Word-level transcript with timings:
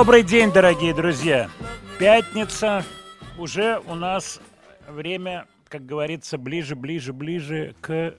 Добрый 0.00 0.22
день, 0.22 0.50
дорогие 0.50 0.94
друзья. 0.94 1.50
Пятница. 1.98 2.86
Уже 3.36 3.82
у 3.86 3.94
нас 3.94 4.40
время, 4.88 5.44
как 5.68 5.84
говорится, 5.84 6.38
ближе, 6.38 6.74
ближе, 6.74 7.12
ближе 7.12 7.74
к 7.82 8.14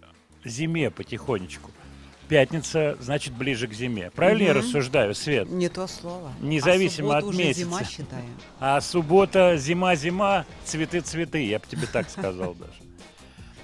зиме 0.46 0.92
потихонечку. 0.92 1.72
Пятница, 2.30 2.98
значит, 3.00 3.34
ближе 3.34 3.68
к 3.68 3.74
зиме. 3.74 4.12
Правильно 4.12 4.44
я 4.44 4.54
Мгм. 4.54 4.60
рассуждаю, 4.60 5.16
Свет? 5.16 5.50
Не 5.50 5.70
то 5.70 5.88
слово. 5.88 6.32
Независимо 6.40 7.16
а 7.16 7.18
от 7.18 7.24
уже 7.24 7.40
месяца. 7.40 7.66
зима, 7.66 7.84
считаю. 7.84 8.26
А 8.60 8.80
суббота, 8.80 9.58
зима, 9.58 9.96
зима, 9.96 10.46
цветы, 10.64 11.02
цветы. 11.02 11.48
Я 11.48 11.58
бы 11.58 11.66
тебе 11.68 11.88
так 11.92 12.12
сказал 12.12 12.54
даже. 12.54 12.74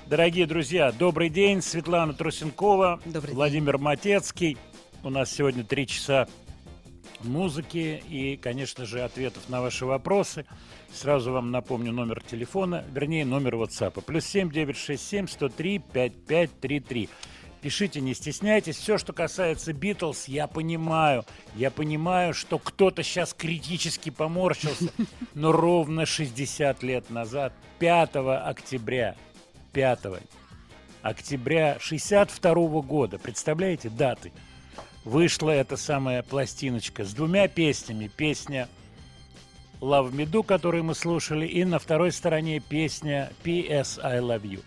Дорогие 0.07 0.47
друзья, 0.47 0.91
добрый 0.91 1.29
день. 1.29 1.61
Светлана 1.61 2.13
Трусенкова, 2.13 2.99
Добрый 3.05 3.27
день. 3.27 3.35
Владимир 3.35 3.77
Матецкий. 3.77 4.57
У 5.03 5.11
нас 5.11 5.31
сегодня 5.31 5.63
три 5.63 5.85
часа 5.85 6.27
музыки 7.23 8.01
и, 8.09 8.37
конечно 8.37 8.85
же, 8.85 9.01
ответов 9.01 9.49
на 9.49 9.61
ваши 9.61 9.85
вопросы. 9.85 10.45
Сразу 10.93 11.31
вам 11.31 11.51
напомню 11.51 11.91
номер 11.91 12.23
телефона, 12.23 12.85
вернее, 12.91 13.25
номер 13.25 13.55
WhatsApp. 13.55 14.01
Плюс 14.01 14.25
7 14.25 14.51
967 14.51 15.27
103 15.27 15.79
5533. 15.79 17.09
Пишите, 17.61 18.01
не 18.01 18.13
стесняйтесь. 18.13 18.77
Все, 18.77 18.97
что 18.97 19.13
касается 19.13 19.73
Битлз, 19.73 20.27
я 20.27 20.47
понимаю. 20.47 21.25
Я 21.55 21.71
понимаю, 21.71 22.33
что 22.33 22.59
кто-то 22.59 23.03
сейчас 23.03 23.33
критически 23.33 24.09
поморщился. 24.09 24.91
Но 25.33 25.51
ровно 25.51 26.05
60 26.05 26.83
лет 26.83 27.09
назад, 27.09 27.53
5 27.79 28.15
октября, 28.45 29.15
5 29.73 29.99
октября 31.01 31.77
62 31.79 32.81
года, 32.81 33.17
представляете, 33.17 33.89
даты, 33.89 34.31
вышла 35.03 35.51
эта 35.51 35.77
самая 35.77 36.23
пластиночка 36.23 37.05
с 37.05 37.13
двумя 37.13 37.47
песнями. 37.47 38.09
Песня 38.15 38.67
Love 39.81 40.11
Me 40.11 40.25
Do, 40.25 40.43
которую 40.43 40.83
мы 40.83 40.95
слушали, 40.95 41.45
и 41.45 41.63
на 41.63 41.79
второй 41.79 42.11
стороне 42.11 42.59
песня 42.59 43.31
P.S. 43.43 43.99
I 44.01 44.19
Love 44.19 44.43
You. 44.43 44.63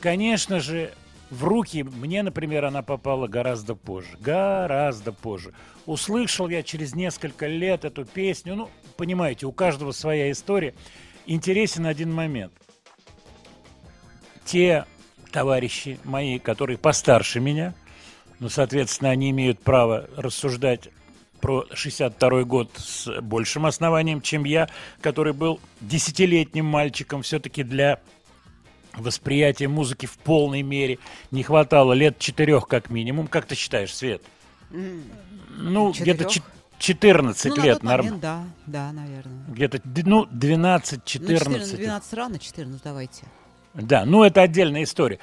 Конечно 0.00 0.60
же, 0.60 0.92
в 1.30 1.44
руки 1.44 1.82
мне, 1.82 2.22
например, 2.22 2.64
она 2.64 2.82
попала 2.82 3.26
гораздо 3.26 3.74
позже. 3.74 4.16
Гораздо 4.20 5.12
позже. 5.12 5.52
Услышал 5.86 6.48
я 6.48 6.62
через 6.62 6.94
несколько 6.94 7.46
лет 7.46 7.84
эту 7.84 8.04
песню. 8.04 8.54
Ну, 8.54 8.70
понимаете, 8.96 9.46
у 9.46 9.52
каждого 9.52 9.92
своя 9.92 10.30
история. 10.30 10.74
Интересен 11.26 11.86
один 11.86 12.12
момент. 12.12 12.52
Те 14.44 14.84
товарищи 15.32 15.98
мои, 16.04 16.38
которые 16.38 16.78
постарше 16.78 17.40
меня, 17.40 17.74
ну, 18.40 18.48
соответственно, 18.48 19.10
они 19.10 19.30
имеют 19.30 19.60
право 19.60 20.08
рассуждать 20.16 20.88
про 21.40 21.66
62 21.72 22.44
год 22.44 22.70
с 22.76 23.20
большим 23.20 23.66
основанием, 23.66 24.20
чем 24.22 24.44
я, 24.44 24.68
который 25.02 25.32
был 25.34 25.60
десятилетним 25.80 26.64
мальчиком 26.64 27.22
все-таки 27.22 27.62
для 27.62 28.00
восприятия 28.94 29.68
музыки 29.68 30.06
в 30.06 30.16
полной 30.18 30.62
мере. 30.62 30.98
Не 31.30 31.42
хватало 31.42 31.92
лет 31.92 32.18
четырех 32.18 32.66
как 32.66 32.90
минимум. 32.90 33.26
Как 33.26 33.44
ты 33.46 33.54
считаешь, 33.54 33.94
Свет? 33.94 34.22
Ну, 34.70 35.92
где-то 35.92 36.24
Четырех? 36.24 36.30
чет- 36.32 36.42
14 36.78 37.50
Ну, 37.50 37.56
на 37.56 37.62
лет 37.62 37.74
тот 37.74 37.82
норм- 37.84 38.04
момент, 38.04 38.20
да, 38.22 38.44
да, 38.66 38.92
наверное. 38.92 39.44
Где-то, 39.48 39.80
ну, 40.04 40.26
12-14. 40.26 41.20
Ну, 41.20 41.38
14, 41.38 41.76
12 41.76 42.14
рано, 42.14 42.38
14 42.38 42.82
давайте. 42.82 43.22
Да, 43.74 44.04
ну 44.04 44.22
это 44.22 44.42
отдельная 44.42 44.82
история. 44.82 45.18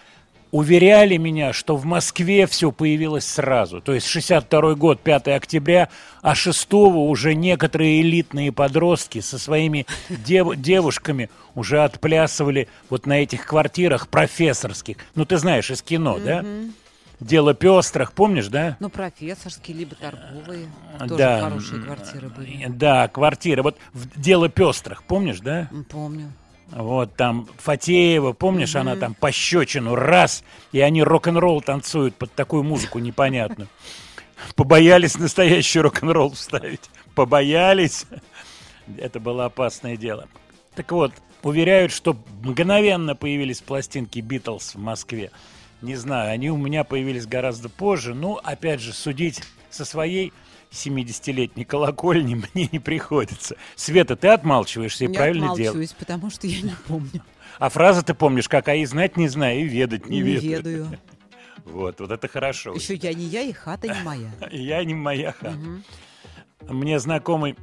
Уверяли 0.52 1.16
меня, 1.16 1.54
что 1.54 1.78
в 1.78 1.86
Москве 1.86 2.46
все 2.46 2.74
появилось 2.74 3.26
сразу. 3.26 3.80
То 3.80 3.94
есть 3.94 4.06
62 4.08 4.76
год, 4.76 5.00
5 5.00 5.30
октября, 5.30 5.88
а 6.22 6.36
6 6.36 6.74
уже 6.74 7.34
некоторые 7.36 8.02
элитные 8.02 8.52
подростки 8.52 9.22
со 9.22 9.40
своими 9.40 9.86
дев- 10.10 10.58
девушками 10.58 11.30
уже 11.56 11.84
отплясывали 11.84 12.68
вот 12.90 13.06
на 13.06 13.24
этих 13.24 13.46
квартирах 13.46 14.10
профессорских. 14.10 14.98
Ну, 15.16 15.26
ты 15.26 15.38
знаешь, 15.38 15.72
из 15.72 15.82
кино, 15.82 16.20
да? 16.20 16.44
Дело 17.22 17.54
пестрых, 17.54 18.14
помнишь, 18.14 18.48
да? 18.48 18.78
Ну, 18.80 18.90
профессорские, 18.90 19.78
либо 19.78 19.96
торговые. 19.96 20.68
Тоже 20.98 21.18
да. 21.18 21.42
хорошие 21.42 21.82
квартиры 21.82 22.30
были. 22.30 22.66
Да, 22.68 23.08
квартиры. 23.08 23.62
Вот 23.62 23.78
дело 24.16 24.50
пестрых, 24.50 25.04
помнишь, 25.04 25.40
да? 25.40 25.70
Помню. 25.90 26.34
Вот 26.72 27.16
там 27.16 27.48
Фатеева, 27.58 28.32
помнишь, 28.34 28.76
она 28.76 28.96
там 28.96 29.14
пощечину 29.14 29.96
раз, 29.96 30.44
и 30.72 30.80
они 30.80 31.04
рок-н-ролл 31.04 31.62
танцуют 31.62 32.16
под 32.16 32.34
такую 32.34 32.64
музыку 32.64 33.00
непонятную. 33.00 33.68
Побоялись 34.56 35.18
настоящий 35.18 35.82
рок-н-ролл 35.82 36.32
вставить. 36.32 36.90
Побоялись. 37.14 38.06
Это 38.98 39.20
было 39.20 39.46
опасное 39.46 39.98
дело. 39.98 40.28
Так 40.76 40.92
вот, 40.92 41.12
уверяют, 41.44 41.92
что 41.92 42.16
мгновенно 42.42 43.16
появились 43.16 43.62
пластинки 43.62 44.20
Битлз 44.20 44.76
в 44.76 44.80
Москве. 44.80 45.32
Не 45.82 45.96
знаю, 45.96 46.32
они 46.32 46.50
у 46.50 46.58
меня 46.58 46.84
появились 46.84 47.28
гораздо 47.28 47.68
позже. 47.68 48.14
Ну, 48.14 48.40
опять 48.42 48.80
же, 48.80 48.94
судить 48.94 49.42
со 49.70 49.84
своей 49.84 50.32
70-летней 50.72 51.66
колокольни 51.66 52.36
мне 52.54 52.70
не 52.72 52.80
приходится. 52.80 53.56
Света, 53.76 54.16
ты 54.16 54.30
отмалчиваешься 54.30 55.06
и 55.06 55.08
Я 55.08 55.14
правильно 55.14 55.46
отмалчиваюсь, 55.52 55.72
делаешь. 55.74 55.96
потому 55.98 56.30
что 56.30 56.48
я 56.48 56.62
не 56.62 56.76
помню. 56.88 57.22
А 57.60 57.70
фраза 57.70 58.02
ты 58.04 58.14
помнишь, 58.14 58.48
как 58.50 58.70
«а 58.70 58.76
и 58.76 58.86
знать 58.86 59.18
не 59.18 59.28
знаю, 59.28 59.60
и 59.60 59.64
ведать 59.64 60.08
не, 60.08 60.22
Не 60.22 60.40
ведаю». 60.40 60.58
ведаю. 60.58 61.00
Вот, 61.64 62.00
вот 62.00 62.10
это 62.10 62.28
хорошо. 62.28 62.74
Еще 62.74 62.96
я 62.96 63.14
не 63.14 63.26
я, 63.26 63.44
и 63.44 63.52
хата 63.52 63.88
не 63.88 64.02
моя. 64.04 64.32
Я 64.52 64.84
не 64.84 64.96
моя 64.96 65.32
хата. 65.32 65.52
Мгм. 65.52 65.84
Мне 66.68 66.98
знакомый 67.00 67.56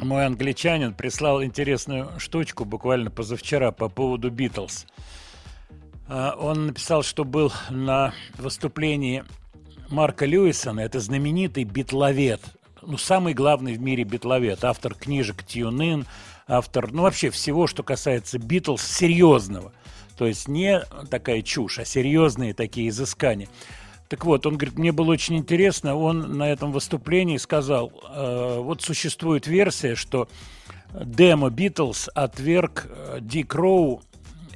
мой 0.00 0.24
англичанин 0.24 0.94
прислал 0.94 1.42
интересную 1.42 2.12
штучку 2.18 2.64
буквально 2.64 3.10
позавчера 3.10 3.72
по 3.72 3.88
поводу 3.88 4.30
Битлз. 4.30 4.86
А, 6.08 6.36
Он 6.38 6.66
написал, 6.66 7.02
что 7.02 7.24
был 7.24 7.52
на 7.70 8.14
выступлении 8.38 9.24
Марка 9.92 10.24
Льюисона, 10.24 10.80
это 10.80 11.00
знаменитый 11.00 11.64
битловед, 11.64 12.40
ну, 12.80 12.96
самый 12.96 13.34
главный 13.34 13.74
в 13.74 13.80
мире 13.80 14.04
битловед, 14.04 14.64
автор 14.64 14.94
книжек 14.94 15.44
«Тюн 15.44 16.06
автор, 16.48 16.90
ну, 16.90 17.02
вообще 17.02 17.28
всего, 17.28 17.66
что 17.66 17.82
касается 17.82 18.38
Битлз, 18.38 18.82
серьезного. 18.82 19.72
То 20.16 20.26
есть 20.26 20.48
не 20.48 20.80
такая 21.10 21.42
чушь, 21.42 21.78
а 21.78 21.84
серьезные 21.84 22.54
такие 22.54 22.88
изыскания. 22.88 23.48
Так 24.08 24.24
вот, 24.24 24.46
он 24.46 24.56
говорит, 24.56 24.78
мне 24.78 24.92
было 24.92 25.10
очень 25.12 25.36
интересно, 25.36 25.94
он 25.94 26.38
на 26.38 26.50
этом 26.50 26.72
выступлении 26.72 27.36
сказал, 27.36 27.92
э, 28.14 28.58
вот 28.60 28.80
существует 28.80 29.46
версия, 29.46 29.94
что 29.94 30.26
демо 30.94 31.50
Битлз 31.50 32.08
отверг 32.14 32.86
э, 32.88 33.18
Дик 33.20 33.54
Роу 33.54 34.02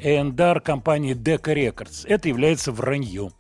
A&R 0.03 0.61
компании 0.61 1.15
Decca 1.15 1.55
Records. 1.55 2.07
Это 2.07 2.29
является 2.29 2.73
враньем. 2.73 3.33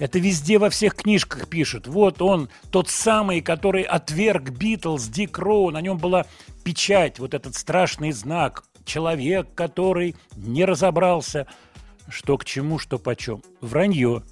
Это 0.00 0.18
везде 0.18 0.58
во 0.58 0.70
всех 0.70 0.94
книжках 0.94 1.46
пишут. 1.48 1.86
Вот 1.86 2.22
он, 2.22 2.48
тот 2.70 2.88
самый, 2.88 3.42
который 3.42 3.82
отверг 3.82 4.48
Битлз, 4.48 5.06
Дик 5.08 5.38
Роу. 5.38 5.70
На 5.70 5.82
нем 5.82 5.98
была 5.98 6.24
печать, 6.64 7.18
вот 7.18 7.34
этот 7.34 7.54
страшный 7.54 8.10
знак. 8.12 8.64
Человек, 8.86 9.48
который 9.54 10.16
не 10.34 10.64
разобрался, 10.64 11.46
что 12.08 12.38
к 12.38 12.46
чему, 12.46 12.78
что 12.78 12.98
почем. 12.98 13.42
Вранье. 13.60 14.22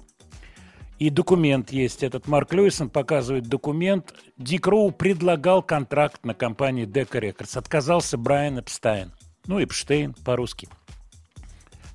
И 0.97 1.11
документ 1.11 1.71
есть. 1.71 2.01
Этот 2.01 2.27
Марк 2.27 2.51
Льюисон 2.51 2.89
показывает 2.89 3.45
документ. 3.45 4.15
Дик 4.37 4.65
Роу 4.65 4.89
предлагал 4.89 5.61
контракт 5.61 6.25
на 6.25 6.33
компании 6.33 6.87
Decca 6.87 7.21
Records. 7.21 7.55
Отказался 7.55 8.17
Брайан 8.17 8.59
Эпстайн. 8.59 9.13
Ну, 9.45 9.61
Эпштейн 9.61 10.15
по-русски. 10.25 10.67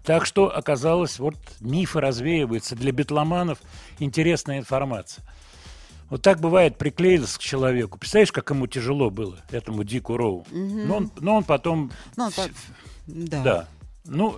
Так 0.05 0.27
что 0.27 0.55
оказалось, 0.55 1.19
вот 1.19 1.37
мифы 1.61 2.01
развеиваются. 2.01 2.77
Для 2.77 2.93
битломанов 2.93 3.59
интересная 3.99 4.59
информация. 4.59 5.25
Вот 6.11 6.21
так 6.23 6.41
бывает, 6.41 6.77
приклеился 6.77 7.39
к 7.39 7.43
человеку. 7.43 7.99
Представляешь, 7.99 8.31
как 8.31 8.51
ему 8.51 8.67
тяжело 8.67 9.11
было, 9.11 9.39
этому 9.51 9.83
Дику 9.85 10.17
Роу. 10.17 10.47
Но, 10.51 10.97
он, 10.99 11.11
но 11.19 11.37
он 11.37 11.45
потом... 11.45 11.91
Ну, 12.17 12.25
он 12.27 12.33
по- 12.33 12.49
да. 13.07 13.43
Да. 13.43 13.69
Ну, 14.05 14.37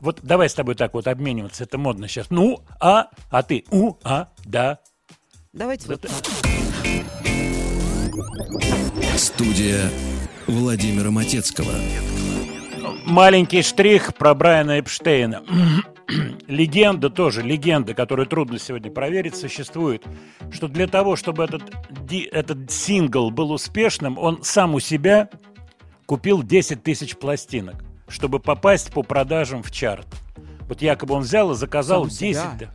вот 0.00 0.20
давай 0.22 0.50
с 0.50 0.54
тобой 0.54 0.74
так 0.74 0.92
вот 0.92 1.06
обмениваться. 1.08 1.64
Это 1.64 1.78
модно 1.78 2.06
сейчас. 2.06 2.28
Ну, 2.28 2.62
а, 2.78 3.08
а 3.30 3.42
ты, 3.42 3.64
у, 3.70 3.94
а, 4.04 4.28
да. 4.44 4.78
Давайте 5.54 5.88
вот 5.88 6.02
так. 6.02 6.10
Студия 9.16 9.90
Владимира 10.46 11.10
Матецкого. 11.10 11.72
Маленький 13.08 13.62
штрих 13.62 14.14
про 14.14 14.34
Брайана 14.34 14.78
Эпштейна. 14.80 15.42
легенда 16.46 17.08
тоже, 17.08 17.42
легенда, 17.42 17.94
которую 17.94 18.26
трудно 18.26 18.58
сегодня 18.58 18.90
проверить, 18.90 19.34
существует, 19.34 20.04
что 20.50 20.68
для 20.68 20.86
того, 20.86 21.16
чтобы 21.16 21.44
этот, 21.44 21.62
этот 22.30 22.70
сингл 22.70 23.30
был 23.30 23.50
успешным, 23.50 24.18
он 24.18 24.42
сам 24.42 24.74
у 24.74 24.80
себя 24.80 25.30
купил 26.04 26.42
10 26.42 26.82
тысяч 26.82 27.16
пластинок, 27.16 27.76
чтобы 28.08 28.40
попасть 28.40 28.92
по 28.92 29.02
продажам 29.02 29.62
в 29.62 29.70
чарт. 29.70 30.06
Вот 30.68 30.82
якобы 30.82 31.14
он 31.14 31.22
взял 31.22 31.50
и 31.52 31.54
заказал 31.54 32.02
Сам 32.02 32.08
у 32.08 32.10
10. 32.10 32.20
себя? 32.20 32.70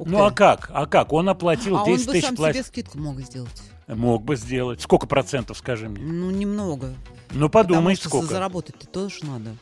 Ну 0.00 0.24
а 0.24 0.32
как? 0.32 0.70
А 0.74 0.86
как? 0.86 1.12
Он 1.12 1.28
оплатил 1.28 1.76
А 1.76 1.84
он 1.84 1.94
10 1.94 2.06
бы 2.06 2.12
тысяч 2.12 2.24
сам 2.24 2.34
себе 2.34 2.44
пластинок. 2.44 2.66
скидку 2.66 2.98
мог 2.98 3.20
сделать. 3.20 3.62
Мог 3.96 4.22
бы 4.22 4.36
сделать. 4.36 4.80
Сколько 4.80 5.06
процентов, 5.06 5.58
скажи 5.58 5.88
мне? 5.88 6.02
Ну, 6.04 6.30
немного. 6.30 6.94
Ну 7.32 7.48
подумай, 7.48 7.94
Потому 7.94 7.96
что 7.96 8.08
сколько. 8.08 8.26
заработать-то 8.34 8.86
тоже 8.86 9.24
надо. 9.24 9.56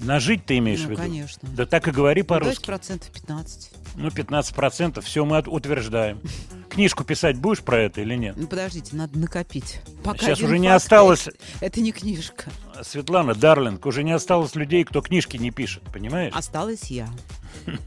Нажить 0.00 0.44
ты 0.44 0.58
имеешь 0.58 0.80
Ну, 0.80 0.86
в 0.88 0.90
виду? 0.90 1.02
конечно. 1.02 1.48
Да 1.52 1.66
так 1.66 1.86
и 1.88 1.90
говори 1.90 2.22
Ну, 2.22 2.26
по-русски. 2.26 2.66
процентов 2.66 3.10
15. 3.10 3.70
Ну, 3.96 4.08
15% 4.08 5.00
все 5.02 5.24
мы 5.24 5.40
утверждаем. 5.40 6.20
Книжку 6.68 7.04
писать 7.04 7.36
будешь 7.38 7.60
про 7.62 7.78
это 7.82 8.00
или 8.00 8.16
нет? 8.16 8.34
Ну, 8.36 8.48
подождите, 8.48 8.96
надо 8.96 9.16
накопить. 9.18 9.80
Пока 10.02 10.18
Сейчас 10.18 10.40
уже 10.40 10.58
не 10.58 10.66
осталось- 10.68 11.28
Это, 11.60 11.80
не 11.80 11.92
книжка. 11.92 12.50
Светлана, 12.82 13.34
Дарлинг, 13.34 13.86
уже 13.86 14.02
не 14.02 14.10
осталось 14.10 14.56
людей, 14.56 14.82
кто 14.84 15.00
книжки 15.00 15.36
не 15.36 15.52
пишет, 15.52 15.84
понимаешь? 15.92 16.34
Осталась 16.34 16.90
я. 16.90 17.08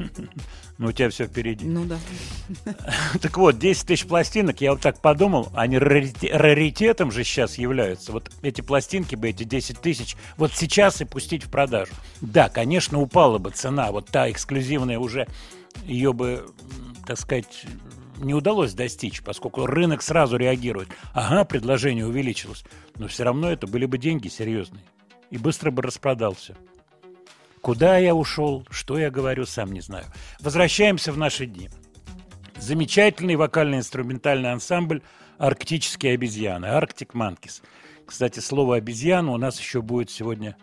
Ну, 0.80 0.90
у 0.90 0.92
тебя 0.92 1.10
все 1.10 1.26
впереди. 1.26 1.66
Ну 1.66 1.86
да. 1.86 1.98
Так 3.20 3.36
вот, 3.38 3.58
10 3.58 3.88
тысяч 3.88 4.06
пластинок, 4.06 4.62
я 4.62 4.74
вот 4.74 4.82
так 4.82 5.02
подумал, 5.02 5.50
они 5.56 5.78
рарите- 5.80 6.32
раритетом 6.32 7.12
же 7.12 7.24
сейчас 7.24 7.58
являются. 7.58 8.12
Вот 8.12 8.30
эти 8.44 8.62
пластинки 8.62 9.16
бы, 9.16 9.28
эти 9.30 9.44
10 9.44 9.82
тысяч, 9.82 10.16
вот 10.38 10.52
сейчас 10.54 11.02
и 11.02 11.06
пустить 11.06 11.44
в 11.46 11.50
продажу. 11.50 11.94
Да, 12.22 12.48
конечно, 12.50 13.02
упала 13.02 13.40
бы 13.40 13.50
цена, 13.50 13.92
вот 13.92 14.06
та 14.10 14.30
эксклюзивная 14.30 15.00
уже, 15.00 15.28
ее 15.86 16.14
бы, 16.14 16.46
так 17.06 17.18
сказать, 17.18 17.66
не 18.18 18.34
удалось 18.34 18.74
достичь, 18.74 19.22
поскольку 19.22 19.66
рынок 19.66 20.02
сразу 20.02 20.38
реагирует. 20.38 20.90
Ага, 21.14 21.46
предложение 21.46 22.06
увеличилось. 22.06 22.64
Но 22.96 23.08
все 23.08 23.24
равно 23.24 23.52
это 23.52 23.68
были 23.68 23.86
бы 23.86 23.98
деньги 23.98 24.28
серьезные. 24.28 24.84
И 25.30 25.38
быстро 25.38 25.72
бы 25.72 25.82
распродал 25.82 26.36
все. 26.36 26.56
Куда 27.62 27.98
я 27.98 28.16
ушел, 28.16 28.66
что 28.70 28.98
я 28.98 29.12
говорю, 29.12 29.46
сам 29.46 29.72
не 29.72 29.82
знаю. 29.82 30.06
Возвращаемся 30.40 31.12
в 31.12 31.18
наши 31.18 31.46
дни. 31.46 31.70
Замечательный 32.58 33.36
вокально-инструментальный 33.36 34.52
ансамбль 34.52 35.02
«Арктические 35.38 36.14
обезьяны» 36.14 36.66
«Arctic 36.66 37.12
Monkeys». 37.14 37.62
Кстати, 38.06 38.40
слово 38.40 38.78
«обезьяна» 38.78 39.32
у 39.32 39.38
нас 39.38 39.60
еще 39.60 39.82
будет 39.82 40.10
сегодня 40.10 40.56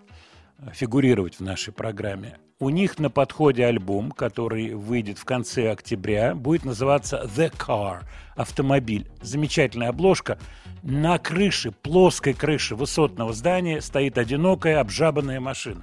фигурировать 0.73 1.37
в 1.37 1.41
нашей 1.41 1.73
программе. 1.73 2.39
У 2.61 2.71
них 2.71 2.99
на 2.99 3.11
подходе 3.11 3.67
альбом, 3.67 4.13
который 4.13 4.75
выйдет 4.75 5.19
в 5.19 5.25
конце 5.25 5.71
октября, 5.73 6.35
будет 6.35 6.65
называться 6.65 7.29
«The 7.37 7.53
Car»– 7.53 8.05
«Автомобиль». 8.37 9.09
Замечательная 9.21 9.89
обложка. 9.89 10.39
На 10.83 11.19
крыше, 11.19 11.73
плоской 11.73 12.33
крыше 12.33 12.77
высотного 12.77 13.33
здания 13.33 13.81
стоит 13.81 14.19
одинокая 14.19 14.81
обжабанная 14.81 15.41
машина. 15.41 15.83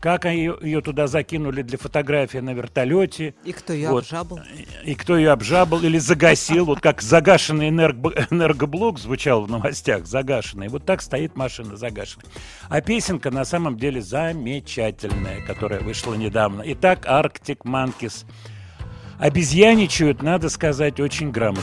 Как 0.00 0.24
ее, 0.24 0.56
ее 0.62 0.80
туда 0.80 1.06
закинули 1.06 1.60
для 1.60 1.76
фотографии 1.76 2.38
на 2.38 2.54
вертолете, 2.54 3.34
И 3.44 3.52
кто 3.52 3.74
ее 3.74 3.90
Вот. 3.90 4.04
обжабал? 4.04 4.40
и 4.82 4.94
кто 4.94 5.14
ее 5.18 5.30
обжабал 5.30 5.82
или 5.82 5.98
загасил, 5.98 6.64
вот 6.64 6.80
как 6.80 7.02
загашенный 7.02 7.68
энерго- 7.68 8.26
энергоблок 8.30 8.98
звучал 8.98 9.42
в 9.44 9.50
новостях, 9.50 10.06
загашенный, 10.06 10.68
вот 10.68 10.86
так 10.86 11.02
стоит 11.02 11.36
машина 11.36 11.76
загашенная. 11.76 12.24
А 12.70 12.80
песенка 12.80 13.30
на 13.30 13.44
самом 13.44 13.76
деле 13.76 14.00
замечательная, 14.00 15.42
которая 15.46 15.80
вышла 15.80 16.14
недавно. 16.14 16.62
Итак, 16.64 17.04
Arctic 17.06 17.58
Monkeys. 17.64 18.24
Обезьяничают, 19.18 20.22
надо 20.22 20.48
сказать, 20.48 20.98
очень 20.98 21.30
грамотно. 21.30 21.62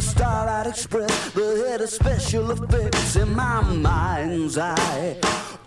Starlight 0.00 0.66
Express, 0.66 1.30
the 1.30 1.66
head 1.66 1.80
of 1.80 1.88
special 1.88 2.50
effects 2.50 3.16
in 3.16 3.34
my 3.34 3.60
mind's 3.62 4.58
eye. 4.58 5.16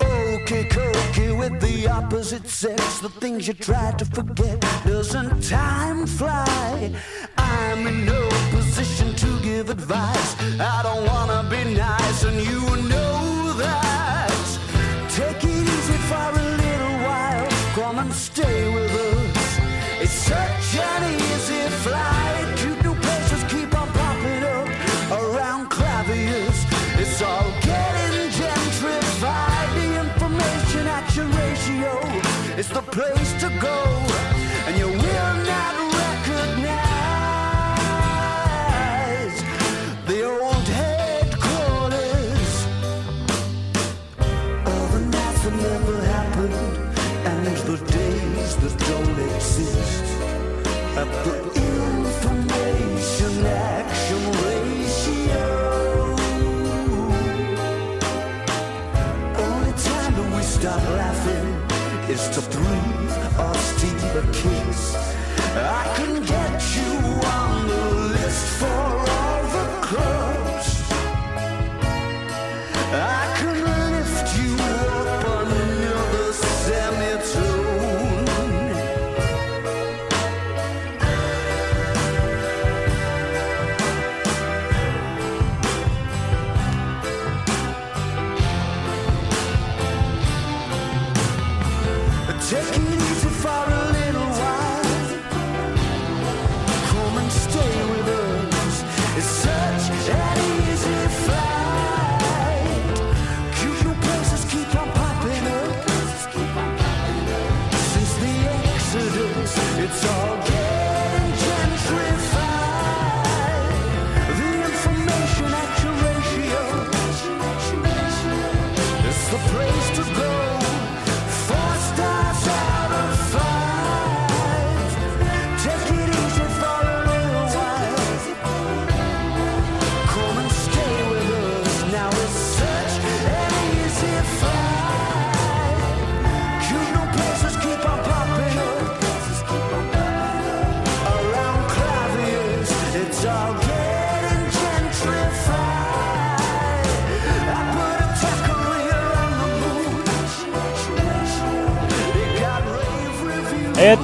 Okay, 0.02 0.64
cokey 0.66 1.38
with 1.38 1.60
the 1.62 1.88
opposite 1.88 2.48
sex, 2.48 3.00
the 3.00 3.10
things 3.10 3.48
you 3.48 3.54
try 3.54 3.92
to 3.94 4.06
forget. 4.06 4.60
Doesn't 4.86 5.44
time 5.44 6.06
fly? 6.06 6.94
I'm 7.38 7.88
in 7.88 8.06
no 8.06 8.30
position 8.52 9.14
to 9.16 9.40
give 9.42 9.70
advice. 9.70 10.36
I 10.60 10.82
don't 10.84 11.06
wanna 11.06 11.48
be 11.50 11.76
nice, 11.76 12.24
and 12.24 12.38
you 12.38 12.62
know 12.90 13.54
that. 13.58 14.32
Take 15.10 15.44
it 15.44 15.64
easy 15.76 15.98
for 16.10 16.30
a 16.42 16.46
little 16.64 16.98
while. 17.08 17.48
Come 17.76 18.00
and 18.00 18.14
stay 18.14 18.74
with 18.74 18.87
place 32.98 33.27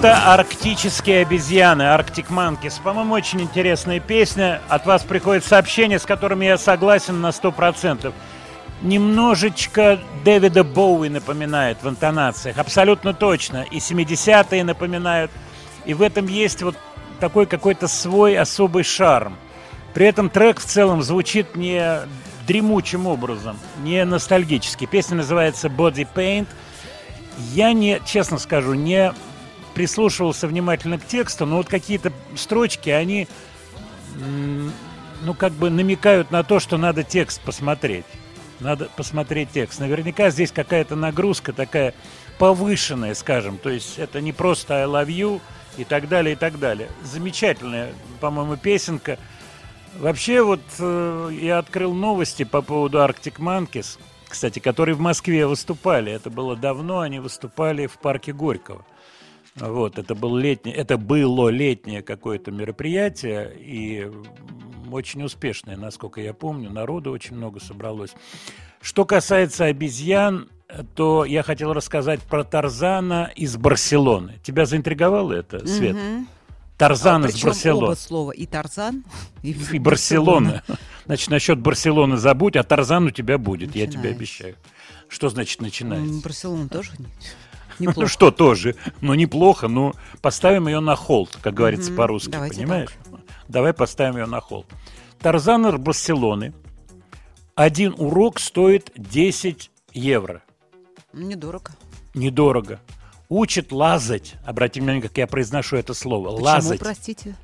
Это 0.03 0.33
арктические 0.33 1.21
обезьяны, 1.21 1.83
Arctic 1.83 2.27
Monkeys. 2.27 2.81
По-моему, 2.83 3.13
очень 3.13 3.39
интересная 3.39 4.01
песня. 4.01 4.59
От 4.67 4.85
вас 4.85 5.03
приходит 5.03 5.45
сообщение, 5.45 5.97
с 5.97 6.05
которым 6.05 6.41
я 6.41 6.57
согласен 6.57 7.21
на 7.21 7.29
100%. 7.29 8.11
Немножечко 8.81 9.97
Дэвида 10.25 10.65
Боуи 10.65 11.07
напоминает 11.07 11.77
в 11.81 11.87
интонациях. 11.87 12.57
Абсолютно 12.57 13.13
точно. 13.13 13.65
И 13.71 13.77
70-е 13.77 14.65
напоминают. 14.65 15.31
И 15.85 15.93
в 15.93 16.01
этом 16.01 16.27
есть 16.27 16.63
вот 16.63 16.75
такой 17.21 17.45
какой-то 17.45 17.87
свой 17.87 18.37
особый 18.37 18.83
шарм. 18.83 19.37
При 19.93 20.05
этом 20.05 20.29
трек 20.29 20.59
в 20.59 20.65
целом 20.65 21.01
звучит 21.01 21.55
не 21.55 21.99
дремучим 22.45 23.07
образом, 23.07 23.57
не 23.81 24.03
ностальгически. 24.03 24.83
Песня 24.83 25.15
называется 25.15 25.69
Body 25.69 26.05
Paint. 26.13 26.47
Я 27.53 27.71
не, 27.71 28.01
честно 28.05 28.37
скажу, 28.37 28.73
не 28.73 29.13
прислушивался 29.73 30.47
внимательно 30.47 30.97
к 30.97 31.05
тексту, 31.05 31.45
но 31.45 31.57
вот 31.57 31.67
какие-то 31.67 32.11
строчки, 32.35 32.89
они, 32.89 33.27
ну, 35.23 35.33
как 35.33 35.53
бы 35.53 35.69
намекают 35.69 36.31
на 36.31 36.43
то, 36.43 36.59
что 36.59 36.77
надо 36.77 37.03
текст 37.03 37.41
посмотреть. 37.41 38.05
Надо 38.59 38.89
посмотреть 38.95 39.49
текст. 39.51 39.79
Наверняка 39.79 40.29
здесь 40.29 40.51
какая-то 40.51 40.95
нагрузка 40.95 41.53
такая 41.53 41.93
повышенная, 42.37 43.13
скажем. 43.13 43.57
То 43.57 43.69
есть 43.69 43.99
это 43.99 44.21
не 44.21 44.31
просто 44.31 44.75
I 44.75 44.85
love 44.85 45.07
you 45.07 45.41
и 45.77 45.83
так 45.83 46.07
далее, 46.07 46.33
и 46.33 46.35
так 46.35 46.59
далее. 46.59 46.89
Замечательная, 47.03 47.93
по-моему, 48.21 48.57
песенка. 48.57 49.17
Вообще 49.99 50.41
вот 50.41 50.61
э, 50.79 51.29
я 51.39 51.59
открыл 51.59 51.93
новости 51.93 52.43
по 52.43 52.61
поводу 52.61 52.99
Arctic 52.99 53.35
Monkeys, 53.37 53.99
кстати, 54.27 54.59
которые 54.59 54.95
в 54.95 54.99
Москве 54.99 55.45
выступали. 55.45 56.11
Это 56.11 56.29
было 56.29 56.55
давно, 56.55 57.01
они 57.01 57.19
выступали 57.19 57.85
в 57.87 57.97
парке 57.99 58.33
Горького. 58.33 58.83
Вот, 59.55 59.99
это, 59.99 60.15
был 60.15 60.35
летний, 60.35 60.71
это 60.71 60.97
было 60.97 61.49
летнее 61.49 62.01
какое-то 62.01 62.51
мероприятие, 62.51 63.53
и 63.59 64.11
очень 64.91 65.23
успешное, 65.23 65.77
насколько 65.77 66.21
я 66.21 66.33
помню. 66.33 66.69
Народу 66.71 67.11
очень 67.11 67.35
много 67.35 67.59
собралось. 67.59 68.13
Что 68.81 69.05
касается 69.05 69.65
обезьян, 69.65 70.49
то 70.95 71.23
я 71.23 71.43
хотел 71.43 71.73
рассказать 71.73 72.19
про 72.21 72.43
Тарзана 72.43 73.31
из 73.35 73.55
Барселоны. 73.57 74.39
Тебя 74.43 74.65
заинтриговало 74.65 75.33
это, 75.33 75.65
Свет? 75.67 75.95
Мгм. 75.95 76.27
Тарзан 76.77 77.23
А 77.23 77.27
из 77.27 77.41
Барселоны. 77.41 77.87
оба 77.87 77.95
слова. 77.95 78.31
И 78.31 78.45
Тарзан, 78.47 79.03
и, 79.43 79.55
И 79.71 79.79
Барселона. 79.79 80.63
Значит, 81.05 81.29
насчет 81.29 81.59
Барселоны 81.59 82.17
забудь, 82.17 82.55
а 82.55 82.63
Тарзан 82.63 83.05
у 83.05 83.11
тебя 83.11 83.37
будет, 83.37 83.75
я 83.75 83.85
тебе 83.85 83.97
Начинается. 83.99 84.17
обещаю. 84.17 84.55
Что 85.07 85.29
значит 85.29 85.61
начинается? 85.61 86.21
Барселона 86.23 86.67
тоже 86.67 86.91
Ну 87.79 88.07
что 88.07 88.31
тоже, 88.31 88.75
ну 89.01 89.13
неплохо, 89.13 89.67
но 89.67 89.93
поставим 90.21 90.67
ее 90.67 90.79
на 90.79 90.95
холд, 90.95 91.37
как 91.41 91.53
говорится 91.53 91.91
по-русски, 91.91 92.31
давайте 92.31 92.57
понимаешь? 92.57 92.89
Давай 93.47 93.73
поставим 93.73 94.17
ее 94.17 94.25
на 94.25 94.39
холд. 94.41 94.67
Тарзан 95.19 95.67
из 95.67 95.75
Барселоны. 95.77 96.53
Один 97.55 97.93
урок 97.97 98.39
стоит 98.39 98.91
10 98.95 99.71
евро. 99.93 100.41
Недорого. 101.13 101.71
Недорого. 102.13 102.79
Учит 103.29 103.71
лазать. 103.71 104.35
Обрати 104.45 104.79
внимание, 104.79 105.01
как 105.01 105.17
я 105.17 105.27
произношу 105.27 105.77
это 105.77 105.93
слово. 105.93 106.29
Почему, 106.31 106.45
лазать. 106.45 106.79
простите? 106.79 107.35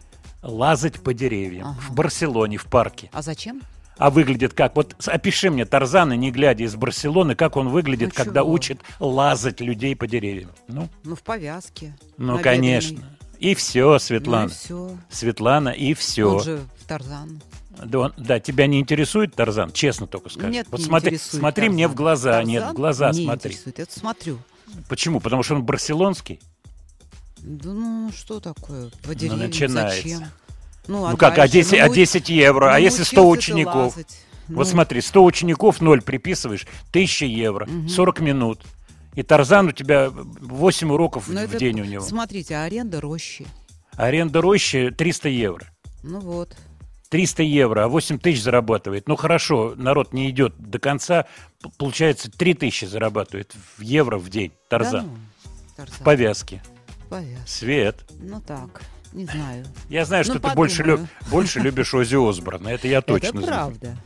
Лазать 0.42 1.02
по 1.02 1.14
деревьям. 1.14 1.68
Ага. 1.68 1.80
В 1.82 1.94
Барселоне, 1.94 2.58
в 2.58 2.66
парке. 2.66 3.10
А 3.14 3.22
зачем? 3.22 3.62
А 4.00 4.10
выглядит 4.10 4.54
как? 4.54 4.76
Вот 4.76 4.96
опиши 5.08 5.52
мне 5.52 5.66
Тарзана, 5.66 6.14
не 6.14 6.32
глядя 6.32 6.64
из 6.64 6.76
Барселоны, 6.76 7.36
как 7.36 7.58
он 7.58 7.68
выглядит, 7.70 8.10
Ну, 8.10 8.24
когда 8.24 8.42
чего? 8.42 8.52
учит 8.54 8.80
лазать 9.00 9.60
людей 9.62 9.96
по 9.96 10.08
деревьям. 10.08 10.52
Ну, 10.70 10.90
Ну, 11.04 11.16
в 11.16 11.22
повязке. 11.22 11.96
ну 12.18 12.34
набедренной. 12.34 12.44
конечно. 12.58 13.04
И 13.40 13.54
все, 13.56 13.92
Ну 13.94 14.00
Светлана. 14.00 14.48
и 14.48 14.50
все. 14.52 14.98
Светлана, 15.10 15.70
и 15.70 15.94
все. 15.94 16.32
Он 16.36 16.44
же 16.44 16.60
в 16.80 16.86
Тарзан. 16.88 17.42
Да, 17.86 18.00
он- 18.00 18.14
да, 18.18 18.40
тебя 18.40 18.68
не 18.68 18.80
интересует 18.80 19.36
Тарзан? 19.36 19.72
Честно 19.72 20.08
только 20.08 20.30
скажи. 20.30 20.50
Нет, 20.50 20.68
вот 20.72 20.80
не 20.80 20.86
смотри, 20.86 21.10
интересует 21.16 21.40
смотри 21.42 21.70
мне 21.70 21.88
в 21.88 21.92
Тарзан. 21.92 21.98
глаза. 21.98 22.44
Нет, 22.44 22.58
в 22.62 22.66
Тарзан 22.68 22.76
глаза 22.76 23.12
не 23.12 23.24
смотри. 23.26 23.52
интересует. 23.52 23.80
Это 23.80 24.00
смотрю. 24.00 24.40
Почему? 24.88 25.20
Потому 25.20 25.44
что 25.44 25.56
он 25.56 25.64
барселонский? 25.64 26.40
Да 27.40 27.70
ну 27.70 28.12
что 28.16 28.40
такое? 28.40 28.90
По 29.04 29.10
Ну, 29.10 29.14
деревьям 29.14 29.40
начинается. 29.40 30.02
зачем? 30.04 30.24
Ну, 30.90 31.06
а 31.06 31.12
Ну 31.12 31.18
как, 31.18 31.34
а 31.34 31.38
дальше? 31.42 31.54
10, 31.54 31.72
Ну, 31.74 31.78
а 31.78 31.86
нау- 31.86 31.94
10 31.96 32.30
евро, 32.30 32.74
а 32.74 32.80
если 32.80 33.04
100 33.04 33.22
научился 33.24 33.48
ты 33.48 33.54
учеников? 33.54 33.76
лазать. 33.96 34.20
Вот 34.48 34.58
Ну, 34.58 34.64
смотри, 34.66 35.02
100 35.02 35.24
учеников, 35.24 35.82
0 35.82 36.02
приписываешь, 36.02 36.66
1000 36.92 37.26
евро, 37.26 37.70
40 37.88 38.20
минут. 38.22 38.62
И 39.14 39.22
Тарзан 39.22 39.68
у 39.68 39.72
тебя 39.72 40.10
8 40.12 40.92
уроков 40.92 41.28
ну, 41.28 41.36
в 41.42 41.44
это- 41.44 41.58
день 41.60 41.82
у 41.82 41.86
него. 41.86 42.04
Смотрите, 42.04 42.56
аренда 42.58 43.00
рощи. 43.02 43.46
Аренда 43.96 44.42
рощи 44.42 44.90
300 44.98 45.30
евро. 45.30 45.68
Ну 46.02 46.20
вот. 46.22 46.56
300 47.10 47.44
евро, 47.44 47.84
а 47.84 47.88
8 47.88 48.18
тысяч 48.18 48.42
зарабатывает. 48.42 49.08
Ну 49.08 49.16
хорошо, 49.16 49.74
народ 49.76 50.12
не 50.14 50.30
идет 50.32 50.56
до 50.58 50.80
конца. 50.80 51.26
Получается, 51.78 52.32
3 52.32 52.56
тысячи 52.56 52.86
зарабатывает 52.86 53.54
в 53.78 53.82
евро 53.82 54.18
в 54.18 54.30
день. 54.30 54.52
Тарзан. 54.70 55.06
Да 55.06 55.12
ну, 55.12 55.18
Тарзан. 55.76 55.96
В 56.00 56.04
повязке. 56.04 56.64
Повяз. 57.10 57.40
Свет. 57.46 58.06
Ну 58.20 58.42
так, 58.42 58.82
не 59.14 59.26
знаю. 59.26 59.66
Я 59.90 60.06
знаю, 60.06 60.24
что 60.24 60.34
Ну, 60.36 60.40
ты 60.40 60.56
больше, 60.56 60.84
подумаю. 60.84 61.08
лю- 61.22 61.30
больше 61.32 61.60
любишь 61.60 61.94
Ози 61.94 62.16
Осборна. 62.16 62.70
Это 62.70 62.88
я 62.88 63.02
точно 63.02 63.28
Это 63.28 63.38
знаю. 63.42 63.48
правда. 63.48 63.98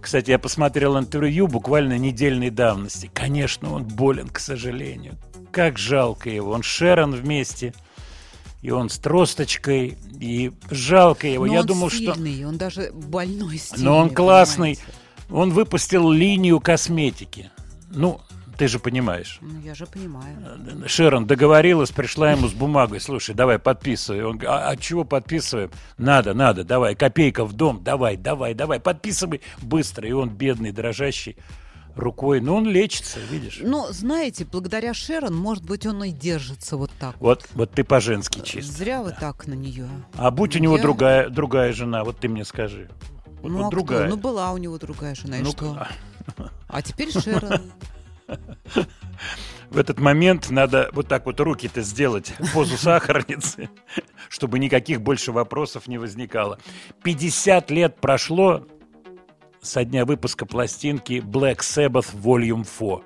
Кстати, 0.00 0.30
я 0.30 0.38
посмотрел 0.38 0.98
интервью 0.98 1.46
буквально 1.46 1.96
недельной 1.98 2.50
давности. 2.50 3.10
Конечно, 3.14 3.72
он 3.72 3.84
болен, 3.84 4.28
к 4.28 4.38
сожалению. 4.38 5.16
Как 5.50 5.78
жалко 5.78 6.28
его. 6.28 6.50
Он 6.50 6.62
Шерон 6.62 7.12
вместе, 7.14 7.72
и 8.60 8.70
он 8.70 8.90
с 8.90 8.98
тросточкой, 8.98 9.96
и 10.20 10.52
жалко 10.70 11.26
его. 11.26 11.46
Но 11.46 11.54
я 11.54 11.60
он 11.60 11.66
думал, 11.66 11.88
что... 11.90 12.12
стильный, 12.12 12.44
он 12.44 12.58
даже 12.58 12.90
больной 12.92 13.56
стильный. 13.58 13.84
Но 13.84 13.96
он 13.98 14.10
классный. 14.10 14.76
понимаете? 14.76 14.82
Он 15.30 15.50
выпустил 15.52 16.10
линию 16.10 16.60
косметики. 16.60 17.50
Ну, 17.90 18.20
ты 18.56 18.68
же 18.68 18.78
понимаешь. 18.78 19.38
Ну, 19.40 19.60
я 19.60 19.74
же 19.74 19.86
понимаю. 19.86 20.36
Шерон 20.86 21.26
договорилась, 21.26 21.90
пришла 21.90 22.32
ему 22.32 22.48
с 22.48 22.52
бумагой. 22.52 23.00
Слушай, 23.00 23.34
давай 23.34 23.58
подписывай. 23.58 24.24
Он 24.24 24.38
говорит, 24.38 24.48
а, 24.50 24.70
а 24.70 24.76
чего 24.76 25.04
подписываем? 25.04 25.70
Надо, 25.98 26.34
надо, 26.34 26.64
давай, 26.64 26.94
копейка 26.94 27.44
в 27.44 27.52
дом, 27.52 27.82
давай, 27.82 28.16
давай, 28.16 28.54
давай, 28.54 28.80
подписывай 28.80 29.40
быстро. 29.62 30.08
И 30.08 30.12
он 30.12 30.30
бедный, 30.30 30.72
дрожащий 30.72 31.36
рукой. 31.96 32.40
Но 32.40 32.56
он 32.56 32.68
лечится, 32.68 33.18
видишь? 33.30 33.60
Ну, 33.62 33.86
знаете, 33.90 34.44
благодаря 34.44 34.94
Шерон, 34.94 35.34
может 35.34 35.64
быть, 35.64 35.86
он 35.86 36.02
и 36.04 36.10
держится 36.10 36.76
вот 36.76 36.90
так. 36.98 37.14
Вот, 37.20 37.46
вот 37.54 37.70
ты 37.72 37.84
по-женски 37.84 38.40
чист. 38.40 38.68
Зря 38.76 39.02
вы 39.02 39.14
так 39.18 39.46
на 39.46 39.54
нее. 39.54 39.88
А 40.16 40.30
будь 40.30 40.56
у 40.56 40.58
него 40.58 40.78
другая, 40.78 41.28
другая 41.28 41.72
жена, 41.72 42.04
вот 42.04 42.18
ты 42.18 42.28
мне 42.28 42.44
скажи. 42.44 42.88
Вот, 43.42 43.50
ну, 43.50 43.58
вот 43.58 43.64
а 43.64 43.68
кто? 43.68 43.70
другая. 43.76 44.08
Ну, 44.08 44.16
была 44.16 44.52
у 44.52 44.56
него 44.58 44.78
другая 44.78 45.14
жена, 45.14 45.38
и 45.38 45.42
Ну, 45.42 45.50
что? 45.50 45.76
а, 46.36 46.48
А 46.68 46.82
теперь 46.82 47.10
Шерон. 47.12 47.60
В 49.70 49.78
этот 49.78 49.98
момент 49.98 50.50
надо 50.50 50.90
вот 50.92 51.08
так 51.08 51.26
вот 51.26 51.40
руки-то 51.40 51.82
сделать, 51.82 52.32
позу 52.52 52.76
сахарницы, 52.76 53.70
чтобы 54.28 54.58
никаких 54.58 55.00
больше 55.00 55.32
вопросов 55.32 55.88
не 55.88 55.98
возникало. 55.98 56.58
50 57.02 57.70
лет 57.70 58.00
прошло 58.00 58.66
со 59.60 59.84
дня 59.84 60.04
выпуска 60.04 60.46
пластинки 60.46 61.14
Black 61.14 61.58
Sabbath 61.58 62.14
Volume 62.14 62.64
4. 62.64 63.02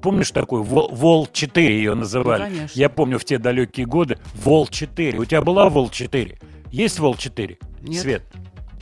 Помнишь 0.00 0.30
такой? 0.30 0.62
Вол, 0.62 0.90
Вол 0.92 1.26
4 1.26 1.76
ее 1.76 1.94
называли. 1.94 2.42
Ну, 2.42 2.48
конечно. 2.48 2.78
Я 2.78 2.88
помню 2.88 3.18
в 3.18 3.24
те 3.24 3.38
далекие 3.38 3.86
годы. 3.86 4.18
Вол 4.34 4.66
4. 4.66 5.18
У 5.18 5.24
тебя 5.24 5.42
была 5.42 5.68
Вол 5.68 5.88
4? 5.90 6.38
Есть 6.70 6.98
Вол 6.98 7.16
4? 7.16 7.58
Нет. 7.82 8.00
Свет. 8.00 8.22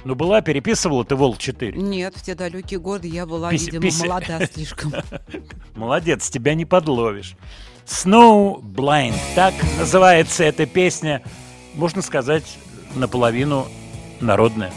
Ну 0.05 0.14
была, 0.14 0.43
переписывала 0.43 1.05
ты 1.05 1.14
Вол 1.17 1.37
4? 1.37 1.79
Нет, 1.81 2.14
в 2.17 2.23
те 2.23 2.35
далекие 2.35 2.79
годы 2.79 3.09
я 3.09 3.25
была, 3.27 3.51
Пись- 3.51 3.67
видимо, 3.67 3.83
пись- 3.87 4.03
молода 4.07 4.47
слишком. 4.53 4.93
Молодец, 5.75 6.29
тебя 6.29 6.55
не 6.55 6.64
подловишь. 6.67 7.37
Snow 7.87 8.61
Blind. 8.62 9.14
Так 9.35 9.55
называется 9.79 10.45
эта 10.45 10.67
песня, 10.67 11.23
можно 11.75 12.03
сказать, 12.03 12.59
наполовину 12.95 13.67
народная. 14.21 14.73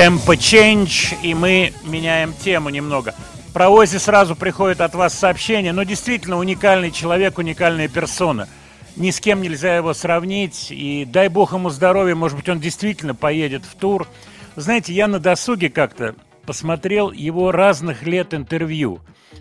Темпо 0.00 0.32
Change, 0.32 1.18
и 1.22 1.34
мы 1.34 1.74
меняем 1.84 2.32
тему 2.32 2.70
немного. 2.70 3.14
Про 3.52 3.68
Ози 3.68 3.98
сразу 3.98 4.34
приходит 4.34 4.80
от 4.80 4.94
вас 4.94 5.12
сообщение, 5.12 5.74
но 5.74 5.82
действительно 5.82 6.38
уникальный 6.38 6.90
человек, 6.90 7.36
уникальная 7.36 7.86
персона. 7.86 8.48
Ни 8.96 9.10
с 9.10 9.20
кем 9.20 9.42
нельзя 9.42 9.76
его 9.76 9.92
сравнить, 9.92 10.68
и 10.70 11.04
дай 11.04 11.28
бог 11.28 11.52
ему 11.52 11.68
здоровья, 11.68 12.14
может 12.14 12.38
быть, 12.38 12.48
он 12.48 12.60
действительно 12.60 13.14
поедет 13.14 13.66
в 13.66 13.74
тур. 13.74 14.08
Знаете, 14.56 14.94
я 14.94 15.06
на 15.06 15.18
досуге 15.18 15.68
как-то 15.68 16.14
посмотрел 16.46 17.12
его 17.12 17.52
разных 17.52 18.02
лет 18.04 18.32
интервью 18.32 19.00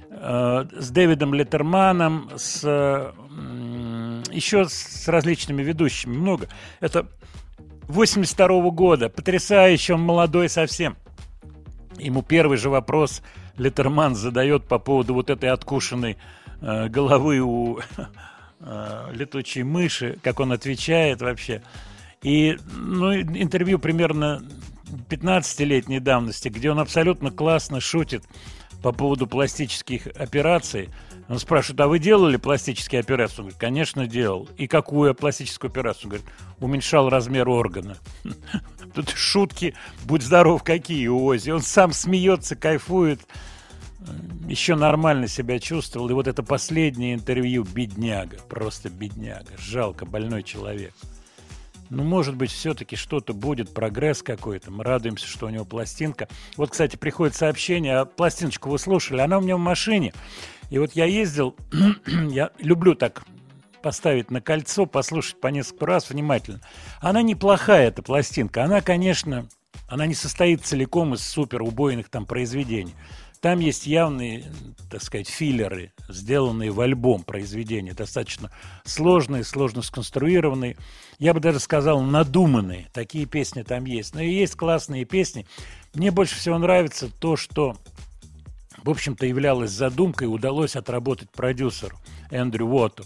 э, 0.09 0.65
с 0.77 0.89
Дэвидом 0.89 1.33
Леттерманом, 1.33 2.31
с, 2.35 2.63
э, 2.65 3.13
еще 4.29 4.65
с 4.67 5.07
различными 5.07 5.63
ведущими, 5.63 6.17
много. 6.17 6.49
Это 6.81 7.07
82 7.89 8.69
года, 8.69 9.09
потрясающе, 9.09 9.95
он 9.95 10.01
молодой 10.01 10.47
совсем. 10.47 10.95
Ему 11.97 12.21
первый 12.21 12.57
же 12.57 12.69
вопрос 12.69 13.23
Леттерман 13.57 14.15
задает 14.15 14.65
по 14.65 14.77
поводу 14.77 15.15
вот 15.15 15.31
этой 15.31 15.49
откушенной 15.49 16.17
э, 16.61 16.87
головы 16.87 17.39
у 17.39 17.79
э, 18.59 19.09
летучей 19.11 19.63
мыши, 19.63 20.19
как 20.21 20.39
он 20.39 20.51
отвечает 20.51 21.21
вообще. 21.21 21.63
И 22.21 22.57
ну, 22.75 23.11
интервью 23.19 23.79
примерно 23.79 24.43
15-летней 25.09 25.99
давности, 25.99 26.49
где 26.49 26.69
он 26.69 26.79
абсолютно 26.79 27.31
классно 27.31 27.81
шутит 27.81 28.23
по 28.83 28.91
поводу 28.91 29.25
пластических 29.25 30.05
операций. 30.15 30.89
Он 31.29 31.37
спрашивает, 31.37 31.79
а 31.81 31.87
вы 31.87 31.99
делали 31.99 32.37
пластические 32.37 33.01
операции? 33.01 33.37
Он 33.37 33.43
говорит, 33.43 33.59
конечно, 33.59 34.07
делал. 34.07 34.49
И 34.57 34.65
какую 34.65 35.13
пластическую 35.13 35.69
операцию? 35.69 36.05
Он 36.05 36.09
говорит, 36.09 36.27
уменьшал 36.59 37.07
размер 37.07 37.47
органа. 37.47 37.97
Тут 38.95 39.09
шутки, 39.09 39.75
будь 40.05 40.23
здоров, 40.23 40.63
какие 40.63 41.07
у 41.07 41.23
Ози. 41.23 41.51
Он 41.51 41.61
сам 41.61 41.93
смеется, 41.93 42.55
кайфует. 42.55 43.19
Еще 44.47 44.73
нормально 44.73 45.27
себя 45.27 45.59
чувствовал. 45.59 46.09
И 46.09 46.13
вот 46.13 46.27
это 46.27 46.41
последнее 46.41 47.13
интервью 47.13 47.63
бедняга. 47.63 48.37
Просто 48.49 48.89
бедняга. 48.89 49.51
Жалко, 49.59 50.07
больной 50.07 50.41
человек. 50.41 50.95
Ну, 51.91 52.03
может 52.03 52.35
быть, 52.35 52.51
все-таки 52.51 52.95
что-то 52.95 53.33
будет, 53.33 53.73
прогресс 53.73 54.23
какой-то. 54.23 54.71
Мы 54.71 54.83
радуемся, 54.83 55.27
что 55.27 55.45
у 55.45 55.49
него 55.49 55.65
пластинка. 55.65 56.27
Вот, 56.57 56.71
кстати, 56.71 56.95
приходит 56.95 57.35
сообщение, 57.35 57.97
а 57.97 58.05
пластиночку 58.05 58.69
вы 58.69 58.79
слушали, 58.79 59.21
она 59.21 59.37
у 59.37 59.41
меня 59.41 59.57
в 59.57 59.59
машине. 59.59 60.13
И 60.69 60.77
вот 60.77 60.93
я 60.93 61.05
ездил, 61.05 61.55
я 62.29 62.51
люблю 62.59 62.95
так 62.95 63.23
поставить 63.81 64.29
на 64.29 64.41
кольцо, 64.41 64.85
послушать 64.85 65.39
по 65.39 65.47
несколько 65.47 65.85
раз 65.85 66.09
внимательно. 66.09 66.61
Она 66.99 67.21
неплохая, 67.21 67.87
эта 67.87 68.01
пластинка. 68.01 68.63
Она, 68.63 68.81
конечно, 68.81 69.47
она 69.87 70.05
не 70.05 70.13
состоит 70.13 70.65
целиком 70.65 71.13
из 71.13 71.21
супер 71.21 71.61
убойных 71.61 72.09
там 72.09 72.25
произведений. 72.25 72.93
Там 73.41 73.59
есть 73.59 73.87
явные, 73.87 74.51
так 74.91 75.01
сказать, 75.01 75.29
филлеры, 75.29 75.93
сделанные 76.09 76.71
в 76.71 76.81
альбом 76.81 77.23
произведения, 77.23 77.93
достаточно 77.93 78.51
сложные, 78.83 79.45
сложно 79.45 79.81
сконструированные. 79.81 80.75
Я 81.19 81.33
бы 81.33 81.39
даже 81.39 81.59
сказал, 81.59 82.01
надуманные. 82.01 82.87
Такие 82.91 83.25
песни 83.25 83.61
там 83.61 83.85
есть. 83.85 84.13
Но 84.13 84.21
и 84.21 84.29
есть 84.29 84.55
классные 84.55 85.05
песни. 85.05 85.47
Мне 85.93 86.11
больше 86.11 86.35
всего 86.35 86.57
нравится 86.57 87.09
то, 87.09 87.37
что 87.37 87.77
в 88.83 88.89
общем-то, 88.89 89.25
являлось 89.25 89.71
задумкой, 89.71 90.27
удалось 90.27 90.75
отработать 90.75 91.29
продюсеру 91.31 91.97
Эндрю 92.31 92.67
Уотту. 92.67 93.03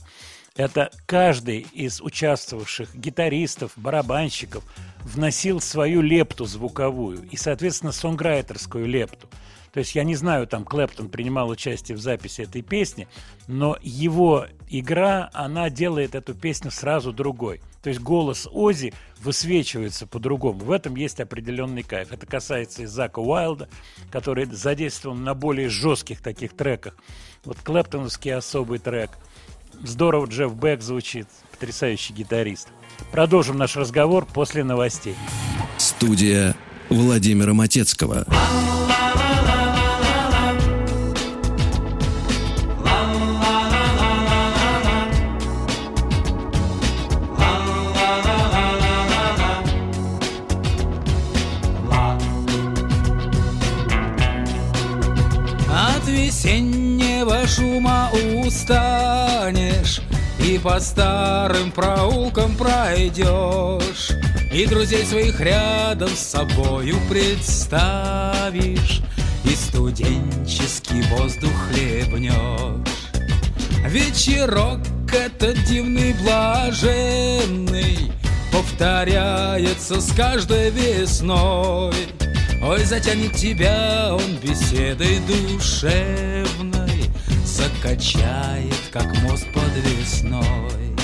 Это 0.55 0.91
каждый 1.07 1.65
из 1.73 1.99
участвовавших 1.99 2.95
гитаристов, 2.95 3.71
барабанщиков 3.75 4.63
вносил 5.01 5.59
свою 5.59 6.01
лепту 6.01 6.45
звуковую 6.45 7.27
и, 7.29 7.38
соответственно, 7.38 7.91
сонграйтерскую 7.91 8.86
лепту. 8.86 9.27
То 9.73 9.79
есть 9.79 9.95
я 9.95 10.03
не 10.03 10.15
знаю, 10.15 10.45
там 10.45 10.65
Клэптон 10.65 11.09
принимал 11.09 11.49
участие 11.49 11.97
в 11.97 11.99
записи 11.99 12.41
этой 12.41 12.62
песни, 12.62 13.07
но 13.47 13.75
его 13.81 14.45
игра, 14.69 15.31
она 15.33 15.71
делает 15.71 16.13
эту 16.13 16.36
песню 16.36 16.69
сразу 16.69 17.12
другой. 17.12 17.59
То 17.81 17.89
есть 17.89 17.99
голос 17.99 18.47
Ози 18.51 18.93
высвечивается 19.19 20.05
по-другому. 20.05 20.59
В 20.59 20.71
этом 20.71 20.95
есть 20.95 21.19
определенный 21.19 21.81
кайф. 21.81 22.12
Это 22.12 22.27
касается 22.27 22.83
и 22.83 22.86
Зака 22.86 23.19
Уайлда, 23.19 23.67
который 24.12 24.45
задействован 24.45 25.23
на 25.23 25.33
более 25.33 25.69
жестких 25.69 26.21
таких 26.21 26.55
треках. 26.55 26.95
Вот 27.43 27.57
Клэптоновский 27.57 28.33
особый 28.36 28.77
трек. 28.77 29.09
Здорово 29.81 30.27
Джефф 30.27 30.53
Бек 30.53 30.83
звучит, 30.83 31.27
потрясающий 31.51 32.13
гитарист. 32.13 32.69
Продолжим 33.12 33.57
наш 33.57 33.75
разговор 33.75 34.27
после 34.31 34.63
новостей. 34.63 35.15
Студия 35.77 36.55
Владимира 36.89 37.55
Матецкого. 37.55 38.27
Шума 57.56 58.10
устанешь 58.44 60.02
И 60.39 60.58
по 60.58 60.80
старым 60.80 61.72
проулкам 61.72 62.56
пройдешь 62.56 64.12
И 64.52 64.66
друзей 64.66 65.06
своих 65.06 65.39
рядом 65.39 66.10
с 66.10 66.20
собою 66.20 66.96
представишь 67.10 69.02
И 69.44 69.56
студенческий 69.56 71.02
воздух 71.10 71.52
хлебнешь. 71.70 73.12
Вечерок 73.88 74.80
этот 75.12 75.63
дивный 75.66 76.13
блаженный 76.13 78.12
Повторяется 78.52 80.00
с 80.00 80.12
каждой 80.13 80.70
весной. 80.70 81.94
Ой, 82.62 82.84
затянет 82.86 83.36
тебя 83.36 84.12
он 84.13 84.38
беседой 84.38 85.20
душевной 85.28 86.72
Закачает, 87.84 88.74
как 88.93 89.13
мост 89.24 89.46
подвесной 89.52 90.96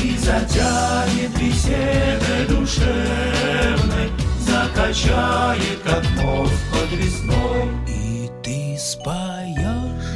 И 0.00 0.16
затянет 0.16 1.36
беседой 1.36 2.46
душевной 2.48 4.12
Закачает, 4.38 5.80
как 5.82 6.08
мост 6.22 6.54
подвесной 6.70 7.68
И 7.88 8.30
ты 8.44 8.78
споешь 8.78 10.14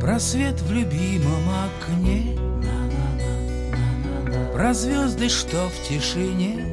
Про 0.00 0.18
свет 0.18 0.60
в 0.60 0.72
любимом 0.72 1.48
окне 1.48 2.36
Про 4.52 4.74
звезды, 4.74 5.28
что 5.28 5.68
в 5.68 5.88
тишине 5.88 6.66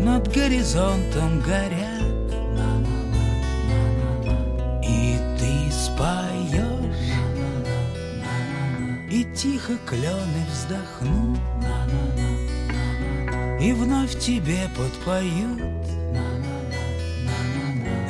над 0.00 0.26
горизонтом 0.34 1.40
горят 1.40 1.89
ты 6.00 6.06
споешь 6.50 7.12
И 9.10 9.24
тихо 9.34 9.76
клены 9.86 10.46
вздохнут 10.50 11.38
И 13.60 13.72
вновь 13.72 14.18
тебе 14.18 14.68
подпоют. 14.76 15.60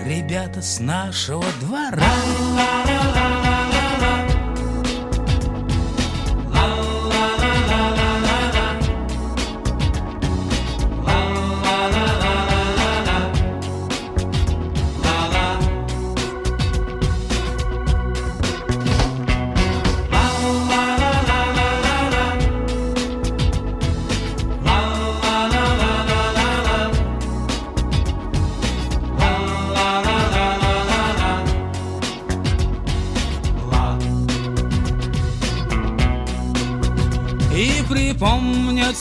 Ребята 0.04 0.62
с 0.62 0.80
нашего 0.80 1.44
двора 1.60 2.02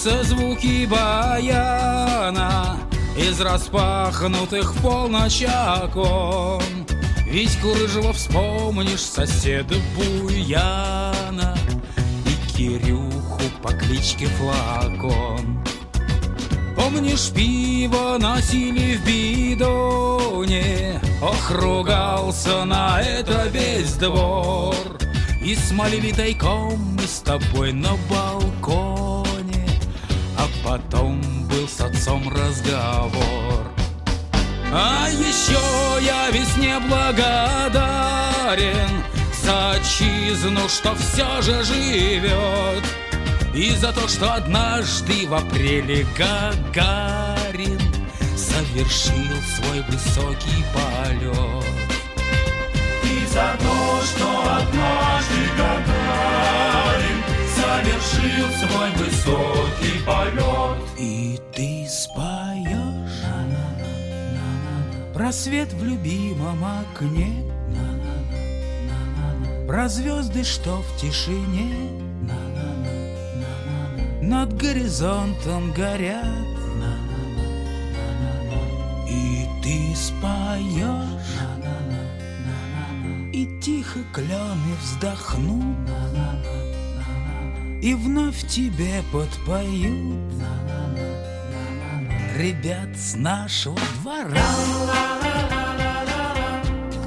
припомнятся 0.09 0.23
звуки 0.23 0.85
баяна 0.85 2.77
Из 3.17 3.39
распахнутых 3.41 4.73
в 4.75 4.81
полночь 4.81 5.43
окон. 5.43 6.63
Ведь 7.25 7.59
Курыжева 7.59 8.13
вспомнишь 8.13 9.01
соседа 9.01 9.75
Буяна 9.95 11.55
И 12.25 12.57
Кирюху 12.57 13.41
по 13.61 13.71
кличке 13.73 14.27
Флакон. 14.27 15.63
Помнишь, 16.75 17.29
пиво 17.29 18.17
носили 18.19 18.95
в 18.95 19.05
бидоне 19.05 20.99
Ох, 21.21 21.51
ругался 21.51 22.63
на 22.65 23.01
это 23.01 23.47
весь 23.49 23.93
двор. 23.93 24.75
И 25.43 25.55
смолили 25.55 26.11
тайком 26.11 26.79
мы 26.95 27.03
с 27.03 27.19
тобой 27.19 27.73
на 27.73 27.91
балконе 28.09 28.48
разговор. 32.49 33.63
А 34.71 35.07
еще 35.09 35.59
я 36.05 36.29
весне 36.29 36.79
благодарен 36.87 37.83
За 39.43 39.71
отчизну, 39.71 40.69
что 40.69 40.93
все 40.95 41.41
же 41.41 41.63
живет 41.63 42.83
И 43.55 43.71
за 43.71 43.91
то, 43.91 44.07
что 44.07 44.31
однажды 44.35 45.27
в 45.27 45.33
апреле 45.33 46.05
Гагарин 46.15 47.79
Совершил 48.37 49.41
свой 49.55 49.81
высокий 49.89 50.63
полет 50.71 51.65
И 53.03 53.25
за 53.25 53.57
то, 53.59 54.01
что 54.05 54.27
однажды 54.55 55.49
Гагарин 55.57 57.23
Совершил 57.55 58.47
свой 58.67 58.91
высокий 58.91 59.97
полет 60.05 60.77
И 60.99 61.39
ты 61.55 61.68
про 65.19 65.33
свет 65.33 65.73
в 65.73 65.83
любимом 65.83 66.63
окне. 66.63 67.43
Про 69.67 69.89
звезды, 69.89 70.45
что 70.45 70.81
в 70.81 70.95
тишине. 70.97 71.75
Над 74.21 74.55
горизонтом 74.55 75.73
горят. 75.73 76.25
И 79.09 79.45
ты 79.61 79.93
споешь. 79.93 81.35
И 83.33 83.59
тихо 83.61 83.99
клены 84.13 84.73
вздохнут 84.81 85.89
И 87.81 87.93
вновь 87.93 88.47
тебе 88.47 89.03
подпоют 89.11 90.29
Ребят 92.39 92.95
с 92.95 93.15
нашего 93.17 93.77
двора 94.01 94.39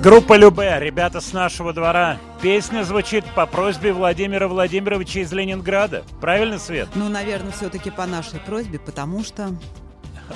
Группа 0.02 0.36
Любе, 0.36 0.76
ребята 0.78 1.22
с 1.22 1.32
нашего 1.32 1.72
двора. 1.72 2.18
Песня 2.42 2.82
звучит 2.82 3.24
по 3.34 3.46
просьбе 3.46 3.94
Владимира 3.94 4.46
Владимировича 4.46 5.20
из 5.20 5.32
Ленинграда. 5.32 6.04
Правильно, 6.20 6.58
Свет? 6.58 6.90
Ну, 6.94 7.08
наверное, 7.08 7.50
все-таки 7.50 7.90
по 7.90 8.04
нашей 8.04 8.40
просьбе, 8.40 8.78
потому 8.78 9.24
что 9.24 9.54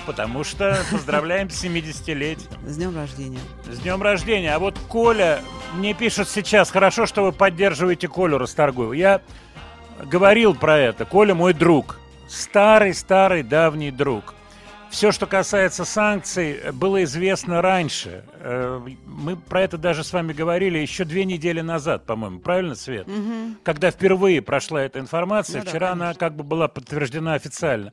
Потому 0.06 0.44
что 0.44 0.78
поздравляем 0.90 1.50
с 1.50 1.62
70-летием. 1.62 2.48
с 2.66 2.76
днем 2.78 2.96
рождения. 2.96 3.40
С 3.70 3.78
днем 3.80 4.00
рождения. 4.00 4.54
А 4.54 4.58
вот 4.58 4.78
Коля 4.88 5.42
мне 5.74 5.92
пишет 5.92 6.26
сейчас, 6.26 6.70
хорошо, 6.70 7.04
что 7.04 7.22
вы 7.22 7.32
поддерживаете 7.32 8.08
Колю 8.08 8.38
Расторгуева. 8.38 8.94
Я 8.94 9.20
говорил 10.06 10.54
про 10.54 10.78
это. 10.78 11.04
Коля 11.04 11.34
мой 11.34 11.52
друг. 11.52 11.98
Старый-старый 12.30 13.42
давний 13.42 13.90
друг. 13.90 14.35
Все, 14.96 15.12
что 15.12 15.26
касается 15.26 15.84
санкций, 15.84 16.72
было 16.72 17.04
известно 17.04 17.60
раньше. 17.60 18.24
Э, 18.40 18.80
Мы 19.04 19.36
про 19.36 19.60
это 19.60 19.76
даже 19.76 20.02
с 20.02 20.10
вами 20.10 20.32
говорили 20.32 20.78
еще 20.78 21.04
две 21.04 21.26
недели 21.26 21.60
назад, 21.60 22.06
по-моему. 22.06 22.38
Правильно, 22.38 22.74
Свет? 22.74 23.06
Когда 23.62 23.90
впервые 23.90 24.40
прошла 24.40 24.80
эта 24.80 24.98
информация, 24.98 25.58
Ну 25.58 25.64
да, 25.64 25.70
вчера 25.70 25.92
она 25.92 26.04
конечно. 26.06 26.18
как 26.20 26.34
бы 26.36 26.44
была 26.44 26.68
подтверждена 26.68 27.34
официально. 27.34 27.92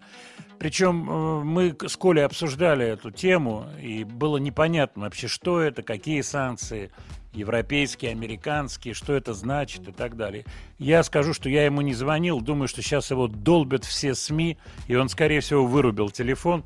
Причем 0.60 1.10
э, 1.10 1.44
мы 1.44 1.76
с 1.86 1.98
Колей 1.98 2.24
обсуждали 2.24 2.86
эту 2.86 3.12
тему, 3.12 3.66
и 3.82 4.06
было 4.06 4.38
непонятно 4.38 5.02
вообще, 5.04 5.28
что 5.28 5.60
это, 5.60 5.84
какие 5.84 6.22
санкции, 6.22 6.90
европейские, 7.34 8.12
американские, 8.12 8.94
что 8.94 9.12
это 9.12 9.34
значит 9.34 9.90
и 9.90 9.92
так 9.92 10.16
далее. 10.16 10.46
Я 10.80 11.04
скажу, 11.04 11.34
что 11.34 11.50
я 11.50 11.66
ему 11.66 11.82
не 11.82 11.94
звонил, 11.94 12.40
думаю, 12.40 12.70
что 12.70 12.82
сейчас 12.82 13.12
его 13.12 13.28
долбят 13.28 13.84
все 13.84 14.16
СМИ, 14.16 14.58
и 14.88 14.96
он, 14.96 15.10
скорее 15.10 15.42
всего, 15.42 15.66
вырубил 15.66 16.10
телефон, 16.10 16.64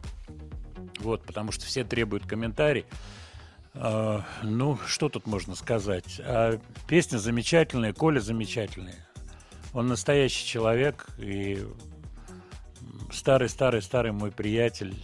вот, 0.99 1.23
потому 1.23 1.51
что 1.51 1.65
все 1.65 1.83
требуют 1.83 2.25
комментарий. 2.25 2.85
А, 3.73 4.23
ну, 4.43 4.77
что 4.87 5.09
тут 5.09 5.27
можно 5.27 5.55
сказать? 5.55 6.19
А, 6.23 6.59
песня 6.87 7.17
замечательная, 7.17 7.93
Коля 7.93 8.19
замечательный. 8.19 8.95
Он 9.73 9.87
настоящий 9.87 10.45
человек 10.45 11.07
и 11.17 11.65
старый-старый-старый 13.11 14.11
мой 14.11 14.31
приятель. 14.31 14.95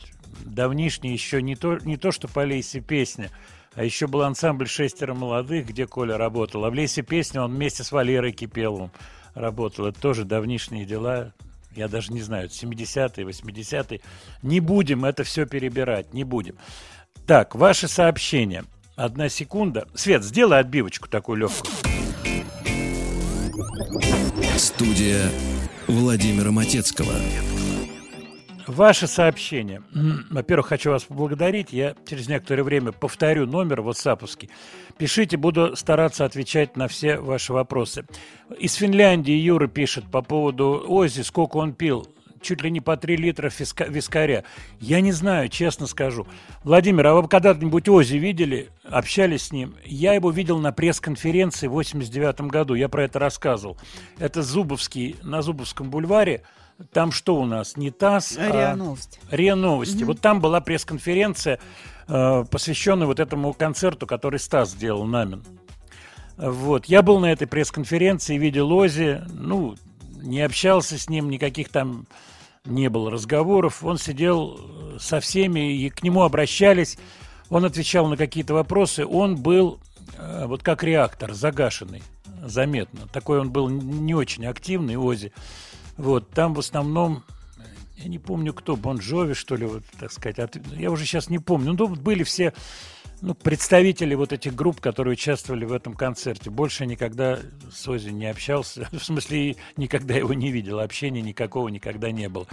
Давнишний 0.43 1.13
еще 1.13 1.41
не 1.41 1.55
то, 1.55 1.77
не 1.77 1.97
то 1.97 2.11
что 2.11 2.27
по 2.27 2.43
Лейсе 2.43 2.79
песня, 2.79 3.29
а 3.75 3.83
еще 3.83 4.07
был 4.07 4.23
ансамбль 4.23 4.67
«Шестеро 4.67 5.13
молодых», 5.13 5.67
где 5.67 5.87
Коля 5.87 6.17
работал. 6.17 6.65
А 6.65 6.69
в 6.69 6.73
Лейсе 6.73 7.01
песня 7.01 7.41
он 7.41 7.53
вместе 7.53 7.83
с 7.83 7.91
Валерой 7.91 8.31
Кипеловым 8.31 8.91
работал. 9.33 9.87
Это 9.87 9.99
тоже 9.99 10.25
давнишние 10.25 10.85
дела. 10.85 11.33
Я 11.75 11.87
даже 11.87 12.13
не 12.13 12.21
знаю, 12.21 12.49
70-е, 12.49 13.25
80-е. 13.25 14.01
Не 14.41 14.59
будем 14.59 15.05
это 15.05 15.23
все 15.23 15.45
перебирать, 15.45 16.13
не 16.13 16.23
будем. 16.23 16.55
Так, 17.25 17.55
ваши 17.55 17.87
сообщения. 17.87 18.65
Одна 18.95 19.29
секунда. 19.29 19.87
Свет, 19.95 20.23
сделай 20.23 20.59
отбивочку 20.59 21.09
такую 21.09 21.39
легкую. 21.39 21.73
Студия 24.57 25.29
Владимира 25.87 26.51
Матецкого. 26.51 27.13
Ваше 28.67 29.07
сообщение. 29.07 29.81
Во-первых, 30.29 30.67
хочу 30.67 30.91
вас 30.91 31.03
поблагодарить. 31.03 31.73
Я 31.73 31.95
через 32.07 32.27
некоторое 32.29 32.63
время 32.63 32.91
повторю 32.91 33.45
номер 33.45 33.81
ватсаповский. 33.81 34.49
Пишите, 34.97 35.37
буду 35.37 35.75
стараться 35.75 36.23
отвечать 36.25 36.77
на 36.77 36.87
все 36.87 37.17
ваши 37.17 37.51
вопросы. 37.51 38.05
Из 38.57 38.73
Финляндии 38.75 39.33
Юра 39.33 39.67
пишет 39.67 40.05
по 40.09 40.21
поводу 40.21 40.83
Ози, 40.87 41.21
сколько 41.21 41.57
он 41.57 41.73
пил. 41.73 42.07
Чуть 42.41 42.61
ли 42.61 42.69
не 42.69 42.81
по 42.81 42.97
3 42.97 43.15
литра 43.15 43.47
фиска- 43.49 43.89
вискаря. 43.89 44.43
Я 44.81 44.99
не 44.99 45.13
знаю, 45.13 45.47
честно 45.47 45.87
скажу. 45.87 46.27
Владимир, 46.65 47.07
а 47.07 47.13
вы 47.13 47.27
когда-нибудь 47.29 47.87
Ози 47.87 48.17
видели, 48.17 48.69
общались 48.83 49.43
с 49.43 49.51
ним? 49.53 49.75
Я 49.85 50.13
его 50.13 50.29
видел 50.29 50.59
на 50.59 50.73
пресс-конференции 50.73 51.67
в 51.67 51.71
89 51.71 52.41
году. 52.49 52.73
Я 52.75 52.89
про 52.89 53.05
это 53.05 53.17
рассказывал. 53.19 53.77
Это 54.19 54.41
Зубовский, 54.41 55.15
на 55.23 55.41
Зубовском 55.41 55.89
бульваре. 55.89 56.43
Там 56.91 57.11
что 57.11 57.35
у 57.35 57.45
нас? 57.45 57.77
Не 57.77 57.91
ТАСС, 57.91 58.37
а- 58.37 58.49
РИА 58.49 58.75
Новости. 58.75 59.19
РИА 59.31 59.55
Новости. 59.55 60.03
Вот 60.03 60.19
там 60.19 60.41
была 60.41 60.59
пресс-конференция, 60.61 61.59
э, 62.07 62.45
посвященная 62.49 63.07
вот 63.07 63.19
этому 63.19 63.53
концерту, 63.53 64.07
который 64.07 64.39
Стас 64.39 64.71
сделал 64.71 65.05
Намин. 65.05 65.43
Вот. 66.37 66.85
Я 66.85 67.01
был 67.03 67.19
на 67.19 67.31
этой 67.31 67.47
пресс-конференции, 67.47 68.37
видел 68.37 68.71
Ози, 68.71 69.21
ну, 69.29 69.75
не 70.21 70.41
общался 70.41 70.97
с 70.97 71.09
ним, 71.09 71.29
никаких 71.29 71.69
там 71.69 72.07
не 72.65 72.89
было 72.89 73.11
разговоров. 73.11 73.83
Он 73.83 73.97
сидел 73.97 74.59
э, 74.59 74.97
со 74.99 75.19
всеми, 75.19 75.75
и 75.75 75.89
к 75.89 76.01
нему 76.03 76.23
обращались. 76.23 76.97
Он 77.49 77.65
отвечал 77.65 78.07
на 78.07 78.17
какие-то 78.17 78.53
вопросы. 78.53 79.05
Он 79.05 79.35
был 79.35 79.79
э, 80.17 80.45
вот 80.47 80.63
как 80.63 80.83
реактор, 80.83 81.33
загашенный, 81.33 82.01
заметно. 82.43 83.07
Такой 83.11 83.39
он 83.39 83.51
был 83.51 83.69
не 83.69 84.15
очень 84.15 84.45
активный, 84.45 84.95
Ози. 84.95 85.33
Вот, 85.97 86.29
там 86.31 86.53
в 86.53 86.59
основном, 86.59 87.23
я 87.97 88.09
не 88.09 88.19
помню 88.19 88.53
кто, 88.53 88.75
Бон 88.75 88.97
Джови, 88.97 89.33
что 89.33 89.55
ли, 89.55 89.65
вот, 89.65 89.83
так 89.99 90.11
сказать, 90.11 90.39
от- 90.39 90.55
я 90.73 90.91
уже 90.91 91.05
сейчас 91.05 91.29
не 91.29 91.39
помню. 91.39 91.73
Ну, 91.73 91.87
были 91.87 92.23
все 92.23 92.53
ну, 93.21 93.35
представители 93.35 94.15
вот 94.15 94.33
этих 94.33 94.53
групп, 94.53 94.81
которые 94.81 95.13
участвовали 95.13 95.63
в 95.63 95.71
этом 95.71 95.93
концерте. 95.93 96.49
Больше 96.49 96.85
никогда 96.85 97.39
с 97.71 97.87
Ози 97.87 98.09
не 98.09 98.25
общался, 98.25 98.89
в 98.91 98.99
смысле, 98.99 99.55
никогда 99.77 100.15
его 100.15 100.33
не 100.33 100.51
видел, 100.51 100.79
общения 100.79 101.21
никакого 101.21 101.69
никогда 101.69 102.11
не 102.11 102.27
было. 102.27 102.47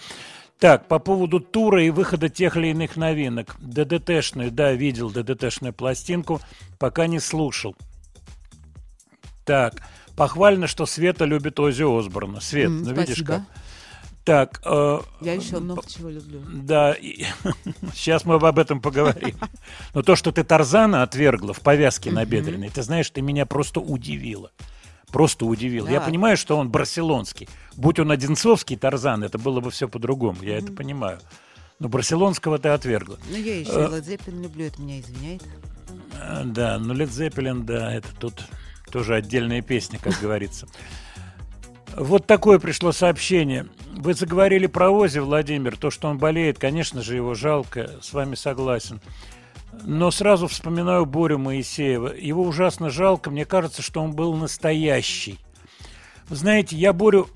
Так, 0.60 0.86
по 0.88 0.98
поводу 0.98 1.40
тура 1.40 1.82
и 1.82 1.90
выхода 1.90 2.28
тех 2.28 2.56
или 2.56 2.68
иных 2.68 2.96
новинок. 2.96 3.56
ДДТшную, 3.60 4.52
да, 4.52 4.72
видел 4.72 5.10
ДДТшную 5.10 5.72
пластинку, 5.72 6.40
пока 6.78 7.06
не 7.06 7.18
слушал. 7.18 7.74
Так, 9.44 9.82
похвально, 10.20 10.66
что 10.66 10.84
Света 10.84 11.24
любит 11.24 11.58
Ози 11.58 11.82
Осборна. 11.82 12.40
Свет, 12.40 12.66
М, 12.66 12.82
ну 12.82 12.90
видишь 12.92 13.04
спасибо. 13.24 13.26
как. 13.26 13.42
Так, 14.22 14.60
э, 14.66 15.00
Я 15.22 15.32
еще 15.32 15.60
много 15.60 15.82
чего 15.88 16.10
люблю. 16.10 16.40
да, 16.52 16.92
и- 16.92 17.24
сейчас 17.94 18.26
мы 18.26 18.34
об 18.34 18.58
этом 18.58 18.82
поговорим. 18.82 19.34
Но 19.94 20.02
то, 20.02 20.16
что 20.16 20.30
ты 20.30 20.44
Тарзана 20.44 21.02
отвергла 21.02 21.54
в 21.54 21.60
повязке 21.60 22.10
набедренной, 22.12 22.68
ты 22.68 22.82
знаешь, 22.82 23.08
ты 23.08 23.22
меня 23.22 23.46
просто 23.46 23.80
удивила. 23.80 24.50
Просто 25.10 25.46
удивил. 25.46 25.88
Я 25.88 26.00
Да. 26.00 26.04
понимаю, 26.04 26.36
что 26.36 26.58
он 26.58 26.68
барселонский. 26.68 27.48
Будь 27.76 27.98
он 27.98 28.10
одинцовский 28.10 28.76
Тарзан, 28.76 29.24
это 29.24 29.38
было 29.38 29.60
бы 29.60 29.70
все 29.70 29.88
по-другому. 29.88 30.42
Я 30.42 30.58
это 30.58 30.70
понимаю. 30.70 31.18
Но 31.78 31.88
барселонского 31.88 32.58
ты 32.58 32.68
отвергла. 32.68 33.18
Ну, 33.30 33.36
я 33.38 33.58
еще 33.58 33.70
Э. 33.72 34.00
Zeppelin 34.02 34.42
люблю, 34.42 34.66
это 34.66 34.82
меня 34.82 35.00
извиняет. 35.00 35.42
А, 36.20 36.42
Да, 36.44 36.78
ну 36.78 36.92
Led 36.92 37.08
Zeppelin, 37.08 37.62
да, 37.64 37.90
это 37.94 38.08
тут 38.20 38.44
тоже 38.90 39.14
отдельная 39.14 39.62
песня, 39.62 39.98
как 40.02 40.20
говорится. 40.20 40.66
Вот 41.96 42.26
такое 42.26 42.58
пришло 42.58 42.92
сообщение. 42.92 43.66
Вы 43.92 44.14
заговорили 44.14 44.66
про 44.66 44.90
Ози, 44.90 45.18
Владимир. 45.18 45.76
То, 45.76 45.90
что 45.90 46.08
он 46.08 46.18
болеет, 46.18 46.58
конечно 46.58 47.02
же, 47.02 47.16
его 47.16 47.34
жалко. 47.34 47.90
С 48.00 48.12
вами 48.12 48.34
согласен. 48.36 49.00
Но 49.84 50.10
сразу 50.10 50.46
вспоминаю 50.46 51.06
Борю 51.06 51.38
Моисеева. 51.38 52.14
Его 52.14 52.42
ужасно 52.42 52.90
жалко. 52.90 53.30
Мне 53.30 53.44
кажется, 53.44 53.82
что 53.82 54.00
он 54.02 54.12
был 54.12 54.34
настоящий. 54.34 55.38
Знаете, 56.28 56.76
я 56.76 56.92
Борю 56.92 57.28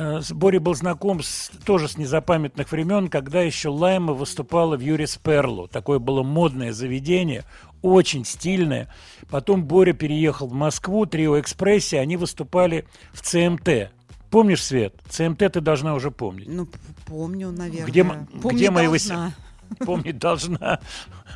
э, 0.00 0.20
с 0.22 0.32
Борей 0.32 0.58
был 0.58 0.74
знаком 0.74 1.22
с, 1.22 1.50
тоже 1.64 1.88
с 1.88 1.98
незапамятных 1.98 2.72
времен, 2.72 3.08
когда 3.08 3.42
еще 3.42 3.68
Лайма 3.68 4.14
выступала 4.14 4.76
в 4.76 4.80
Юрис 4.80 5.16
Перлу. 5.16 5.68
Такое 5.68 5.98
было 5.98 6.22
модное 6.22 6.72
заведение, 6.72 7.44
очень 7.82 8.24
стильное. 8.24 8.92
Потом 9.30 9.64
Боря 9.64 9.92
переехал 9.92 10.48
в 10.48 10.52
Москву, 10.52 11.06
Трио 11.06 11.38
Экспрессе, 11.38 12.00
они 12.00 12.16
выступали 12.16 12.86
в 13.12 13.20
ЦМТ. 13.22 13.92
Помнишь, 14.30 14.64
Свет? 14.64 14.94
ЦМТ 15.08 15.38
ты 15.52 15.60
должна 15.60 15.94
уже 15.94 16.10
помнить. 16.10 16.48
Ну, 16.48 16.68
помню, 17.06 17.50
наверное. 17.50 17.86
Где, 17.86 18.04
Помнить 18.04 18.54
где 18.54 18.70
мои 18.70 18.86
должна. 18.86 19.32
Помнить 19.80 20.18
должна. 20.18 20.80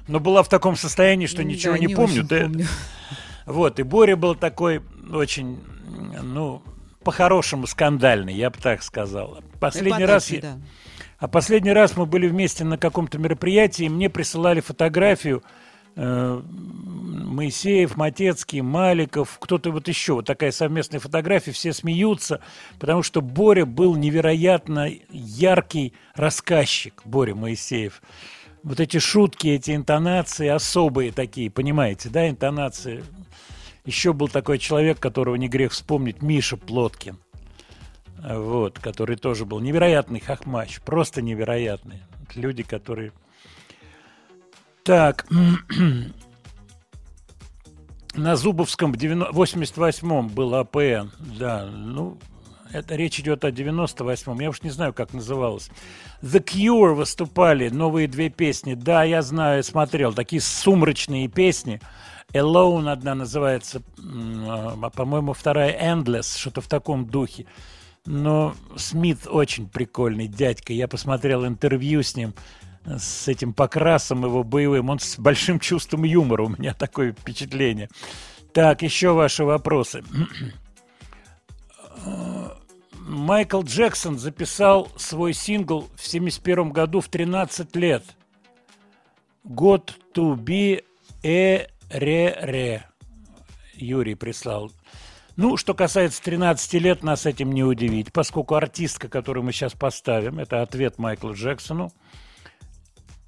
Но 0.09 0.21
была 0.21 0.43
в 0.43 0.49
таком 0.49 0.77
состоянии, 0.77 1.27
что 1.27 1.45
ничего 1.45 1.75
Да, 1.75 1.79
не, 1.79 1.89
помню. 1.89 2.27
помню. 2.27 2.67
Вот, 3.47 3.79
и 3.79 3.83
Боря 3.83 4.17
был 4.17 4.35
такой 4.35 4.81
очень, 5.13 5.59
ну, 6.23 6.63
по-хорошему 7.05 7.67
скандальный, 7.67 8.35
я 8.35 8.51
бы 8.51 8.59
так 8.59 8.83
сказал. 8.83 9.39
Последний 9.61 10.05
раз... 10.05 10.31
Я- 10.31 10.41
да. 10.41 10.59
А 11.19 11.29
последний 11.29 11.73
раз 11.73 11.97
мы 11.97 12.07
были 12.07 12.27
вместе 12.27 12.65
на 12.65 12.77
каком-то 12.77 13.19
мероприятии, 13.19 13.85
и 13.85 13.89
мне 13.89 14.11
присылали 14.11 14.61
фотографию 14.61 15.43
э, 15.97 16.43
Моисеев, 16.45 17.97
Матецкий, 17.97 18.61
Маликов, 18.61 19.39
кто-то 19.41 19.71
вот 19.71 19.89
еще. 19.89 20.15
Вот 20.15 20.27
такая 20.27 20.51
совместная 20.51 21.01
фотография, 21.01 21.53
все 21.53 21.73
смеются, 21.73 22.41
потому 22.79 23.03
что 23.03 23.21
Боря 23.23 23.65
был 23.65 23.95
невероятно 23.95 24.91
яркий 25.11 25.95
рассказчик, 26.15 27.01
Боря 27.05 27.35
Моисеев. 27.35 28.03
Вот 28.63 28.81
эти 28.81 28.99
шутки, 28.99 29.49
эти 29.49 29.75
интонации 29.75 30.49
особые 30.49 31.13
такие, 31.13 31.51
понимаете, 31.51 32.09
да, 32.09 32.29
интонации. 32.29 33.05
Еще 33.85 34.13
был 34.13 34.29
такой 34.29 34.59
человек, 34.59 34.99
которого 34.99 35.35
не 35.35 35.49
грех 35.49 35.73
вспомнить, 35.73 36.23
Миша 36.23 36.57
Плоткин 36.57 37.19
вот, 38.25 38.79
который 38.79 39.17
тоже 39.17 39.45
был 39.45 39.61
невероятный 39.61 40.21
хохмач, 40.21 40.81
просто 40.81 41.23
невероятный. 41.23 42.03
Люди, 42.35 42.63
которые... 42.63 43.13
Так, 44.83 45.27
на 48.15 48.37
Зубовском 48.37 48.93
в 48.93 48.97
88-м 48.97 50.29
был 50.29 50.55
АПН, 50.55 51.11
да, 51.39 51.67
ну, 51.67 52.19
это 52.75 52.97
речь 52.97 53.21
идет 53.21 53.45
о 53.45 53.51
98-м, 53.51 54.41
я 54.41 54.51
уж 54.51 54.63
не 54.63 54.71
знаю, 54.71 54.93
как 54.93 55.13
называлось. 55.13 55.71
The 56.23 56.45
Cure 56.45 56.95
выступали, 56.95 57.69
новые 57.69 58.09
две 58.09 58.31
песни, 58.31 58.75
да, 58.75 59.05
я 59.05 59.23
знаю, 59.23 59.63
смотрел, 59.63 60.13
такие 60.13 60.43
сумрачные 60.43 61.29
песни. 61.29 61.81
Alone 62.33 62.91
одна 62.91 63.15
называется, 63.15 63.81
а, 63.99 64.91
по-моему, 64.91 65.35
вторая 65.35 65.95
Endless, 65.95 66.37
что-то 66.37 66.61
в 66.61 66.67
таком 66.67 67.07
духе. 67.07 67.47
Но 68.07 68.55
Смит 68.77 69.27
очень 69.27 69.69
прикольный 69.69 70.27
дядька. 70.27 70.73
Я 70.73 70.89
посмотрел 70.89 71.47
интервью 71.47 72.03
с 72.03 72.17
ним, 72.17 72.35
с 72.85 73.29
этим 73.29 73.55
покрасом 73.55 74.25
его 74.25 74.43
боевым. 74.43 74.91
Он 74.91 74.99
с 74.99 75.17
большим 75.19 75.59
чувством 75.61 76.05
юмора. 76.05 76.43
У 76.43 76.49
меня 76.49 76.75
такое 76.75 77.13
впечатление. 77.13 77.89
Так, 78.53 78.83
еще 78.83 79.13
ваши 79.13 79.45
вопросы. 79.45 80.03
Майкл 83.07 83.63
Джексон 83.63 84.19
записал 84.19 84.89
свой 84.97 85.35
сингл 85.35 85.89
в 85.95 86.07
71 86.07 86.71
году 86.71 87.01
в 87.01 87.09
13 87.09 87.77
лет. 87.77 88.03
Год 89.45 89.95
to 90.15 90.37
be 90.37 90.83
a 91.23 91.69
ре 91.91 92.39
ре 92.41 92.87
Юрий 93.75 94.15
прислал. 94.15 94.73
Ну, 95.37 95.59
что 95.59 95.75
касается 95.75 96.23
13 96.23 96.75
лет, 96.75 97.03
нас 97.03 97.27
этим 97.27 97.53
не 97.53 97.63
удивить, 97.63 98.11
поскольку 98.11 98.55
артистка, 98.55 99.09
которую 99.09 99.45
мы 99.45 99.53
сейчас 99.53 99.75
поставим, 99.75 100.39
это 100.39 100.63
ответ 100.63 100.97
Майклу 100.97 101.35
Джексону, 101.35 101.93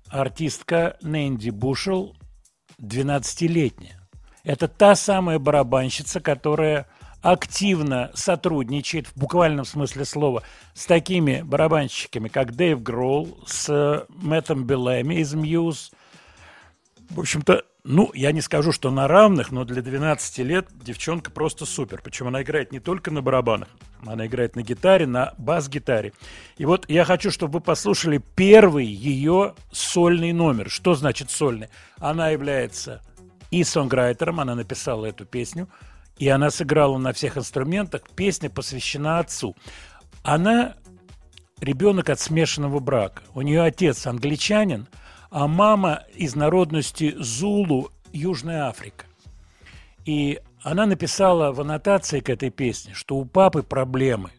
артистка 0.09 0.97
Нэнди 1.03 1.51
Бушел 1.51 2.17
12-летняя. 2.81 4.01
Это 4.43 4.69
та 4.69 4.95
самая 4.95 5.39
барабанщица, 5.39 6.21
которая 6.21 6.87
активно 7.33 8.13
сотрудничает, 8.15 9.09
в 9.09 9.17
буквальном 9.17 9.65
смысле 9.65 10.05
слова, 10.05 10.45
с 10.75 10.87
такими 10.87 11.43
барабанщиками, 11.43 12.29
как 12.29 12.55
Дэйв 12.55 12.81
Гроул, 12.81 13.43
с 13.47 14.07
Мэттом 14.09 14.65
Беллами 14.65 15.17
из 15.17 15.35
Мьюз. 15.35 15.91
В 17.11 17.19
общем-то, 17.19 17.65
ну, 17.83 18.13
я 18.15 18.31
не 18.31 18.41
скажу, 18.41 18.71
что 18.71 18.93
на 18.93 19.09
равных, 19.09 19.51
но 19.51 19.65
для 19.65 19.83
12 19.83 20.39
лет 20.39 20.69
девчонка 20.73 21.33
просто 21.33 21.67
супер. 21.67 22.01
Причем 22.01 22.29
она 22.29 22.43
играет 22.43 22.71
не 22.71 22.79
только 22.79 23.11
на 23.11 23.23
барабанах, 23.23 23.69
она 24.07 24.27
играет 24.27 24.55
на 24.55 24.63
гитаре, 24.63 25.09
на 25.09 25.35
бас-гитаре. 25.37 26.13
И 26.59 26.65
вот 26.65 26.89
я 26.89 27.05
хочу, 27.05 27.33
чтобы 27.33 27.55
вы 27.55 27.61
послушали 27.61 28.23
первый 28.37 28.87
ее 28.87 29.57
сольный 29.73 30.33
номер. 30.33 30.71
Что 30.71 30.95
значит 30.95 31.33
сольный? 31.33 31.71
Она 31.99 32.29
является 32.29 33.03
и 33.51 33.65
сонграйтером, 33.65 34.39
она 34.39 34.55
написала 34.55 35.07
эту 35.07 35.25
песню, 35.25 35.69
и 36.19 36.29
она 36.29 36.51
сыграла 36.51 36.99
на 36.99 37.13
всех 37.13 37.37
инструментах. 37.37 38.03
Песня 38.15 38.49
посвящена 38.51 39.19
отцу. 39.19 39.57
Она 40.23 40.77
ребенок 41.61 42.11
от 42.11 42.21
смешанного 42.21 42.81
брака. 42.81 43.23
У 43.35 43.43
нее 43.43 43.63
отец 43.63 44.07
англичанин, 44.07 44.89
а 45.31 45.47
мама 45.47 46.05
из 46.15 46.35
народности 46.35 47.15
Зулу, 47.19 47.91
Южная 48.13 48.67
Африка. 48.67 49.05
И 50.05 50.41
она 50.63 50.87
написала 50.87 51.53
в 51.53 51.61
аннотации 51.61 52.21
к 52.21 52.31
этой 52.31 52.51
песне, 52.51 52.95
что 52.95 53.17
у 53.17 53.25
папы 53.25 53.63
проблемы. 53.63 54.31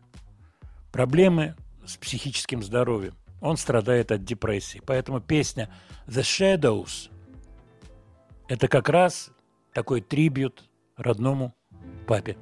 Проблемы 0.91 1.56
с 1.86 1.97
психическим 1.97 2.64
здоровьем. 2.64 3.14
Он 3.39 3.56
страдает 3.58 4.12
от 4.12 4.24
депрессии. 4.24 4.82
Поэтому 4.86 5.22
песня 5.22 5.70
The 6.08 6.22
Shadows– 6.22 7.12
это 8.47 8.68
как 8.68 8.89
раз 8.89 9.30
такой 9.74 10.01
трибют 10.01 10.64
родному 10.95 11.54
папе. 12.07 12.37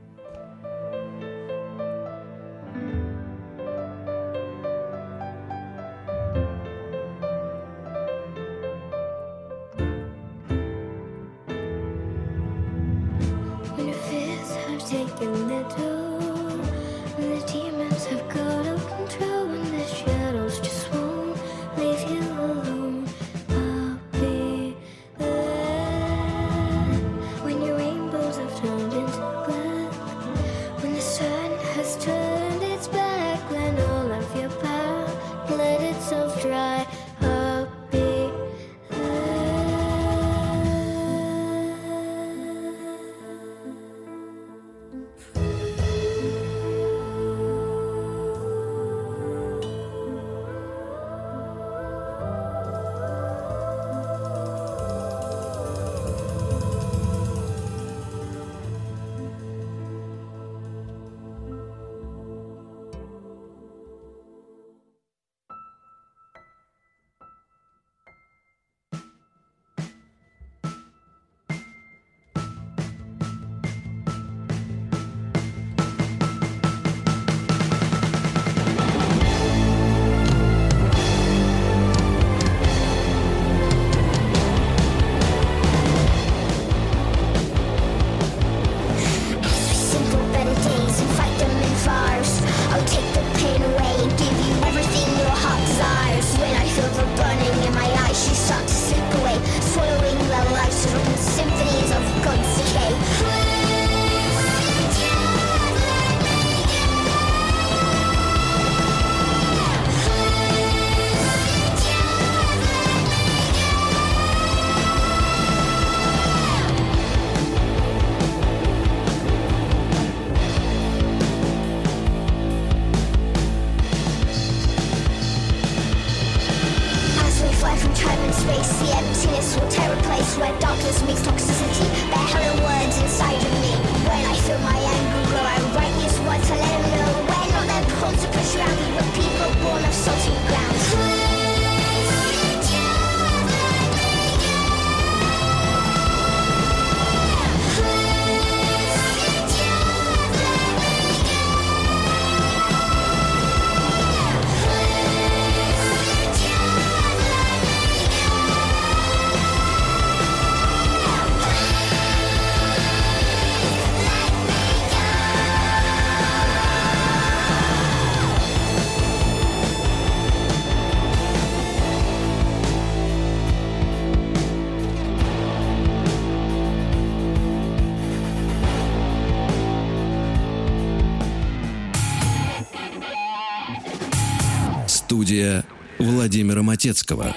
Владимира 186.35 186.63
Матецкого. 186.63 187.33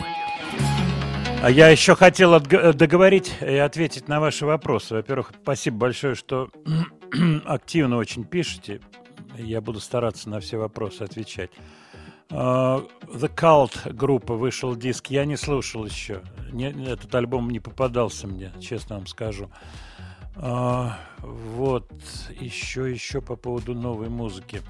А 1.40 1.48
я 1.48 1.68
еще 1.68 1.94
хотел 1.94 2.34
отг- 2.34 2.72
договорить 2.72 3.32
и 3.40 3.54
ответить 3.54 4.08
на 4.08 4.18
ваши 4.18 4.44
вопросы. 4.44 4.96
Во-первых, 4.96 5.30
спасибо 5.40 5.76
большое, 5.76 6.16
что 6.16 6.50
активно 7.44 7.96
очень 7.96 8.24
пишете. 8.24 8.80
Я 9.36 9.60
буду 9.60 9.78
стараться 9.78 10.28
на 10.28 10.40
все 10.40 10.56
вопросы 10.56 11.02
отвечать. 11.02 11.52
А, 12.30 12.84
The 13.04 13.32
Cult 13.32 13.92
группа 13.92 14.34
вышел 14.34 14.74
диск. 14.74 15.12
Я 15.12 15.26
не 15.26 15.36
слушал 15.36 15.86
еще. 15.86 16.22
Этот 16.52 17.14
альбом 17.14 17.50
не 17.50 17.60
попадался 17.60 18.26
мне, 18.26 18.50
честно 18.60 18.96
вам 18.96 19.06
скажу. 19.06 19.48
А, 20.40 21.00
вот, 21.20 21.90
еще, 22.38 22.90
еще 22.90 23.20
по 23.20 23.34
поводу 23.34 23.74
новой 23.74 24.08
музыки. 24.08 24.62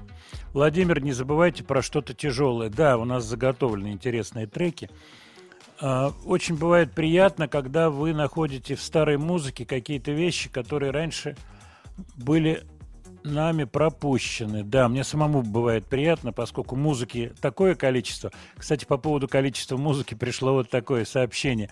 Владимир, 0.53 0.99
не 1.01 1.11
забывайте 1.11 1.63
про 1.63 1.83
что-то 1.83 2.13
тяжелое. 2.15 2.69
Да, 2.69 2.97
у 2.97 3.05
нас 3.05 3.23
заготовлены 3.23 3.91
интересные 3.91 4.47
треки. 4.47 4.89
А, 5.79 6.11
Очень 6.25 6.57
бывает 6.57 6.93
приятно, 6.93 7.47
когда 7.47 7.91
вы 7.91 8.13
находите 8.13 8.75
в 8.75 8.81
старой 8.81 9.17
музыке 9.17 9.63
какие-то 9.65 10.11
вещи, 10.11 10.49
которые 10.49 10.91
раньше 10.91 11.37
были 12.15 12.63
нами 13.23 13.65
пропущены. 13.65 14.63
Да, 14.63 14.87
мне 14.89 15.03
самому 15.03 15.43
бывает 15.43 15.85
приятно, 15.85 16.33
поскольку 16.33 16.75
музыки 16.75 17.31
такое 17.41 17.75
количество. 17.75 18.31
Кстати, 18.57 18.85
по 18.85 18.97
поводу 18.97 19.27
количества 19.27 19.77
музыки 19.77 20.15
пришло 20.15 20.53
вот 20.53 20.69
такое 20.71 21.05
сообщение. 21.05 21.69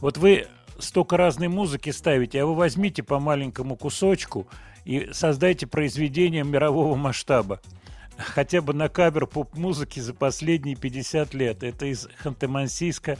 Вот 0.00 0.18
вы 0.18 0.48
столько 0.78 1.16
разной 1.16 1.48
музыки 1.48 1.90
ставите, 1.90 2.42
а 2.42 2.46
вы 2.46 2.54
возьмите 2.54 3.02
по 3.02 3.18
маленькому 3.18 3.76
кусочку 3.76 4.48
и 4.84 5.10
создайте 5.12 5.66
произведение 5.66 6.44
мирового 6.44 6.94
масштаба. 6.94 7.60
Хотя 8.16 8.62
бы 8.62 8.72
на 8.72 8.88
кавер 8.88 9.26
поп-музыки 9.26 10.00
за 10.00 10.12
последние 10.12 10.76
50 10.76 11.34
лет. 11.34 11.62
Это 11.62 11.86
из 11.86 12.08
Ханты-Мансийска 12.22 13.18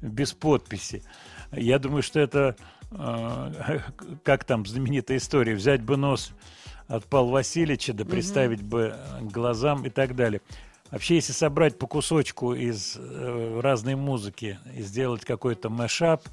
без 0.00 0.32
подписи. 0.32 1.02
Я 1.52 1.78
думаю, 1.78 2.02
что 2.02 2.20
это, 2.20 2.56
э, 2.90 3.80
как 4.22 4.44
там 4.44 4.64
знаменитая 4.64 5.18
история, 5.18 5.54
взять 5.54 5.82
бы 5.82 5.96
нос 5.96 6.32
от 6.86 7.04
Павла 7.04 7.32
Васильевича, 7.32 7.92
да 7.92 8.06
приставить 8.06 8.62
бы 8.62 8.96
к 9.20 9.30
глазам 9.30 9.84
и 9.84 9.90
так 9.90 10.16
далее. 10.16 10.40
Вообще, 10.90 11.16
если 11.16 11.32
собрать 11.32 11.78
по 11.78 11.86
кусочку 11.86 12.54
из 12.54 12.96
э, 12.96 13.60
разной 13.62 13.96
музыки 13.96 14.58
и 14.74 14.82
сделать 14.82 15.26
какой-то 15.26 15.68
мэшап, 15.68 16.22
э, 16.26 16.30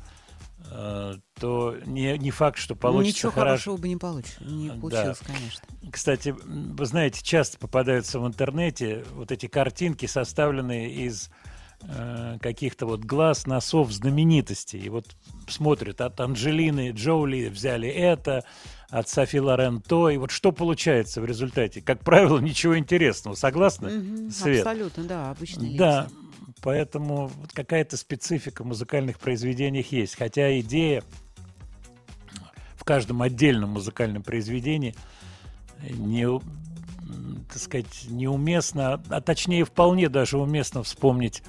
то 1.39 1.75
не, 1.85 2.17
не 2.17 2.31
факт, 2.31 2.57
что 2.57 2.75
получится 2.75 3.27
Ничего 3.27 3.31
хорошо. 3.31 3.49
хорошего 3.49 3.77
бы 3.77 3.87
не 3.87 3.97
получилось. 3.97 4.37
Не 4.41 4.69
Да. 4.69 4.75
получилось, 4.75 5.19
конечно. 5.25 5.61
Кстати, 5.91 6.35
вы 6.43 6.85
знаете, 6.85 7.21
часто 7.23 7.57
попадаются 7.57 8.19
в 8.19 8.27
интернете 8.27 9.03
вот 9.13 9.31
эти 9.31 9.47
картинки, 9.47 10.05
составленные 10.05 10.91
из 10.91 11.29
э, 11.87 12.37
каких-то 12.41 12.85
вот 12.85 13.01
глаз, 13.01 13.45
носов 13.45 13.91
знаменитостей. 13.91 14.79
И 14.79 14.89
вот 14.89 15.05
смотрят, 15.47 16.01
от 16.01 16.19
Анджелины 16.19 16.91
Джоули 16.91 17.49
взяли 17.49 17.87
это, 17.89 18.43
от 18.89 19.09
Софи 19.09 19.39
Лорен 19.39 19.81
то. 19.81 20.09
И 20.09 20.17
вот 20.17 20.31
что 20.31 20.51
получается 20.51 21.21
в 21.21 21.25
результате? 21.25 21.81
Как 21.81 21.99
правило, 22.03 22.39
ничего 22.39 22.77
интересного. 22.77 23.35
Согласны, 23.35 23.89
Мгм, 23.89 24.31
Свет? 24.31 24.65
Абсолютно, 24.65 25.03
да, 25.03 25.29
обычные 25.31 25.77
Да, 25.77 26.03
лица. 26.03 26.15
Поэтому 26.65 27.29
какая-то 27.53 27.95
специфика 27.95 28.63
в 28.63 28.65
музыкальных 28.65 29.19
произведениях 29.19 29.91
есть. 29.91 30.15
Хотя 30.17 30.59
идея 30.59 31.03
в 32.75 32.83
каждом 32.83 33.21
отдельном 33.21 33.69
музыкальном 33.69 34.23
произведении 34.23 34.95
не, 35.87 36.27
так 37.49 37.57
сказать, 37.61 38.07
неуместно, 38.09 38.99
а 39.09 39.21
точнее 39.21 39.63
вполне 39.63 40.09
даже 40.09 40.39
уместно 40.39 40.81
вспомнить 40.81 41.43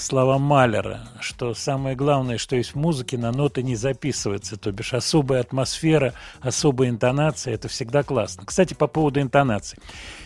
слова 0.00 0.38
Малера, 0.38 1.08
что 1.20 1.54
самое 1.54 1.94
главное, 1.94 2.36
что 2.36 2.56
есть 2.56 2.70
в 2.70 2.74
музыке, 2.74 3.16
на 3.16 3.30
ноты 3.30 3.62
не 3.62 3.76
записывается, 3.76 4.56
то 4.56 4.72
бишь 4.72 4.94
особая 4.94 5.42
атмосфера, 5.42 6.12
особая 6.40 6.88
интонация, 6.88 7.54
это 7.54 7.68
всегда 7.68 8.02
классно. 8.02 8.44
Кстати, 8.46 8.74
по 8.74 8.88
поводу 8.88 9.20
интонации. 9.20 9.78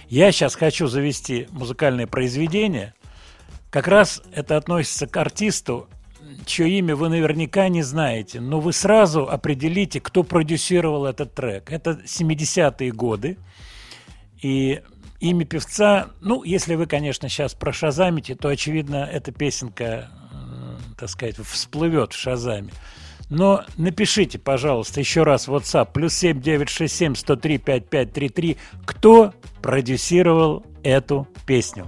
Я 0.09 0.33
сейчас 0.33 0.55
хочу 0.55 0.87
завести 0.87 1.47
музыкальное 1.51 2.07
произведение, 2.07 2.95
как 3.71 3.89
раз 3.89 4.23
это 4.33 4.57
относится 4.57 5.07
к 5.07 5.16
артисту, 5.16 5.89
чье 6.47 6.69
имя 6.79 6.97
вы 6.97 7.09
наверняка 7.09 7.69
не 7.69 7.83
знаете, 7.83 8.41
но 8.41 8.61
вы 8.61 8.73
сразу 8.73 9.29
определите, 9.29 10.01
кто 10.01 10.23
продюсировал 10.23 11.07
этот 11.07 11.35
трек. 11.35 11.71
Это 11.71 12.01
70-е 12.05 12.93
годы, 12.93 13.39
и 14.41 14.83
имя 15.21 15.45
певца, 15.45 16.09
ну, 16.21 16.43
если 16.45 16.75
вы, 16.75 16.87
конечно, 16.87 17.29
сейчас 17.29 17.55
прошазамите, 17.55 18.35
то, 18.35 18.49
очевидно, 18.49 19.09
эта 19.11 19.33
песенка, 19.33 20.11
э, 20.33 20.77
так 20.97 21.09
сказать, 21.09 21.37
всплывет 21.39 22.12
в 22.12 22.19
шазаме. 22.19 22.71
Но 23.29 23.64
напишите, 23.77 24.39
пожалуйста, 24.39 25.01
еще 25.01 25.23
раз 25.23 25.49
в 25.49 25.55
WhatsApp, 25.55 25.91
плюс 25.93 26.14
7 26.14 26.41
967 26.41 27.14
103 27.14 27.59
5533, 27.59 28.57
кто 28.87 29.35
продюсировал 29.61 30.64
эту 30.83 31.29
песню. 31.47 31.87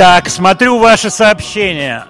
Так, 0.00 0.30
смотрю 0.30 0.78
ваши 0.78 1.10
сообщения. 1.10 2.06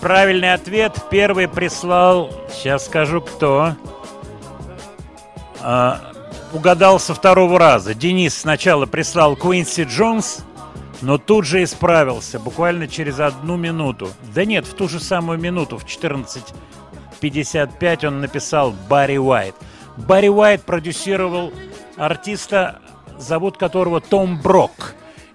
Правильный 0.00 0.52
ответ 0.52 0.98
первый 1.12 1.46
прислал, 1.46 2.32
сейчас 2.52 2.86
скажу 2.86 3.20
кто. 3.20 3.76
А, 5.60 6.00
угадал 6.52 6.98
со 6.98 7.14
второго 7.14 7.56
раза. 7.56 7.94
Денис 7.94 8.36
сначала 8.36 8.86
прислал 8.86 9.36
Куинси 9.36 9.84
Джонс, 9.84 10.40
но 11.02 11.18
тут 11.18 11.46
же 11.46 11.62
исправился, 11.62 12.40
буквально 12.40 12.88
через 12.88 13.20
одну 13.20 13.56
минуту. 13.56 14.08
Да 14.34 14.44
нет, 14.44 14.66
в 14.66 14.74
ту 14.74 14.88
же 14.88 14.98
самую 14.98 15.38
минуту, 15.38 15.78
в 15.78 15.84
14.55 15.84 18.06
он 18.08 18.20
написал 18.20 18.74
Барри 18.88 19.18
Уайт. 19.18 19.54
Барри 19.96 20.30
Уайт 20.30 20.64
продюсировал 20.64 21.52
артиста, 21.96 22.80
зовут 23.20 23.56
которого 23.56 24.00
Том 24.00 24.42
Брок. 24.42 24.81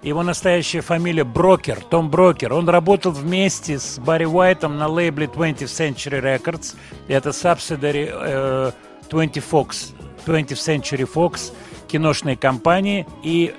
Его 0.02 0.22
настоящая 0.22 0.80
фамилия 0.80 1.24
Брокер, 1.24 1.80
Том 1.80 2.08
Брокер. 2.08 2.52
Он 2.52 2.68
работал 2.68 3.10
вместе 3.10 3.80
с 3.80 3.98
Барри 3.98 4.26
Уайтом 4.26 4.78
на 4.78 4.86
лейбле 4.86 5.26
20th 5.26 5.64
Century 5.64 6.22
Records. 6.22 6.76
Это 7.08 7.30
subsidiary 7.30 8.08
э, 8.12 8.72
20 9.10 9.36
Fox, 9.38 9.92
20th 10.24 10.52
Century 10.52 11.08
Fox, 11.12 11.52
киношной 11.88 12.36
компании. 12.36 13.08
И 13.24 13.52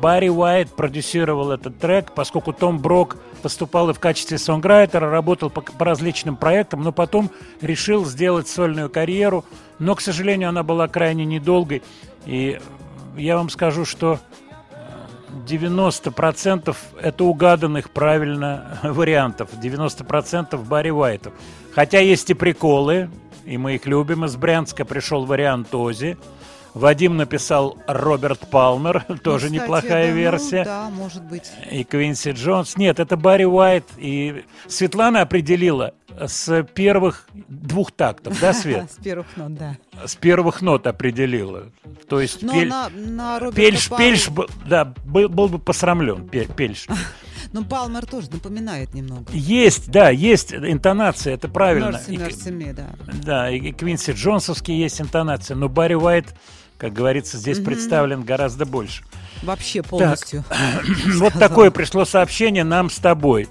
Барри 0.00 0.28
Уайт 0.28 0.70
продюсировал 0.70 1.52
этот 1.52 1.78
трек, 1.78 2.12
поскольку 2.12 2.54
Том 2.54 2.78
Брок 2.78 3.18
поступал 3.42 3.90
и 3.90 3.92
в 3.92 4.00
качестве 4.00 4.38
сонграйтера, 4.38 5.10
работал 5.10 5.50
по, 5.50 5.60
по 5.60 5.84
различным 5.84 6.36
проектам, 6.36 6.82
но 6.82 6.90
потом 6.90 7.30
решил 7.60 8.06
сделать 8.06 8.48
сольную 8.48 8.88
карьеру. 8.88 9.44
Но, 9.78 9.94
к 9.94 10.00
сожалению, 10.00 10.48
она 10.48 10.62
была 10.62 10.88
крайне 10.88 11.26
недолгой. 11.26 11.82
И 12.24 12.58
я 13.18 13.36
вам 13.36 13.50
скажу, 13.50 13.84
что 13.84 14.20
90% 15.46 16.76
это 17.00 17.24
угаданных 17.24 17.90
правильно 17.90 18.78
вариантов. 18.82 19.50
90% 19.60 20.56
Барри 20.64 20.90
Уайтов. 20.90 21.32
Хотя 21.74 22.00
есть 22.00 22.30
и 22.30 22.34
приколы, 22.34 23.10
и 23.44 23.58
мы 23.58 23.74
их 23.74 23.86
любим. 23.86 24.24
Из 24.24 24.36
Брянска 24.36 24.84
пришел 24.84 25.24
вариант 25.24 25.74
Ози. 25.74 26.16
Вадим 26.74 27.16
написал 27.16 27.78
Роберт 27.86 28.40
Палмер, 28.50 29.04
тоже 29.22 29.46
Ну, 29.46 29.52
кстати, 29.52 29.52
неплохая 29.62 30.06
да, 30.08 30.10
ну, 30.12 30.16
версия. 30.18 30.64
да, 30.64 30.90
может 30.90 31.22
быть. 31.24 31.50
И 31.70 31.84
Квинси 31.84 32.32
Джонс. 32.32 32.76
Нет, 32.76 32.98
это 32.98 33.16
Барри 33.16 33.44
Уайт. 33.44 33.84
И 33.96 34.44
Светлана 34.66 35.20
определила 35.22 35.94
с 36.18 36.62
первых 36.74 37.28
двух 37.48 37.92
тактов, 37.92 38.38
да, 38.40 38.52
Свет? 38.52 38.90
С 38.90 38.96
первых 39.02 39.26
нот, 39.36 39.54
да. 39.54 39.76
С 40.04 40.16
первых 40.16 40.62
нот 40.62 40.86
определила. 40.86 41.70
То 42.08 42.20
есть 42.20 42.42
Но 42.42 42.52
Пель- 42.52 42.68
на, 42.68 42.88
на 42.88 43.38
Роберта 43.38 43.56
Пельш, 43.56 43.88
Пал- 43.88 43.98
Пельш, 43.98 44.28
был- 44.28 44.48
да, 44.66 44.84
был, 45.04 45.28
был 45.28 45.48
бы 45.48 45.58
посрамлен, 45.58 46.28
Пе- 46.28 46.46
Пельш. 46.46 46.86
Ну, 47.52 47.64
Палмер 47.64 48.04
тоже 48.04 48.32
напоминает 48.32 48.94
немного. 48.94 49.26
Есть, 49.32 49.88
да, 49.88 50.10
есть 50.10 50.52
интонация, 50.52 51.34
это 51.34 51.46
правильно. 51.48 52.00
Мерси, 52.08 52.48
И- 52.48 52.50
Ми, 52.52 52.72
да. 52.72 52.86
да, 53.22 53.48
и 53.50 53.70
Квинси 53.70 54.10
Джонсовский 54.10 54.76
есть 54.76 55.00
интонация, 55.00 55.54
но 55.56 55.68
Барри 55.68 55.94
Уайт, 55.94 56.34
как 56.78 56.92
говорится, 56.92 57.38
здесь 57.38 57.58
представлен 57.60 58.22
гораздо 58.22 58.66
больше. 58.66 59.04
Вообще 59.42 59.82
полностью. 59.82 60.44
Вот 61.18 61.30
сказала. 61.30 61.48
такое 61.48 61.70
пришло 61.70 62.04
сообщение 62.04 62.64
нам 62.64 62.90
с 62.90 62.96
тобой. 62.96 63.48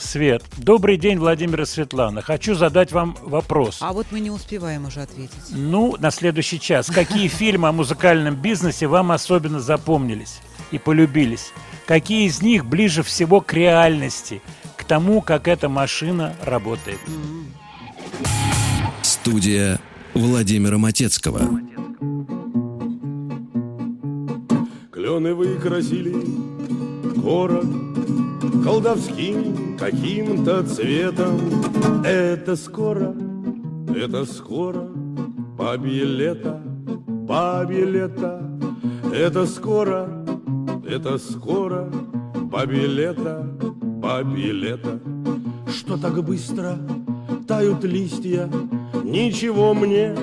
Свет. 0.00 0.44
Добрый 0.58 0.98
день, 0.98 1.18
Владимир 1.18 1.62
и 1.62 1.64
Светлана. 1.64 2.20
Хочу 2.20 2.54
задать 2.54 2.92
вам 2.92 3.16
вопрос. 3.22 3.78
А 3.80 3.94
вот 3.94 4.06
мы 4.10 4.20
не 4.20 4.30
успеваем 4.30 4.84
уже 4.84 5.00
ответить. 5.00 5.32
Ну, 5.48 5.96
на 5.98 6.10
следующий 6.10 6.60
час. 6.60 6.88
Какие 6.88 7.28
фильмы 7.28 7.68
о 7.68 7.72
музыкальном 7.72 8.36
бизнесе 8.36 8.86
вам 8.86 9.12
особенно 9.12 9.60
запомнились 9.60 10.40
и 10.72 10.78
полюбились? 10.78 11.52
Какие 11.86 12.26
из 12.26 12.42
них 12.42 12.66
ближе 12.66 13.02
всего 13.02 13.40
к 13.40 13.54
реальности, 13.54 14.42
к 14.76 14.84
тому, 14.84 15.22
как 15.22 15.48
эта 15.48 15.70
машина 15.70 16.36
работает? 16.44 17.00
Студия 19.02 19.80
Владимира 20.14 20.76
Матецкого. 20.76 21.48
Клены 25.02 25.34
выкрасили 25.34 26.14
город 27.16 27.66
колдовским 28.62 29.76
каким-то 29.76 30.62
цветом. 30.62 31.40
Это 32.04 32.54
скоро, 32.54 33.12
это 33.96 34.24
скоро, 34.24 34.86
бабье 35.58 36.04
лето, 36.04 36.62
бабье 37.08 37.84
лето. 37.84 38.48
Это 39.12 39.44
скоро, 39.46 40.08
это 40.88 41.18
скоро, 41.18 41.90
бабье 42.36 42.86
лето, 42.86 43.44
бабье 43.82 44.52
лето. 44.52 45.00
Что 45.66 45.96
так 45.96 46.22
быстро 46.22 46.78
тают 47.48 47.82
листья, 47.82 48.48
ничего 49.02 49.74
мне 49.74 50.14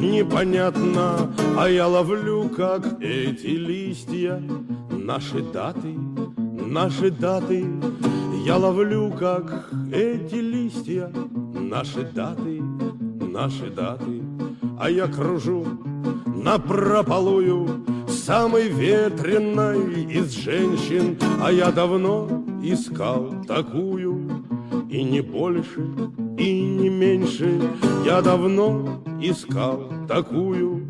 непонятно, 0.00 1.32
а 1.58 1.68
я 1.68 1.86
ловлю, 1.86 2.48
как 2.48 3.02
эти 3.02 3.46
листья, 3.46 4.42
наши 4.90 5.42
даты, 5.42 5.94
наши 6.36 7.10
даты. 7.10 7.66
Я 8.44 8.56
ловлю, 8.56 9.12
как 9.18 9.70
эти 9.92 10.36
листья, 10.36 11.10
наши 11.54 12.02
даты, 12.02 12.60
наши 13.20 13.70
даты. 13.70 14.22
А 14.78 14.90
я 14.90 15.06
кружу 15.06 15.66
на 16.26 16.58
прополую 16.58 17.84
самой 18.08 18.68
ветреной 18.68 20.04
из 20.04 20.32
женщин, 20.32 21.18
а 21.42 21.50
я 21.50 21.70
давно 21.70 22.44
искал 22.62 23.32
такую, 23.46 24.05
и 24.88 25.02
не 25.02 25.20
больше, 25.20 25.86
и 26.38 26.60
не 26.60 26.88
меньше. 26.88 27.60
Я 28.04 28.22
давно 28.22 29.02
искал 29.20 29.90
такую, 30.08 30.88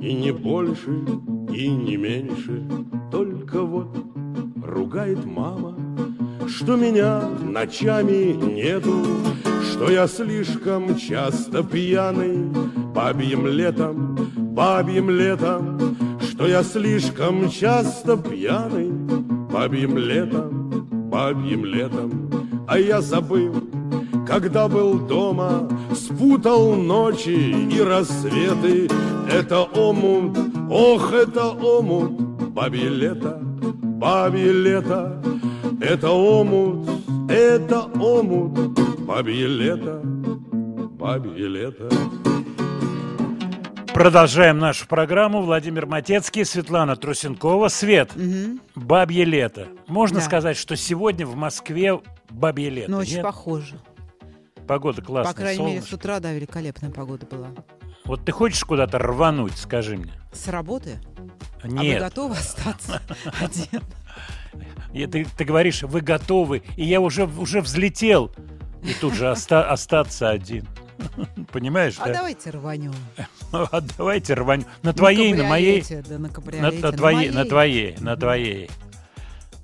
и 0.00 0.14
не 0.14 0.32
больше, 0.32 1.04
и 1.52 1.68
не 1.68 1.96
меньше. 1.96 2.62
Только 3.10 3.62
вот 3.62 3.88
ругает 4.64 5.24
мама, 5.24 5.74
что 6.48 6.76
меня 6.76 7.28
ночами 7.42 8.32
нету, 8.32 9.04
что 9.62 9.90
я 9.90 10.06
слишком 10.06 10.96
часто 10.96 11.62
пьяный 11.62 12.44
бабьим 12.94 13.46
летом, 13.46 14.16
бабьим 14.36 15.10
летом, 15.10 15.96
что 16.20 16.46
я 16.46 16.62
слишком 16.62 17.50
часто 17.50 18.16
пьяный 18.16 18.90
бабьим 19.52 19.98
летом, 19.98 20.86
бабьим 21.10 21.64
летом, 21.64 22.25
а 22.66 22.78
я 22.78 23.00
забыл, 23.00 23.54
когда 24.26 24.68
был 24.68 24.98
дома, 24.98 25.68
спутал 25.94 26.74
ночи 26.74 27.30
и 27.74 27.80
рассветы. 27.80 28.88
Это 29.30 29.62
омут, 29.62 30.38
ох, 30.70 31.12
это 31.12 31.50
омут, 31.50 32.12
бабье 32.52 32.88
лето, 32.88 33.38
бабье 33.42 34.52
лето. 34.52 35.22
Это 35.80 36.10
омут, 36.10 36.88
это 37.28 37.82
омут, 38.00 38.78
бабье 39.00 39.46
лето, 39.46 40.00
бабье 40.02 41.48
лето. 41.48 41.88
Продолжаем 43.92 44.58
нашу 44.58 44.86
программу. 44.88 45.40
Владимир 45.42 45.86
Матецкий, 45.86 46.44
Светлана 46.44 46.96
Трусенкова. 46.96 47.68
Свет, 47.68 48.10
бабье 48.74 49.24
лето. 49.24 49.68
Можно 49.86 50.18
Да. 50.20 50.24
сказать, 50.24 50.56
что 50.58 50.76
сегодня 50.76 51.26
в 51.26 51.34
Москве 51.34 51.98
бабье 52.36 52.70
лето? 52.70 52.90
Ну, 52.90 52.98
очень 52.98 53.14
нет? 53.16 53.22
похоже. 53.24 53.78
Погода 54.66 55.00
классная, 55.02 55.32
По 55.32 55.38
крайней 55.38 55.62
мере, 55.64 55.80
с 55.80 55.84
солнышко. 55.84 55.94
утра, 55.94 56.20
да, 56.20 56.32
великолепная 56.32 56.90
погода 56.90 57.26
была. 57.26 57.48
Вот 58.04 58.24
ты 58.24 58.32
хочешь 58.32 58.64
куда-то 58.64 58.98
рвануть, 58.98 59.56
скажи 59.56 59.96
мне? 59.96 60.12
С 60.32 60.48
работы? 60.48 60.98
А 61.62 61.68
вы 61.68 61.78
Нет. 61.78 62.00
готовы 62.00 62.34
остаться 62.36 63.00
один? 63.40 63.82
Ты, 65.10 65.24
ты 65.36 65.44
говоришь, 65.44 65.82
вы 65.82 66.00
готовы, 66.00 66.62
и 66.76 66.84
я 66.84 67.00
уже, 67.00 67.26
уже 67.26 67.60
взлетел. 67.60 68.32
И 68.82 68.92
тут 68.94 69.14
же 69.14 69.28
оста- 69.30 69.70
остаться 69.70 70.30
один. 70.30 70.66
Понимаешь, 71.52 71.96
А 71.98 72.06
да? 72.06 72.14
давайте 72.14 72.50
рванем. 72.50 72.94
А 73.52 73.80
давайте 73.80 74.34
рванем. 74.34 74.66
На 74.82 74.92
твоей, 74.92 75.32
на 75.34 75.44
моей. 75.44 75.80
кабриолете, 75.82 76.08
Да, 76.08 76.18
на 76.18 76.28
На, 76.70 76.70
на 76.90 76.92
твоей, 76.92 77.28
на 77.30 77.34
моей. 77.36 77.48
твоей, 77.48 77.96
на 78.00 78.16
твоей. 78.16 78.70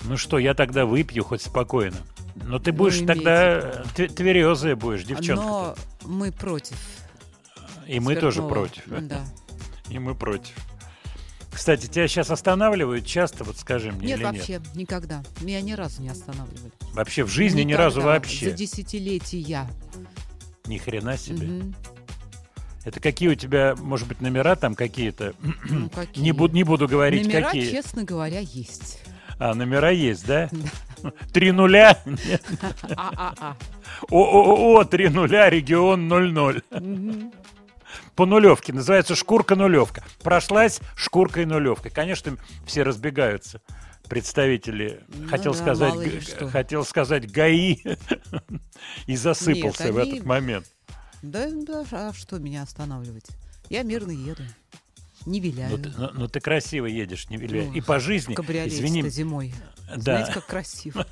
Ну 0.04 0.16
что, 0.16 0.38
я 0.38 0.54
тогда 0.54 0.84
выпью 0.86 1.24
хоть 1.24 1.42
спокойно. 1.42 1.96
Но 2.34 2.58
ты 2.58 2.72
будешь 2.72 3.00
Ну, 3.00 3.06
тогда 3.06 3.58
э, 3.58 3.84
тв- 3.94 4.14
тверезая 4.14 4.76
будешь, 4.76 5.04
девчонка. 5.04 5.42
Но 5.42 5.74
мы 6.04 6.32
против. 6.32 6.76
И 7.86 8.00
мы 8.00 8.16
тоже 8.16 8.42
против. 8.42 8.84
Да. 8.88 9.24
И 9.90 9.98
мы 9.98 10.14
против. 10.14 10.54
Кстати, 11.52 11.86
тебя 11.86 12.08
сейчас 12.08 12.30
останавливают 12.30 13.04
часто, 13.04 13.44
вот 13.44 13.58
скажи 13.58 13.92
мне, 13.92 14.06
Нет, 14.08 14.18
или 14.18 14.24
вообще, 14.24 14.60
никогда. 14.74 15.22
Меня 15.42 15.60
ни 15.60 15.72
разу 15.72 16.00
не 16.00 16.08
останавливали. 16.08 16.62
нет? 16.80 16.94
Вообще 16.94 17.24
в 17.24 17.28
жизни 17.28 17.60
ни 17.62 17.74
разу 17.74 17.98
Никогда. 17.98 18.14
вообще. 18.14 18.50
За 18.50 18.56
десятилетия. 18.56 19.68
Ни 20.66 20.78
хрена 20.78 21.18
себе. 21.18 21.46
Мгм. 21.46 21.74
Это 22.84 23.00
какие 23.00 23.28
у 23.28 23.34
тебя, 23.34 23.76
может 23.78 24.08
быть, 24.08 24.20
номера 24.22 24.56
там 24.56 24.74
какие-то? 24.74 25.34
Ну, 25.68 25.90
какие? 25.94 26.24
Не, 26.24 26.32
буду, 26.32 26.54
не 26.54 26.64
буду 26.64 26.88
говорить, 26.88 27.26
Номера, 27.26 27.46
какие. 27.48 27.70
честно 27.70 28.02
говоря, 28.04 28.40
есть. 28.40 29.00
А, 29.44 29.54
номера 29.54 29.90
есть, 29.90 30.24
да? 30.24 30.48
Три 31.32 31.50
нуля? 31.50 31.98
ООО, 34.08 34.84
три 34.84 35.08
нуля, 35.08 35.50
регион 35.50 36.06
00. 36.06 36.62
Мгм. 36.70 37.32
По 38.14 38.24
нулевке. 38.24 38.72
Называется 38.72 39.16
шкурка 39.16 39.56
нулевка. 39.56 40.04
Прошлась 40.22 40.80
шкуркой 40.94 41.46
нулевкой. 41.46 41.90
Конечно, 41.90 42.36
все 42.66 42.84
разбегаются. 42.84 43.60
Представители, 44.08 45.00
Ну 45.08 45.28
хотел 45.28 45.54
да, 45.54 45.58
сказать, 45.58 45.94
г- 45.94 46.48
хотел 46.48 46.84
сказать 46.84 47.28
ГАИ 47.32 47.78
и 49.06 49.16
засыпался 49.16 49.86
Нет, 49.86 49.94
в 49.94 49.98
они- 49.98 50.12
этот 50.12 50.26
момент. 50.26 50.66
Да, 51.22 51.48
да, 51.50 51.84
а 51.90 52.12
что 52.12 52.38
меня 52.38 52.62
останавливать? 52.62 53.26
Я 53.70 53.82
мирно 53.82 54.12
еду. 54.12 54.42
Не 55.26 55.40
виляю. 55.40 55.78
Ты, 55.78 55.92
ну- 55.96 56.10
ну 56.14 56.28
ты 56.28 56.40
красиво 56.40 56.86
едешь, 56.86 57.28
не 57.28 57.36
виляй. 57.36 57.66
Ну, 57.66 57.74
И 57.74 57.80
по 57.80 57.98
жизни, 58.00 58.34
извини, 58.34 59.08
зимой. 59.08 59.54
да, 59.88 60.00
Знаете, 60.00 60.32
как 60.32 60.46
красиво. 60.46 61.06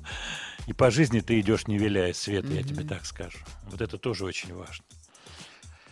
и 0.66 0.72
по 0.72 0.90
жизни 0.90 1.20
ты 1.20 1.40
идешь 1.40 1.66
не 1.66 1.78
виляя, 1.78 2.12
Свет, 2.12 2.44
я 2.50 2.62
тебе 2.62 2.84
так 2.84 3.06
скажу. 3.06 3.38
Вот 3.70 3.80
это 3.80 3.98
тоже 3.98 4.24
очень 4.24 4.54
важно. 4.54 4.84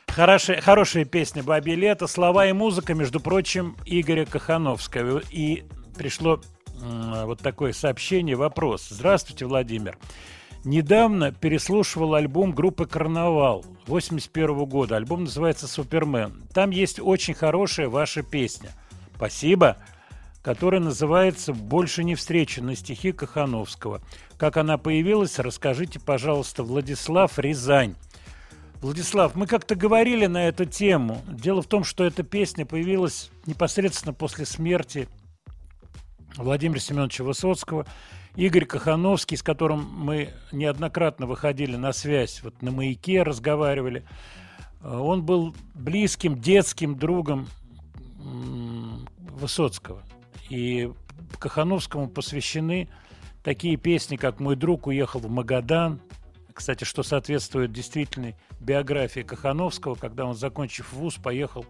Хорошая, 0.09 0.61
хорошая 0.61 1.05
песня 1.05 1.43
«Бабье 1.43 1.77
лето». 1.77 2.07
Слова 2.07 2.47
и 2.47 2.53
музыка, 2.53 2.95
между 2.95 3.21
прочим, 3.21 3.77
Игоря 3.85 4.27
Кахановского. 4.27 5.23
И 5.31 5.65
пришло 5.97 6.41
вот 6.81 7.41
такое 7.41 7.73
сообщение, 7.73 8.37
вопрос. 8.37 8.89
Здравствуйте, 8.91 9.47
Владимир. 9.47 9.97
Недавно 10.69 11.33
переслушивал 11.33 12.13
альбом 12.13 12.53
группы 12.53 12.85
«Карнавал» 12.85 13.65
81 13.87 14.67
года. 14.67 14.97
Альбом 14.97 15.25
называется 15.25 15.67
«Супермен». 15.67 16.43
Там 16.53 16.73
есть 16.73 17.01
очень 17.01 17.33
хорошая 17.33 17.89
ваша 17.89 18.23
песня. 18.23 18.73
Спасибо. 19.17 19.79
Которая 20.43 20.83
называется 20.83 21.55
«Больше 21.55 22.05
не 22.05 22.15
встречу» 22.15 22.63
на 22.63 22.77
стихи 22.77 23.13
Кахановского. 23.13 24.03
Как 24.37 24.59
она 24.59 24.77
появилась, 24.77 25.39
расскажите, 25.39 26.01
пожалуйста, 26.01 26.63
Владислав 26.65 27.39
Рязань. 27.39 27.95
Владислав, 28.83 29.37
мы 29.37 29.47
как-то 29.47 29.75
говорили 29.75 30.27
на 30.27 30.49
эту 30.49 30.67
тему. 30.67 31.23
Дело 31.29 31.63
в 31.63 31.67
том, 31.67 31.83
что 31.83 32.05
эта 32.05 32.23
песня 32.25 32.67
появилась 32.67 33.31
непосредственно 33.47 34.13
после 34.13 34.45
смерти 34.45 35.09
Владимира 36.37 36.79
Семеновича 36.79 37.25
Высоцкого. 37.25 37.87
Игорь 38.39 38.67
Кахановский, 38.67 39.37
с 39.37 39.43
которым 39.43 39.85
мы 39.93 40.29
неоднократно 40.53 41.27
выходили 41.27 41.75
на 41.75 41.93
связь, 41.93 42.41
вот 42.45 42.63
на 42.63 42.71
маяке 42.71 43.25
разговаривали, 43.25 44.05
э, 44.81 44.97
он 44.97 45.25
был 45.25 45.57
близким 45.75 46.41
детским 46.41 46.97
другом 46.97 47.49
Высоцкого. 48.21 50.05
И 50.51 50.89
Кахановскому 51.41 52.09
посвящены 52.09 52.89
такие 53.43 53.77
песни, 53.77 54.15
как 54.15 54.39
«Мой 54.39 54.55
друг 54.55 54.87
уехал 54.87 55.19
в 55.19 55.29
Магадан», 55.29 56.01
кстати, 56.55 56.85
что 56.85 57.03
соответствует 57.03 57.73
действительной 57.73 58.37
биографии 58.61 59.23
Кахановского, 59.23 59.97
когда 59.97 60.25
он, 60.25 60.37
закончив 60.37 60.93
вуз, 60.93 61.17
поехал 61.17 61.67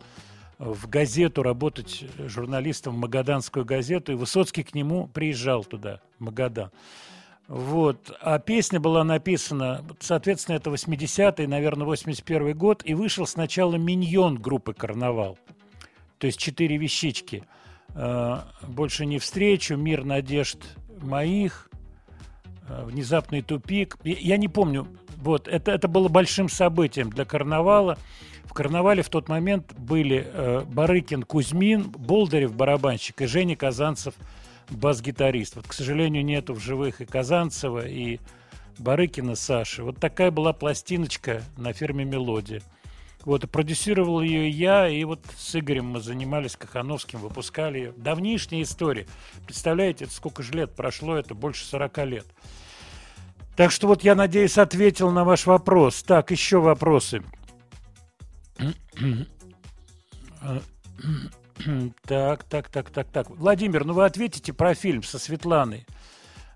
в 0.59 0.89
газету 0.89 1.43
работать 1.43 2.05
журналистом 2.19 2.97
в 2.97 2.99
Магаданскую 2.99 3.65
газету, 3.65 4.13
и 4.13 4.17
Высоцкий 4.17 4.65
к 4.65 4.75
нему 4.75 5.07
приезжал 5.09 5.65
туда, 5.65 6.01
в 6.19 6.25
Магадан. 6.25 6.71
Вот. 7.47 8.13
А 8.21 8.39
песня 8.39 8.79
была 8.79 9.05
написана, 9.05 9.83
соответственно, 10.01 10.57
это 10.57 10.71
80-й, 10.71 11.47
наверное, 11.47 11.87
81 11.87 12.57
год, 12.57 12.83
и 12.85 12.95
вышел 12.95 13.27
сначала 13.27 13.77
миньон 13.77 14.37
группы 14.37 14.75
«Карнавал». 14.75 15.39
То 16.19 16.27
есть 16.27 16.39
четыре 16.39 16.77
вещички. 16.77 17.45
Э, 17.95 18.41
«Больше 18.67 19.07
не 19.07 19.19
встречу», 19.19 19.77
«Мир 19.77 20.05
надежд 20.05 20.59
моих», 21.01 21.71
э, 22.69 22.85
«Внезапный 22.85 23.41
тупик». 23.41 23.97
Я 24.05 24.37
не 24.37 24.49
помню, 24.49 24.87
вот, 25.17 25.49
это, 25.49 25.73
это 25.73 25.89
было 25.89 26.09
большим 26.09 26.51
событием 26.51 27.09
для 27.09 27.25
карнавала. 27.25 27.97
В 28.49 28.55
карнавале 28.55 29.03
в 29.03 29.11
тот 29.11 29.29
момент 29.29 29.75
были 29.75 30.27
э, 30.27 30.63
Барыкин, 30.67 31.23
Кузьмин, 31.23 31.83
Болдырев, 31.91 32.55
барабанщик, 32.55 33.21
и 33.21 33.27
Женя 33.27 33.57
Казанцев, 33.57 34.15
бас-гитарист. 34.71 35.57
Вот, 35.57 35.69
к 35.69 35.73
сожалению, 35.75 36.25
нету 36.25 36.55
в 36.55 36.59
живых 36.59 37.03
и 37.03 37.05
Казанцева, 37.05 37.87
и 37.87 38.19
Барыкина 38.79 39.35
Саши. 39.35 39.83
Вот 39.83 39.99
такая 39.99 40.31
была 40.31 40.55
пластиночка 40.55 41.43
на 41.59 41.75
фирме 41.75 42.05
«Мелодия». 42.05 42.63
Вот, 43.25 43.49
продюсировал 43.51 44.23
ее 44.23 44.49
я, 44.49 44.89
и 44.89 45.05
вот 45.05 45.21
с 45.37 45.55
Игорем 45.55 45.87
мы 45.87 46.01
занимались 46.01 46.57
Кахановским, 46.57 47.19
выпускали 47.19 47.79
ее. 47.79 47.93
Давнишняя 47.97 48.63
история. 48.63 49.07
Представляете, 49.45 50.07
это 50.07 50.15
сколько 50.15 50.43
же 50.43 50.53
лет 50.53 50.75
прошло, 50.75 51.17
это 51.17 51.35
больше 51.35 51.67
40 51.67 51.99
лет. 52.07 52.27
Так 53.57 53.73
что 53.73 53.89
вот 53.89 54.05
я, 54.05 54.15
надеюсь, 54.15 54.57
ответил 54.57 55.11
на 55.11 55.25
ваш 55.25 55.45
вопрос. 55.45 56.03
Так, 56.05 56.31
еще 56.31 56.61
вопросы. 56.61 57.23
Так, 62.05 62.45
так, 62.45 62.69
так, 62.69 62.91
так, 62.91 63.09
так. 63.09 63.31
Владимир, 63.31 63.85
ну 63.85 63.93
вы 63.93 64.05
ответите 64.05 64.53
про 64.53 64.75
фильм 64.75 65.03
со 65.03 65.19
Светланой. 65.19 65.87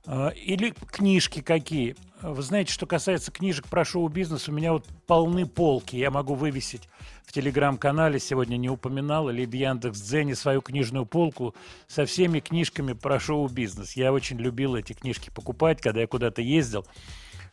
А, 0.07 0.29
Или 0.29 0.71
книжки 0.71 1.41
какие? 1.41 1.97
Вы 2.21 2.41
знаете, 2.43 2.73
что 2.73 2.87
касается 2.87 3.33
книжек 3.33 3.67
про 3.67 3.85
шоу-бизнес, 3.85 4.49
у 4.49 4.53
меня 4.53 4.73
вот 4.73 4.87
полны 5.09 5.45
полки. 5.45 5.97
Я 5.97 6.13
могу 6.13 6.35
вывесить 6.35 6.89
в 7.25 7.33
телеграм-канале, 7.33 8.21
сегодня 8.21 8.57
не 8.57 8.71
упоминал, 8.71 9.29
или 9.29 9.45
в 9.45 9.53
Яндекс.Дзене 9.53 10.37
свою 10.37 10.61
книжную 10.61 11.05
полку 11.05 11.55
со 11.89 12.07
всеми 12.07 12.39
книжками 12.39 12.93
про 12.93 13.19
шоу-бизнес. 13.19 13.97
Я 13.97 14.13
очень 14.13 14.39
любил 14.39 14.77
эти 14.77 14.93
книжки 14.93 15.31
покупать, 15.35 15.81
когда 15.81 16.01
я 16.01 16.07
куда-то 16.07 16.43
ездил. 16.43 16.87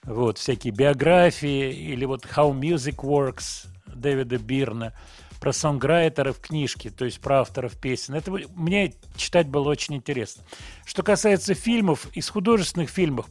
Вот, 0.03 0.37
всякие 0.37 0.71
биографии, 0.71 1.73
или 1.73 2.05
вот 2.05 2.25
How 2.25 2.53
Music 2.53 2.97
Works 2.97 3.67
Дэвида 3.95 4.37
Бирна, 4.37 4.93
про 5.39 5.53
сонграйтеров 5.53 6.39
книжки, 6.39 6.89
то 6.89 7.05
есть 7.05 7.19
про 7.21 7.41
авторов 7.41 7.77
песен. 7.77 8.15
Это 8.15 8.31
мне 8.55 8.93
читать 9.15 9.47
было 9.47 9.69
очень 9.69 9.95
интересно. 9.95 10.43
Что 10.85 11.03
касается 11.03 11.53
фильмов, 11.53 12.07
из 12.13 12.29
художественных 12.29 12.89
фильмов, 12.89 13.27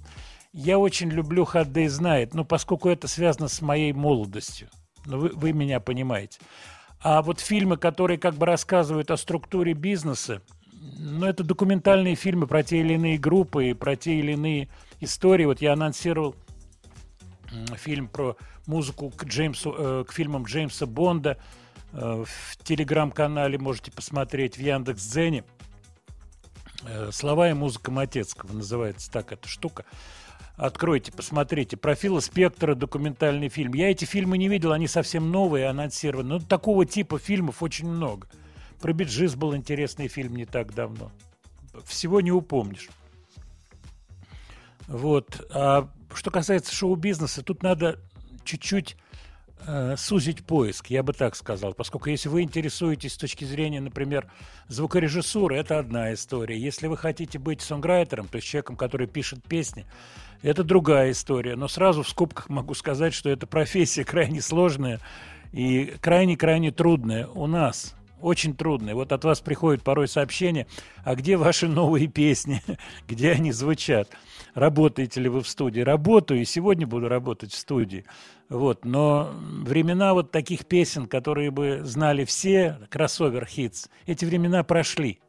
я 0.53 0.79
очень 0.79 1.11
люблю 1.11 1.45
«Hot 1.45 1.71
Days 1.71 2.01
Night», 2.01 2.31
ну, 2.33 2.45
поскольку 2.45 2.89
это 2.89 3.07
связано 3.09 3.49
с 3.49 3.61
моей 3.61 3.93
молодостью. 3.93 4.69
Ну, 5.05 5.19
вы, 5.19 5.29
вы 5.35 5.53
меня 5.53 5.81
понимаете. 5.81 6.41
А 7.01 7.23
вот 7.23 7.41
фильмы, 7.41 7.77
которые 7.77 8.19
как 8.19 8.35
бы 8.35 8.47
рассказывают 8.47 9.11
о 9.11 9.17
структуре 9.17 9.75
бизнеса, 9.75 10.43
ну, 10.99 11.27
это 11.27 11.45
документальные 11.45 12.15
фильмы 12.15 12.47
про 12.47 12.63
те 12.63 12.81
или 12.81 12.95
иные 12.95 13.19
группы 13.19 13.71
и 13.71 13.75
про 13.75 13.97
те 13.97 14.19
или 14.19 14.33
иные 14.33 14.69
истории. 15.01 15.45
Вот 15.45 15.61
я 15.61 15.75
анонсировал 15.75 16.35
фильм 17.77 18.09
про 18.09 18.37
музыку 18.67 19.11
к 19.11 19.25
Джеймсу, 19.25 19.75
э, 19.77 20.05
к 20.07 20.13
фильмам 20.13 20.45
Джеймса 20.45 20.87
Бонда 20.87 21.39
э, 21.93 22.25
в 22.27 22.57
телеграм-канале 22.63 23.59
можете 23.59 23.91
посмотреть 23.91 24.57
в 24.57 24.61
Яндекс.Дзене. 24.61 25.45
Э, 26.85 27.11
Слова 27.13 27.51
и 27.51 27.55
музыка 27.55 27.91
Матецкого 27.91 28.53
называется 28.53 29.11
так 29.11 29.33
эта 29.33 29.49
штука. 29.49 29.85
Откройте, 30.57 31.13
посмотрите. 31.13 31.77
Про 31.77 31.95
Фила 31.95 32.21
Спектора 32.21 32.75
документальный 32.75 33.49
фильм. 33.49 33.75
Я 33.75 33.91
эти 33.91 34.05
фильмы 34.05 34.39
не 34.39 34.49
видел, 34.49 34.73
они 34.73 34.89
совсем 34.89 35.31
новые, 35.31 35.69
анонсированы. 35.69 36.29
Но 36.29 36.41
такого 36.41 36.85
типа 36.85 37.19
фильмов 37.19 37.63
очень 37.63 37.89
много. 37.89 38.27
Про 38.81 38.93
Биджис 38.93 39.37
был 39.37 39.55
интересный 39.55 40.09
фильм 40.09 40.35
не 40.35 40.47
так 40.47 40.75
давно. 40.75 41.13
Всего 41.85 42.21
не 42.21 42.33
упомнишь. 42.33 42.89
Вот. 44.89 45.47
А 45.55 45.89
что 46.15 46.31
касается 46.31 46.75
шоу-бизнеса, 46.75 47.43
тут 47.43 47.63
надо 47.63 47.99
чуть-чуть 48.45 48.97
э, 49.67 49.97
сузить 49.97 50.45
поиск, 50.45 50.89
я 50.89 51.03
бы 51.03 51.13
так 51.13 51.37
сказал. 51.37 51.75
Поскольку 51.75 52.09
если 52.09 52.29
вы 52.29 52.43
интересуетесь 52.43 53.15
с 53.15 53.19
точки 53.19 53.45
зрения, 53.45 53.81
например, 53.81 54.31
звукорежиссуры, 54.69 55.57
это 55.57 55.79
одна 55.79 56.13
история. 56.15 56.59
Если 56.59 56.87
вы 56.87 56.97
хотите 56.97 57.39
быть 57.39 57.61
сонграйтером, 57.61 58.29
то 58.29 58.37
есть 58.37 58.49
человеком, 58.49 58.77
который 58.77 59.07
пишет 59.07 59.43
песни, 59.45 59.87
это 60.43 60.65
другая 60.65 61.11
история. 61.11 61.57
Но 61.57 61.69
сразу 61.69 62.03
в 62.03 62.09
скобках 62.09 62.49
могу 62.49 62.75
сказать, 62.75 63.15
что 63.15 63.29
эта 63.31 63.47
профессия 63.47 64.05
крайне 64.07 64.41
сложная 64.41 65.01
и 65.53 65.95
крайне-крайне 66.01 66.71
трудная 66.71 67.27
у 67.27 67.47
нас. 67.47 67.95
Очень 68.21 68.55
трудная. 68.55 68.95
Вот 68.95 69.13
от 69.13 69.25
вас 69.25 69.41
приходит 69.41 69.83
порой 69.83 70.09
сообщение, 70.09 70.67
а 71.05 71.15
где 71.15 71.37
ваши 71.37 71.69
новые 71.69 72.09
песни, 72.09 72.63
где 73.09 73.33
они 73.33 73.53
звучат? 73.53 74.09
Работаете 74.55 75.21
ли 75.21 75.29
вы 75.29 75.43
в 75.43 75.49
студии? 75.49 75.81
Работаю, 75.81 76.41
и 76.41 76.45
сегодня 76.45 76.87
буду 76.87 77.09
работать 77.09 77.53
в 77.53 77.57
студии. 77.59 78.05
Вот. 78.49 78.85
Но 78.85 79.31
времена 79.65 80.15
вот 80.15 80.33
таких 80.33 80.67
песен, 80.67 81.07
которые 81.07 81.51
бы 81.51 81.81
знали 81.85 82.25
все, 82.25 82.79
кроссовер-хитс, 82.91 83.89
эти 84.07 84.25
времена 84.25 84.65
прошли. 84.65 85.21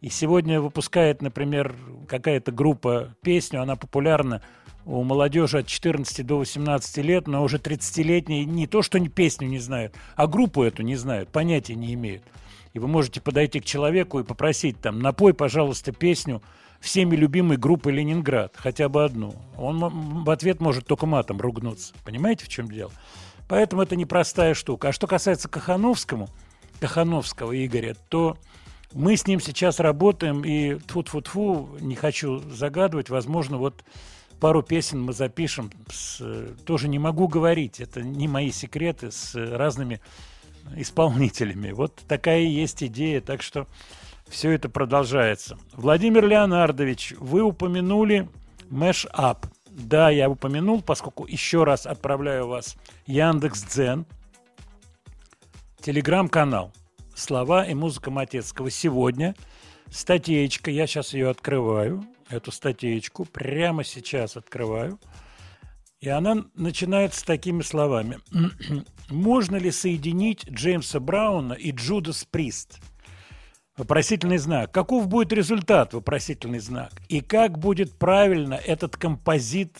И 0.00 0.08
сегодня 0.08 0.62
выпускает, 0.62 1.20
например, 1.20 1.76
какая-то 2.08 2.52
группа 2.52 3.14
песню, 3.20 3.60
она 3.60 3.76
популярна 3.76 4.42
у 4.84 5.02
молодежи 5.02 5.58
от 5.58 5.66
14 5.66 6.26
до 6.26 6.38
18 6.38 6.96
лет, 6.98 7.26
но 7.26 7.42
уже 7.42 7.58
30-летние 7.58 8.44
не 8.44 8.66
то, 8.66 8.82
что 8.82 8.98
не 8.98 9.08
песню 9.08 9.48
не 9.48 9.58
знают, 9.58 9.94
а 10.16 10.26
группу 10.26 10.62
эту 10.62 10.82
не 10.82 10.96
знают, 10.96 11.30
понятия 11.30 11.74
не 11.74 11.94
имеют. 11.94 12.22
И 12.72 12.78
вы 12.78 12.88
можете 12.88 13.20
подойти 13.20 13.60
к 13.60 13.64
человеку 13.64 14.20
и 14.20 14.24
попросить 14.24 14.80
там, 14.80 15.00
напой, 15.00 15.34
пожалуйста, 15.34 15.92
песню 15.92 16.40
всеми 16.80 17.14
любимой 17.16 17.56
группы 17.56 17.90
«Ленинград», 17.90 18.54
хотя 18.56 18.88
бы 18.88 19.04
одну. 19.04 19.34
Он 19.58 20.24
в 20.24 20.30
ответ 20.30 20.60
может 20.60 20.86
только 20.86 21.06
матом 21.06 21.40
ругнуться. 21.40 21.92
Понимаете, 22.04 22.44
в 22.44 22.48
чем 22.48 22.70
дело? 22.70 22.92
Поэтому 23.48 23.82
это 23.82 23.96
непростая 23.96 24.54
штука. 24.54 24.88
А 24.88 24.92
что 24.92 25.06
касается 25.06 25.48
Кахановскому, 25.48 26.28
Кахановского 26.78 27.52
Игоря, 27.66 27.96
то 28.08 28.38
мы 28.92 29.16
с 29.16 29.26
ним 29.26 29.40
сейчас 29.40 29.80
работаем, 29.80 30.42
и 30.42 30.74
тфу-тфу-тфу, 30.74 31.80
не 31.80 31.96
хочу 31.96 32.38
загадывать, 32.38 33.10
возможно, 33.10 33.58
вот 33.58 33.84
пару 34.40 34.62
песен 34.62 35.02
мы 35.02 35.12
запишем. 35.12 35.70
С, 35.90 36.18
э, 36.20 36.54
тоже 36.64 36.88
не 36.88 36.98
могу 36.98 37.28
говорить, 37.28 37.80
это 37.80 38.02
не 38.02 38.26
мои 38.26 38.50
секреты, 38.50 39.10
с 39.10 39.34
разными 39.34 40.00
исполнителями. 40.76 41.72
Вот 41.72 41.94
такая 42.08 42.40
и 42.40 42.48
есть 42.48 42.82
идея, 42.82 43.20
так 43.20 43.42
что 43.42 43.66
все 44.28 44.50
это 44.52 44.68
продолжается. 44.68 45.58
Владимир 45.74 46.26
Леонардович, 46.26 47.14
вы 47.18 47.42
упомянули 47.42 48.28
mash-up. 48.70 49.46
Да, 49.68 50.10
я 50.10 50.28
упомянул, 50.28 50.82
поскольку 50.82 51.26
еще 51.26 51.64
раз 51.64 51.86
отправляю 51.86 52.48
вас 52.48 52.76
Яндекс 53.06 53.62
Дзен, 53.64 54.06
телеграм-канал 55.80 56.72
«Слова 57.14 57.64
и 57.64 57.74
музыка 57.74 58.10
Матецкого». 58.10 58.70
Сегодня 58.70 59.34
статейка, 59.90 60.70
я 60.70 60.86
сейчас 60.86 61.14
ее 61.14 61.30
открываю, 61.30 62.04
эту 62.30 62.52
статейку, 62.52 63.24
прямо 63.24 63.84
сейчас 63.84 64.36
открываю, 64.36 64.98
и 66.00 66.08
она 66.08 66.44
начинается 66.54 67.20
с 67.20 67.24
такими 67.24 67.62
словами. 67.62 68.18
«Можно 69.10 69.56
ли 69.56 69.70
соединить 69.70 70.48
Джеймса 70.48 71.00
Брауна 71.00 71.52
и 71.52 71.72
Джудас 71.72 72.24
Прист?» 72.24 72.80
Вопросительный 73.80 74.36
знак. 74.36 74.72
Каков 74.72 75.08
будет 75.08 75.32
результат? 75.32 75.94
Вопросительный 75.94 76.58
знак. 76.58 76.92
И 77.08 77.22
как 77.22 77.58
будет 77.58 77.98
правильно 77.98 78.52
этот 78.52 78.96
композит 78.98 79.78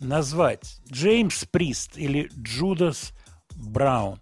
назвать? 0.00 0.80
Джеймс 0.90 1.44
Прист 1.44 1.98
или 1.98 2.30
Джудас 2.38 3.12
Браун? 3.54 4.18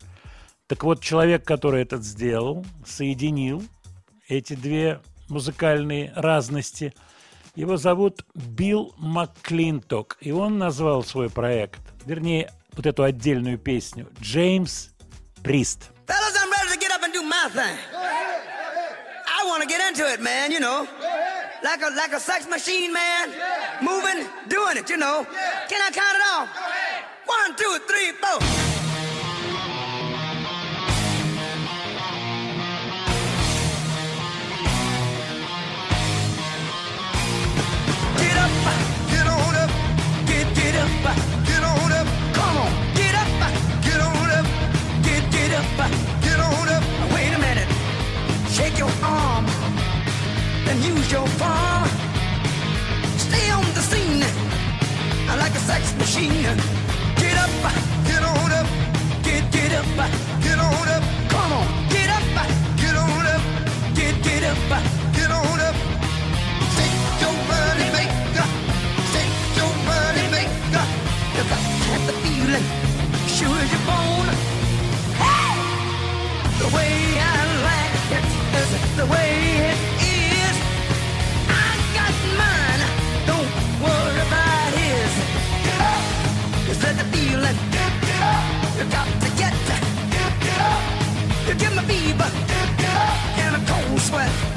Так 0.66 0.82
вот, 0.82 1.02
человек, 1.02 1.44
который 1.44 1.82
этот 1.82 2.02
сделал, 2.02 2.66
соединил 2.84 3.62
эти 4.28 4.54
две 4.54 5.00
музыкальные 5.28 6.12
разности, 6.16 6.92
его 7.54 7.76
зовут 7.76 8.24
Билл 8.34 8.94
МакКлинток, 8.98 10.16
и 10.20 10.32
он 10.32 10.58
назвал 10.58 11.04
свой 11.04 11.30
проект, 11.30 11.80
вернее, 12.04 12.50
вот 12.72 12.86
эту 12.86 13.02
отдельную 13.02 13.58
песню, 13.58 14.08
Джеймс 14.20 14.88
Прист. 15.42 15.90
Fellas, 16.06 16.34
I'm 16.36 16.50
ready 16.50 16.72
to 16.72 16.78
get 16.78 16.90
up 16.92 17.02
and 17.02 17.12
do 17.12 17.22
my 17.22 17.48
thing. 17.52 17.76
I 17.94 19.44
want 19.46 19.62
to 19.62 19.68
get 19.68 19.80
into 19.80 20.04
it, 20.12 20.20
man, 20.20 20.50
you 20.50 20.60
know. 20.60 20.86
Like 21.62 21.82
a 21.82 21.90
like 21.94 22.12
a 22.12 22.20
sex 22.20 22.48
machine, 22.48 22.92
man. 22.92 23.30
Moving, 23.80 24.26
doing 24.48 24.76
it, 24.78 24.90
you 24.90 24.96
know. 24.96 25.26
Can 25.68 25.80
I 25.80 25.90
count 25.92 26.16
it 26.16 26.24
off? 26.34 26.48
One, 27.26 27.56
two, 27.56 27.78
three, 27.86 28.12
four. 28.12 28.71
Take 48.62 48.78
your 48.78 48.92
arm, 49.02 49.44
then 50.64 50.80
use 50.82 51.10
your 51.10 51.26
palm. 51.36 51.88
Stay 53.18 53.50
on 53.50 53.64
the 53.74 53.82
scene, 53.90 54.20
like 55.36 55.52
a 55.56 55.62
sex 55.70 55.92
machine. 55.98 56.46
Get 57.22 57.36
up, 57.44 57.50
get 58.06 58.22
on 58.22 58.52
up, 58.52 58.68
get 59.24 59.50
get 59.50 59.72
up, 59.72 59.86
get 60.44 60.58
on 60.60 60.88
up. 60.94 61.02
Come 61.32 61.52
on, 61.58 61.66
get 61.90 62.08
up, 62.08 62.22
get 62.78 62.94
on 62.94 63.26
up, 63.34 63.42
get 63.96 64.14
get 64.22 64.44
up, 64.44 64.70
get 65.12 65.30
on 65.32 65.60
up. 65.68 65.76
Take 66.78 66.96
your 67.22 67.34
money 67.50 67.88
maker, 67.98 68.46
take 69.14 69.34
your 69.58 69.72
money 69.90 70.26
maker. 70.36 70.86
You 71.34 71.42
got 71.50 71.62
to 71.66 71.82
have 71.90 72.06
the 72.06 72.14
feeling, 72.22 72.66
sure 73.26 73.58
as 73.58 73.70
your 73.74 73.84
bone. 73.90 74.30
Hey, 75.18 75.58
the 76.60 76.76
way 76.76 77.18
I 77.18 77.41
the 78.96 79.06
way 79.06 79.30
it 79.70 79.78
is. 80.02 80.56
I 81.48 81.70
got 81.96 82.14
mine, 82.40 82.82
don't 83.26 83.50
his. 84.76 85.12
Get 86.66 86.96
the 86.98 87.04
feeling. 87.12 87.56
Get, 87.70 87.92
up, 88.20 88.44
you 88.78 88.84
got 88.90 89.08
to 89.22 89.28
get. 89.40 89.54
Get, 90.14 90.60
up, 90.60 90.82
you 91.48 91.54
give 91.54 91.74
me 91.76 91.82
fever. 91.90 92.30
Get 92.78 92.96
up, 93.00 93.38
and 93.38 93.56
a 93.56 93.72
cold 93.72 94.00
sweat. 94.00 94.51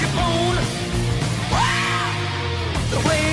your 0.00 0.10
bone. 0.10 0.58
Ah! 1.52 2.88
The 2.90 3.08
way 3.08 3.31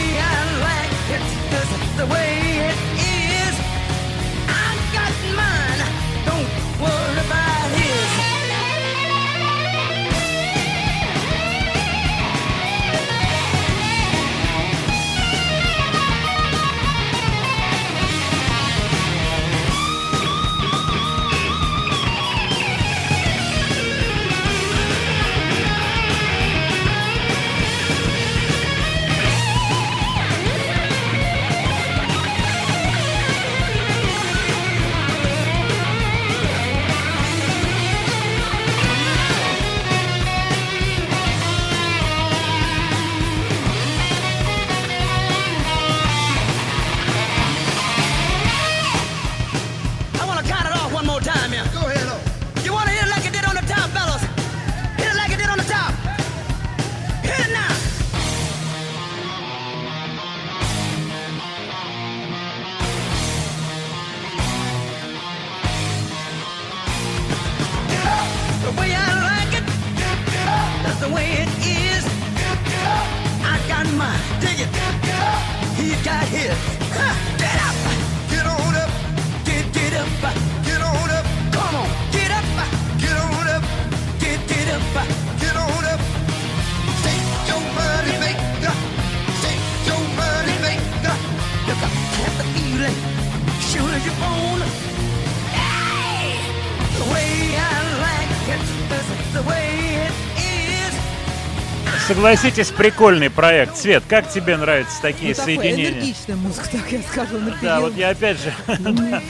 Согласитесь, 102.19 102.69
прикольный 102.71 103.29
проект. 103.29 103.77
Свет, 103.77 104.03
как 104.05 104.27
тебе 104.29 104.57
нравятся 104.57 105.01
такие 105.01 105.29
Ну, 105.29 105.35
такой 105.35 105.55
соединения? 105.55 105.91
энергичная 105.91 106.35
музыка, 106.35 106.67
так 106.73 106.91
я 106.91 107.01
скажу. 107.01 107.37
на 107.39 107.57
Да, 107.61 107.79
вот 107.79 107.95
я 107.95 108.09
опять 108.09 108.37
же 108.41 108.53
слабо. 108.67 109.21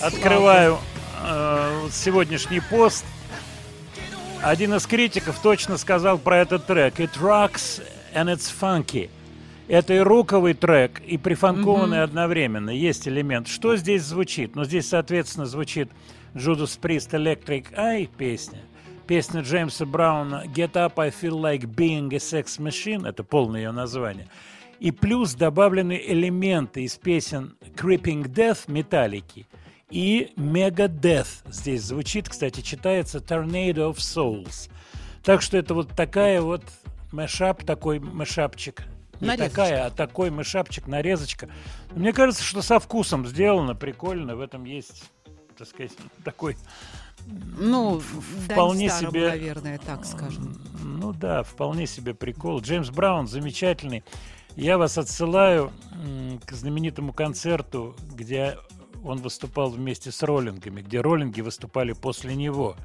открываю 0.00 0.78
э, 1.22 1.88
сегодняшний 1.92 2.60
пост. 2.60 3.04
Один 4.42 4.72
из 4.72 4.86
критиков 4.86 5.38
точно 5.42 5.76
сказал 5.76 6.16
про 6.16 6.38
этот 6.38 6.64
трек. 6.64 6.98
It 6.98 7.10
rocks 7.20 7.82
and 8.14 8.34
it's 8.34 8.50
funky. 8.58 9.10
Это 9.68 9.92
и 9.92 9.98
роковый 9.98 10.54
трек, 10.54 11.00
и 11.00 11.18
прифанкованный 11.18 12.02
одновременно. 12.02 12.70
Есть 12.70 13.06
элемент. 13.06 13.48
Что 13.48 13.76
здесь 13.76 14.02
звучит? 14.02 14.56
Ну, 14.56 14.64
здесь, 14.64 14.88
соответственно, 14.88 15.44
звучит 15.44 15.90
Judas 16.34 16.80
Priest 16.80 17.10
Electric 17.10 17.74
Eye 17.76 18.08
песня. 18.16 18.60
Песня 19.10 19.40
Джеймса 19.40 19.86
Брауна 19.86 20.44
Get 20.46 20.74
Up, 20.74 20.92
I 20.98 21.10
Feel 21.10 21.32
Like 21.32 21.62
Being 21.62 22.14
a 22.14 22.18
Sex 22.18 22.60
Machine. 22.60 23.08
Это 23.08 23.24
полное 23.24 23.62
ее 23.62 23.72
название. 23.72 24.28
И 24.78 24.92
плюс 24.92 25.34
добавлены 25.34 26.00
элементы 26.00 26.84
из 26.84 26.94
песен 26.96 27.56
Creeping 27.74 28.32
Death 28.32 28.70
Металлики 28.70 29.48
и 29.90 30.32
Megadeth. 30.36 31.26
Здесь 31.50 31.82
звучит, 31.82 32.28
кстати, 32.28 32.60
читается 32.60 33.18
Tornado 33.18 33.92
of 33.92 33.96
Souls. 33.96 34.70
Так 35.24 35.42
что 35.42 35.58
это 35.58 35.74
вот 35.74 35.88
такая 35.96 36.40
вот 36.40 36.62
мешап, 37.10 37.64
такой 37.64 37.98
мешапчик. 37.98 38.84
Не 39.20 39.26
Нарезочка. 39.26 39.50
такая, 39.50 39.86
а 39.86 39.90
такой 39.90 40.30
мешапчик, 40.30 40.86
нарезочка. 40.86 41.48
Мне 41.96 42.12
кажется, 42.12 42.44
что 42.44 42.62
со 42.62 42.78
вкусом 42.78 43.26
сделано, 43.26 43.74
прикольно. 43.74 44.36
В 44.36 44.40
этом 44.40 44.62
есть, 44.62 45.10
так 45.58 45.66
сказать, 45.66 45.90
такой 46.22 46.56
Ну, 47.26 48.00
вполне 48.00 48.88
старому, 48.90 49.12
себе- 49.12 49.28
наверное, 49.28 49.78
так 49.78 50.04
скажем. 50.04 50.56
Ну 50.82 51.12
да, 51.12 51.42
вполне 51.42 51.86
себе 51.86 52.14
прикол. 52.14 52.60
Джеймс 52.60 52.90
Браун 52.90 53.26
замечательный. 53.26 54.02
Я 54.56 54.78
вас 54.78 54.98
отсылаю 54.98 55.72
к 56.44 56.52
знаменитому 56.52 57.12
концерту, 57.12 57.94
где 58.14 58.56
он 59.04 59.18
выступал 59.18 59.70
вместе 59.70 60.10
с 60.10 60.22
роллингами, 60.22 60.82
где 60.82 61.00
роллинги 61.00 61.40
выступали 61.40 61.92
после 61.92 62.34
него. 62.34 62.76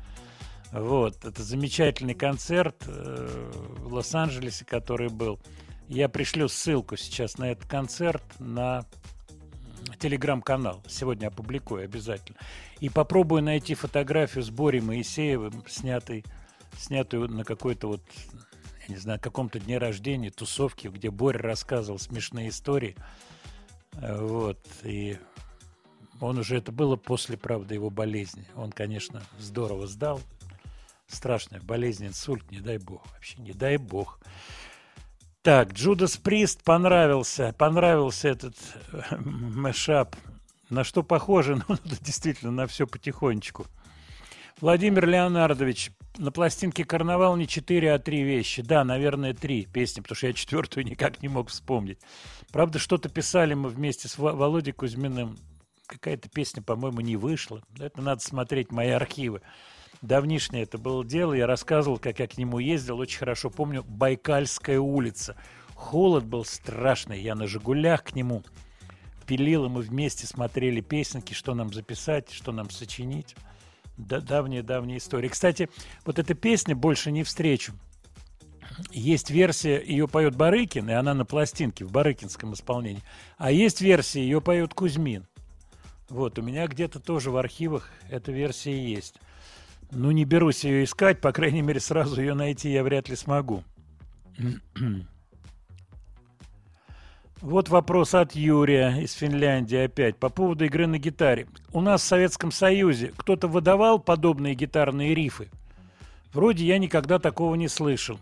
Вот, 0.72 1.24
это 1.24 1.42
замечательный 1.42 2.16
концерт 2.16 2.76
э, 2.88 3.52
в 3.80 3.94
Лос-Анджелесе, 3.94 4.66
который 4.66 5.10
был. 5.10 5.40
Я 5.88 6.10
пришлю 6.10 6.48
ссылку 6.50 6.98
сейчас 6.98 7.38
на 7.38 7.52
этот 7.52 7.66
концерт 7.70 8.24
на 8.40 8.86
телеграм-канал. 10.00 10.82
Сегодня 10.88 11.28
опубликую 11.28 11.84
обязательно. 11.84 12.38
И 12.80 12.90
попробую 12.90 13.42
найти 13.42 13.74
фотографию 13.74 14.44
с 14.44 14.50
Борей 14.50 14.82
Моисеевым, 14.82 15.64
снятой 15.68 16.26
снятую 16.78 17.30
на 17.30 17.44
какой-то 17.44 17.88
вот, 17.88 18.02
я 18.88 18.94
не 18.94 19.00
знаю, 19.00 19.20
каком-то 19.20 19.60
дне 19.60 19.78
рождения, 19.78 20.30
тусовке, 20.30 20.90
где 20.90 21.10
Боря 21.10 21.40
рассказывал 21.40 22.00
смешные 22.00 22.50
истории. 22.50 22.96
Э, 23.94 24.18
Вот, 24.22 24.60
и 24.84 25.18
он 26.22 26.38
уже, 26.40 26.58
это 26.58 26.72
было 26.72 26.96
после, 26.96 27.38
правда, 27.38 27.74
его 27.74 27.90
болезни. 27.90 28.46
Он, 28.56 28.72
конечно, 28.72 29.22
здорово 29.40 29.88
сдал. 29.88 30.22
Страшная 31.08 31.62
болезнь, 31.62 32.08
инсульт, 32.08 32.50
не 32.52 32.60
дай 32.60 32.78
бог, 32.78 33.06
вообще 33.12 33.40
не 33.42 33.54
дай 33.54 33.78
бог. 33.78 34.20
Так, 35.44 35.74
Джудас 35.74 36.18
Прист 36.18 36.64
понравился, 36.64 37.54
понравился 37.58 38.30
этот 38.30 38.56
э, 38.92 39.16
мэшап. 39.20 40.16
На 40.70 40.84
что 40.84 41.04
похоже? 41.04 41.62
Ну, 41.68 41.78
действительно 42.02 42.52
на 42.52 42.68
все 42.68 42.88
потихонечку. 42.88 43.66
Владимир 44.62 45.06
Леонардович, 45.06 45.92
на 46.18 46.32
пластинке 46.32 46.86
«Карнавал» 46.86 47.36
не 47.36 47.46
четыре, 47.46 47.94
а 47.94 48.00
три 48.00 48.24
вещи. 48.24 48.62
Да, 48.62 48.86
наверное, 48.86 49.34
три 49.34 49.66
песни, 49.66 50.00
потому 50.00 50.16
что 50.16 50.28
я 50.28 50.34
четвертую 50.34 50.86
никак 50.86 51.22
не 51.22 51.28
мог 51.28 51.50
вспомнить. 51.50 52.00
Правда, 52.54 52.80
что-то 52.80 53.10
писали 53.10 53.54
мы 53.54 53.68
вместе 53.68 54.08
с 54.08 54.18
Во- 54.18 54.32
Володей 54.32 54.72
Кузьминым. 54.72 55.38
Какая-то 55.88 56.30
песня, 56.30 56.64
по-моему, 56.64 57.02
не 57.02 57.18
вышла. 57.18 57.62
Это 57.78 58.02
надо 58.02 58.22
смотреть 58.22 58.72
мои 58.72 58.90
архивы. 58.90 59.42
Давнишнее 60.02 60.64
это 60.64 60.78
было 60.78 61.04
дело. 61.04 61.34
Я 61.34 61.48
рассказывал, 61.48 62.00
как 62.00 62.20
я 62.20 62.28
к 62.28 62.38
нему 62.38 62.60
ездил. 62.60 63.00
Очень 63.00 63.20
хорошо 63.20 63.50
помню. 63.50 63.84
Байкальская 63.84 64.80
улица. 64.80 65.36
Холод 65.74 66.24
был 66.24 66.46
страшный. 66.46 67.22
Я 67.22 67.36
на 67.36 67.46
«Жигулях» 67.46 68.04
к 68.06 68.16
нему 68.16 68.44
пилил, 69.26 69.66
и 69.66 69.70
мы 69.70 69.82
вместе 69.82 70.28
смотрели 70.28 70.82
песенки, 70.82 71.34
что 71.34 71.54
нам 71.54 71.74
записать, 71.74 72.32
что 72.32 72.52
нам 72.52 72.70
сочинить. 72.70 73.36
Да, 73.98 74.20
давняя-давняя 74.20 74.98
история. 74.98 75.30
Кстати, 75.30 75.70
вот 76.06 76.20
эта 76.20 76.34
песня 76.34 76.76
«Больше 76.76 77.12
не 77.12 77.24
встречу». 77.24 77.74
Есть 78.92 79.30
версия, 79.30 79.82
ее 79.82 80.08
поет 80.08 80.36
Барыкин, 80.36 80.90
и 80.90 80.94
она 80.94 81.14
на 81.14 81.26
пластинке 81.26 81.86
в 81.86 81.92
барыкинском 81.92 82.54
исполнении. 82.54 83.04
А 83.38 83.52
есть 83.52 83.80
версия, 83.80 84.22
ее 84.22 84.42
поет 84.42 84.74
Кузьмин. 84.74 85.26
Вот, 86.10 86.38
у 86.38 86.42
меня 86.42 86.68
где-то 86.68 87.00
тоже 87.00 87.32
в 87.32 87.38
архивах 87.38 87.90
эта 88.10 88.32
версия 88.32 88.78
есть. 88.78 89.16
Ну, 89.92 90.12
не 90.12 90.26
берусь 90.26 90.64
ее 90.64 90.84
искать, 90.84 91.22
по 91.22 91.32
крайней 91.32 91.62
мере, 91.62 91.80
сразу 91.80 92.20
ее 92.20 92.34
найти 92.34 92.70
я 92.70 92.84
вряд 92.84 93.08
ли 93.08 93.16
смогу. 93.16 93.64
Вот 97.42 97.68
вопрос 97.68 98.16
от 98.16 98.34
Юрия 98.34 98.98
из 99.02 99.12
Финляндии 99.12 99.78
опять 99.78 100.18
по 100.18 100.30
поводу 100.30 100.66
игры 100.66 100.88
на 100.88 100.98
гитаре. 100.98 101.48
У 101.74 101.82
нас 101.82 102.02
в 102.02 102.06
Советском 102.06 102.52
Союзе 102.52 103.12
кто-то 103.18 103.48
выдавал 103.50 104.00
подобные 104.00 104.56
гитарные 104.56 105.14
рифы? 105.14 105.50
Вроде 106.32 106.66
я 106.66 106.78
никогда 106.78 107.20
такого 107.20 107.56
не 107.56 107.68
слышал. 107.68 108.20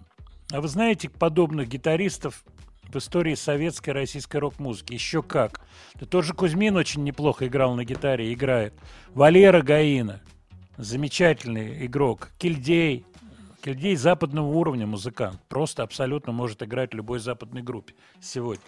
А 0.51 0.61
вы 0.61 0.67
знаете 0.67 1.09
подобных 1.09 1.69
гитаристов 1.69 2.43
в 2.91 2.95
истории 2.95 3.35
советской 3.35 3.91
российской 3.91 4.37
рок-музыки? 4.37 4.93
Еще 4.93 5.21
как. 5.21 5.61
Да 5.95 6.07
тот 6.07 6.25
же 6.25 6.33
Кузьмин 6.33 6.75
очень 6.75 7.03
неплохо 7.03 7.47
играл 7.47 7.75
на 7.75 7.85
гитаре, 7.85 8.33
играет. 8.33 8.73
Валера 9.13 9.61
Гаина, 9.61 10.21
замечательный 10.77 11.85
игрок. 11.85 12.29
Кильдей, 12.39 13.05
Кильдей 13.63 13.95
западного 13.95 14.47
уровня 14.47 14.85
музыкант. 14.85 15.39
Просто 15.47 15.83
абсолютно 15.83 16.33
может 16.33 16.61
играть 16.63 16.91
в 16.91 16.97
любой 16.97 17.19
западной 17.19 17.61
группе 17.61 17.93
сегодня. 18.19 18.63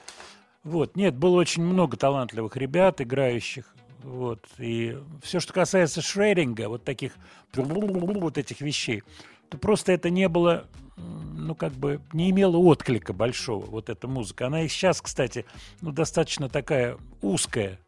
Вот, 0.65 0.95
нет, 0.95 1.15
было 1.15 1.35
очень 1.35 1.63
много 1.63 1.95
талантливых 1.95 2.57
ребят, 2.57 2.99
играющих. 2.99 3.75
Вот, 4.01 4.43
и 4.57 4.97
все, 5.21 5.39
что 5.39 5.53
касается 5.53 6.01
шрединга, 6.01 6.67
вот 6.69 6.83
таких, 6.83 7.13
вот 7.53 8.37
этих 8.39 8.61
вещей, 8.61 9.03
то 9.49 9.59
просто 9.59 9.91
это 9.91 10.09
не 10.09 10.27
было, 10.27 10.65
ну, 10.97 11.53
как 11.53 11.71
бы, 11.73 12.01
не 12.13 12.31
имело 12.31 12.57
отклика 12.57 13.13
большого, 13.13 13.63
вот 13.67 13.89
эта 13.89 14.07
музыка. 14.07 14.47
Она 14.47 14.63
и 14.63 14.67
сейчас, 14.67 15.01
кстати, 15.01 15.45
ну, 15.81 15.91
достаточно 15.91 16.49
такая 16.49 16.97
узкая, 17.21 17.79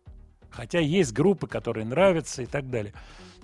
хотя 0.51 0.79
есть 0.79 1.13
группы, 1.13 1.47
которые 1.47 1.83
нравятся 1.83 2.43
и 2.43 2.45
так 2.45 2.69
далее. 2.69 2.93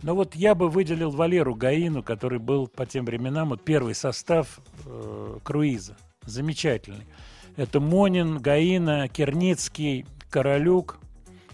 Но 0.03 0.13
вот 0.13 0.35
я 0.35 0.53
бы 0.53 0.69
выделил 0.69 1.09
Валеру 1.09 1.55
Гаину, 1.55 2.03
который 2.03 2.37
был 2.37 2.67
по 2.67 2.85
тем 2.85 3.05
временам 3.05 3.49
вот 3.49 3.63
первый 3.63 3.95
состав 3.95 4.59
э, 4.85 5.39
круиза. 5.43 5.97
Замечательный. 6.23 7.07
Это 7.55 7.79
Монин, 7.79 8.39
Гаина, 8.39 9.07
Керницкий, 9.07 10.05
Королюк 10.29 10.99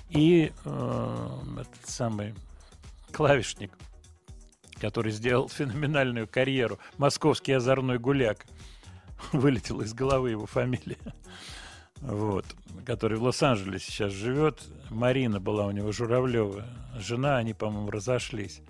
и 0.10 0.54
э, 0.64 1.39
этот 1.60 1.89
самый 1.89 2.34
клавишник, 3.12 3.78
который 4.80 5.12
сделал 5.12 5.50
феноменальную 5.50 6.28
карьеру. 6.28 6.80
Московский 6.97 7.52
озорной 7.52 8.00
гуляк. 8.00 8.45
Вылетела 9.34 9.82
из 9.82 9.93
головы 9.93 10.32
его 10.32 10.45
фамилия. 10.45 10.97
Вот. 11.97 12.45
Который 12.86 13.18
в 13.18 13.24
Лос-Анджелесе 13.24 13.91
сейчас 13.91 14.14
живет. 14.14 14.64
Марина 14.89 15.41
была 15.41 15.66
у 15.66 15.72
него 15.72 15.91
Журавлева. 15.91 16.66
Жена, 16.97 17.36
они, 17.36 17.54
по-моему, 17.54 17.91
разошлись. 17.91 18.62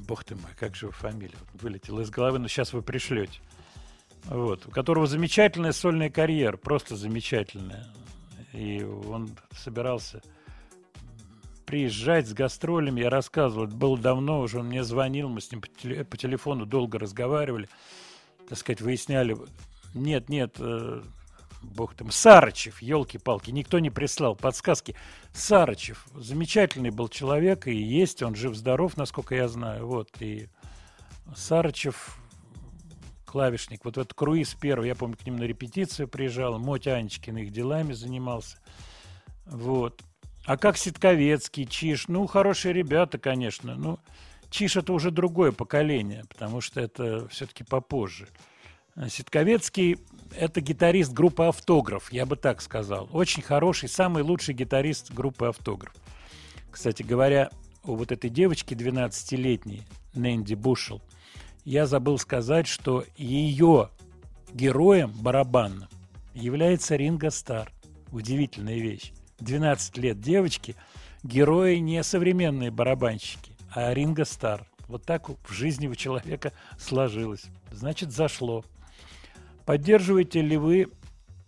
Бог 0.00 0.24
ты 0.24 0.34
мой, 0.34 0.50
как 0.58 0.74
же 0.74 0.86
его 0.86 0.92
фамилия? 0.92 1.38
Вылетела 1.54 2.00
из 2.00 2.10
головы, 2.10 2.40
но 2.40 2.48
сейчас 2.48 2.72
вы 2.72 2.82
пришлете. 2.82 3.40
Вот. 4.28 4.66
У 4.66 4.70
которого 4.70 5.06
замечательная 5.06 5.72
сольная 5.72 6.10
карьера, 6.10 6.56
просто 6.56 6.96
замечательная. 6.96 7.86
И 8.52 8.82
он 8.82 9.30
собирался 9.52 10.22
приезжать 11.66 12.28
с 12.28 12.32
гастролями, 12.32 13.00
я 13.00 13.10
рассказывал, 13.10 13.66
это 13.66 13.74
было 13.74 13.98
давно 13.98 14.40
уже, 14.40 14.60
он 14.60 14.66
мне 14.68 14.84
звонил, 14.84 15.28
мы 15.28 15.40
с 15.40 15.50
ним 15.50 15.60
по, 15.60 15.66
теле- 15.66 16.04
по 16.04 16.16
телефону 16.16 16.64
долго 16.64 16.98
разговаривали. 16.98 17.68
так 18.48 18.56
сказать, 18.56 18.80
выясняли. 18.80 19.36
Нет, 19.92 20.28
нет, 20.28 20.54
э, 20.60 21.02
бог 21.62 21.94
там, 21.94 22.10
Сарычев, 22.12 22.80
елки-палки, 22.80 23.50
никто 23.50 23.78
не 23.80 23.90
прислал 23.90 24.36
подсказки. 24.36 24.94
Сарычев, 25.32 26.06
замечательный 26.14 26.90
был 26.90 27.08
человек, 27.08 27.66
и 27.66 27.74
есть, 27.74 28.22
он 28.22 28.36
жив-здоров, 28.36 28.96
насколько 28.96 29.34
я 29.34 29.48
знаю, 29.48 29.86
вот, 29.86 30.10
и 30.20 30.48
Сарычев, 31.34 32.16
клавишник, 33.36 33.84
вот 33.84 33.98
этот 33.98 34.14
круиз 34.14 34.56
первый, 34.58 34.88
я 34.88 34.94
помню, 34.94 35.14
к 35.14 35.26
ним 35.26 35.36
на 35.36 35.42
репетицию 35.42 36.08
приезжал, 36.08 36.58
Мотя 36.58 36.94
Анечкин 36.94 37.36
их 37.36 37.52
делами 37.52 37.92
занимался, 37.92 38.56
вот. 39.44 40.02
А 40.46 40.56
как 40.56 40.78
Ситковецкий, 40.78 41.66
Чиш, 41.66 42.08
ну, 42.08 42.26
хорошие 42.26 42.72
ребята, 42.72 43.18
конечно, 43.18 43.74
ну, 43.74 43.98
Чиш 44.48 44.76
это 44.76 44.94
уже 44.94 45.10
другое 45.10 45.52
поколение, 45.52 46.24
потому 46.30 46.62
что 46.62 46.80
это 46.80 47.28
все-таки 47.28 47.62
попозже. 47.62 48.26
Ситковецкий– 49.06 49.98
это 50.34 50.62
гитарист 50.62 51.12
группы 51.12 51.44
«Автограф», 51.44 52.10
я 52.14 52.24
бы 52.24 52.36
так 52.36 52.62
сказал. 52.62 53.06
Очень 53.12 53.42
хороший, 53.42 53.90
самый 53.90 54.22
лучший 54.22 54.54
гитарист 54.54 55.12
группы 55.12 55.44
«Автограф». 55.44 55.94
Кстати 56.70 57.02
говоря, 57.02 57.50
у 57.84 57.96
вот 57.96 58.12
этой 58.12 58.30
девочки 58.30 58.72
12-летней, 58.72 59.82
Нэнди 60.14 60.54
Бушел, 60.54 61.02
я 61.66 61.86
забыл 61.86 62.16
сказать, 62.16 62.68
что 62.68 63.04
ее 63.16 63.90
героем 64.54 65.10
барабанным 65.10 65.88
является 66.32 66.94
Ринго 66.94 67.30
Стар. 67.30 67.72
Удивительная 68.12 68.78
вещь. 68.78 69.12
12 69.40 69.98
лет 69.98 70.20
девочки, 70.20 70.76
герои 71.24 71.76
не 71.76 72.02
современные 72.04 72.70
барабанщики, 72.70 73.52
а 73.74 73.92
Ринго 73.92 74.24
Стар. 74.24 74.64
Вот 74.86 75.04
так 75.04 75.28
в 75.28 75.52
жизни 75.52 75.88
у 75.88 75.96
человека 75.96 76.52
сложилось. 76.78 77.46
Значит, 77.72 78.12
зашло. 78.12 78.64
Поддерживаете 79.64 80.42
ли 80.42 80.56
вы 80.56 80.88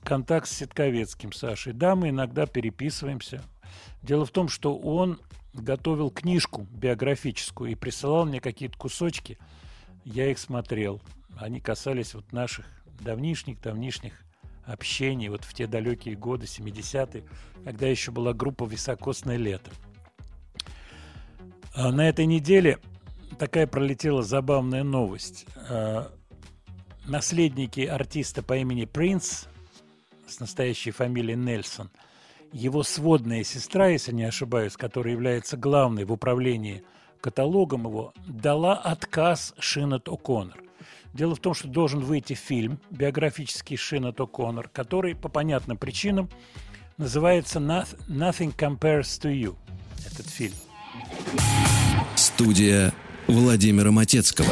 контакт 0.03 0.49
с 0.49 0.53
Ситковецким, 0.53 1.33
Сашей? 1.33 1.73
Да, 1.73 1.95
мы 1.95 2.09
иногда 2.09 2.47
переписываемся. 2.47 3.45
Дело 4.03 4.27
в 4.27 4.33
том, 4.33 4.49
что 4.49 4.77
он 4.77 5.21
готовил 5.55 6.11
книжку 6.11 6.67
биографическую 6.73 7.71
и 7.71 7.77
присылал 7.77 8.27
мне 8.27 8.41
какие-то 8.41 8.77
кусочки. 8.77 9.39
Я 10.13 10.31
их 10.31 10.39
смотрел. 10.39 11.03
Они 11.37 11.61
касались 11.61 12.15
вот 12.15 12.33
наших 12.33 12.65
давнишних-давнишних 13.01 14.15
общений 14.65 15.29
вот 15.29 15.45
в 15.45 15.53
те 15.53 15.67
далекие 15.67 16.17
годы, 16.17 16.47
70-е, 16.47 17.25
когда 17.63 17.87
еще 17.87 18.11
была 18.11 18.33
группа 18.33 18.65
«Високосное 18.65 19.37
лето». 19.37 19.71
А 21.75 21.93
на 21.93 22.09
этой 22.09 22.25
неделе 22.25 22.79
такая 23.39 23.67
пролетела 23.67 24.23
забавная 24.23 24.83
новость. 24.83 25.47
А, 25.69 26.11
Наследники 27.07 27.81
артиста 27.83 28.43
по 28.43 28.57
имени 28.57 28.87
Принц 28.87 29.45
с 30.27 30.41
настоящей 30.41 30.91
фамилией 30.91 31.37
Нельсон, 31.37 31.91
его 32.53 32.83
сводная 32.83 33.45
сестра, 33.45 33.89
если 33.89 34.13
не 34.13 34.25
ошибаюсь, 34.25 34.77
которая 34.77 35.13
является 35.13 35.59
главной 35.59 36.05
в 36.05 36.13
управлении 36.13 36.83
каталогом 37.21 37.87
его, 37.87 38.13
дала 38.27 38.75
отказ 38.75 39.55
Шинат 39.59 40.09
О'Коннор. 40.09 40.59
Дело 41.13 41.35
в 41.35 41.41
том, 41.41 41.55
что 41.55 41.69
должен 41.69 42.01
выйти 42.01 42.35
фильм 42.35 42.79
биографический 42.91 43.77
Шинат 43.77 44.21
О'Коннор, 44.21 44.69
который 44.73 45.15
по 45.15 45.29
понятным 45.29 45.77
причинам 45.77 46.29
называется 46.97 47.59
«Noth- 47.59 47.99
«Nothing 48.09 48.55
Compares 48.57 49.21
to 49.21 49.33
You». 49.33 49.57
Этот 50.07 50.29
фильм. 50.29 50.55
Студия 52.17 52.93
Владимира 53.27 53.91
Матецкого. 53.91 54.49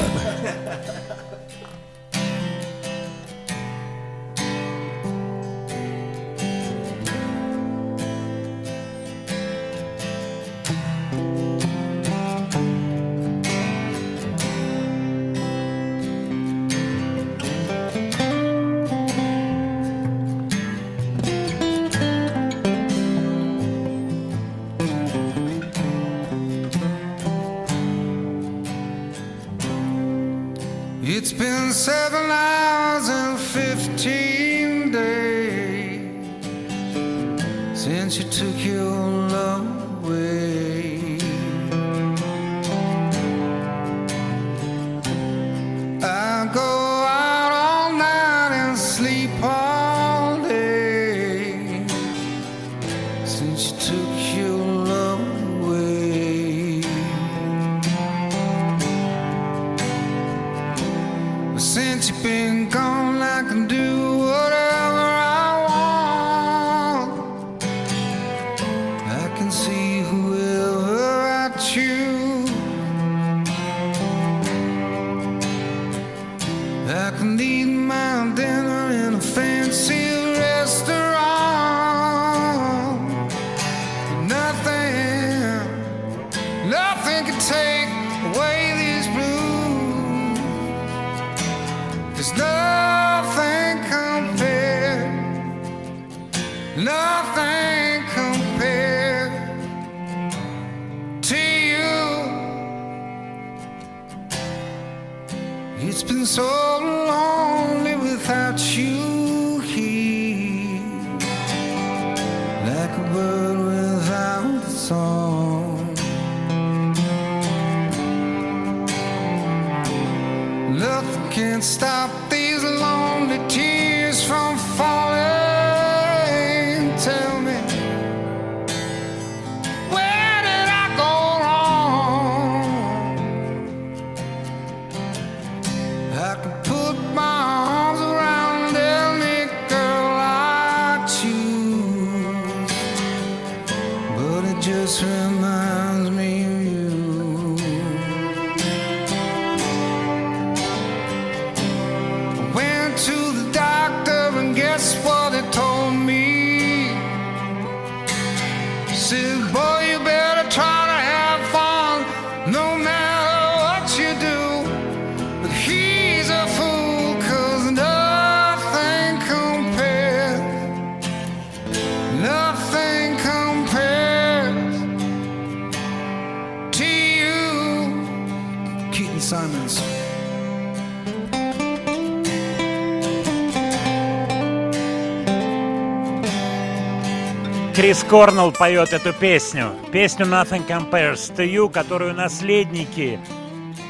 Корнелл 188.09 188.52
поет 188.52 188.92
эту 188.92 189.12
песню. 189.12 189.72
Песню 189.90 190.26
Nothing 190.26 190.64
Compares 190.64 191.34
to 191.34 191.44
You, 191.44 191.68
которую 191.68 192.14
наследники 192.14 193.18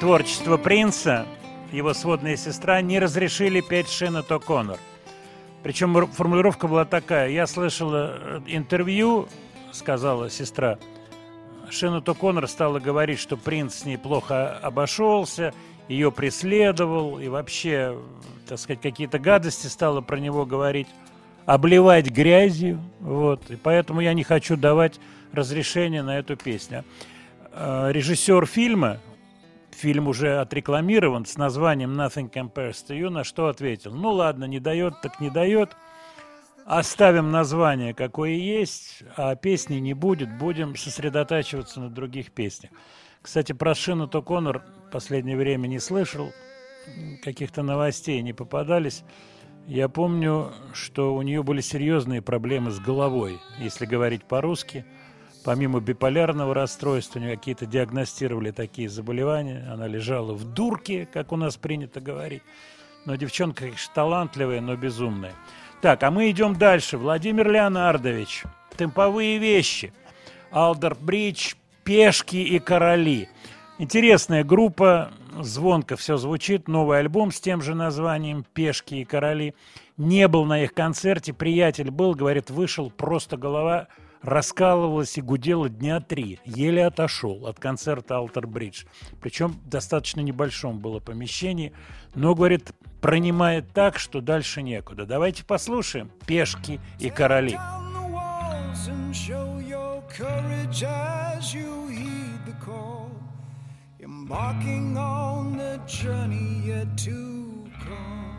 творчества 0.01 0.57
Принца, 0.57 1.27
его 1.71 1.93
сводная 1.93 2.37
сестра, 2.37 2.81
не 2.81 2.99
разрешили 2.99 3.61
петь 3.61 3.91
Шеннет 3.91 4.31
О'Коннор. 4.31 4.79
Причем 5.63 6.07
формулировка 6.07 6.67
была 6.67 6.87
такая. 6.87 7.29
Я 7.29 7.47
слышала 7.47 8.17
э, 8.19 8.41
интервью, 8.47 9.29
сказала 9.73 10.31
сестра, 10.31 10.79
Шеннет 11.69 12.09
О'Коннор 12.09 12.47
стала 12.47 12.79
говорить, 12.79 13.19
что 13.19 13.37
принц 13.37 13.75
с 13.75 13.85
ней 13.85 13.99
плохо 13.99 14.57
обошелся, 14.57 15.53
ее 15.89 16.11
преследовал 16.11 17.19
и 17.19 17.29
вообще, 17.29 17.99
так 18.49 18.59
сказать, 18.59 18.81
какие-то 18.81 19.19
гадости 19.19 19.67
стала 19.67 20.01
про 20.01 20.17
него 20.17 20.47
говорить, 20.47 20.89
обливать 21.47 22.11
грязью, 22.11 22.81
вот. 23.01 23.51
И 23.51 23.57
поэтому 23.57 24.01
я 24.01 24.13
не 24.13 24.25
хочу 24.25 24.57
давать 24.57 25.01
разрешение 25.33 26.03
на 26.03 26.19
эту 26.19 26.37
песню. 26.37 26.85
Э, 27.53 27.89
Режиссер 27.91 28.45
фильма, 28.47 28.99
фильм 29.71 30.09
уже 30.09 30.39
отрекламирован 30.39 31.25
с 31.25 31.37
названием 31.37 31.99
Nothing 31.99 32.31
Compares 32.31 32.85
to 32.87 32.99
You, 32.99 33.09
на 33.09 33.25
что 33.25 33.49
ответил, 33.49 33.95
ну 33.95 34.11
ладно, 34.11 34.45
не 34.45 34.61
дает, 34.61 35.01
так 35.01 35.21
не 35.21 35.31
дает, 35.31 35.77
Оставим 36.67 37.31
название, 37.31 37.95
какое 37.95 38.31
есть, 38.31 39.05
а 39.17 39.37
песни 39.37 39.77
не 39.77 39.95
будет. 39.95 40.37
Будем 40.37 40.75
сосредотачиваться 40.75 41.79
на 41.79 41.89
других 41.89 42.33
песнях. 42.33 42.73
Кстати, 43.23 43.53
про 43.53 43.73
Шину 43.77 44.09
Коннор 44.09 44.65
в 44.89 44.91
последнее 44.91 45.37
время 45.37 45.69
не 45.69 45.79
слышал. 45.79 46.33
Каких-то 47.23 47.63
новостей 47.63 48.21
не 48.21 48.33
попадались. 48.33 49.05
Я 49.67 49.89
помню, 49.89 50.53
что 50.75 51.13
у 51.17 51.23
нее 51.23 51.43
были 51.43 51.61
серьезные 51.61 52.23
проблемы 52.23 52.71
с 52.71 52.79
головой, 52.79 53.41
если 53.59 53.85
говорить 53.85 54.25
по-русски. 54.25 54.85
Помимо 55.45 55.81
биполярного 55.81 56.55
расстройства, 56.55 57.19
у 57.19 57.23
нее 57.23 57.37
какие-то 57.37 57.67
диагностировали 57.67 58.53
такие 58.53 58.89
заболевания. 58.89 59.69
Она 59.69 59.89
лежала 59.89 60.35
в 60.35 60.45
дурке, 60.45 61.09
как 61.13 61.33
у 61.33 61.37
нас 61.37 61.57
принято 61.57 62.01
говорить. 62.01 62.43
Но 63.07 63.17
девчонка, 63.17 63.65
конечно, 63.65 63.93
талантливая, 63.93 64.61
но 64.61 64.77
безумная. 64.77 65.35
Так, 65.83 66.01
а 66.05 66.13
мы 66.13 66.31
идем 66.31 66.55
дальше. 66.55 66.97
Владимир 66.97 67.51
Леонардович. 67.51 68.45
Темповые 68.77 69.39
вещи. 69.39 69.93
Алдер 70.53 70.95
Бридж, 70.95 71.55
Пешки 71.83 72.37
и 72.37 72.61
Короли. 72.61 73.29
Интересная 73.79 74.43
группа. 74.43 75.11
Звонко 75.39 75.97
все 75.97 76.17
звучит. 76.17 76.67
Новый 76.67 76.99
альбом 76.99 77.31
с 77.31 77.41
тем 77.41 77.61
же 77.61 77.75
названием 77.75 78.43
«Пешки 78.55 78.95
и 78.95 79.05
короли». 79.05 79.55
Не 79.99 80.29
был 80.29 80.47
на 80.47 80.63
их 80.63 80.73
концерте. 80.73 81.35
Приятель 81.35 81.91
был, 81.91 82.15
говорит, 82.15 82.49
вышел, 82.49 82.91
просто 82.91 83.37
голова 83.37 83.89
раскалывалась 84.23 85.19
и 85.19 85.21
гудела 85.21 85.69
дня 85.69 86.01
три. 86.01 86.41
Еле 86.47 86.87
отошел 86.87 87.47
от 87.47 87.61
концерта 87.61 88.17
«Алтер 88.17 88.47
Бридж». 88.47 88.85
Причем 89.21 89.57
достаточно 89.67 90.21
небольшом 90.21 90.79
было 90.79 90.99
помещении. 90.99 91.75
Но, 92.15 92.35
говорит, 92.35 92.73
пронимает 93.03 93.73
так, 93.75 93.99
что 93.99 94.23
дальше 94.23 94.63
некуда. 94.63 95.05
Давайте 95.05 95.45
послушаем 95.45 96.11
«Пешки 96.27 96.81
и 96.99 97.11
короли». 97.11 97.59
show 99.13 99.59
your 99.59 100.03
courage 100.09 100.83
as 100.83 101.55
you 101.55 101.87
call, 101.87 102.16
embarking 104.29 104.99
on 104.99 105.57
the 105.57 105.81
journey 105.87 106.61
yet 106.65 106.99
to 106.99 107.65
come. 107.79 108.37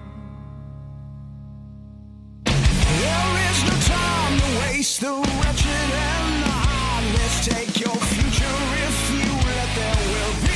There 2.44 3.32
is 3.50 3.64
no 3.64 3.76
time 3.96 4.38
to 4.38 4.60
waste 4.60 5.00
the 5.00 5.14
wretched 5.14 5.90
and 6.12 6.44
the 6.44 6.56
heartless. 6.68 7.46
Take 7.46 7.80
your 7.80 7.96
future 7.96 8.58
if 8.86 8.98
you 9.14 9.32
let 9.48 9.70
there 9.78 9.96
will 10.12 10.42
be 10.42 10.47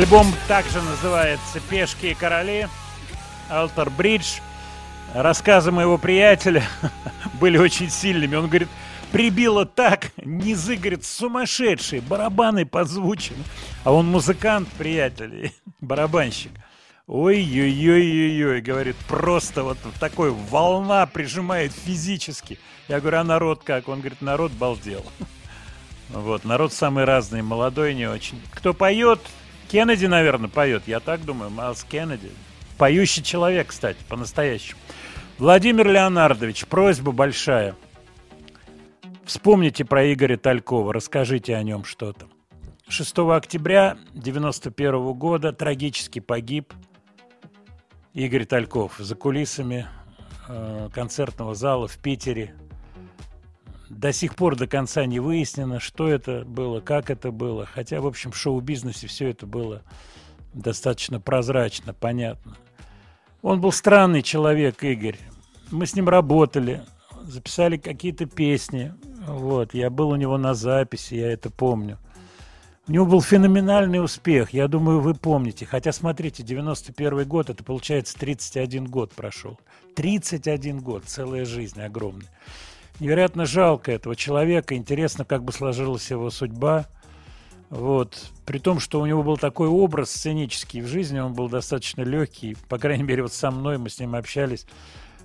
Альбом 0.00 0.32
также 0.48 0.80
называется 0.80 1.60
«Пешки 1.68 2.06
и 2.06 2.14
короли», 2.14 2.68
«Алтер 3.50 3.90
Бридж». 3.90 4.38
Рассказы 5.12 5.72
моего 5.72 5.98
приятеля 5.98 6.64
были 7.38 7.58
очень 7.58 7.90
сильными. 7.90 8.34
Он 8.34 8.46
говорит, 8.46 8.70
прибило 9.12 9.66
так, 9.66 10.12
низы, 10.16 10.76
говорит, 10.76 11.04
сумасшедшие, 11.04 12.00
барабаны 12.00 12.64
подзвучены. 12.64 13.44
А 13.84 13.92
он 13.92 14.06
музыкант, 14.06 14.70
приятель, 14.78 15.52
барабанщик. 15.82 16.52
Ой-ой-ой-ой-ой, 17.06 18.62
говорит, 18.62 18.96
просто 19.06 19.64
вот 19.64 19.76
такой 20.00 20.30
волна 20.30 21.04
прижимает 21.04 21.72
физически. 21.72 22.58
Я 22.88 23.00
говорю, 23.00 23.18
а 23.18 23.24
народ 23.24 23.64
как? 23.64 23.86
Он 23.88 23.98
говорит, 23.98 24.22
народ 24.22 24.50
балдел. 24.52 25.04
Вот, 26.08 26.44
народ 26.44 26.72
самый 26.72 27.04
разный, 27.04 27.40
молодой 27.40 27.94
не 27.94 28.08
очень. 28.08 28.42
Кто 28.50 28.74
поет? 28.74 29.20
Кеннеди, 29.70 30.06
наверное, 30.06 30.48
поет. 30.48 30.82
Я 30.86 30.98
так 30.98 31.24
думаю, 31.24 31.50
Майлз 31.50 31.84
Кеннеди. 31.84 32.30
Поющий 32.76 33.22
человек, 33.22 33.68
кстати, 33.68 33.98
по-настоящему. 34.08 34.80
Владимир 35.38 35.88
Леонардович, 35.88 36.66
просьба 36.66 37.12
большая. 37.12 37.76
Вспомните 39.24 39.84
про 39.84 40.12
Игоря 40.12 40.36
Талькова, 40.36 40.92
расскажите 40.92 41.54
о 41.54 41.62
нем 41.62 41.84
что-то. 41.84 42.26
6 42.88 43.18
октября 43.18 43.96
91 44.12 45.12
года 45.12 45.52
трагически 45.52 46.18
погиб 46.18 46.74
Игорь 48.12 48.46
Тальков 48.46 48.96
за 48.98 49.14
кулисами 49.14 49.86
э, 50.48 50.88
концертного 50.92 51.54
зала 51.54 51.86
в 51.86 51.96
Питере. 51.98 52.56
До 53.90 54.12
сих 54.12 54.36
пор 54.36 54.54
до 54.54 54.68
конца 54.68 55.04
не 55.04 55.18
выяснено, 55.18 55.80
что 55.80 56.08
это 56.08 56.44
было, 56.44 56.80
как 56.80 57.10
это 57.10 57.32
было. 57.32 57.66
Хотя, 57.66 58.00
в 58.00 58.06
общем, 58.06 58.30
в 58.30 58.36
шоу-бизнесе 58.36 59.08
все 59.08 59.28
это 59.28 59.46
было 59.46 59.82
достаточно 60.54 61.20
прозрачно, 61.20 61.92
понятно. 61.92 62.56
Он 63.42 63.60
был 63.60 63.72
странный 63.72 64.22
человек, 64.22 64.84
Игорь. 64.84 65.18
Мы 65.72 65.86
с 65.86 65.96
ним 65.96 66.08
работали, 66.08 66.82
записали 67.22 67.78
какие-то 67.78 68.26
песни. 68.26 68.94
Вот, 69.26 69.74
я 69.74 69.90
был 69.90 70.10
у 70.10 70.16
него 70.16 70.38
на 70.38 70.54
записи, 70.54 71.14
я 71.14 71.32
это 71.32 71.50
помню. 71.50 71.98
У 72.86 72.92
него 72.92 73.06
был 73.06 73.20
феноменальный 73.20 74.02
успех, 74.02 74.52
я 74.52 74.68
думаю, 74.68 75.00
вы 75.00 75.14
помните. 75.14 75.66
Хотя, 75.66 75.90
смотрите, 75.90 76.44
91 76.44 77.26
год, 77.26 77.50
это 77.50 77.64
получается 77.64 78.16
31 78.18 78.84
год 78.84 79.12
прошел. 79.14 79.58
31 79.96 80.78
год, 80.78 81.04
целая 81.06 81.44
жизнь 81.44 81.80
огромная. 81.80 82.30
Невероятно 83.00 83.46
жалко 83.46 83.90
этого 83.90 84.14
человека, 84.14 84.76
интересно, 84.76 85.24
как 85.24 85.42
бы 85.42 85.52
сложилась 85.52 86.10
его 86.10 86.30
судьба. 86.30 86.86
Вот. 87.70 88.30
При 88.44 88.58
том, 88.58 88.78
что 88.78 89.00
у 89.00 89.06
него 89.06 89.22
был 89.22 89.38
такой 89.38 89.68
образ 89.68 90.10
сценический 90.10 90.82
в 90.82 90.86
жизни, 90.86 91.18
он 91.18 91.32
был 91.32 91.48
достаточно 91.48 92.02
легкий. 92.02 92.56
По 92.68 92.78
крайней 92.78 93.04
мере, 93.04 93.22
вот 93.22 93.32
со 93.32 93.50
мной 93.50 93.78
мы 93.78 93.88
с 93.88 93.98
ним 93.98 94.14
общались. 94.14 94.66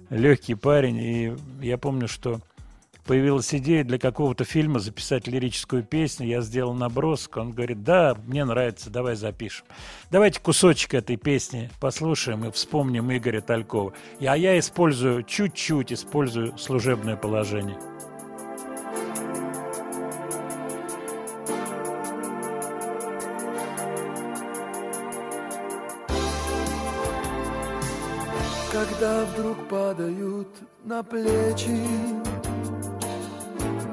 Легкий 0.09 0.55
парень. 0.55 0.97
И 0.97 1.35
я 1.61 1.77
помню, 1.77 2.07
что 2.07 2.39
появилась 3.05 3.53
идея 3.53 3.83
для 3.83 3.97
какого-то 3.99 4.43
фильма 4.43 4.79
записать 4.79 5.27
лирическую 5.27 5.83
песню. 5.83 6.27
Я 6.27 6.41
сделал 6.41 6.73
набросок. 6.73 7.37
Он 7.37 7.51
говорит, 7.51 7.83
да, 7.83 8.15
мне 8.25 8.43
нравится, 8.45 8.89
давай 8.89 9.15
запишем. 9.15 9.65
Давайте 10.11 10.39
кусочек 10.39 10.93
этой 10.95 11.15
песни 11.15 11.69
послушаем 11.79 12.45
и 12.45 12.51
вспомним 12.51 13.15
Игоря 13.15 13.41
Талькова. 13.41 13.93
И- 14.19 14.25
А 14.25 14.35
я 14.35 14.57
использую, 14.59 15.23
чуть-чуть 15.23 15.93
использую 15.93 16.57
служебное 16.57 17.15
положение. 17.15 17.77
Когда 28.71 29.25
вдруг 29.25 29.67
падают 29.69 30.49
на 30.83 31.01
плечи 31.01 31.79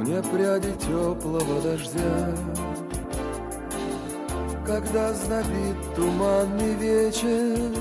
Мне 0.03 0.21
пряди 0.21 0.73
теплого 0.81 1.61
дождя 1.63 2.35
Когда 4.67 5.13
знобит 5.13 5.77
туманный 5.95 6.75
вечер. 6.75 7.79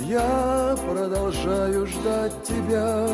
Я 0.00 0.76
продолжаю 0.88 1.86
ждать 1.86 2.42
тебя 2.42 3.06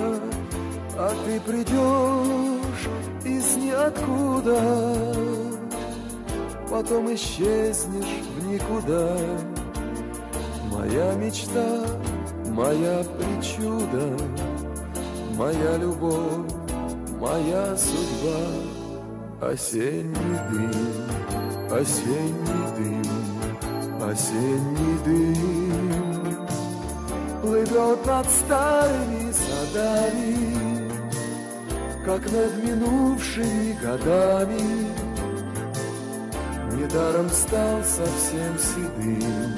А 0.97 1.13
ты 1.27 1.39
придешь 1.41 2.89
из 3.23 3.57
ниоткуда. 3.57 4.63
Потом 6.71 7.15
исчезнешь 7.15 8.23
в 8.35 8.47
никуда. 8.47 9.15
Моя 10.73 11.13
мечта, 11.17 11.85
моя 12.47 13.03
причуда, 13.19 14.17
моя 15.37 15.77
любовь, 15.77 16.66
моя 17.19 17.77
судьба. 17.77 18.77
Осенний 19.39 20.39
дым, 20.51 20.73
осенний 21.71 22.67
дым, 22.79 23.05
осенний 24.03 24.99
дым 25.05 26.47
Плывет 27.43 28.07
над 28.07 28.27
старыми 28.31 29.33
садами, 29.33 30.91
Как 32.07 32.23
над 32.33 32.65
минувшими 32.65 33.79
годами. 33.83 34.89
Недаром 36.73 37.29
стал 37.29 37.85
совсем 37.85 38.59
седым 38.59 39.55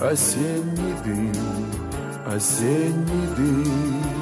Осенний 0.00 0.94
дым, 1.04 1.34
осенний 2.24 3.26
дым. 3.36 4.17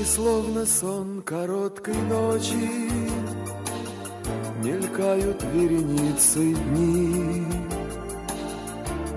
И 0.00 0.04
словно 0.04 0.64
сон 0.64 1.20
короткой 1.26 1.94
ночи 1.94 2.90
Мелькают 4.64 5.42
вереницы 5.52 6.54
дни. 6.54 7.44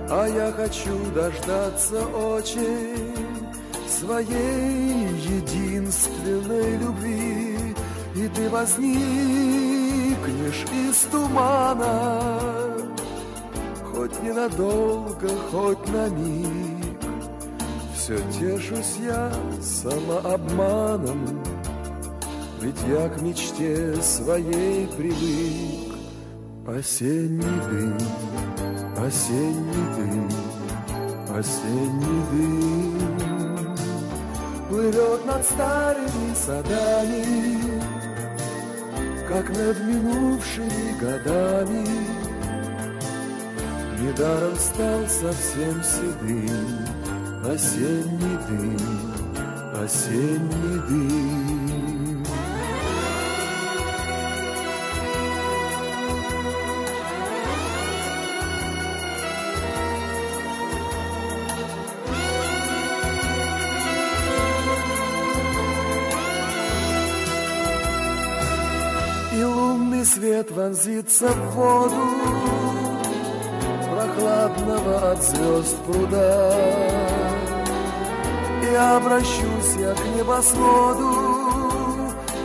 А 0.10 0.28
я 0.28 0.52
хочу 0.52 0.98
дождаться 1.16 2.06
очень 2.06 3.16
Своей 3.88 5.08
единственной 5.38 6.78
любви. 6.78 7.76
И 8.16 8.28
ты 8.28 8.50
возникнешь 8.50 9.06
из 10.86 10.98
тумана 11.10 12.22
Хоть 13.94 14.22
ненадолго, 14.22 15.30
хоть 15.50 15.88
на 15.88 16.10
миг 16.10 16.63
все 18.04 18.18
тешусь 18.34 18.98
я 19.00 19.32
самообманом, 19.62 21.42
Ведь 22.60 22.76
я 22.90 23.08
к 23.08 23.22
мечте 23.22 23.96
своей 24.02 24.88
привык. 24.88 25.96
Осенний 26.68 27.62
дым, 27.70 27.98
осенний 28.98 29.88
дым, 29.96 30.30
осенний 31.30 32.24
дым 32.32 33.78
Плывет 34.68 35.26
над 35.26 35.46
старыми 35.46 36.34
садами, 36.36 37.24
Как 39.30 39.48
над 39.50 39.80
минувшими 39.80 41.00
годами. 41.00 41.88
Недаром 44.02 44.56
стал 44.58 45.08
совсем 45.08 45.82
седым 45.84 46.93
Осенний 47.46 48.38
дым, 48.48 48.78
осенний 49.76 50.80
дым. 50.88 52.24
И 69.34 69.44
лунный 69.44 70.06
свет 70.06 70.50
вонзится 70.52 71.28
в 71.28 71.56
воду 71.56 71.94
Прохладного 73.92 75.12
от 75.12 75.24
звезд 75.24 75.76
пруда 75.86 77.23
И 78.74 78.76
обращусь 78.76 79.76
я 79.78 79.94
к 79.94 80.04
небосводу. 80.18 81.12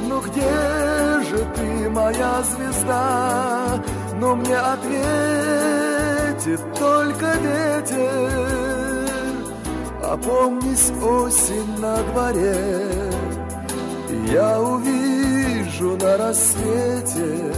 Ну 0.06 0.20
где 0.20 1.22
же 1.24 1.38
ты, 1.56 1.88
моя 1.88 2.42
звезда? 2.42 3.82
Но 4.20 4.34
мне 4.36 4.58
ответит 4.58 4.90
только 6.78 7.32
ветер 7.38 8.30
Опомнись, 10.02 10.90
осень 11.02 11.78
на 11.78 11.96
дворе 12.02 12.90
я 14.30 14.60
увижу 14.60 15.96
на 15.96 16.16
рассвете 16.18 17.54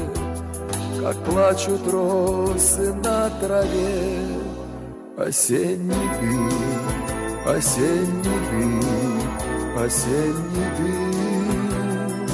Как 1.02 1.16
плачут 1.24 1.88
росы 1.88 2.92
на 2.94 3.30
траве 3.40 4.18
Осенний 5.16 6.10
дым, 6.20 6.79
осенний 7.50 8.40
дым, 8.50 8.80
осенний 9.76 10.70
дым 10.78 12.28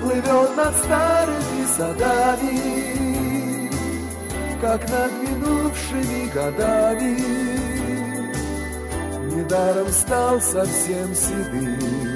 Плывет 0.00 0.56
над 0.56 0.76
старыми 0.76 1.66
садами, 1.76 2.58
как 4.60 4.80
над 4.90 5.12
минувшими 5.22 6.30
годами 6.32 7.16
Недаром 9.34 9.88
стал 9.88 10.40
совсем 10.40 11.14
седым 11.14 12.12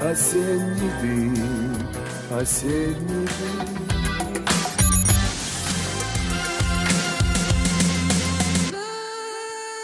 осенний 0.00 0.92
дым, 1.00 1.88
осенний 2.30 3.28
дым 3.38 3.86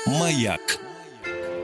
Маяк. 0.07 0.82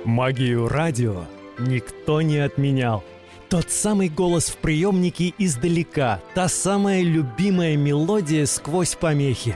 Магию 0.08 0.68
радио 0.68 1.26
никто 1.58 2.22
не 2.22 2.38
отменял. 2.38 3.04
Тот 3.50 3.70
самый 3.70 4.08
голос 4.08 4.48
в 4.48 4.56
приемнике 4.56 5.34
издалека, 5.36 6.22
та 6.34 6.48
самая 6.48 7.02
любимая 7.02 7.76
мелодия 7.76 8.46
сквозь 8.46 8.94
помехи. 8.94 9.54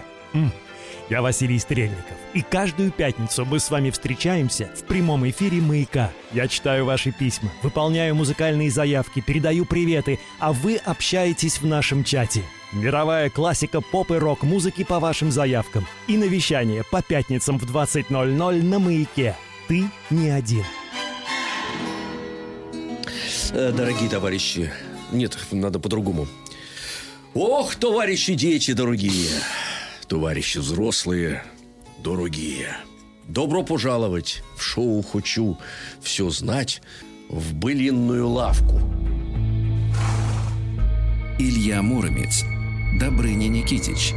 Я 1.08 1.22
Василий 1.22 1.58
Стрельников, 1.58 2.18
и 2.34 2.42
каждую 2.42 2.90
пятницу 2.90 3.46
мы 3.46 3.60
с 3.60 3.70
вами 3.70 3.88
встречаемся 3.88 4.70
в 4.76 4.82
прямом 4.82 5.26
эфире 5.30 5.62
«Маяка». 5.62 6.10
Я 6.34 6.48
читаю 6.48 6.84
ваши 6.84 7.12
письма, 7.12 7.50
выполняю 7.62 8.14
музыкальные 8.14 8.70
заявки, 8.70 9.20
передаю 9.20 9.64
приветы, 9.64 10.18
а 10.38 10.52
вы 10.52 10.76
общаетесь 10.76 11.62
в 11.62 11.66
нашем 11.66 12.04
чате. 12.04 12.42
Мировая 12.74 13.30
классика 13.30 13.80
поп 13.80 14.10
и 14.10 14.16
рок-музыки 14.16 14.84
по 14.84 15.00
вашим 15.00 15.32
заявкам. 15.32 15.86
И 16.08 16.18
навещание 16.18 16.82
по 16.90 17.00
пятницам 17.00 17.58
в 17.58 17.64
20.00 17.64 18.62
на 18.62 18.78
«Маяке». 18.78 19.34
Ты 19.72 19.88
не 20.10 20.28
один. 20.28 20.66
Э, 23.54 23.72
Дорогие 23.74 24.10
товарищи, 24.10 24.70
нет, 25.10 25.38
надо 25.50 25.78
по-другому. 25.78 26.28
Ох, 27.32 27.74
товарищи 27.76 28.34
дети 28.34 28.74
дорогие, 28.74 29.30
товарищи 30.08 30.58
взрослые, 30.58 31.42
дорогие. 32.04 32.76
Добро 33.26 33.62
пожаловать 33.62 34.42
в 34.58 34.62
шоу 34.62 35.00
«Хочу 35.00 35.56
все 36.02 36.28
знать» 36.28 36.82
в 37.30 37.54
былинную 37.54 38.28
лавку. 38.28 38.78
Илья 41.38 41.80
Муромец, 41.80 42.44
Добрыня 43.00 43.48
Никитич, 43.48 44.12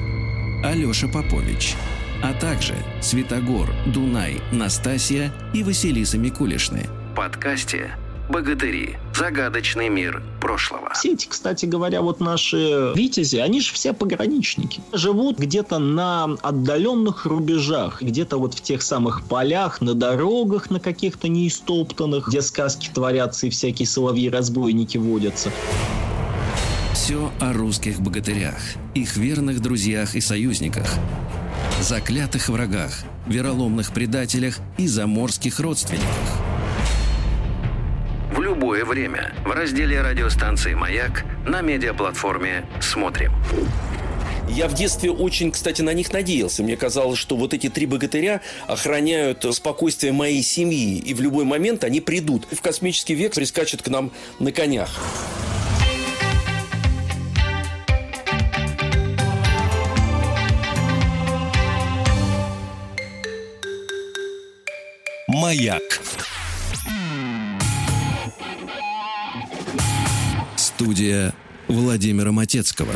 Алеша 0.66 1.08
Попович, 1.08 1.76
а 2.24 2.34
также 2.34 2.76
Святогор, 3.02 3.70
Дунай, 3.88 4.42
Настасья 4.52 5.32
и 5.54 5.64
Василиса 5.64 6.18
Микулишны. 6.18 6.86
В 7.12 7.16
подкасте 7.16 7.92
«Богатыри. 8.30 8.98
Загадочный 9.16 9.90
мир 9.90 10.24
прошлого». 10.42 10.92
Все 10.94 11.14
эти, 11.14 11.28
кстати 11.28 11.66
говоря, 11.66 12.02
вот 12.02 12.20
наши 12.20 12.92
витязи, 12.96 13.38
они 13.38 13.62
же 13.62 13.74
все 13.74 13.94
пограничники. 13.94 14.82
Живут 14.94 15.38
где-то 15.38 15.78
на 15.78 16.36
отдаленных 16.42 17.26
рубежах, 17.26 18.02
где-то 18.02 18.38
вот 18.38 18.56
в 18.56 18.62
тех 18.62 18.82
самых 18.82 19.24
полях, 19.24 19.80
на 19.82 19.94
дорогах 19.94 20.72
на 20.72 20.80
каких-то 20.80 21.28
неистоптанных, 21.28 22.28
где 22.28 22.42
сказки 22.42 22.90
творятся 22.94 23.48
и 23.48 23.50
всякие 23.52 23.88
соловьи-разбойники 23.88 24.98
водятся. 24.98 25.52
Все 26.94 27.32
о 27.40 27.54
русских 27.54 28.00
богатырях, 28.00 28.58
их 28.96 29.16
верных 29.18 29.60
друзьях 29.60 30.16
и 30.16 30.22
союзниках, 30.22 30.90
заклятых 31.82 32.50
врагах, 32.50 32.92
вероломных 33.28 33.92
предателях 33.92 34.60
и 34.78 34.88
заморских 34.88 35.60
родственниках. 35.60 36.40
В 38.32 38.42
любое 38.42 38.84
время 38.84 39.34
в 39.46 39.52
разделе 39.52 40.02
радиостанции 40.02 40.74
«Маяк» 40.74 41.24
на 41.48 41.62
медиаплатформе 41.62 42.66
«Смотрим». 42.82 43.32
Я 44.50 44.68
в 44.68 44.74
детстве 44.74 45.10
очень, 45.10 45.52
кстати, 45.52 45.82
на 45.82 45.94
них 45.94 46.14
надеялся. 46.14 46.62
Мне 46.62 46.78
казалось, 46.78 47.18
что 47.18 47.36
вот 47.36 47.54
эти 47.54 47.70
три 47.70 47.86
богатыря 47.86 48.42
охраняют 48.68 49.46
спокойствие 49.56 50.12
моей 50.12 50.44
семьи. 50.44 50.98
И 51.00 51.14
в 51.14 51.22
любой 51.22 51.46
момент 51.46 51.84
они 51.84 52.00
придут. 52.00 52.48
В 52.52 52.62
космический 52.62 53.16
век 53.16 53.34
прискачут 53.34 53.82
к 53.82 53.88
нам 53.88 54.12
на 54.40 54.52
конях. 54.52 54.90
Маяк. 65.36 66.02
Студия 70.56 71.34
Владимира 71.68 72.32
Матецкого. 72.32 72.94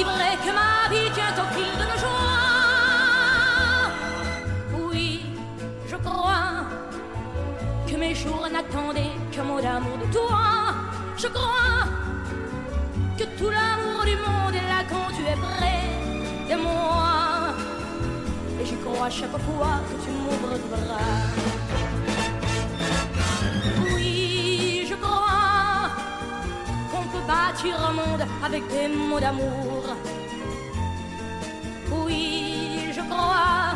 Aussi 0.00 0.04
vrai 0.04 0.36
que 0.44 0.50
ma 0.52 0.88
vie 0.90 1.10
tient 1.12 1.34
au 1.42 1.46
fil 1.54 1.72
de 1.78 1.84
nos 1.84 1.98
joies. 1.98 2.40
Oui, 4.88 5.22
je 5.88 5.96
crois 5.96 6.64
que 7.86 7.96
mes 7.96 8.14
jours 8.14 8.48
n'attendaient 8.52 9.16
qu'un 9.32 9.44
mot 9.44 9.60
d'amour 9.60 9.98
de 9.98 10.12
toi. 10.12 10.74
Je 11.16 11.28
crois 11.28 11.84
que 13.18 13.24
tout 13.38 13.50
l'amour 13.50 14.04
du 14.04 14.16
monde 14.16 14.54
est 14.54 14.68
là 14.68 14.82
quand 14.88 15.08
tu 15.16 15.22
es 15.22 15.36
près 15.36 15.84
de 16.50 16.56
moi. 16.60 17.54
Et 18.60 18.66
j'y 18.66 18.76
crois 18.76 19.10
chaque 19.10 19.30
fois 19.30 19.80
que 19.88 20.04
tu 20.04 20.10
m'ouvres 20.10 20.54
le 20.54 20.58
bras. 20.70 21.59
bâtir 27.49 27.75
un 27.89 27.93
monde 27.93 28.23
avec 28.43 28.63
des 28.67 28.87
mots 28.87 29.19
d'amour. 29.19 29.83
Oui, 32.05 32.91
je 32.95 33.01
crois 33.01 33.73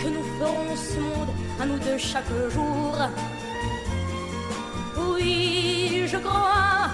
que 0.00 0.08
nous 0.08 0.24
ferons 0.38 0.76
ce 0.76 0.98
monde 0.98 1.30
à 1.60 1.66
nous 1.66 1.78
deux 1.78 1.98
chaque 1.98 2.32
jour. 2.50 2.96
Oui, 5.14 6.04
je 6.06 6.18
crois 6.18 6.90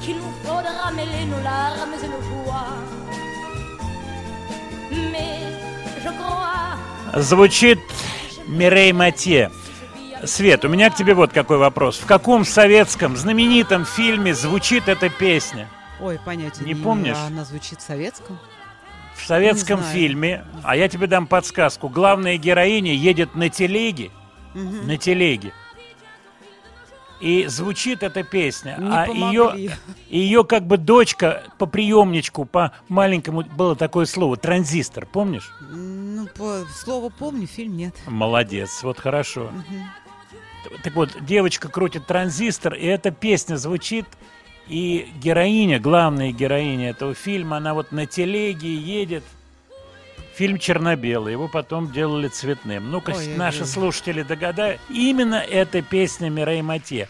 qu'il 0.00 0.16
nous 0.16 0.34
faudra 0.44 0.90
mêler 0.92 1.24
nos 1.26 1.42
larmes 1.42 1.94
et 2.04 2.08
nos 2.14 2.22
joies. 2.30 2.76
Mais 5.12 5.38
je 6.04 6.08
crois 6.08 7.20
Звучит 7.20 7.80
Мирей 8.48 8.92
Матье. 8.92 9.50
Свет, 10.25 10.65
у 10.65 10.69
меня 10.69 10.89
к 10.89 10.95
тебе 10.95 11.13
вот 11.13 11.31
какой 11.33 11.57
вопрос. 11.57 11.97
В 11.97 12.05
каком 12.05 12.45
советском 12.45 13.15
знаменитом 13.15 13.85
фильме 13.85 14.33
звучит 14.33 14.87
эта 14.87 15.09
песня? 15.09 15.67
Ой, 16.01 16.19
понятия 16.23 16.63
Не 16.63 16.71
имею, 16.73 16.83
помнишь? 16.83 17.15
а 17.17 17.27
Она 17.27 17.45
звучит 17.45 17.79
в 17.79 17.83
советском. 17.83 18.37
В 19.15 19.25
советском 19.25 19.79
Не 19.79 19.85
фильме, 19.93 20.43
а 20.63 20.75
я 20.75 20.89
тебе 20.89 21.07
дам 21.07 21.25
подсказку, 21.27 21.87
главная 21.89 22.37
героиня 22.37 22.93
едет 22.93 23.33
на 23.35 23.49
телеге, 23.49 24.11
Мгм. 24.53 24.87
на 24.87 24.97
телеге, 24.97 25.53
и 27.21 27.45
звучит 27.47 28.03
эта 28.03 28.23
песня, 28.23 28.75
Не 28.77 28.89
а 28.93 29.05
помогли. 29.05 29.63
ее, 29.63 29.77
ее 30.09 30.43
как 30.43 30.67
бы 30.67 30.77
дочка 30.77 31.43
по 31.57 31.65
приемничку, 31.65 32.43
по 32.43 32.73
маленькому, 32.89 33.43
было 33.43 33.75
такое 33.77 34.05
слово, 34.05 34.35
транзистор, 34.35 35.05
помнишь? 35.05 35.49
Ну, 35.71 36.27
по 36.35 36.65
слову 36.83 37.09
помню, 37.09 37.47
фильм 37.47 37.77
нет. 37.77 37.95
Молодец, 38.07 38.83
вот 38.83 38.99
хорошо. 38.99 39.49
Мгм. 39.53 39.83
Так 40.83 40.93
вот, 40.95 41.09
девочка 41.21 41.69
крутит 41.69 42.05
транзистор, 42.05 42.73
и 42.73 42.85
эта 42.85 43.11
песня 43.11 43.55
звучит, 43.55 44.05
и 44.67 45.07
героиня, 45.21 45.79
главная 45.79 46.31
героиня 46.31 46.89
этого 46.89 47.13
фильма, 47.13 47.57
она 47.57 47.73
вот 47.73 47.91
на 47.91 48.05
телеге 48.05 48.73
едет. 48.73 49.23
Фильм 50.35 50.57
черно-белый, 50.57 51.31
его 51.31 51.47
потом 51.47 51.91
делали 51.91 52.27
цветным. 52.27 52.91
Ну-ка, 52.91 53.13
наши 53.37 53.65
слушатели 53.65 54.21
догадают. 54.21 54.81
Именно 54.89 55.35
эта 55.35 55.81
песня 55.81 56.29
Мирей 56.29 56.61
Матье. 56.61 57.07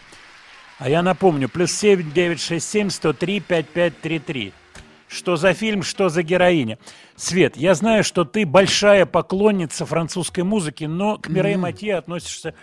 А 0.78 0.88
я 0.88 1.02
напомню, 1.02 1.48
плюс 1.48 1.72
7 1.72 2.12
967 2.12 2.90
103 2.90 3.40
5533. 3.40 4.52
Что 5.08 5.36
за 5.36 5.54
фильм, 5.54 5.82
что 5.82 6.08
за 6.08 6.22
героиня. 6.22 6.78
Свет, 7.16 7.56
я 7.56 7.74
знаю, 7.74 8.04
что 8.04 8.24
ты 8.24 8.44
большая 8.44 9.06
поклонница 9.06 9.86
французской 9.86 10.44
музыки, 10.44 10.84
но 10.84 11.16
к 11.16 11.28
Мирей 11.28 11.54
Мгм. 11.54 11.62
Матье 11.62 11.96
относишься 11.96 12.54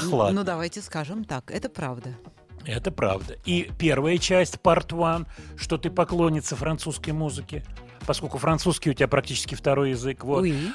прохладно. 0.00 0.40
Ну, 0.40 0.44
давайте 0.44 0.80
скажем 0.80 1.24
так, 1.24 1.50
это 1.50 1.68
правда. 1.68 2.16
Это 2.64 2.90
правда. 2.92 3.36
И 3.44 3.70
первая 3.78 4.18
часть, 4.18 4.58
part 4.62 4.88
one, 4.88 5.26
что 5.56 5.78
ты 5.78 5.90
поклонница 5.90 6.54
французской 6.56 7.10
музыки, 7.10 7.64
поскольку 8.06 8.38
французский 8.38 8.90
у 8.90 8.94
тебя 8.94 9.08
практически 9.08 9.54
второй 9.54 9.90
язык. 9.90 10.24
Вот. 10.24 10.42
Oui. 10.42 10.72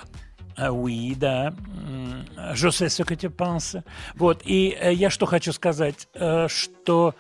А, 0.57 0.72
Oui, 0.72 1.15
да. 1.15 1.53
Ce 2.56 3.03
que 3.03 3.15
tu 3.15 3.30
penses. 3.30 3.84
Вот. 4.15 4.41
И 4.44 4.76
э, 4.80 4.91
я 4.94 5.10
что 5.10 5.26
хочу 5.27 5.53
сказать, 5.53 6.07
э, 6.15 6.48
что 6.49 7.14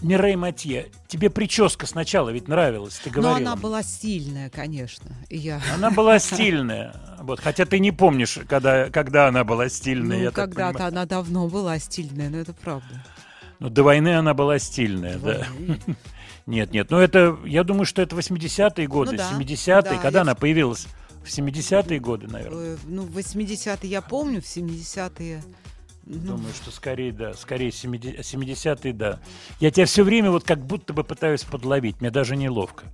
Мирей 0.00 0.36
Матье, 0.36 0.90
тебе 1.08 1.28
прическа 1.28 1.86
сначала 1.86 2.30
ведь 2.30 2.46
нравилась, 2.48 3.00
ты 3.02 3.10
Но 3.10 3.14
говорила. 3.22 3.36
она 3.52 3.56
была 3.56 3.82
стильная, 3.82 4.48
конечно. 4.48 5.10
Я... 5.28 5.60
Она 5.74 5.90
была 5.90 6.18
стильная. 6.18 6.94
Вот, 7.20 7.40
хотя 7.40 7.64
ты 7.64 7.78
не 7.80 7.90
помнишь, 7.90 8.38
когда, 8.48 8.90
когда 8.90 9.26
она 9.28 9.42
была 9.44 9.68
стильная. 9.68 10.26
Ну, 10.26 10.32
когда-то 10.32 10.86
она 10.86 11.04
давно 11.04 11.48
была 11.48 11.78
стильная, 11.78 12.30
но 12.30 12.38
это 12.38 12.52
правда. 12.52 13.04
Ну, 13.58 13.70
до 13.70 13.82
войны 13.82 14.16
она 14.16 14.34
была 14.34 14.58
стильная, 14.60 15.18
да. 15.18 15.46
Нет, 16.46 16.72
нет, 16.72 16.90
ну 16.90 16.98
это, 16.98 17.36
я 17.44 17.62
думаю, 17.64 17.84
что 17.84 18.00
это 18.00 18.16
80-е 18.16 18.86
годы, 18.86 19.12
Ну 19.12 19.16
да, 19.18 19.30
70-е, 19.32 19.82
да, 19.82 19.98
когда 19.98 20.20
я- 20.20 20.22
она 20.22 20.34
появилась? 20.34 20.86
В 21.22 21.28
70-е 21.28 21.98
годы, 21.98 22.26
наверное. 22.26 22.78
Ну, 22.86 23.02
в 23.02 23.18
80-е 23.18 23.90
я 23.90 24.00
помню, 24.00 24.40
в 24.40 24.44
70-е... 24.46 25.42
ну, 26.08 26.36
Думаю, 26.36 26.54
что 26.54 26.70
скорее, 26.70 27.12
да, 27.12 27.34
скорее 27.34 27.70
70 27.70 28.18
70-е, 28.20 28.92
да. 28.92 29.18
Я 29.60 29.70
тебя 29.70 29.86
все 29.86 30.02
время 30.04 30.30
вот 30.30 30.44
как 30.44 30.58
будто 30.64 30.92
бы 30.92 31.04
пытаюсь 31.04 31.44
подловить, 31.44 32.00
мне 32.00 32.10
даже 32.10 32.34
неловко. 32.36 32.84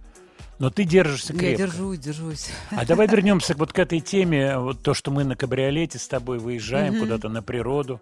Но 0.58 0.70
ты 0.70 0.84
держишься 0.84 1.32
Я 1.32 1.38
крепко. 1.38 1.64
держусь, 1.66 1.98
держусь. 1.98 2.48
А 2.70 2.84
давай 2.86 3.06
вернемся 3.10 3.54
вот 3.56 3.72
к 3.72 3.78
этой 3.78 4.00
теме, 4.00 4.58
вот 4.58 4.82
то, 4.82 4.94
что 4.94 5.10
мы 5.10 5.24
на 5.24 5.36
кабриолете 5.36 5.98
с 5.98 6.06
тобой 6.08 6.38
выезжаем 6.38 6.92
Мгм. 6.94 7.02
куда-то 7.02 7.28
на 7.28 7.42
природу. 7.42 8.00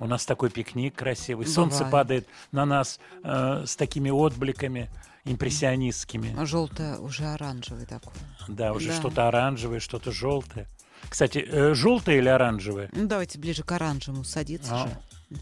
У 0.00 0.06
нас 0.06 0.24
такой 0.24 0.48
пикник 0.50 0.94
красивый, 0.94 1.46
солнце 1.46 1.78
Бывает. 1.78 1.92
падает 1.92 2.28
на 2.52 2.64
нас 2.64 3.00
э, 3.24 3.64
с 3.66 3.74
такими 3.74 4.10
отбликами 4.10 4.88
импрессионистскими. 5.24 6.34
А 6.38 6.46
желтое 6.46 6.98
уже 6.98 7.24
оранжевый 7.24 7.86
такой. 7.86 8.12
Да, 8.48 8.72
уже 8.72 8.88
Да. 8.88 8.94
что-то 8.94 9.28
оранжевое, 9.28 9.80
что-то 9.80 10.12
желтое. 10.12 10.66
Кстати, 11.08 11.38
э, 11.46 11.74
желтое 11.74 12.18
или 12.18 12.28
оранжевое? 12.28 12.88
Ну, 12.92 13.06
давайте 13.06 13.38
ближе 13.38 13.62
к 13.62 13.72
оранжевому 13.72 14.24
садиться 14.24 14.82
А. 14.82 14.88
же. 14.88 14.98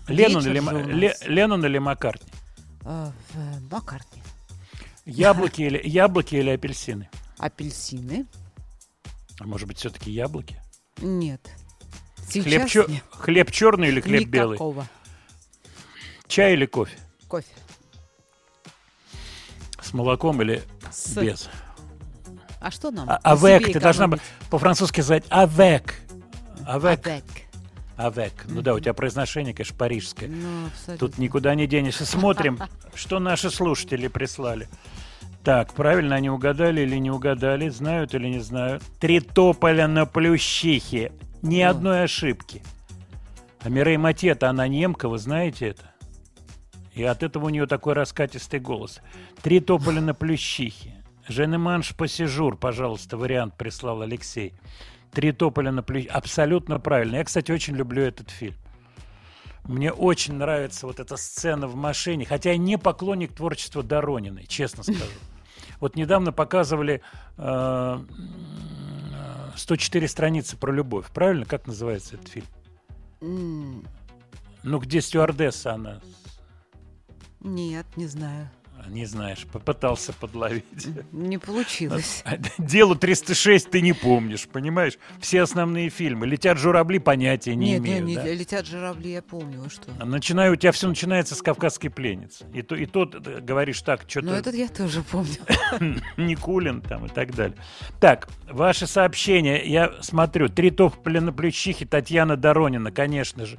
Леннон 0.09 0.45
Вечер 0.45 0.81
или. 0.81 0.93
Ле- 0.95 1.17
Леннон 1.27 1.65
или 1.65 1.79
Маккартни? 1.79 2.29
А, 2.85 3.13
Маккартни. 3.71 4.23
Яблоки 5.05 5.63
или, 5.63 5.81
яблоки 5.85 6.35
или 6.37 6.51
апельсины? 6.51 7.09
Апельсины? 7.39 8.27
А 9.41 9.47
может 9.47 9.69
быть, 9.69 9.79
все-таки 9.79 10.11
яблоки? 10.11 10.61
Нет. 10.99 11.41
Сейчас 12.29 12.45
Хлеб, 12.45 12.69
чё- 12.69 12.87
нет. 12.89 13.05
хлеб 13.11 13.51
черный 13.51 13.89
или 13.89 14.01
хлеб 14.01 14.29
белый? 14.29 14.55
Никакого. 14.55 14.87
Чай 16.27 16.55
или 16.55 16.67
кофе? 16.67 16.97
Кофе. 17.29 17.47
С 19.81 19.93
молоком 19.93 20.43
или 20.43 20.63
С- 20.91 21.17
без? 21.17 21.49
А 22.67 22.71
что 22.73 22.91
нам? 22.91 23.09
А- 23.09 23.21
Авек, 23.23 23.63
себе 23.63 23.75
ты 23.75 23.81
должна 23.81 24.11
по-французски 24.51 25.01
сказать 25.01 25.23
авек. 25.29 26.01
Авек. 26.67 27.07
Авек. 27.07 27.25
Авек. 27.97 28.33
Ну 28.49 28.61
да, 28.61 28.75
у 28.75 28.81
тебя 28.81 28.93
произношение, 28.93 29.55
конечно, 29.55 29.77
парижское. 29.77 30.29
Ну, 30.29 30.67
абсолютно. 30.67 31.07
Тут 31.07 31.19
никуда 31.19 31.55
не 31.55 31.69
денешься. 31.69 32.05
Смотрим, 32.05 32.59
что 32.95 33.21
наши 33.21 33.51
слушатели 33.51 34.09
прислали. 34.09 34.67
Так, 35.45 35.75
правильно 35.75 36.17
они 36.17 36.29
угадали 36.29 36.81
или 36.81 36.97
не 36.97 37.13
угадали, 37.13 37.69
знают 37.69 38.17
или 38.17 38.27
не 38.27 38.41
знают. 38.41 38.83
Три 38.99 39.21
тополя 39.21 39.87
на 39.87 40.05
плющихе. 40.05 41.13
Ни 41.43 41.61
одной 41.61 42.03
ошибки. 42.03 42.65
А 43.61 43.69
Мирей 43.69 43.97
Матета, 43.97 44.51
она 44.51 44.67
немка, 44.67 45.09
вы 45.09 45.19
знаете 45.19 45.69
это? 45.69 45.93
И 46.95 47.05
от 47.05 47.23
этого 47.23 47.45
у 47.47 47.49
нее 47.49 47.69
такой 47.69 47.93
раскатистый 47.93 48.59
голос. 48.59 49.01
Три 49.41 49.61
тополя 49.61 50.01
на 50.01 50.15
плющихе. 50.15 50.97
Женеманш 51.29 51.95
посижур, 51.95 52.57
пожалуйста, 52.57 53.17
вариант 53.17 53.57
прислал 53.57 54.03
Алексей. 54.03 54.55
Три 55.13 55.33
тополя 55.33 55.73
на 55.73 55.83
плющихе. 55.83 56.11
Абсолютно 56.13 56.79
правильно. 56.79 57.17
Я, 57.17 57.25
кстати, 57.25 57.51
очень 57.51 57.75
люблю 57.75 58.03
этот 58.03 58.31
фильм. 58.31 58.55
Мне 59.65 59.91
очень 59.93 60.35
нравится 60.35 60.87
вот 60.87 61.01
эта 61.01 61.17
сцена 61.17 61.67
в 61.67 61.75
машине, 61.75 62.25
хотя 62.25 62.51
я 62.53 62.57
не 62.57 62.79
поклонник 62.79 63.35
творчества 63.35 63.83
Дорониной, 63.83 64.47
честно 64.47 64.85
скажу. 64.85 65.03
Вот 65.81 65.97
недавно 65.97 66.33
показывали 66.33 67.03
э, 67.37 67.43
м, 67.43 68.09
э, 69.13 69.51
104 69.57 70.07
страницы 70.07 70.57
про 70.57 70.73
любовь. 70.73 71.07
Правильно? 71.13 71.45
Как 71.45 71.67
называется 71.67 72.15
этот 72.15 72.29
фильм? 72.29 72.47
Ну, 73.21 74.79
где 74.79 75.01
стюардесса 75.01 75.75
она? 75.75 76.01
Нет, 77.41 77.87
не 77.97 78.07
знаю. 78.07 78.49
Не 78.89 79.05
знаешь, 79.07 79.47
попытался 79.53 80.13
подловить. 80.13 80.65
Не 81.13 81.39
получилось. 81.39 82.25
Делу 82.59 82.95
306 82.95 83.71
ты 83.71 83.81
не 83.81 83.93
помнишь, 83.93 84.47
понимаешь? 84.49 84.99
Все 85.21 85.43
основные 85.43 85.89
фильмы. 85.91 86.27
Летят 86.27 86.59
журавли, 86.59 86.99
понятия 86.99 87.55
не 87.55 87.73
Нет, 87.73 87.81
имею. 87.81 88.05
не, 88.05 88.15
да? 88.17 88.25
летят 88.33 88.67
журавли, 88.67 89.13
я 89.13 89.23
помню, 89.23 89.65
а 89.67 89.71
что. 89.71 89.93
Начинаю, 90.05 90.53
у 90.53 90.57
тебя 90.57 90.73
все 90.73 90.89
начинается 90.89 91.35
с 91.35 91.43
кавказской 91.43 91.89
пленницы. 91.89 92.47
И, 92.55 92.63
то, 92.63 92.75
и 92.75 92.87
тот 92.87 93.15
э, 93.27 93.41
говоришь 93.41 93.83
так, 93.83 94.03
Ну, 94.03 94.09
что-то 94.11 94.31
этот 94.35 94.55
я 94.55 94.69
тоже 94.69 95.03
помню. 95.03 95.37
Никулин 96.17 96.81
там 96.81 97.07
и 97.07 97.09
так 97.09 97.35
далее. 97.35 97.57
Так, 98.01 98.29
ваши 98.51 98.87
сообщения, 98.87 99.65
я 99.65 99.93
смотрю. 100.01 100.49
Три 100.49 100.71
тополя 100.71 101.21
на 101.21 101.33
плющихе 101.33 101.87
Татьяна 101.87 102.37
Доронина, 102.37 102.93
конечно 102.93 103.47
же. 103.47 103.59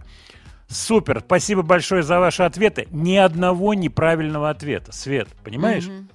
Супер, 0.68 1.22
спасибо 1.26 1.62
большое 1.62 2.04
за 2.04 2.20
ваши 2.20 2.44
ответы. 2.44 2.88
Ни 2.92 3.16
одного 3.16 3.74
неправильного 3.74 4.50
ответа, 4.50 4.92
Свет, 4.92 5.30
понимаешь? 5.44 5.88
Мгм. 5.88 6.10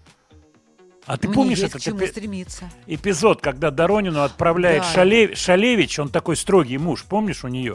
А 1.07 1.17
ты 1.17 1.27
Мне 1.29 1.35
помнишь 1.35 1.59
есть 1.59 1.75
этот 1.75 1.87
эпи- 1.87 2.07
стремиться. 2.07 2.71
эпизод, 2.87 3.41
когда 3.41 3.71
Доронину 3.71 4.21
отправляет 4.23 4.83
Да. 4.83 4.93
Шале- 5.03 5.35
Шалевич, 5.35 5.99
он 5.99 6.11
такой 6.11 6.37
строгий 6.37 6.79
муж, 6.79 7.05
помнишь 7.05 7.45
у 7.45 7.49
нее? 7.49 7.75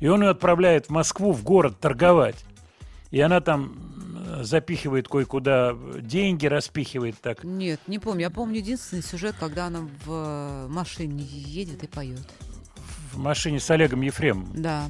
И 0.00 0.08
он 0.08 0.22
ее 0.22 0.30
отправляет 0.30 0.86
в 0.86 0.90
Москву, 0.90 1.32
в 1.32 1.42
город 1.42 1.78
торговать. 1.80 2.44
И 3.10 3.20
она 3.20 3.40
там 3.42 3.74
м, 4.26 4.42
запихивает 4.44 5.06
кое-куда 5.06 5.76
деньги, 6.00 6.46
распихивает 6.46 7.16
так. 7.20 7.44
Нет, 7.44 7.78
не 7.88 7.98
помню. 7.98 8.22
Я 8.22 8.30
помню 8.30 8.56
единственный 8.58 9.02
сюжет, 9.02 9.34
когда 9.38 9.66
она 9.66 9.80
в 10.06 10.10
э, 10.10 10.66
машине 10.68 11.22
едет 11.24 11.82
и 11.84 11.86
поет. 11.86 12.26
В 13.12 13.18
машине 13.18 13.60
с 13.60 13.70
Олегом 13.70 14.00
Ефремовым. 14.00 14.50
Да. 14.62 14.84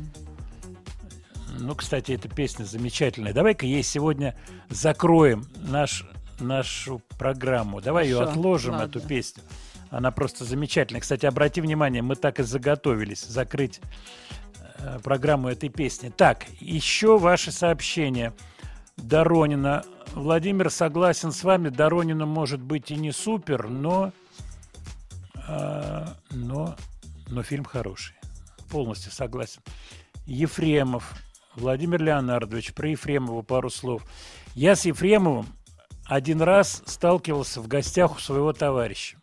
Ну, 1.59 1.75
кстати, 1.75 2.13
эта 2.13 2.29
песня 2.29 2.65
замечательная. 2.65 3.33
Давай-ка 3.33 3.67
ей 3.67 3.83
сегодня 3.83 4.37
закроем 4.69 5.47
наш, 5.57 6.05
нашу 6.41 7.03
программу. 7.19 7.81
Давай 7.81 8.07
ее 8.07 8.17
Хорошо, 8.17 8.33
отложим, 8.33 8.73
ладно. 8.75 8.89
эту 8.89 9.01
песню. 9.01 9.43
Она 9.91 10.11
просто 10.11 10.45
замечательная. 10.45 11.01
Кстати, 11.01 11.27
обрати 11.27 11.61
внимание, 11.61 12.03
мы 12.03 12.17
так 12.17 12.41
и 12.41 12.43
заготовились 12.43 13.25
закрыть 13.25 13.81
э, 14.79 14.99
программу 15.03 15.49
этой 15.49 15.69
песни. 15.69 16.09
Так, 16.09 16.47
еще 16.61 17.19
ваши 17.19 17.53
сообщения. 17.53 18.33
Доронина. 18.97 19.85
Владимир 20.15 20.71
согласен 20.71 21.33
с 21.33 21.45
вами. 21.45 21.69
Доронина 21.69 22.27
может 22.27 22.61
быть 22.61 22.91
и 22.91 22.97
не 22.97 23.13
супер, 23.13 23.69
но, 23.69 24.13
э, 25.47 26.07
но, 26.31 26.77
но 27.29 27.43
фильм 27.43 27.65
хороший. 27.65 28.17
Полностью 28.71 29.13
согласен. 29.13 29.61
Ефремов. 30.25 31.13
Владимир 31.57 32.03
Леонардович, 32.03 32.73
про 32.73 32.89
Ефремова 32.89 33.43
пару 33.43 33.69
слов. 33.69 34.03
Я 34.55 34.75
с 34.75 34.85
Ефремовым 34.87 35.47
один 36.07 36.41
раз 36.43 36.83
сталкивался 36.87 37.61
в 37.61 37.69
гостях 37.69 38.17
у 38.17 38.19
своего 38.19 38.53
товарища. 38.53 39.17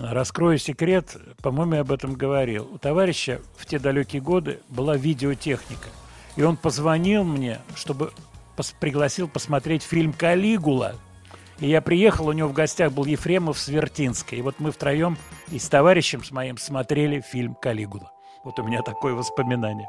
Раскрою 0.00 0.58
секрет, 0.58 1.16
по-моему, 1.42 1.74
я 1.74 1.80
об 1.80 1.92
этом 1.92 2.14
говорил. 2.14 2.68
У 2.72 2.78
товарища 2.78 3.40
в 3.56 3.66
те 3.66 3.78
далекие 3.78 4.22
годы 4.22 4.60
была 4.68 4.96
видеотехника. 4.96 5.88
И 6.36 6.42
он 6.42 6.56
позвонил 6.56 7.24
мне, 7.24 7.60
чтобы 7.74 8.12
пос- 8.56 8.74
пригласил 8.78 9.28
посмотреть 9.28 9.82
фильм 9.82 10.12
«Калигула». 10.12 10.94
И 11.60 11.68
я 11.68 11.80
приехал, 11.80 12.28
у 12.28 12.32
него 12.32 12.48
в 12.48 12.52
гостях 12.52 12.92
был 12.92 13.04
Ефремов 13.04 13.58
с 13.58 13.68
Вертинской. 13.68 14.38
И 14.38 14.42
вот 14.42 14.56
мы 14.58 14.72
втроем 14.72 15.16
и 15.50 15.58
с 15.58 15.68
товарищем 15.68 16.24
с 16.24 16.30
моим 16.30 16.58
смотрели 16.58 17.20
фильм 17.20 17.54
«Калигула». 17.54 18.10
Вот 18.42 18.58
у 18.58 18.64
меня 18.64 18.82
такое 18.82 19.14
воспоминание. 19.14 19.88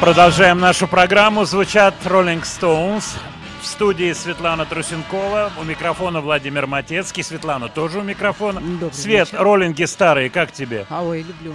Продолжаем 0.00 0.58
нашу 0.58 0.88
программу. 0.88 1.44
Звучат 1.44 1.94
Rolling 2.06 2.40
Stones. 2.40 3.18
В 3.60 3.66
студии 3.66 4.14
Светлана 4.14 4.64
Трусенкова. 4.64 5.52
У 5.60 5.62
микрофона 5.62 6.22
Владимир 6.22 6.66
Матецкий. 6.66 7.22
Светлана 7.22 7.68
тоже 7.68 7.98
у 7.98 8.02
микрофона. 8.02 8.62
Свет, 8.92 9.30
вечер. 9.30 9.44
роллинги 9.44 9.84
старые, 9.84 10.30
как 10.30 10.52
тебе? 10.52 10.86
А 10.88 11.04
ой, 11.04 11.20
люблю. 11.20 11.54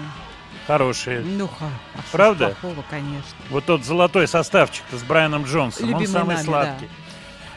Хорошие. 0.68 1.22
Ну, 1.22 1.48
ха, 1.48 1.66
а 1.96 2.00
Правда? 2.12 2.56
плохого, 2.62 2.84
конечно. 2.88 3.36
Вот 3.50 3.66
тот 3.66 3.84
золотой 3.84 4.28
составчик 4.28 4.84
с 4.92 5.02
Брайаном 5.02 5.46
Джонсом. 5.46 5.88
Любимый 5.88 6.06
он 6.06 6.14
самый 6.14 6.36
нами, 6.36 6.46
сладкий. 6.46 6.90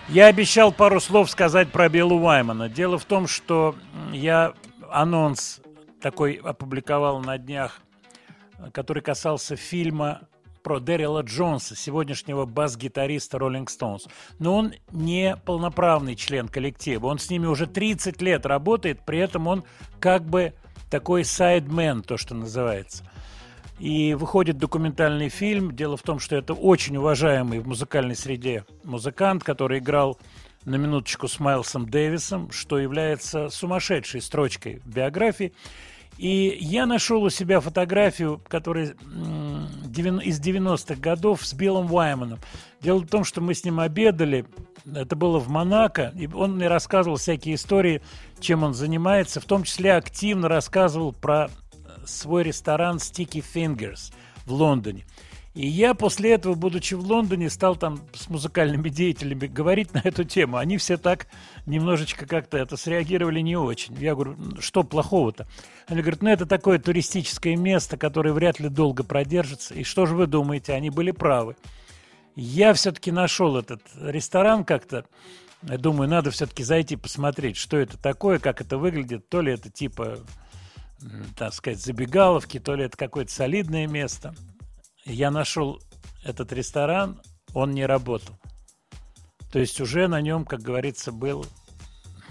Я 0.08 0.26
обещал 0.28 0.72
пару 0.72 1.00
слов 1.00 1.30
сказать 1.30 1.70
про 1.70 1.90
Биллу 1.90 2.18
Уаймана. 2.18 2.70
Дело 2.70 2.96
в 2.96 3.04
том, 3.04 3.28
что 3.28 3.74
я 4.10 4.54
анонс 4.90 5.60
такой 6.00 6.40
опубликовал 6.42 7.20
на 7.20 7.36
днях, 7.36 7.82
который 8.72 9.02
касался 9.02 9.54
фильма 9.54 10.22
про 10.62 10.80
Дэрила 10.80 11.22
Джонса, 11.22 11.76
сегодняшнего 11.76 12.44
бас-гитариста 12.44 13.38
Rolling 13.38 13.66
Stones. 13.66 14.08
Но 14.38 14.56
он 14.56 14.74
не 14.92 15.36
полноправный 15.44 16.16
член 16.16 16.48
коллектива. 16.48 17.06
Он 17.06 17.18
с 17.18 17.30
ними 17.30 17.46
уже 17.46 17.66
30 17.66 18.20
лет 18.22 18.46
работает, 18.46 19.00
при 19.04 19.18
этом 19.18 19.46
он 19.46 19.64
как 20.00 20.24
бы 20.24 20.54
такой 20.90 21.24
сайдмен, 21.24 22.02
то, 22.02 22.16
что 22.16 22.34
называется. 22.34 23.04
И 23.78 24.14
выходит 24.14 24.58
документальный 24.58 25.28
фильм. 25.28 25.74
Дело 25.74 25.96
в 25.96 26.02
том, 26.02 26.18
что 26.18 26.34
это 26.34 26.52
очень 26.52 26.96
уважаемый 26.96 27.60
в 27.60 27.68
музыкальной 27.68 28.16
среде 28.16 28.64
музыкант, 28.82 29.44
который 29.44 29.78
играл 29.78 30.18
на 30.64 30.76
минуточку 30.76 31.28
с 31.28 31.38
Майлсом 31.38 31.88
Дэвисом, 31.88 32.50
что 32.50 32.78
является 32.78 33.48
сумасшедшей 33.48 34.20
строчкой 34.20 34.80
в 34.84 34.88
биографии. 34.88 35.52
И 36.18 36.58
я 36.60 36.84
нашел 36.84 37.22
у 37.22 37.30
себя 37.30 37.60
фотографию, 37.60 38.42
которая 38.48 38.86
из 38.86 40.40
90-х 40.40 40.96
годов 40.96 41.46
с 41.46 41.54
Биллом 41.54 41.92
Уайманом. 41.92 42.40
Дело 42.80 42.98
в 42.98 43.06
том, 43.06 43.22
что 43.24 43.40
мы 43.40 43.54
с 43.54 43.64
ним 43.64 43.78
обедали, 43.78 44.44
это 44.84 45.14
было 45.14 45.38
в 45.38 45.48
Монако, 45.48 46.12
и 46.16 46.26
он 46.26 46.56
мне 46.56 46.66
рассказывал 46.66 47.18
всякие 47.18 47.54
истории, 47.54 48.02
чем 48.40 48.64
он 48.64 48.74
занимается, 48.74 49.40
в 49.40 49.44
том 49.44 49.62
числе 49.62 49.94
активно 49.94 50.48
рассказывал 50.48 51.12
про 51.12 51.50
свой 52.04 52.42
ресторан 52.42 52.96
Sticky 52.96 53.44
Fingers 53.54 54.12
в 54.44 54.52
Лондоне. 54.52 55.06
И 55.58 55.66
я 55.66 55.94
после 55.94 56.34
этого, 56.34 56.54
будучи 56.54 56.94
в 56.94 57.00
Лондоне, 57.00 57.50
стал 57.50 57.74
там 57.74 58.00
с 58.14 58.28
музыкальными 58.28 58.90
деятелями 58.90 59.48
говорить 59.48 59.92
на 59.92 59.98
эту 60.04 60.22
тему. 60.22 60.56
Они 60.56 60.76
все 60.76 60.96
так 60.96 61.26
немножечко 61.66 62.26
как-то 62.26 62.58
это 62.58 62.76
среагировали 62.76 63.40
не 63.40 63.56
очень. 63.56 63.96
Я 63.96 64.14
говорю, 64.14 64.36
«Ну, 64.38 64.60
что 64.60 64.84
плохого-то? 64.84 65.48
Они 65.88 66.00
говорят, 66.00 66.22
ну 66.22 66.30
это 66.30 66.46
такое 66.46 66.78
туристическое 66.78 67.56
место, 67.56 67.96
которое 67.96 68.32
вряд 68.32 68.60
ли 68.60 68.68
долго 68.68 69.02
продержится. 69.02 69.74
И 69.74 69.82
что 69.82 70.06
же 70.06 70.14
вы 70.14 70.28
думаете? 70.28 70.74
Они 70.74 70.90
были 70.90 71.10
правы. 71.10 71.56
Я 72.36 72.72
все-таки 72.72 73.10
нашел 73.10 73.56
этот 73.56 73.82
ресторан 74.00 74.64
как-то. 74.64 75.06
Я 75.62 75.76
думаю, 75.76 76.08
надо 76.08 76.30
все-таки 76.30 76.62
зайти 76.62 76.94
посмотреть, 76.94 77.56
что 77.56 77.78
это 77.78 77.98
такое, 77.98 78.38
как 78.38 78.60
это 78.60 78.78
выглядит. 78.78 79.28
То 79.28 79.40
ли 79.40 79.54
это 79.54 79.70
типа, 79.70 80.20
так 81.36 81.52
сказать, 81.52 81.80
забегаловки, 81.80 82.60
то 82.60 82.76
ли 82.76 82.84
это 82.84 82.96
какое-то 82.96 83.32
солидное 83.32 83.88
место. 83.88 84.36
Я 85.08 85.30
нашел 85.30 85.80
этот 86.22 86.52
ресторан, 86.52 87.20
он 87.54 87.70
не 87.70 87.86
работал. 87.86 88.38
То 89.50 89.58
есть 89.58 89.80
уже 89.80 90.06
на 90.06 90.20
нем, 90.20 90.44
как 90.44 90.60
говорится, 90.60 91.12
был 91.12 91.46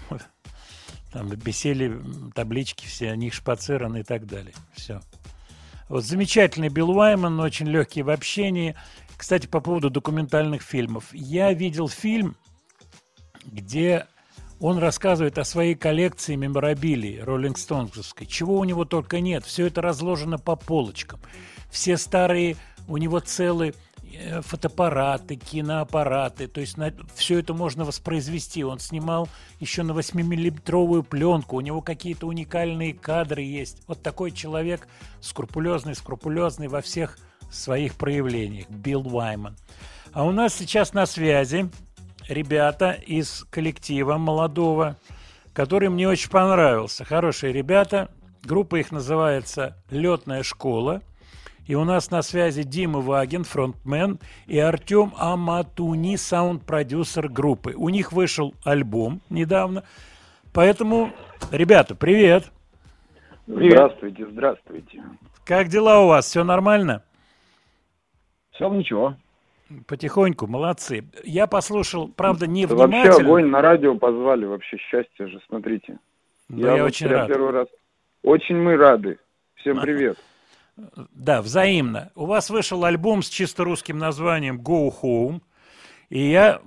там 1.11 1.29
висели 1.29 1.87
м, 1.87 2.31
таблички 2.33 2.85
все, 2.85 3.11
они 3.11 3.31
шпацированы 3.31 4.01
и 4.01 4.03
так 4.03 4.27
далее. 4.27 4.53
Все. 4.73 5.01
Вот 5.89 6.03
замечательный 6.03 6.69
Билл 6.69 6.91
Уайман, 6.91 7.39
очень 7.39 7.67
легкий 7.67 8.03
в 8.03 8.09
общении. 8.09 8.75
Кстати, 9.15 9.47
по 9.47 9.59
поводу 9.61 9.89
документальных 9.89 10.61
фильмов. 10.61 11.05
Я 11.13 11.53
видел 11.53 11.87
фильм, 11.87 12.35
где 13.45 14.05
он 14.59 14.77
рассказывает 14.77 15.37
о 15.39 15.45
своей 15.45 15.73
коллекции 15.73 16.35
меморабилии 16.35 17.19
Роллинг. 17.19 17.57
Чего 18.27 18.59
у 18.59 18.63
него 18.63 18.85
только 18.85 19.19
нет. 19.19 19.45
Все 19.45 19.67
это 19.67 19.81
разложено 19.81 20.37
по 20.37 20.55
полочкам. 20.55 21.19
Все 21.69 21.97
старые, 21.97 22.55
у 22.87 22.97
него 22.97 23.19
целые 23.19 23.73
э, 24.13 24.41
фотоаппараты, 24.41 25.35
киноаппараты. 25.35 26.47
То 26.47 26.61
есть 26.61 26.77
все 27.15 27.39
это 27.39 27.53
можно 27.53 27.83
воспроизвести. 27.85 28.63
Он 28.63 28.79
снимал 28.79 29.27
еще 29.59 29.83
на 29.83 29.91
8-миллиметровую 29.91 31.03
пленку. 31.03 31.57
У 31.57 31.61
него 31.61 31.81
какие-то 31.81 32.27
уникальные 32.27 32.93
кадры 32.93 33.41
есть. 33.41 33.83
Вот 33.87 34.01
такой 34.01 34.31
человек 34.31 34.87
скрупулезный, 35.21 35.95
скрупулезный 35.95 36.67
во 36.67 36.81
всех 36.81 37.17
своих 37.51 37.95
проявлениях. 37.95 38.69
Билл 38.69 39.07
Уайман. 39.07 39.55
А 40.13 40.23
у 40.23 40.31
нас 40.31 40.55
сейчас 40.55 40.93
на 40.93 41.05
связи 41.05 41.69
ребята 42.27 42.91
из 42.91 43.45
коллектива 43.49 44.17
молодого, 44.17 44.97
который 45.53 45.89
мне 45.89 46.07
очень 46.07 46.29
понравился. 46.29 47.05
Хорошие 47.05 47.53
ребята. 47.53 48.09
Группа 48.43 48.77
их 48.77 48.91
называется 48.91 49.75
«Летная 49.89 50.43
школа». 50.43 51.01
И 51.67 51.75
у 51.75 51.83
нас 51.83 52.11
на 52.11 52.21
связи 52.21 52.63
Дима 52.63 52.99
Вагин, 53.01 53.43
фронтмен, 53.43 54.19
и 54.47 54.57
Артем 54.57 55.13
Аматуни, 55.17 56.15
саунд-продюсер 56.15 57.27
группы. 57.27 57.73
У 57.75 57.89
них 57.89 58.13
вышел 58.13 58.53
альбом 58.63 59.21
недавно. 59.29 59.83
Поэтому, 60.53 61.11
ребята, 61.51 61.93
привет. 61.93 62.45
Здравствуйте, 63.47 64.25
здравствуйте. 64.31 65.03
Как 65.45 65.67
дела 65.67 66.01
у 66.03 66.07
вас? 66.07 66.25
Все 66.25 66.43
нормально? 66.43 67.03
Все 68.51 68.69
ничего. 68.69 69.15
Потихоньку, 69.87 70.47
молодцы. 70.47 71.03
Я 71.25 71.47
послушал, 71.47 72.07
правда, 72.07 72.45
Да 72.45 72.51
невнимательно. 72.51 73.03
вообще 73.03 73.21
огонь 73.21 73.45
на 73.47 73.61
радио 73.61 73.95
позвали, 73.95 74.45
вообще 74.45 74.77
счастье 74.77 75.27
же, 75.27 75.41
смотрите. 75.47 75.99
Да, 76.47 76.75
я 76.75 76.83
вот 76.83 76.87
очень 76.91 77.07
рад. 77.07 77.27
первый 77.27 77.51
раз. 77.51 77.67
Очень 78.23 78.55
мы 78.55 78.77
рады. 78.77 79.19
Всем 79.55 79.81
привет. 79.81 80.17
Да, 81.11 81.41
взаимно. 81.41 82.11
У 82.15 82.25
вас 82.25 82.49
вышел 82.49 82.85
альбом 82.85 83.23
с 83.23 83.29
чисто 83.29 83.63
русским 83.63 83.97
названием 83.97 84.61
«Go 84.61 84.93
Home». 85.01 85.41
И 86.09 86.29
я, 86.29 86.61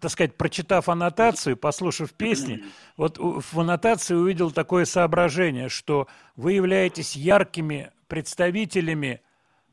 так 0.00 0.10
сказать, 0.10 0.36
прочитав 0.36 0.88
аннотацию, 0.88 1.56
послушав 1.56 2.12
песни, 2.14 2.64
вот 2.96 3.18
в 3.18 3.60
аннотации 3.60 4.14
увидел 4.14 4.50
такое 4.50 4.86
соображение, 4.86 5.68
что 5.68 6.06
вы 6.34 6.54
являетесь 6.54 7.14
яркими 7.14 7.90
представителями 8.08 9.20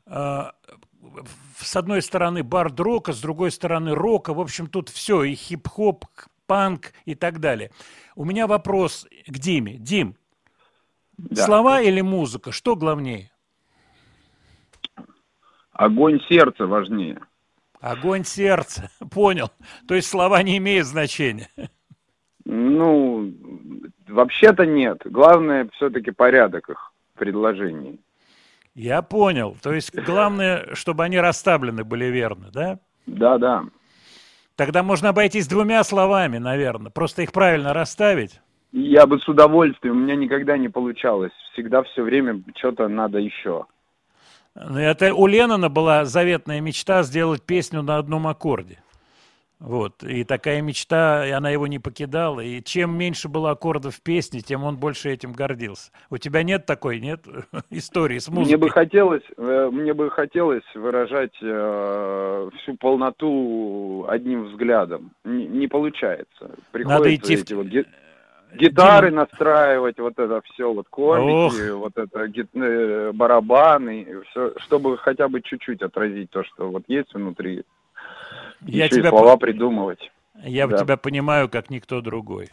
э, 0.06 0.42
с 1.58 1.76
одной 1.76 2.02
стороны 2.02 2.42
бард-рока, 2.42 3.14
с 3.14 3.20
другой 3.20 3.50
стороны 3.50 3.94
рока, 3.94 4.34
в 4.34 4.40
общем, 4.40 4.66
тут 4.66 4.90
все, 4.90 5.22
и 5.22 5.34
хип-хоп, 5.34 6.04
панк 6.46 6.92
и 7.06 7.14
так 7.14 7.40
далее. 7.40 7.70
У 8.16 8.24
меня 8.24 8.46
вопрос 8.46 9.06
к 9.26 9.38
Диме. 9.38 9.78
Дим, 9.78 10.16
слова 11.34 11.80
или 11.80 12.02
музыка, 12.02 12.52
что 12.52 12.76
главнее? 12.76 13.30
Огонь 15.74 16.20
сердца 16.28 16.66
важнее. 16.66 17.20
Огонь 17.80 18.24
сердца, 18.24 18.90
понял. 19.10 19.50
То 19.86 19.94
есть 19.94 20.08
слова 20.08 20.42
не 20.42 20.56
имеют 20.56 20.86
значения. 20.86 21.48
Ну, 22.44 23.32
вообще-то 24.08 24.64
нет. 24.64 25.02
Главное 25.04 25.68
все-таки 25.74 26.10
порядок 26.10 26.70
их 26.70 26.92
предложений. 27.16 28.00
Я 28.74 29.02
понял. 29.02 29.56
То 29.62 29.72
есть 29.72 29.94
главное, 29.94 30.74
чтобы 30.74 31.04
они 31.04 31.18
расставлены 31.18 31.84
были 31.84 32.06
верно, 32.06 32.50
да? 32.52 32.78
Да, 33.06 33.38
да. 33.38 33.64
Тогда 34.56 34.82
можно 34.82 35.08
обойтись 35.08 35.48
двумя 35.48 35.82
словами, 35.84 36.38
наверное. 36.38 36.90
Просто 36.90 37.22
их 37.22 37.32
правильно 37.32 37.72
расставить. 37.72 38.40
Я 38.72 39.06
бы 39.06 39.18
с 39.20 39.28
удовольствием, 39.28 39.96
у 39.96 40.00
меня 40.00 40.16
никогда 40.16 40.56
не 40.56 40.68
получалось. 40.68 41.32
Всегда 41.52 41.82
все 41.82 42.02
время 42.02 42.42
что-то 42.56 42.88
надо 42.88 43.18
еще. 43.18 43.66
Ну, 44.54 44.78
Это 44.78 45.14
у 45.14 45.26
Леннона 45.26 45.68
была 45.68 46.04
заветная 46.04 46.60
мечта 46.60 47.02
сделать 47.02 47.42
песню 47.42 47.82
на 47.82 47.98
одном 47.98 48.26
аккорде. 48.26 48.78
Вот. 49.60 50.02
И 50.02 50.24
такая 50.24 50.60
мечта, 50.60 51.26
и 51.26 51.30
она 51.30 51.48
его 51.50 51.66
не 51.66 51.78
покидала. 51.78 52.40
И 52.40 52.62
чем 52.62 52.96
меньше 52.98 53.28
было 53.28 53.52
аккордов 53.52 53.94
в 53.96 54.02
песне, 54.02 54.40
тем 54.40 54.62
он 54.62 54.76
больше 54.76 55.10
этим 55.10 55.32
гордился. 55.32 55.90
У 56.10 56.18
тебя 56.18 56.42
нет 56.42 56.66
такой, 56.66 57.00
нет, 57.00 57.24
истории 57.70 58.18
с 58.18 58.28
музыкой? 58.28 58.46
Мне 58.46 58.56
бы 58.58 58.70
хотелось, 58.70 59.22
э, 59.36 59.70
мне 59.72 59.94
бы 59.94 60.10
хотелось 60.10 60.64
выражать 60.74 61.34
э, 61.40 62.50
всю 62.60 62.76
полноту 62.76 64.04
одним 64.08 64.44
взглядом. 64.48 65.12
Не, 65.24 65.46
не 65.46 65.66
получается. 65.66 66.50
Приходится 66.70 67.32
идти 67.34 67.36
в- 67.36 67.42
эти 67.42 67.54
вот 67.54 67.66
ги- 68.54 68.68
гитары 68.68 69.10
настраивать, 69.10 69.98
вот 69.98 70.18
это 70.18 70.40
все, 70.42 70.72
вот 70.72 70.88
комики, 70.88 71.70
Ох. 71.72 71.78
вот 71.80 71.96
это 71.96 72.26
ги- 72.28 72.46
э, 72.54 73.12
барабаны, 73.12 74.22
все, 74.30 74.52
чтобы 74.58 74.96
хотя 74.98 75.28
бы 75.28 75.40
чуть-чуть 75.42 75.82
отразить 75.82 76.30
то, 76.30 76.42
что 76.44 76.70
вот 76.70 76.84
есть 76.88 77.12
внутри. 77.14 77.64
Я 78.62 78.86
Еще 78.86 78.96
и 78.96 78.98
тебя 79.00 79.10
слова 79.10 79.32
по- 79.32 79.38
придумывать. 79.40 80.10
Я 80.42 80.66
Да. 80.66 80.78
тебя 80.78 80.96
понимаю, 80.96 81.48
как 81.48 81.70
никто 81.70 82.00
другой. 82.00 82.48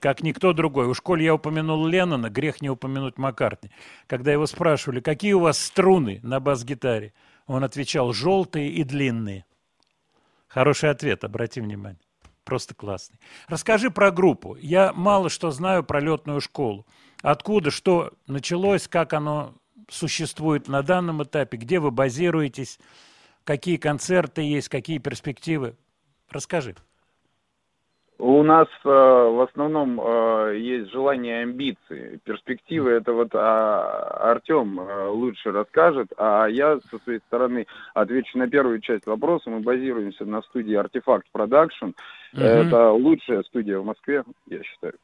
Как 0.00 0.22
никто 0.22 0.52
другой. 0.52 0.86
Уж 0.88 1.00
коль 1.00 1.22
я 1.22 1.34
упомянул 1.34 1.86
Леннона, 1.86 2.28
грех 2.28 2.60
не 2.60 2.68
упомянуть 2.68 3.16
Маккартни. 3.16 3.70
Когда 4.06 4.32
его 4.32 4.46
спрашивали, 4.46 5.00
какие 5.00 5.32
у 5.32 5.40
вас 5.40 5.58
струны 5.58 6.20
на 6.22 6.40
бас-гитаре, 6.40 7.12
Он 7.46 7.64
отвечал 7.64 8.12
«желтые 8.12 8.68
и 8.68 8.84
длинные». 8.84 9.46
Хороший 10.48 10.90
ответ, 10.90 11.24
обрати 11.24 11.62
внимание. 11.62 11.98
Просто 12.48 12.74
классный. 12.74 13.18
Расскажи 13.46 13.90
про 13.90 14.10
группу. 14.10 14.56
Я 14.58 14.94
мало 14.94 15.28
что 15.28 15.50
знаю 15.50 15.84
про 15.84 16.00
летную 16.00 16.40
школу. 16.40 16.86
Откуда, 17.20 17.70
что 17.70 18.12
началось, 18.26 18.88
как 18.88 19.12
оно 19.12 19.52
существует 19.90 20.66
на 20.66 20.82
данном 20.82 21.22
этапе, 21.22 21.58
где 21.58 21.78
вы 21.78 21.90
базируетесь, 21.90 22.78
какие 23.44 23.76
концерты 23.76 24.40
есть, 24.40 24.70
какие 24.70 24.96
перспективы. 24.96 25.76
Расскажи. 26.30 26.74
У 28.20 28.42
нас 28.42 28.66
э, 28.84 28.88
в 28.88 29.46
основном 29.46 30.00
э, 30.00 30.56
есть 30.58 30.90
желание 30.90 31.42
амбиции. 31.42 32.18
Перспективы 32.24 32.90
это 32.90 33.12
вот 33.12 33.28
а, 33.32 34.30
Артем 34.32 34.80
э, 34.80 35.08
лучше 35.08 35.52
расскажет, 35.52 36.08
а 36.16 36.46
я 36.46 36.80
со 36.90 36.98
своей 37.04 37.20
стороны 37.28 37.66
отвечу 37.94 38.38
на 38.38 38.48
первую 38.48 38.80
часть 38.80 39.06
вопроса. 39.06 39.50
Мы 39.50 39.60
базируемся 39.60 40.24
на 40.24 40.42
студии 40.42 40.74
Артефакт 40.74 41.26
Продакшн. 41.30 41.90
Мгм. 42.32 42.44
Это 42.44 42.90
лучшая 42.92 43.42
студия 43.44 43.78
в 43.78 43.84
Москве, 43.84 44.24
я 44.46 44.62
считаю. 44.62 44.94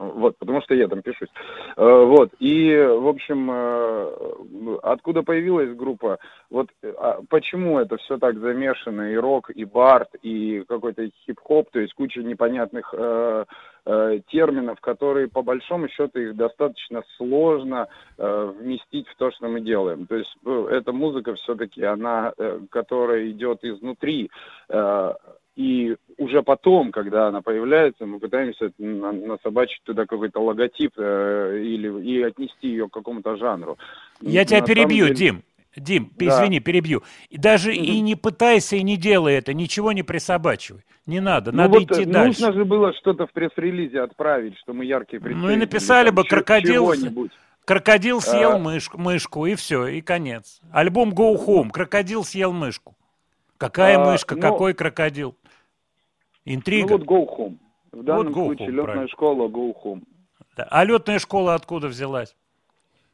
Вот, 0.00 0.38
потому 0.38 0.62
что 0.62 0.74
я 0.74 0.88
там 0.88 1.02
пишусь. 1.02 1.28
Э, 1.76 2.04
Вот, 2.04 2.30
и, 2.38 2.74
в 2.74 3.06
общем, 3.06 3.50
э, 3.52 4.78
откуда 4.82 5.22
появилась 5.22 5.76
группа? 5.76 6.18
Вот 6.48 6.68
а 6.96 7.20
почему 7.28 7.78
это 7.78 7.98
все 7.98 8.16
так 8.16 8.38
замешано, 8.38 9.12
и 9.12 9.16
рок, 9.16 9.50
и 9.50 9.66
бард, 9.66 10.08
и 10.22 10.64
какой-то 10.66 11.10
хип-хоп, 11.26 11.70
то 11.70 11.80
есть 11.80 11.92
куча 11.92 12.22
непонятных 12.22 12.94
э, 12.96 13.44
терминов, 14.28 14.80
которые, 14.80 15.28
по 15.28 15.42
большому 15.42 15.88
счету, 15.88 16.18
их 16.18 16.36
достаточно 16.36 17.02
сложно 17.16 17.88
вместить 18.16 19.08
в 19.08 19.16
то, 19.16 19.30
что 19.32 19.48
мы 19.48 19.60
делаем. 19.60 20.06
То 20.06 20.16
есть 20.16 20.34
э, 20.46 20.66
эта 20.70 20.92
музыка 20.92 21.34
все-таки, 21.34 21.84
она, 21.84 22.32
которая 22.70 23.28
идет 23.30 23.64
изнутри, 23.64 24.30
и 25.56 25.96
уже 26.16 26.42
потом, 26.42 26.90
когда 26.92 27.28
она 27.28 27.42
появляется, 27.42 28.06
мы 28.06 28.18
пытаемся 28.18 28.70
на- 28.78 29.12
насобачить 29.12 29.82
туда 29.84 30.06
какой-то 30.06 30.40
логотип 30.40 30.92
э, 30.96 31.60
или 31.62 32.02
и 32.02 32.22
отнести 32.22 32.68
ее 32.68 32.88
к 32.88 32.92
какому-то 32.92 33.36
жанру. 33.36 33.76
Я 34.20 34.40
На 34.40 34.44
тебя 34.46 34.62
перебью, 34.62 35.06
деле- 35.06 35.14
Дим. 35.16 35.42
Дим, 35.76 36.10
Да. 36.16 36.26
извини, 36.26 36.58
перебью. 36.60 37.02
Даже 37.30 37.72
и 37.74 38.00
не 38.00 38.16
пытайся, 38.16 38.74
и 38.76 38.82
не 38.82 38.96
делай 38.96 39.34
это, 39.34 39.54
ничего 39.54 39.92
не 39.92 40.02
присобачивай. 40.02 40.82
Не 41.06 41.20
надо, 41.20 41.52
Ну 41.52 41.58
надо 41.58 41.78
вот, 41.78 41.82
идти 41.84 42.02
э, 42.02 42.06
дальше. 42.06 42.40
Нужно 42.42 42.52
же 42.58 42.64
было 42.64 42.92
что-то 42.94 43.26
в 43.26 43.32
пресс-релизе 43.32 44.00
отправить, 44.00 44.58
что 44.58 44.72
мы 44.72 44.84
яркие 44.84 45.20
Ну 45.20 45.26
и 45.28 45.30
представители. 45.30 45.60
написали 45.60 46.06
там, 46.06 46.14
бы 46.16 46.24
крокодил, 46.24 46.92
крокодил 47.64 48.20
съел 48.20 48.52
А. 48.52 48.58
мышку, 48.58 48.98
мышку, 48.98 49.46
и 49.46 49.54
все, 49.54 49.86
и 49.86 50.00
конец. 50.00 50.60
Альбом 50.72 51.10
Go 51.12 51.36
Home, 51.46 51.70
крокодил 51.70 52.24
съел 52.24 52.52
мышку. 52.52 52.96
Какая 53.60 53.98
А, 53.98 54.04
мышка, 54.10 54.36
ну- 54.36 54.40
какой 54.40 54.72
крокодил? 54.72 55.36
Интрига. 56.46 56.96
Ну 56.96 56.96
вот 56.98 57.06
Go 57.06 57.38
Home. 57.38 57.58
В 57.92 58.02
данном 58.02 58.28
Go 58.32 58.46
случае 58.46 58.68
Home, 58.68 58.70
летная 58.70 58.84
правильно. 58.84 59.08
школа 59.08 59.48
Go 59.48 59.74
Home. 59.84 60.02
Да. 60.56 60.66
А 60.70 60.82
летная 60.84 61.18
школа 61.18 61.54
откуда 61.54 61.88
взялась? 61.88 62.34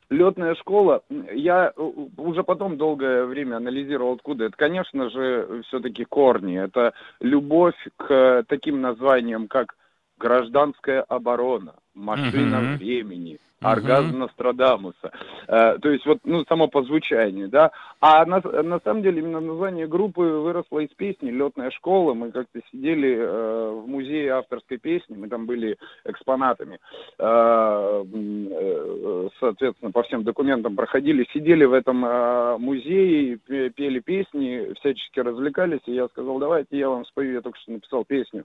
Летная 0.08 0.54
школа, 0.54 1.02
я 1.32 1.72
э, 1.76 1.82
уже 2.16 2.44
потом 2.44 2.76
долгое 2.76 3.24
время 3.24 3.56
анализировал, 3.56 4.12
откуда. 4.14 4.44
Это, 4.44 4.56
конечно 4.56 5.10
же, 5.10 5.62
все-таки 5.66 6.04
корни. 6.04 6.56
Это 6.62 6.92
любовь 7.18 7.74
к 7.96 8.44
таким 8.46 8.80
названиям, 8.80 9.48
как 9.48 9.74
гражданская 10.16 11.02
оборона, 11.02 11.74
машина 11.94 12.60
Мгм. 12.60 12.76
времени, 12.76 13.40
Оргазм 13.60 14.18
Нострадамуса. 14.18 15.12
Э, 15.48 15.78
то 15.78 15.88
есть 15.88 16.04
вот, 16.06 16.18
ну, 16.24 16.44
само 16.44 16.68
по 16.68 16.82
звучанию, 16.82 17.48
да. 17.48 17.70
А 18.00 18.24
на, 18.26 18.40
на 18.40 18.80
самом 18.80 19.02
деле 19.02 19.20
именно 19.20 19.40
название 19.40 19.86
группы 19.86 20.20
выросло 20.20 20.80
из 20.80 20.90
песни 20.90 21.30
«Летная 21.30 21.70
школа». 21.70 22.12
Мы 22.14 22.32
как-то 22.32 22.60
сидели 22.70 23.16
э, 23.16 23.70
в 23.70 23.88
музее 23.88 24.32
авторской 24.34 24.76
песни, 24.76 25.16
мы 25.16 25.28
там 25.28 25.46
были 25.46 25.78
экспонатами. 26.04 26.78
Э, 27.18 28.04
э, 28.04 29.28
соответственно, 29.40 29.90
по 29.90 30.02
всем 30.02 30.22
документам 30.22 30.76
проходили, 30.76 31.26
сидели 31.32 31.64
в 31.64 31.72
этом 31.72 32.04
э, 32.04 32.58
музее, 32.58 33.38
пе- 33.38 33.70
пели 33.70 34.00
песни, 34.00 34.74
всячески 34.80 35.20
развлекались, 35.20 35.80
и 35.86 35.94
я 35.94 36.08
сказал, 36.08 36.38
давайте 36.38 36.76
я 36.78 36.90
вам 36.90 37.06
спою, 37.06 37.32
я 37.32 37.40
только 37.40 37.58
что 37.60 37.72
написал 37.72 38.04
песню. 38.04 38.44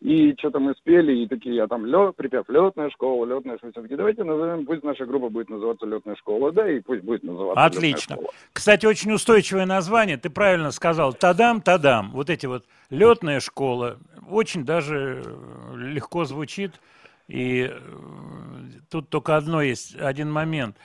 И 0.00 0.34
что-то 0.38 0.60
мы 0.60 0.74
спели, 0.74 1.12
и 1.12 1.26
такие, 1.26 1.56
я 1.56 1.66
там 1.66 1.84
лед, 1.84 2.14
припев, 2.14 2.48
летная 2.48 2.90
школа, 2.90 3.26
летная 3.26 3.56
школа. 3.56 3.72
Все-таки 3.72 3.96
давайте 3.96 4.24
назовем, 4.24 4.51
пусть 4.66 4.82
наша 4.82 5.06
группа 5.06 5.28
будет 5.28 5.50
называться 5.50 5.86
летная 5.86 6.16
школа, 6.16 6.52
да, 6.52 6.70
и 6.70 6.80
пусть 6.80 7.02
будет 7.02 7.22
называться 7.22 7.64
«Лётная 7.64 7.66
Отлично. 7.66 8.16
школа». 8.16 8.30
Кстати, 8.52 8.86
очень 8.86 9.12
устойчивое 9.12 9.66
название. 9.66 10.16
Ты 10.16 10.30
правильно 10.30 10.70
сказал. 10.70 11.12
Тадам, 11.12 11.60
тадам. 11.60 12.10
Вот 12.12 12.30
эти 12.30 12.46
вот 12.46 12.64
летная 12.90 13.40
школа. 13.40 13.98
Очень 14.28 14.64
даже 14.64 15.22
э, 15.24 15.76
легко 15.76 16.24
звучит. 16.24 16.80
И 17.28 17.70
э, 17.70 17.78
тут 18.90 19.08
только 19.08 19.36
одно 19.36 19.62
есть, 19.62 19.96
один 19.96 20.30
момент. 20.30 20.76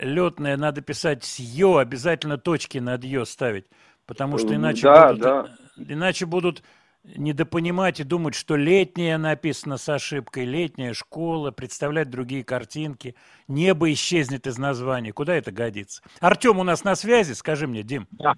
Летная 0.00 0.56
надо 0.56 0.80
писать 0.80 1.24
с 1.24 1.40
ё, 1.40 1.78
обязательно 1.78 2.38
точки 2.38 2.78
над 2.78 3.02
ё 3.02 3.24
ставить. 3.24 3.66
Потому 4.06 4.38
что 4.38 4.54
иначе 4.54 4.82
да, 4.82 5.08
будут, 5.08 5.22
да. 5.22 5.46
иначе 5.76 6.26
будут 6.26 6.62
недопонимать 7.04 8.00
и 8.00 8.04
думать, 8.04 8.34
что 8.34 8.56
летняя 8.56 9.18
написано 9.18 9.78
с 9.78 9.88
ошибкой, 9.88 10.44
летняя 10.44 10.92
школа, 10.92 11.50
представлять 11.50 12.10
другие 12.10 12.44
картинки. 12.44 13.14
Небо 13.48 13.90
исчезнет 13.92 14.46
из 14.46 14.58
названия. 14.58 15.12
Куда 15.12 15.34
это 15.34 15.50
годится? 15.50 16.02
Артем 16.20 16.58
у 16.58 16.62
нас 16.62 16.84
на 16.84 16.94
связи, 16.94 17.32
скажи 17.32 17.66
мне, 17.66 17.82
Дим. 17.82 18.06
Да. 18.12 18.34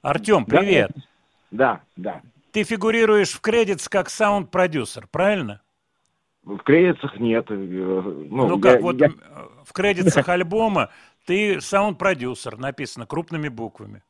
Артем, 0.00 0.44
привет. 0.46 0.90
Да, 1.50 1.80
да. 1.96 2.22
Ты 2.50 2.64
фигурируешь 2.64 3.30
в 3.32 3.40
кредитс 3.40 3.88
как 3.88 4.10
саунд-продюсер, 4.10 5.06
правильно? 5.10 5.60
В 6.44 6.58
кредитах 6.58 7.18
нет. 7.20 7.46
э, 7.50 7.54
Ну, 7.54 8.48
Ну, 8.48 8.56
я- 8.56 8.62
как, 8.62 8.82
вот 8.82 8.96
я- 9.00 9.10
в 9.64 9.72
кредитсах 9.72 10.28
альбома 10.28 10.90
ты 11.24 11.60
саунд-продюсер, 11.60 12.58
написано 12.58 13.06
крупными 13.06 13.48
буквами. 13.48 14.02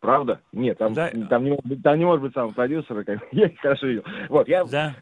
Правда? 0.00 0.40
Нет, 0.52 0.78
там, 0.78 0.92
Да. 0.94 1.10
там, 1.28 1.44
не, 1.44 1.56
там 1.82 1.98
не 1.98 2.04
может 2.04 2.22
быть 2.22 2.32
сам 2.32 2.52
продюсера, 2.54 3.02
как 3.02 3.18
я 3.32 3.46
их 3.46 3.58
хорошо 3.58 3.86
видел. 3.88 4.04
Вот, 4.28 4.46
я 4.48 4.64
Да. 4.64 4.94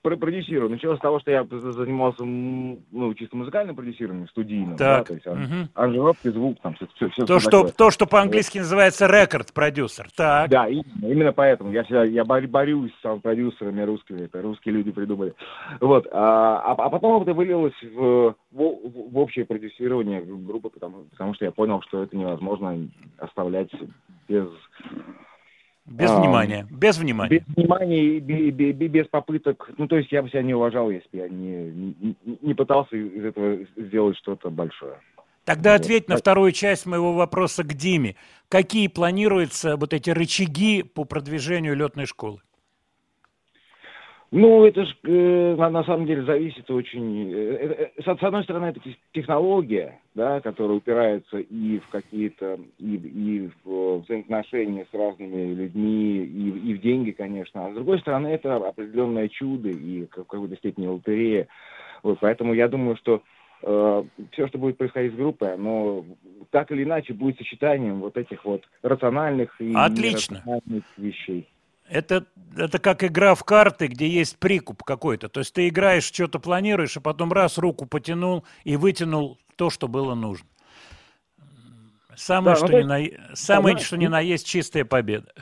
продюсирую. 0.00 0.70
Началось 0.70 0.98
с 0.98 1.02
того, 1.02 1.20
что 1.20 1.30
я 1.30 1.44
занимался 1.44 2.24
ну, 2.24 3.12
чисто 3.14 3.36
музыкальным 3.36 3.76
продюсированием, 3.76 4.26
студийным. 4.28 4.76
да, 4.76 4.98
Так, 4.98 5.08
то 5.08 5.14
есть 5.14 5.26
мгм. 5.26 5.68
аранжировки, 5.74 6.28
звук, 6.28 6.58
там, 6.62 6.74
все, 6.74 6.86
все, 7.10 7.26
То, 7.26 7.38
что, 7.40 7.68
то, 7.70 7.90
что 7.90 8.06
по-английски 8.06 8.58
называется 8.58 9.06
рекорд-продюсер. 9.06 10.08
Так. 10.16 10.48
Да, 10.48 10.66
именно, 10.66 10.84
именно 11.06 11.32
поэтому 11.32 11.70
я 11.70 11.84
всегда 11.84 12.04
я 12.04 12.24
бор- 12.24 12.46
борюсь 12.48 12.92
с 13.02 13.18
продюсерами 13.20 13.82
русскими, 13.82 14.22
это 14.22 14.40
русские 14.40 14.74
люди 14.76 14.90
придумали. 14.92 15.34
Вот, 15.80 16.06
а, 16.10 16.58
а- 16.72 16.86
а 16.86 16.88
потом 16.88 17.22
это 17.22 17.34
вылилось 17.34 17.74
в, 17.82 18.34
в, 18.50 18.56
в 19.12 19.18
общее 19.18 19.44
продюсирование 19.44 20.22
группы, 20.22 20.70
потому, 20.70 21.04
потому 21.10 21.34
что 21.34 21.44
я 21.44 21.50
понял, 21.50 21.82
что 21.82 22.02
это 22.02 22.16
невозможно 22.16 22.88
оставлять 23.18 23.68
без 24.28 24.48
Без 25.86 26.10
а, 26.10 26.20
внимания. 26.20 26.66
Без 26.70 26.98
внимания. 26.98 27.38
без 27.38 27.56
внимания 27.56 28.04
и 28.04 28.20
бе- 28.20 28.50
бе- 28.50 28.72
бе- 28.72 28.88
без 28.88 29.06
попыток. 29.06 29.70
Ну, 29.78 29.88
то 29.88 29.96
есть 29.96 30.12
я 30.12 30.22
бы 30.22 30.28
себя 30.28 30.42
не 30.42 30.54
уважал, 30.54 30.90
если 30.90 31.08
бы 31.10 31.18
я 31.18 31.28
не, 31.28 31.70
не, 31.70 32.38
не 32.42 32.54
пытался 32.54 32.94
из 32.94 33.24
этого 33.24 33.58
сделать 33.76 34.16
что-то 34.18 34.50
большое. 34.50 35.00
Тогда 35.44 35.74
ответь 35.74 36.08
на 36.08 36.18
вторую 36.18 36.52
часть 36.52 36.84
моего 36.84 37.14
вопроса 37.14 37.64
к 37.64 37.72
Диме. 37.72 38.16
Какие 38.50 38.88
планируются 38.88 39.78
вот 39.78 39.94
эти 39.94 40.10
рычаги 40.10 40.82
по 40.82 41.04
продвижению 41.04 41.74
летной 41.74 42.04
школы? 42.04 42.42
Ну, 44.30 44.66
это 44.66 44.84
же 44.84 44.94
на, 45.04 45.70
на 45.70 45.84
самом 45.84 46.04
деле 46.06 46.22
зависит 46.24 46.70
очень... 46.70 47.32
э, 47.32 47.36
э, 47.36 47.90
э, 47.96 48.02
С, 48.02 48.04
с 48.04 48.22
одной 48.22 48.44
стороны, 48.44 48.66
это 48.66 48.80
тех- 48.80 48.96
технология, 49.12 50.00
да, 50.14 50.40
которая 50.40 50.76
упирается 50.76 51.38
и 51.38 51.78
в 51.78 51.88
какие-то, 51.88 52.58
и, 52.78 52.96
и 52.96 53.50
в 53.64 53.70
э, 53.70 53.96
взаимоотношения 54.00 54.86
с 54.90 54.94
разными 54.94 55.54
людьми, 55.54 56.24
и, 56.24 56.70
и 56.70 56.74
в 56.74 56.80
деньги, 56.82 57.12
конечно. 57.12 57.66
А 57.66 57.70
с 57.70 57.74
другой 57.74 58.00
стороны, 58.00 58.28
это 58.28 58.56
определенное 58.56 59.28
чудо 59.28 59.70
и 59.70 60.04
в 60.04 60.08
какой-то 60.08 60.56
степени 60.56 60.86
лотерея. 60.86 61.48
Вот, 62.02 62.18
поэтому 62.20 62.52
я 62.52 62.68
думаю, 62.68 62.96
что 62.96 63.22
все, 63.60 64.46
что 64.46 64.56
будет 64.56 64.76
происходить 64.76 65.14
с 65.14 65.16
группой, 65.16 65.54
оно 65.54 66.04
так 66.50 66.70
или 66.70 66.84
иначе 66.84 67.12
будет 67.12 67.38
сочетанием 67.38 67.98
вот 67.98 68.16
этих 68.16 68.44
вот 68.44 68.62
рациональных 68.82 69.60
и 69.60 69.72
Отлично. 69.74 70.34
нерациональных 70.34 70.84
вещей. 70.96 71.48
Это, 71.90 72.26
это 72.56 72.78
как 72.78 73.02
игра 73.04 73.34
в 73.34 73.44
карты, 73.44 73.86
где 73.86 74.08
есть 74.08 74.38
прикуп 74.38 74.82
какой-то. 74.82 75.28
То 75.28 75.40
есть 75.40 75.54
ты 75.54 75.68
играешь, 75.68 76.04
что-то 76.04 76.38
планируешь, 76.38 76.96
а 76.96 77.00
потом 77.00 77.32
раз 77.32 77.58
руку 77.58 77.86
потянул 77.86 78.44
и 78.64 78.76
вытянул 78.76 79.38
то, 79.56 79.70
что 79.70 79.88
было 79.88 80.14
нужно. 80.14 80.46
Самое, 82.16 82.56
Да, 82.56 82.60
ну, 82.62 82.66
что, 82.66 82.76
есть- 82.76 82.88
на... 83.30 83.36
Самое 83.36 83.76
да, 83.76 83.82
что 83.82 83.96
ну- 83.96 84.02
ни 84.02 84.06
на 84.08 84.20
есть 84.20 84.46
чистая 84.46 84.84
победа. 84.84 85.32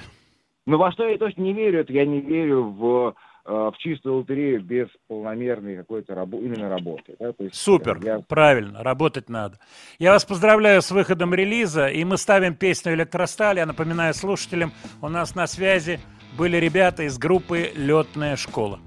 Но 0.66 0.78
во 0.78 0.90
что 0.93 1.09
я 1.09 1.16
точно 1.16 1.43
не 1.43 1.52
верю, 1.52 1.81
это 1.81 1.93
я 1.93 2.05
не 2.05 2.20
верю 2.20 2.64
в 2.64 3.14
э, 3.47 3.51
в 3.51 3.74
чистую 3.78 4.16
лотерею 4.16 4.60
без 4.60 4.89
полномерной 5.06 5.77
какой-то 5.77 6.14
рабо- 6.14 6.43
именно 6.44 6.68
работы. 6.68 7.14
да, 7.20 7.32
то 7.32 7.44
есть, 7.44 7.55
Супер, 7.55 7.98
э, 7.98 8.05
я- 8.05 8.18
правильно, 8.27 8.82
работать 8.82 9.28
надо. 9.31 9.59
Я 10.01 10.10
вас 10.12 10.24
поздравляю 10.24 10.82
с 10.82 10.90
выходом 10.90 11.32
релиза, 11.32 11.86
и 11.86 12.02
мы 12.05 12.16
ставим 12.18 12.56
песню 12.56 12.94
«Электросталь». 12.94 13.59
Я 13.59 13.66
напоминаю 13.66 14.12
слушателям, 14.14 14.73
у 15.01 15.09
нас 15.09 15.36
на 15.36 15.47
связи 15.47 16.01
были 16.37 16.59
ребята 16.59 17.05
из 17.05 17.19
группы 17.19 17.73
«Летная 17.75 18.37
школа». 18.37 18.79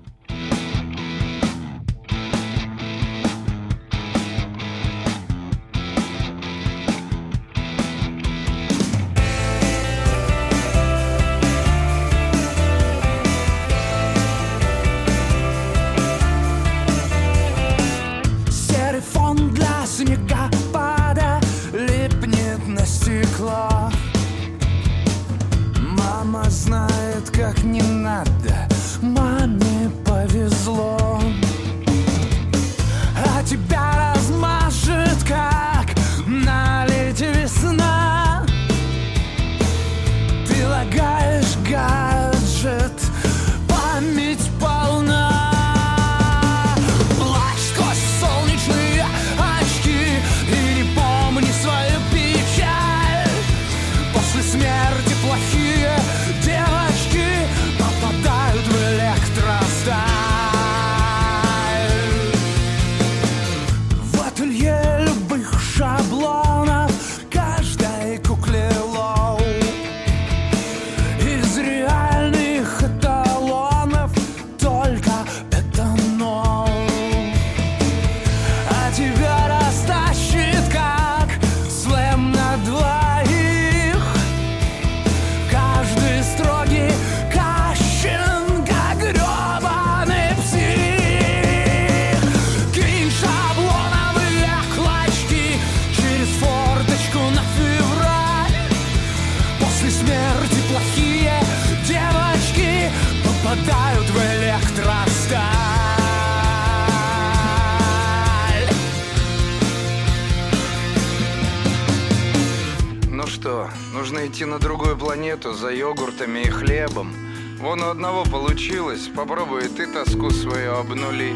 Йогуртами 116.20 116.40
и 116.40 116.50
хлебом. 116.50 117.14
Вон 117.60 117.82
у 117.82 117.90
одного 117.90 118.24
получилось, 118.24 119.10
попробуй 119.16 119.68
ты 119.68 119.88
тоску 119.88 120.32
свою 120.32 120.76
обнули. 120.76 121.34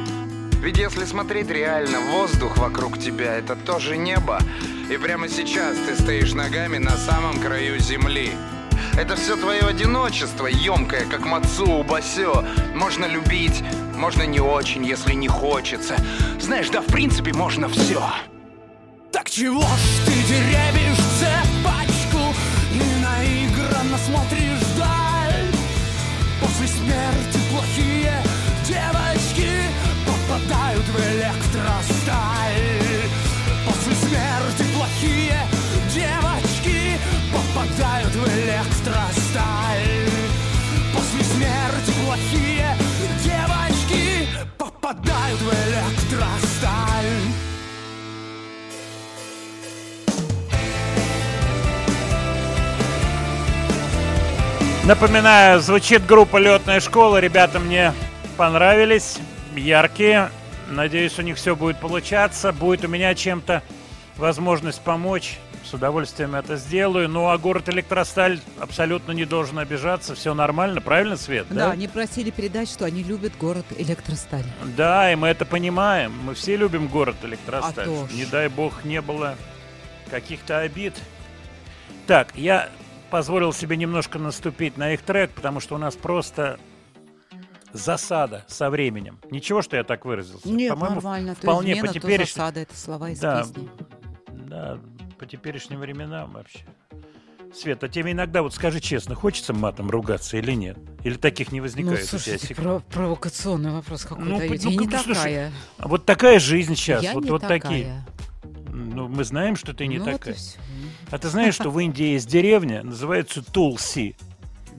Ведь 0.61 0.77
если 0.77 1.05
смотреть 1.05 1.49
реально, 1.49 1.99
воздух 1.99 2.57
вокруг 2.57 2.97
тебя— 2.97 3.34
это 3.38 3.55
тоже 3.55 3.97
небо. 3.97 4.39
И 4.89 4.97
прямо 4.97 5.27
сейчас 5.27 5.76
ты 5.88 5.95
стоишь 5.95 6.34
ногами 6.34 6.77
на 6.77 6.97
самом 6.97 7.39
краю 7.39 7.80
земли. 7.80 8.31
Это 8.97 9.15
все 9.15 9.35
твое 9.35 9.61
одиночество, 9.61 10.47
емкое, 10.47 11.05
как 11.05 11.26
мацу 11.26 11.84
басё. 11.84 12.45
Можно 12.76 13.05
любить, 13.05 13.64
можно 13.95 14.23
не 14.23 14.39
очень, 14.39 14.85
если 14.85 15.14
не 15.14 15.27
хочется. 15.27 15.95
Знаешь, 16.39 16.69
да 16.69 16.81
в 16.81 16.85
принципе 16.85 17.34
можно 17.34 17.68
все. 17.68 18.01
Так 19.11 19.30
чего 19.30 19.61
ж 19.61 20.05
ты 20.05 20.11
теребишь 20.23 20.62
Напоминаю, 54.85 55.61
звучит 55.61 56.05
группа 56.05 56.35
«Летная 56.35 56.81
школа». 56.81 57.22
Ребята 57.22 57.57
мне 57.57 57.93
понравились, 58.35 59.18
яркие. 59.55 60.30
Надеюсь, 60.69 61.18
у 61.18 61.22
них 61.22 61.38
все 61.38 61.55
будет 61.55 61.80
получаться. 61.80 62.51
Будет 62.51 62.84
у 62.84 62.89
меня 62.89 63.15
чем-то 63.15 63.64
возможность 64.18 64.81
помочь. 64.81 65.38
С 65.64 65.73
удовольствием 65.73 66.35
это 66.35 66.57
сделаю. 66.57 67.07
Ну, 67.07 67.30
а 67.30 67.38
город 67.38 67.69
Электросталь 67.69 68.41
абсолютно 68.60 69.14
не 69.14 69.23
должен 69.23 69.57
обижаться. 69.57 70.15
Все 70.15 70.34
нормально, 70.34 70.81
правильно, 70.81 71.15
Свет? 71.15 71.47
Да, 71.49 71.72
они 71.72 71.88
просили 71.88 72.30
передать, 72.30 72.69
что 72.69 72.84
они 72.84 73.03
любят 73.03 73.38
город 73.39 73.65
Электросталь. 73.77 74.43
Да, 74.76 75.10
и 75.10 75.15
мы 75.15 75.30
это 75.30 75.45
понимаем. 75.45 76.11
Мы 76.26 76.34
все 76.34 76.57
любим 76.57 76.89
город 76.89 77.15
Электросталь. 77.23 77.88
А. 77.88 78.07
Не 78.11 78.26
дай 78.26 78.49
бог 78.49 78.84
не 78.84 79.01
было 79.01 79.38
каких-то 80.11 80.60
обид. 80.60 80.93
Так, 82.05 82.34
я 82.35 82.68
позволил 83.14 83.53
себе 83.53 83.77
немножко 83.77 84.18
наступить 84.18 84.76
на 84.76 84.94
их 84.94 85.03
трек, 85.03 85.30
потому 85.30 85.60
что 85.60 85.76
у 85.76 85.77
нас 85.77 85.95
просто 85.95 86.60
засада 87.72 88.44
со 88.48 88.72
временем. 88.72 89.19
Ничего, 89.30 89.61
что 89.61 89.77
я 89.77 89.84
так 89.84 90.03
выразился. 90.06 90.49
Нет, 90.49 90.72
По-моему, 90.72 90.95
нормально. 90.95 91.35
То 91.35 91.41
вполне 91.41 91.73
измена, 91.73 91.88
по 91.90 91.94
то 91.94 91.99
теперешним... 91.99 92.26
засада, 92.26 92.60
это 92.61 92.76
слова 92.76 93.11
из 93.11 93.19
да, 93.19 93.44
песни. 93.44 93.69
да, 94.48 94.80
по 95.19 95.27
теперешним 95.27 95.80
временам 95.80 96.31
вообще. 96.31 96.61
Света, 97.53 97.88
тебе 97.88 98.14
иногда, 98.14 98.41
вот 98.41 98.56
скажи 98.56 98.80
честно, 98.80 99.14
хочется 99.14 99.53
матом 99.53 99.91
ругаться 99.91 100.38
или 100.38 100.53
нет? 100.53 100.80
Или 101.03 101.14
таких 101.14 101.52
не 101.52 101.61
возникает 101.61 101.99
Ну, 102.11 102.18
у 102.18 102.19
тебя 102.19 102.19
слушайте, 102.40 102.56
про- 102.56 102.80
провокационный 102.80 103.73
вопрос 103.73 104.07
Ну, 104.10 104.40
даете. 104.40 104.65
ну, 104.65 104.72
Я 104.72 104.77
не 104.80 104.88
как- 104.88 105.02
слушай, 105.02 105.18
такая. 105.18 105.52
а 105.77 105.88
вот 105.88 106.06
такая 106.07 106.40
жизнь 106.40 106.73
сейчас, 106.73 107.03
Я 107.03 107.14
вот, 107.14 107.26
не 107.26 107.30
вот 107.30 107.41
такая. 107.44 107.60
такие. 107.61 108.06
Ну, 108.69 109.07
мы 109.07 109.23
знаем, 109.23 109.56
что 109.56 109.76
ты 109.76 109.85
не 109.85 109.99
Ну, 109.99 110.06
вот 110.06 110.14
такая. 110.14 110.34
всё. 110.34 110.57
А 111.14 111.19
ты 111.19 111.30
знаешь, 111.30 111.53
что 111.53 111.69
в 111.69 111.80
Индии 111.80 112.14
есть 112.14 112.27
деревня, 112.27 112.81
называется 112.81 113.44
Тулси. 113.44 114.15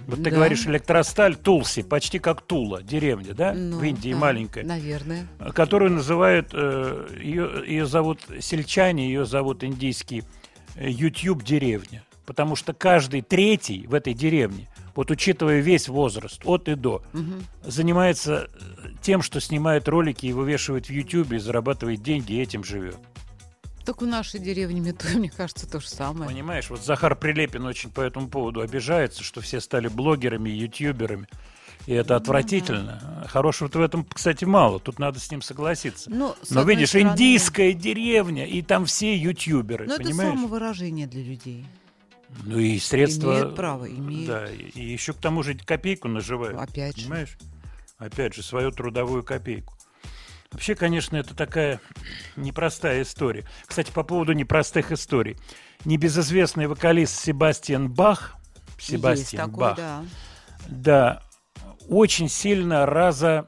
Вот 0.08 0.16
ты 0.16 0.24
Да. 0.24 0.30
говоришь 0.30 0.66
электросталь, 0.66 1.36
Тулси, 1.36 1.82
почти 1.84 2.18
как 2.18 2.42
Тула, 2.42 2.82
деревня, 2.82 3.34
да? 3.34 3.52
Ну, 3.54 3.78
в 3.78 3.84
Индии 3.84 4.10
да, 4.10 4.18
маленькая. 4.18 4.64
Наверное. 4.64 5.28
Которую 5.54 5.92
называют, 5.92 6.48
э, 6.52 7.06
ее, 7.22 7.62
ее 7.64 7.86
зовут 7.86 8.20
сельчане, 8.40 9.06
ее 9.06 9.26
зовут 9.26 9.62
индийский 9.62 10.24
э, 10.74 10.90
YouTube 10.90 11.44
деревня. 11.44 12.02
Потому 12.26 12.56
что 12.56 12.72
каждый 12.72 13.22
третий 13.22 13.86
в 13.86 13.94
этой 13.94 14.12
деревне, 14.12 14.68
вот 14.96 15.12
учитывая 15.12 15.60
весь 15.60 15.88
возраст, 15.88 16.40
от 16.44 16.68
и 16.68 16.74
до, 16.74 17.00
Мгм. 17.12 17.44
занимается 17.62 18.50
э, 18.52 18.88
тем, 19.02 19.22
что 19.22 19.40
снимает 19.40 19.86
ролики 19.88 20.26
и 20.26 20.32
вывешивает 20.32 20.86
в 20.86 20.90
YouTube 20.90 21.30
и 21.30 21.38
зарабатывает 21.38 22.02
деньги, 22.02 22.32
и 22.32 22.40
этим 22.42 22.64
живет. 22.64 22.96
Так 23.84 24.00
в 24.02 24.06
нашей 24.06 24.40
деревне 24.40 24.80
метро, 24.80 25.10
мне 25.18 25.30
кажется, 25.30 25.68
то 25.70 25.80
же 25.80 25.88
самое. 25.88 26.28
Понимаешь, 26.30 26.70
вот 26.70 26.82
Захар 26.84 27.16
Прилепин 27.16 27.64
очень 27.66 27.90
по 27.90 28.00
этому 28.00 28.28
поводу 28.28 28.60
обижается, 28.60 29.22
что 29.22 29.40
все 29.40 29.60
стали 29.60 29.88
блогерами, 29.88 30.50
ютуберами. 30.50 31.26
И 31.86 31.92
Ну 31.92 31.96
это 32.00 32.16
отвратительно. 32.16 33.26
Хорошего-то 33.28 33.78
в 33.78 33.82
этом, 33.82 34.04
кстати, 34.04 34.46
мало. 34.46 34.80
Тут 34.80 34.98
надо 34.98 35.20
с 35.20 35.30
ним 35.30 35.42
согласиться. 35.42 36.08
Ну, 36.10 36.34
Но 36.48 36.60
одной 36.60 36.76
видишь, 36.76 36.90
стороны- 36.90 37.10
индийская 37.12 37.72
деревня, 37.74 38.46
и 38.46 38.62
там 38.62 38.86
все 38.86 39.14
ютуберы, 39.14 39.86
Но 39.86 39.94
это 39.96 40.04
понимаешь? 40.04 40.32
самовыражение 40.34 41.06
для 41.06 41.22
людей. 41.22 41.66
Ну 42.44 42.58
и 42.58 42.78
средства... 42.78 43.32
Имеют 43.34 43.54
право, 43.54 43.88
имеют. 43.88 44.26
Да, 44.26 44.46
и, 44.50 44.82
еще 44.82 45.12
к 45.12 45.18
тому 45.18 45.42
же 45.42 45.54
копейку 45.58 46.08
наживают. 46.08 46.58
Опять 46.58 46.96
же. 46.96 47.02
Понимаешь? 47.04 47.36
опять 47.98 48.34
же, 48.34 48.42
свою 48.42 48.70
трудовую 48.70 49.22
копейку. 49.22 49.74
Вообще, 50.54 50.76
конечно, 50.76 51.16
это 51.16 51.34
такая 51.34 51.80
непростая 52.36 53.02
история. 53.02 53.44
Кстати, 53.66 53.90
по 53.90 54.04
поводу 54.04 54.34
непростых 54.34 54.92
историй. 54.92 55.36
Небезызвестный 55.84 56.68
вокалист 56.68 57.18
Себастьян 57.18 57.92
Бах, 57.92 58.36
Себастьян 58.78 59.50
такой, 59.50 59.60
Бах, 59.60 59.76
да. 59.76 60.04
да, 60.68 61.22
очень 61.88 62.28
сильно 62.28 62.86
раза 62.86 63.46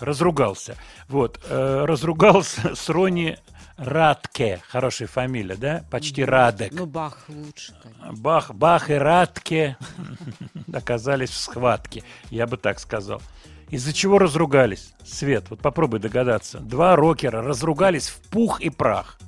разругался. 0.00 0.76
Вот, 1.08 1.40
э, 1.48 1.84
разругался 1.86 2.74
с 2.74 2.88
Рони 2.88 3.38
Радке, 3.76 4.60
хорошая 4.68 5.06
фамилия, 5.06 5.54
да? 5.54 5.84
Почти 5.88 6.24
Радек. 6.24 6.72
Ну, 6.72 6.86
Бах 6.86 7.26
лучше, 7.28 7.74
конечно. 7.80 8.12
Бах, 8.20 8.50
Бах 8.52 8.90
и 8.90 8.94
Радке 8.94 9.76
оказались 10.72 11.30
в 11.30 11.36
схватке, 11.36 12.02
я 12.30 12.48
бы 12.48 12.56
так 12.56 12.80
сказал. 12.80 13.22
Из-за 13.70 13.92
чего 13.92 14.18
разругались? 14.18 14.92
Свет, 15.04 15.46
вот 15.50 15.60
попробуй 15.60 15.98
догадаться. 15.98 16.58
Два 16.60 16.94
рокера 16.96 17.42
разругались 17.42 18.08
в 18.08 18.18
пух 18.28 18.60
и 18.60 18.70
прах. 18.70 19.18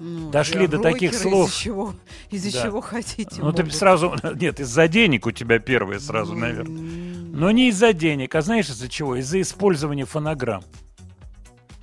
Ну, 0.00 0.30
Дошли 0.30 0.66
до 0.66 0.78
таких 0.78 1.14
слов. 1.14 1.50
Из-за 1.50 1.60
чего, 1.60 1.94
из-за 2.30 2.52
Да. 2.52 2.62
чего 2.62 2.80
хотите. 2.80 3.36
Ну, 3.42 3.52
ты 3.52 3.62
могут. 3.62 3.74
сразу... 3.76 4.14
Нет, 4.34 4.58
из-за 4.60 4.88
денег 4.88 5.26
у 5.26 5.30
тебя 5.30 5.58
первые 5.58 6.00
сразу, 6.00 6.34
наверное. 6.34 6.82
Но 6.82 7.50
не 7.50 7.68
из-за 7.68 7.92
денег, 7.92 8.34
а 8.34 8.42
знаешь 8.42 8.68
из-за 8.68 8.88
чего? 8.88 9.16
Из-за 9.16 9.40
использования 9.40 10.04
фонограмм. 10.06 10.64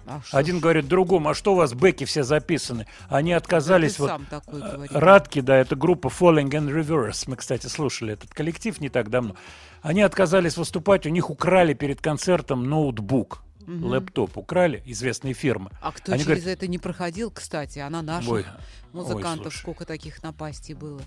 А 0.10 0.22
что 0.26 0.38
Один 0.38 0.60
говорит 0.60 0.88
другому, 0.88 1.30
а 1.30 1.36
что 1.36 1.54
у 1.54 1.56
вас 1.56 1.76
бэки 1.76 2.04
все 2.06 2.24
записаны? 2.24 2.88
Они 3.10 3.32
отказались 3.32 3.96
ты 3.96 4.02
вот... 4.02 4.08
сам 4.10 4.26
такой 4.26 4.60
э. 4.60 4.88
Радки, 4.90 5.40
да, 5.40 5.56
это 5.56 5.76
группа 5.76 6.08
Falling 6.08 6.50
in 6.50 6.68
Reverse. 6.68 7.26
Мы, 7.28 7.36
кстати, 7.36 7.68
слушали 7.68 8.14
этот 8.14 8.34
коллектив 8.34 8.82
не 8.82 8.90
так 8.90 9.12
давно. 9.12 9.36
Они 9.84 10.02
отказались 10.02 10.58
выступать, 10.58 11.06
у 11.06 11.10
них 11.10 11.30
украли 11.30 11.76
перед 11.76 12.02
концертом 12.02 12.68
ноутбук. 12.68 13.44
Мгм. 13.68 13.86
Лэптоп 13.86 14.36
украли, 14.36 14.82
известные 14.88 15.36
фирмы. 15.36 15.70
А 15.80 15.92
кто 15.92 16.14
Они 16.14 16.24
через 16.24 16.42
говорят, 16.42 16.58
это 16.58 16.68
не 16.68 16.80
проходил, 16.80 17.30
кстати, 17.30 17.78
а 17.78 17.88
на 17.92 18.02
наших 18.02 18.32
Ой, 18.32 18.46
музыкантов 18.94 19.46
ой, 19.46 19.52
слушай. 19.52 19.60
сколько 19.60 19.86
таких 19.86 20.24
напастей 20.24 20.74
было. 20.74 21.02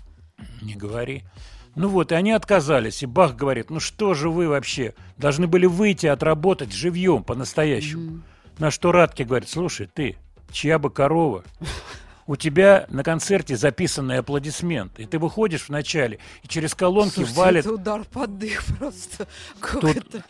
Не 0.61 0.75
говори. 0.75 1.23
Ну 1.75 1.89
вот, 1.89 2.13
и 2.13 2.15
они 2.15 2.31
отказались. 2.31 3.03
И 3.03 3.05
Бах 3.05 3.35
говорит, 3.35 3.69
ну 3.69 3.81
что 3.81 4.13
же 4.13 4.29
вы 4.29 4.47
вообще 4.47 4.93
должны 5.17 5.47
были 5.47 5.65
выйти 5.65 6.05
отработать 6.05 6.71
живьем 6.71 7.23
по-настоящему. 7.23 8.21
На 8.59 8.71
что 8.71 8.91
Радки 8.91 9.23
говорит, 9.23 9.49
слушай, 9.49 9.89
ты, 9.93 10.17
чья 10.51 10.79
бы 10.79 10.89
корова, 10.89 11.43
у 12.27 12.35
тебя 12.35 12.85
на 12.89 13.03
концерте 13.03 13.57
записанный 13.57 14.19
аплодисмент, 14.19 14.99
и 14.99 15.05
ты 15.05 15.19
выходишь 15.19 15.63
в 15.63 15.69
начале, 15.69 16.19
и 16.43 16.47
через 16.47 16.73
колонки 16.75 17.15
Слушайте, 17.15 17.39
валит 17.39 17.65
это 17.65 17.73
удар 17.73 18.05
под 18.05 18.37
дых 18.37 18.63
просто. 18.77 19.27
Как 19.59 19.81
Тут- 19.81 19.97
это? 19.97 20.23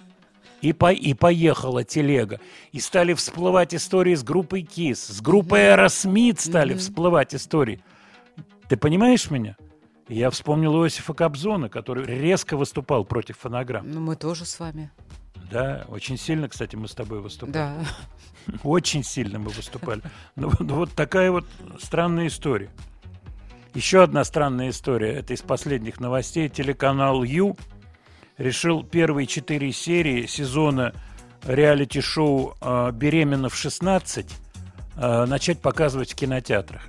И, 0.62 0.72
по, 0.72 0.94
и 0.94 1.14
поехала 1.14 1.84
телега. 1.84 2.40
И 2.72 2.80
стали 2.80 3.14
всплывать 3.14 3.76
истории 3.76 4.16
с 4.16 4.24
группой 4.24 4.62
Kiss, 4.62 5.08
с 5.08 5.22
группой 5.22 5.74
Аэросмит 5.74 6.40
стали 6.40 6.74
всплывать 6.74 7.36
истории. 7.36 7.82
Ты 8.70 8.78
понимаешь 8.78 9.30
меня? 9.30 9.58
Я 10.08 10.30
вспомнил 10.30 10.74
Иосифа 10.82 11.14
Кобзона, 11.14 11.68
который 11.68 12.06
резко 12.06 12.56
выступал 12.56 13.04
против 13.04 13.40
фонограмм. 13.40 13.92
Ну, 13.92 14.00
мы 14.00 14.16
тоже 14.16 14.46
с 14.46 14.58
вами. 14.58 14.90
Да, 15.54 15.86
очень 15.88 16.18
сильно, 16.18 16.50
кстати, 16.50 16.76
мы 16.76 16.88
с 16.88 16.94
тобой 16.96 17.22
выступали. 17.22 17.54
Да. 17.54 17.76
Очень 18.64 19.04
сильно 19.04 19.38
мы 19.40 19.50
выступали. 19.52 20.02
Ну, 20.36 20.52
вот- 20.60 20.92
такая 20.94 21.32
вот 21.32 21.46
странная 21.80 22.28
история. 22.28 22.70
Еще 23.76 24.04
одна 24.04 24.24
странная 24.24 24.70
история. 24.72 25.14
Это 25.14 25.34
из 25.34 25.42
последних 25.42 26.00
новостей. 26.00 26.50
Телеканал 26.50 27.24
Ю 27.24 27.56
решил 28.38 28.84
первые 28.84 29.28
четыре 29.28 29.72
серии 29.72 30.26
сезона 30.26 30.94
реалити-шоу 31.44 32.56
э, 32.60 32.92
«Беременна 32.94 33.50
в 33.50 33.54
16» 33.56 34.32
э, 34.96 35.26
начать 35.26 35.60
показывать 35.60 36.14
в 36.14 36.16
кинотеатрах. 36.16 36.82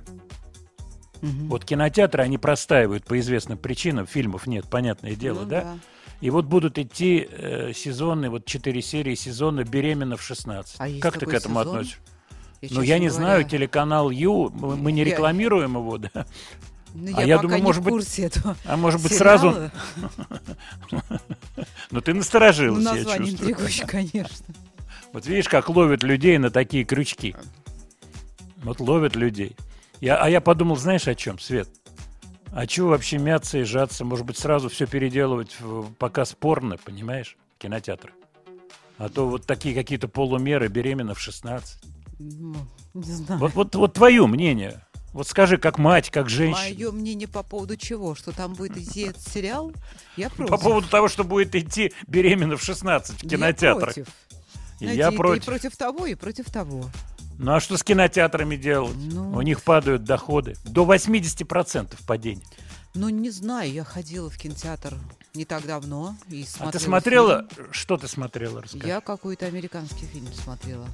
Вот 1.21 1.65
кинотеатры, 1.65 2.23
они 2.23 2.37
простаивают 2.37 3.05
по 3.05 3.19
известным 3.19 3.57
причинам, 3.57 4.05
фильмов 4.05 4.45
нет, 4.45 4.65
понятное 4.69 5.15
дело, 5.15 5.41
Ну 5.41 5.45
да? 5.49 5.61
да. 5.61 5.77
И 6.21 6.29
вот 6.29 6.45
будут 6.45 6.77
идти 6.79 7.27
э, 7.29 7.71
сезоны, 7.73 8.29
вот 8.29 8.45
четыре 8.45 8.81
серии 8.81 9.15
сезона 9.15 9.63
«Беременна 9.63 10.17
в 10.17 10.21
16». 10.29 10.65
А 10.79 10.99
как 11.01 11.17
ты 11.19 11.25
к 11.25 11.33
этому 11.33 11.59
сезон? 11.59 11.75
относишься? 11.77 11.99
Я, 12.61 12.69
ну, 12.71 12.81
я 12.81 12.99
не 12.99 13.07
говоря, 13.09 13.23
знаю, 13.25 13.43
телеканал 13.43 14.09
Ю, 14.09 14.49
мы, 14.49 14.75
мы 14.77 14.91
не 14.91 15.01
Я- 15.01 15.05
рекламируем 15.11 15.75
его, 15.75 15.97
да? 15.97 16.09
Ну, 16.97 17.11
а 17.17 17.21
я 17.21 17.27
я 17.35 17.37
думаю, 17.39 17.61
может 17.61 17.83
быть, 17.83 18.19
этого 18.19 18.55
а 18.63 18.77
может 18.77 19.03
быть 19.03 19.11
сериала. 19.13 19.37
сразу, 19.37 19.71
ну 21.91 22.01
ты 22.01 22.13
насторожилась, 22.13 22.83
Ну, 22.83 22.89
я 22.91 22.95
название 23.03 23.27
чувствую. 23.31 23.51
интригующее, 23.51 23.87
конечно. 23.87 24.45
Вот 25.11 25.25
видишь, 25.27 25.49
как 25.49 25.69
ловят 25.69 26.03
людей 26.03 26.37
на 26.37 26.49
такие 26.49 26.85
крючки. 26.85 27.35
Вот 28.63 28.79
ловят 28.79 29.15
людей. 29.15 29.55
Я, 30.01 30.17
а 30.17 30.29
я 30.29 30.41
подумал, 30.41 30.77
знаешь, 30.77 31.07
о 31.07 31.15
чем, 31.15 31.37
Свет? 31.39 31.69
А 32.51 32.67
чего 32.67 32.89
вообще 32.89 33.17
мяться 33.17 33.57
и 33.57 33.63
жаться? 33.63 34.05
Может 34.05 34.25
быть, 34.25 34.37
сразу 34.37 34.69
все 34.69 34.85
переделывать 34.87 35.55
в 35.59 35.91
показ 35.95 36.33
порно, 36.39 36.77
понимаешь, 36.77 37.37
в 37.57 37.61
кинотеатрах? 37.61 38.13
А 38.97 39.09
то 39.09 39.27
вот 39.27 39.45
такие 39.45 39.75
какие-то 39.75 40.07
полумеры, 40.07 40.67
беременна 40.69 41.13
в 41.15 41.19
16. 41.19 41.83
Ну, 42.19 42.55
не 42.93 43.11
знаю. 43.11 43.41
Вот, 43.41 43.53
вот, 43.55 43.75
вот 43.75 43.93
твое 43.93 44.25
мнение. 44.25 44.85
Вот 45.11 45.27
скажи, 45.27 45.57
как 45.57 45.77
мать, 45.77 46.09
как 46.09 46.29
женщина. 46.29 46.75
Мое 46.75 46.91
мнение 46.91 47.27
по 47.27 47.43
поводу 47.43 47.75
чего? 47.77 48.15
Что 48.15 48.31
там 48.31 48.53
будет 48.53 48.77
идти 48.77 49.01
этот 49.03 49.21
сериал? 49.21 49.71
Я 50.15 50.29
против. 50.35 50.51
По 50.51 50.57
поводу 50.57 50.87
того, 50.87 51.07
что 51.09 51.23
будет 51.25 51.55
идти 51.55 51.93
беременна 52.07 52.55
в 52.57 52.63
16 52.63 53.19
в 53.19 53.23
Я 53.23 53.29
кинотеатрах. 53.29 53.93
против. 53.95 54.07
И 54.79 54.83
Знаете, 54.85 54.97
я 54.99 55.09
и- 55.11 55.15
против. 55.15 55.43
И 55.43 55.45
против 55.45 55.77
того, 55.77 56.05
и 56.05 56.15
против 56.15 56.45
того. 56.51 56.89
Ну 57.37 57.53
а 57.53 57.59
что 57.59 57.77
с 57.77 57.83
кинотеатрами 57.83 58.55
делать? 58.55 58.95
Ну. 58.95 59.31
У 59.31 59.41
них 59.41 59.61
падают 59.61 60.03
доходы. 60.03 60.55
До 60.63 60.85
80% 60.85 61.95
падения. 62.07 62.45
Ну, 62.93 63.09
не 63.09 63.29
знаю, 63.29 63.71
я 63.71 63.83
ходила 63.83 64.29
в 64.29 64.37
кинотеатр 64.37 64.93
не 65.33 65.43
так 65.43 65.65
давно 65.65 66.15
и 66.29 66.43
А 66.43 66.45
смотрела 66.45 66.71
ты 66.71 66.79
смотрела? 66.79 67.47
фильм. 67.49 67.67
Что 67.71 67.97
ты 67.97 68.07
смотрела? 68.07 68.61
Расскажи. 68.61 68.87
Я 68.87 69.01
какой-то 69.01 69.45
американский 69.47 70.05
фильм 70.05 70.27
смотрела. 70.33 70.87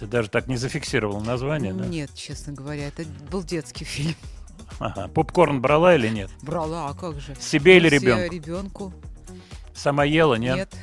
Ты 0.00 0.06
даже 0.06 0.30
так 0.30 0.46
не 0.48 0.56
зафиксировал 0.56 1.20
название, 1.20 1.74
да? 1.74 1.84
Нет, 1.84 2.10
честно 2.14 2.54
говоря, 2.54 2.88
это 2.88 3.04
был 3.30 3.42
детский 3.42 3.84
фильм. 3.84 4.14
Ага. 4.78 5.08
Попкорн 5.08 5.60
брала 5.60 5.94
или 5.94 6.08
нет? 6.08 6.30
Брала, 6.40 6.88
а 6.88 6.94
как 6.94 7.20
же? 7.20 7.36
Себе 7.38 7.76
или 7.76 7.88
ребенку? 7.90 8.34
ребенку. 8.34 8.94
Сама 9.74 10.04
ела, 10.04 10.36
нет? 10.36 10.56
Нет. 10.56 10.74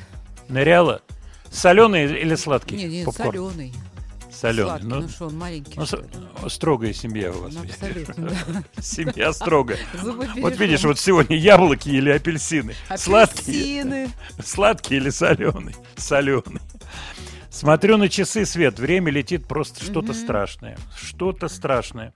Ныряла? 0.48 1.02
Соленый 1.50 2.04
или 2.04 2.36
сладкий? 2.36 2.76
Не, 2.76 2.84
не, 2.84 3.04
попкорн? 3.04 3.32
соленый. 3.32 3.74
Соленый. 4.40 4.80
Сладкий, 4.80 4.86
ну 4.88 5.08
что, 5.08 5.26
он 5.26 5.36
маленький, 5.36 5.78
ну, 5.78 5.84
что 5.84 6.02
строгая 6.48 6.94
семья 6.94 7.30
у 7.30 7.42
вас. 7.42 7.52
Ну, 7.52 7.62
абсолютно, 7.62 8.30
да. 8.30 8.62
Семья 8.82 9.32
строгая. 9.34 9.78
Вот 10.38 10.58
видишь, 10.58 10.82
вот 10.84 10.98
сегодня 10.98 11.36
яблоки 11.36 11.90
или 11.90 12.08
апельсины. 12.08 12.74
Сладкие. 12.96 13.82
Апельсины. 13.82 14.10
Сладкий 14.42 14.96
или 14.96 15.10
соленый? 15.10 15.76
Соленый. 15.96 16.62
Смотрю 17.50 17.98
на 17.98 18.08
часы, 18.08 18.46
Свет, 18.46 18.78
время 18.78 19.10
летит 19.10 19.46
просто 19.46 19.84
что-то 19.84 20.14
страшное. 20.14 20.78
Что-то 20.96 21.48
страшное. 21.48 22.14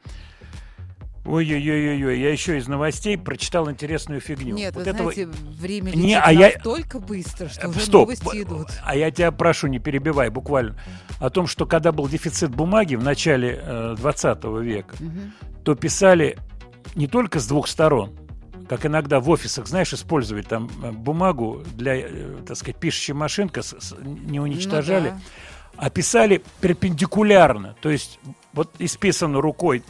Ой-ой-ой-ой, 1.24 2.20
я 2.20 2.30
еще 2.30 2.58
из 2.58 2.68
новостей 2.68 3.16
прочитал 3.16 3.70
интересную 3.70 4.20
фигню. 4.20 4.54
Нет, 4.54 4.74
Вот 4.74 4.84
вы 4.84 4.90
этого- 4.90 5.12
знаете, 5.12 5.30
время 5.58 5.90
Не, 5.92 6.02
летит 6.08 6.20
а 6.22 6.32
я- 6.32 6.52
настолько 6.54 7.00
быстро, 7.00 7.48
что 7.48 7.62
Э, 7.62 7.68
уже 7.70 7.80
Стоп. 7.80 8.02
новости 8.08 8.42
идут. 8.42 8.68
А 8.84 8.94
я 8.94 9.10
тебя 9.10 9.32
прошу, 9.32 9.68
не 9.68 9.78
перебивай 9.78 10.28
буквально. 10.28 10.78
О 11.20 11.30
том, 11.30 11.46
что 11.46 11.64
когда 11.64 11.92
был 11.92 12.08
дефицит 12.08 12.50
бумаги 12.54 12.94
в 12.96 13.02
начале 13.02 13.58
э, 13.62 13.94
20 13.98 14.60
века, 14.60 14.94
Мгм. 15.00 15.32
то 15.64 15.74
писали 15.74 16.36
не 16.94 17.06
только 17.06 17.40
с 17.40 17.46
двух 17.46 17.68
сторон, 17.68 18.14
как 18.68 18.84
иногда 18.84 19.18
в 19.20 19.30
офисах, 19.30 19.66
знаешь, 19.66 19.94
использовать 19.94 20.46
там 20.46 20.70
э, 20.82 20.90
бумагу 20.92 21.62
для, 21.74 21.96
э, 21.96 22.36
так 22.46 22.56
сказать, 22.58 22.76
пишущей 22.76 23.14
машинка, 23.14 23.62
с- 23.62 23.78
с- 23.80 23.96
не 24.02 24.40
уничтожали, 24.40 25.08
да. 25.10 25.20
а 25.78 25.88
писали 25.88 26.42
перпендикулярно. 26.60 27.76
То 27.80 27.88
есть 27.90 28.18
вот 28.52 28.70
исписано 28.78 29.40
рукой 29.40 29.82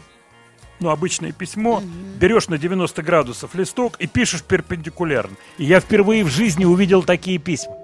ну, 0.81 0.91
обычное 0.91 1.33
письмо, 1.33 1.83
берешь 2.19 2.49
на 2.49 2.59
90 2.59 3.03
градусов 3.03 3.55
листок 3.55 3.97
и 3.99 4.07
пишешь 4.07 4.43
перпендикулярно. 4.43 5.37
И 5.59 5.65
я 5.65 5.81
впервые 5.81 6.25
в 6.25 6.29
жизни 6.29 6.65
увидел 6.65 7.03
такие 7.03 7.39
письма. 7.39 7.77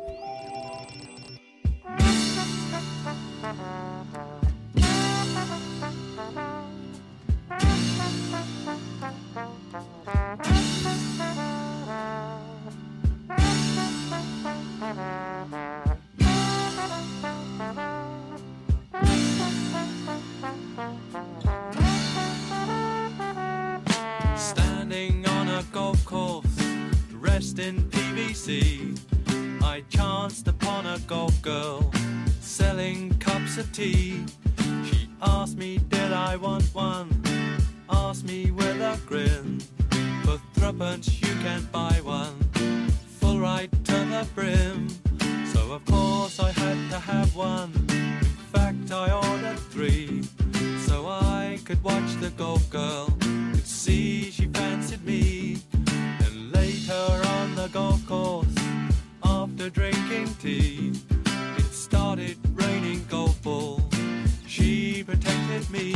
In 27.60 27.82
PVC. 27.90 28.98
I 29.62 29.82
chanced 29.90 30.48
upon 30.48 30.86
a 30.86 30.98
golf 31.00 31.40
girl 31.42 31.92
selling 32.40 33.16
cups 33.18 33.58
of 33.58 33.70
tea. 33.72 34.24
She 34.84 35.08
asked 35.20 35.56
me, 35.56 35.78
did 35.78 36.12
I 36.12 36.36
want 36.36 36.64
one? 36.74 37.08
Asked 37.90 38.24
me 38.24 38.50
with 38.50 38.80
a 38.80 38.98
grin. 39.06 39.60
For 40.24 40.40
threepence 40.54 41.20
you 41.20 41.34
can 41.44 41.62
buy 41.70 42.00
one, 42.02 42.36
full 43.20 43.38
right 43.38 43.70
to 43.70 43.96
the 44.14 44.26
brim. 44.34 44.88
So 45.52 45.72
of 45.72 45.84
course 45.84 46.40
I 46.40 46.50
had 46.52 46.78
to 46.90 46.98
have 46.98 47.36
one. 47.36 47.72
In 47.90 48.46
fact, 48.54 48.90
I 48.90 49.12
ordered 49.12 49.60
three, 49.74 50.22
so 50.86 51.06
I 51.08 51.58
could 51.64 51.82
watch 51.84 52.10
the 52.20 52.30
golf 52.30 52.68
girl. 52.70 53.06
Could 53.54 53.66
see 53.66 54.30
she 54.30 54.46
fancied 54.46 55.04
me. 55.04 55.29
Later 56.90 57.28
on 57.28 57.54
the 57.54 57.68
golf 57.68 58.04
course, 58.04 58.52
after 59.22 59.70
drinking 59.70 60.34
tea, 60.42 60.92
it 61.56 61.72
started 61.72 62.36
raining 62.52 63.04
golf 63.08 63.40
balls. 63.42 63.80
She 64.48 65.04
protected 65.04 65.70
me. 65.70 65.94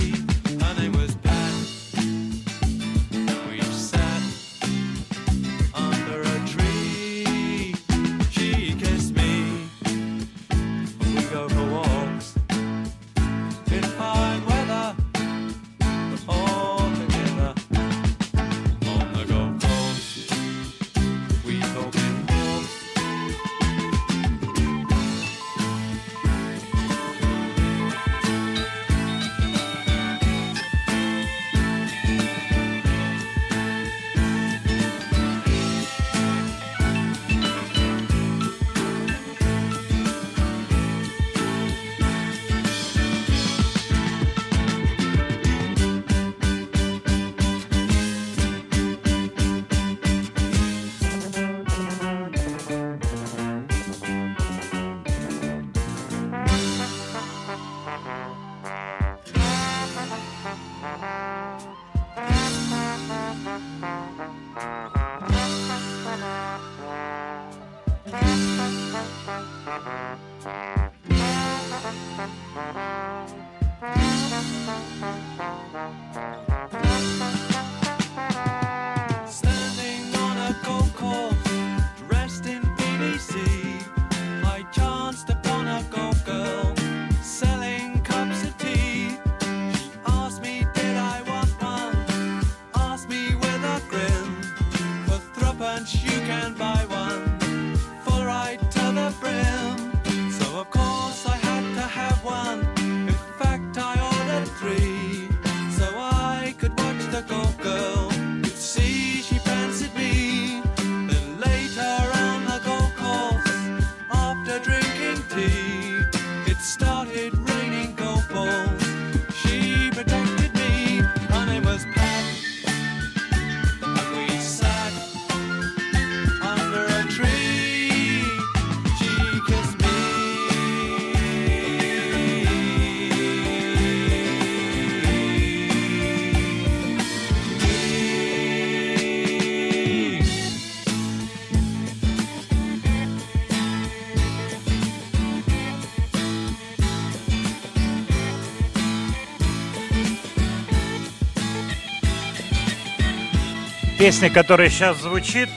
Песня, 154.05 154.28
которая 154.28 154.68
сейчас 154.68 155.01
звучит, 155.01 155.48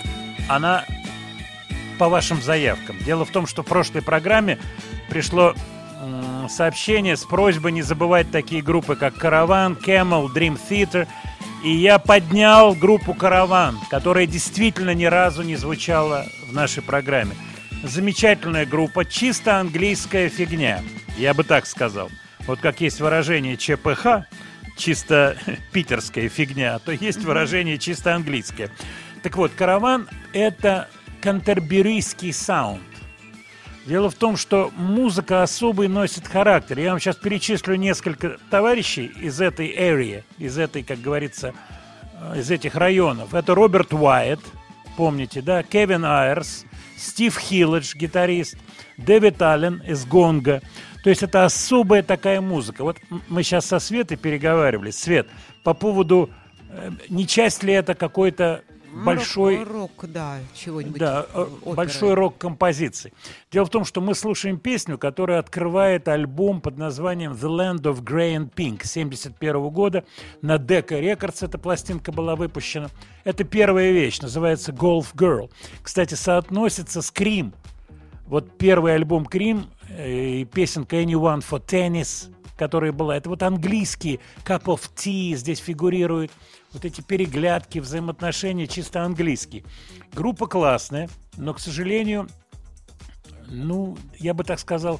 она 0.47 0.85
по 1.99 2.07
вашим 2.07 2.41
заявкам. 2.41 2.95
Дело 2.99 3.25
в 3.25 3.29
том, 3.29 3.45
что 3.45 3.61
в 3.61 3.65
прошлой 3.65 4.01
программе 4.01 4.57
пришло 5.09 5.53
м, 5.99 6.47
сообщение 6.47 7.17
с 7.17 7.25
просьбой 7.25 7.73
не 7.73 7.81
забывать 7.81 8.31
такие 8.31 8.61
группы, 8.61 8.95
как 8.95 9.15
«Караван», 9.15 9.73
«Camel», 9.73 10.33
«Dream 10.33 10.57
Theater». 10.69 11.09
И 11.61 11.71
я 11.71 11.99
поднял 11.99 12.73
группу 12.73 13.13
«Караван», 13.13 13.77
которая 13.89 14.25
действительно 14.25 14.93
ни 14.93 15.03
разу 15.03 15.43
не 15.43 15.57
звучала 15.57 16.25
в 16.49 16.53
нашей 16.53 16.81
программе. 16.81 17.35
Замечательная 17.83 18.65
группа, 18.65 19.03
чисто 19.03 19.57
английская 19.59 20.29
фигня, 20.29 20.81
я 21.17 21.33
бы 21.33 21.43
так 21.43 21.65
сказал. 21.65 22.09
Вот 22.45 22.61
как 22.61 22.79
есть 22.79 23.01
выражение 23.01 23.57
ЧПХ, 23.57 24.25
чисто 24.77 25.37
питерская 25.71 26.29
фигня, 26.29 26.79
то 26.79 26.91
есть 26.91 27.23
выражение 27.23 27.77
чисто 27.77 28.15
английское. 28.15 28.69
Так 29.23 29.35
вот, 29.35 29.51
«Караван»— 29.53 30.07
это 30.33 30.87
кантерберийский 31.21 32.31
саунд. 32.31 32.81
Дело 33.87 34.09
в 34.09 34.15
том, 34.15 34.35
что 34.35 34.69
музыка 34.75 35.43
особый 35.43 35.87
носит 35.87 36.27
характер. 36.27 36.77
Я 36.79 36.91
вам 36.91 36.99
сейчас 36.99 37.15
перечислю 37.15 37.75
несколько 37.75 38.37
товарищей 38.49 39.05
из 39.05 39.39
этой 39.39 39.73
area, 39.73 40.23
из 40.37 40.57
этой, 40.57 40.83
как 40.83 40.99
говорится, 40.99 41.53
э, 42.13 42.39
из 42.39 42.51
этих 42.51 42.75
районов. 42.75 43.33
Это 43.33 43.55
Роберт 43.55 43.93
Уайт, 43.93 44.41
помните, 44.97 45.41
да? 45.41 45.63
Кевин 45.63 46.03
Айрс, 46.03 46.65
Стив 46.97 47.37
Хилледж, 47.37 47.95
гитарист, 47.95 48.57
Дэвид 48.97 49.41
Аллен 49.41 49.81
из 49.87 50.05
Гонга. 50.05 50.61
То 51.07 51.11
есть 51.11 51.23
это 51.23 51.45
особая 51.45 52.03
такая 52.03 52.41
музыка. 52.41 52.84
Вот 52.84 52.97
мы 53.29 53.41
сейчас 53.41 53.65
со 53.65 53.79
Светой 53.79 54.17
переговаривались. 54.17 54.97
Свет, 54.99 55.29
по 55.63 55.73
поводу, 55.73 56.29
э, 56.69 56.91
не 57.07 57.25
часть 57.25 57.63
ли 57.63 57.71
это 57.71 57.95
какой-то 57.95 58.65
большой... 59.05 59.59
Рок, 59.59 59.69
рок, 60.01 60.11
да, 60.11 60.39
чего-нибудь. 60.53 60.99
Да, 60.99 61.25
э, 61.34 61.47
оперы. 61.61 61.75
большой 61.77 62.13
рок 62.13 62.38
композиции. 62.38 63.13
Дело 63.49 63.65
в 63.65 63.69
том, 63.69 63.85
что 63.85 64.01
мы 64.01 64.15
слушаем 64.15 64.59
песню, 64.59 64.97
которая 64.97 65.39
открывает 65.39 66.09
альбом 66.09 66.59
под 66.59 66.77
названием 66.77 67.31
The 67.31 67.47
Land 67.57 67.84
of 67.84 68.03
Grey 68.03 68.35
and 68.35 68.53
Pink 68.53 68.85
71 68.85 69.69
года. 69.69 70.03
На 70.41 70.55
Decca 70.55 71.01
Records 71.01 71.38
эта 71.45 71.57
пластинка 71.57 72.11
была 72.11 72.35
выпущена. 72.35 72.89
Это 73.23 73.45
первая 73.45 73.93
вещь, 73.93 74.19
называется 74.19 74.73
Golf 74.73 75.15
Girl. 75.15 75.49
Кстати, 75.81 76.15
соотносится 76.15 77.01
с 77.01 77.13
Cream. 77.13 77.53
Вот 78.25 78.57
первый 78.57 78.93
альбом 78.93 79.23
э, 79.23 79.76
и 79.97 80.45
песенка 80.45 81.01
Anyone 81.01 81.39
for 81.39 81.65
Tennis, 81.65 82.33
которая 82.57 82.91
была. 82.91 83.17
Это 83.17 83.29
вот 83.29 83.43
английский 83.43 84.19
Cup 84.45 84.65
of 84.65 84.81
Tea 84.95 85.35
здесь 85.35 85.59
фигурирует. 85.59 86.31
Вот 86.73 86.85
эти 86.85 87.01
переглядки, 87.01 87.79
взаимоотношения 87.79 88.67
чисто 88.67 89.03
английские. 89.03 89.63
Группа 90.13 90.47
классная, 90.47 91.09
но, 91.37 91.53
к 91.53 91.59
сожалению, 91.59 92.27
ну, 93.47 93.97
я 94.19 94.33
бы 94.33 94.43
так 94.43 94.59
сказал, 94.59 94.99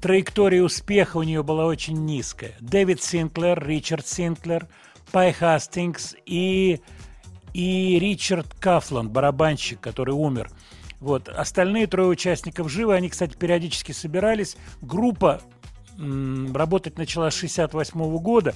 траектория 0.00 0.62
успеха 0.62 1.18
у 1.18 1.22
нее 1.22 1.42
была 1.42 1.66
очень 1.66 2.04
низкая. 2.04 2.52
Дэвид 2.60 3.02
Синклер, 3.02 3.64
Ричард 3.64 4.06
Синклер, 4.06 4.68
Пай 5.12 5.32
Хастингс 5.32 6.16
и, 6.26 6.80
и 7.52 7.98
Ричард 8.00 8.54
Кафлан, 8.54 9.08
барабанщик, 9.08 9.80
который 9.80 10.14
умер. 10.14 10.50
Вот. 11.00 11.28
Остальные 11.28 11.86
трое 11.86 12.08
участников 12.08 12.70
живы. 12.70 12.94
Они, 12.94 13.08
кстати, 13.08 13.36
периодически 13.36 13.92
собирались. 13.92 14.56
Группа 14.80 15.40
работать 15.98 16.98
начала 16.98 17.30
с 17.30 17.34
68 17.34 18.18
года. 18.18 18.54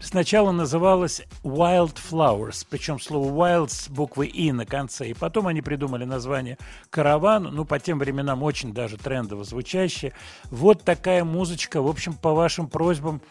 Сначала 0.00 0.50
называлась 0.52 1.22
Wild 1.42 1.96
Flowers, 2.10 2.66
причем 2.68 3.00
слово 3.00 3.30
wild 3.30 3.70
с 3.70 3.88
буквой 3.88 4.26
«и» 4.26 4.52
на 4.52 4.66
конце. 4.66 5.08
И 5.08 5.14
потом 5.14 5.46
они 5.46 5.62
придумали 5.62 6.04
название 6.04 6.58
«Караван», 6.90 7.44
ну, 7.44 7.64
по 7.64 7.78
тем 7.78 7.98
временам 7.98 8.42
очень 8.42 8.74
даже 8.74 8.98
трендово 8.98 9.44
звучащее. 9.44 10.12
Вот 10.50 10.82
такая 10.82 11.24
музычка, 11.24 11.80
в 11.80 11.88
общем, 11.88 12.12
по 12.14 12.34
вашим 12.34 12.68
просьбам 12.68 13.22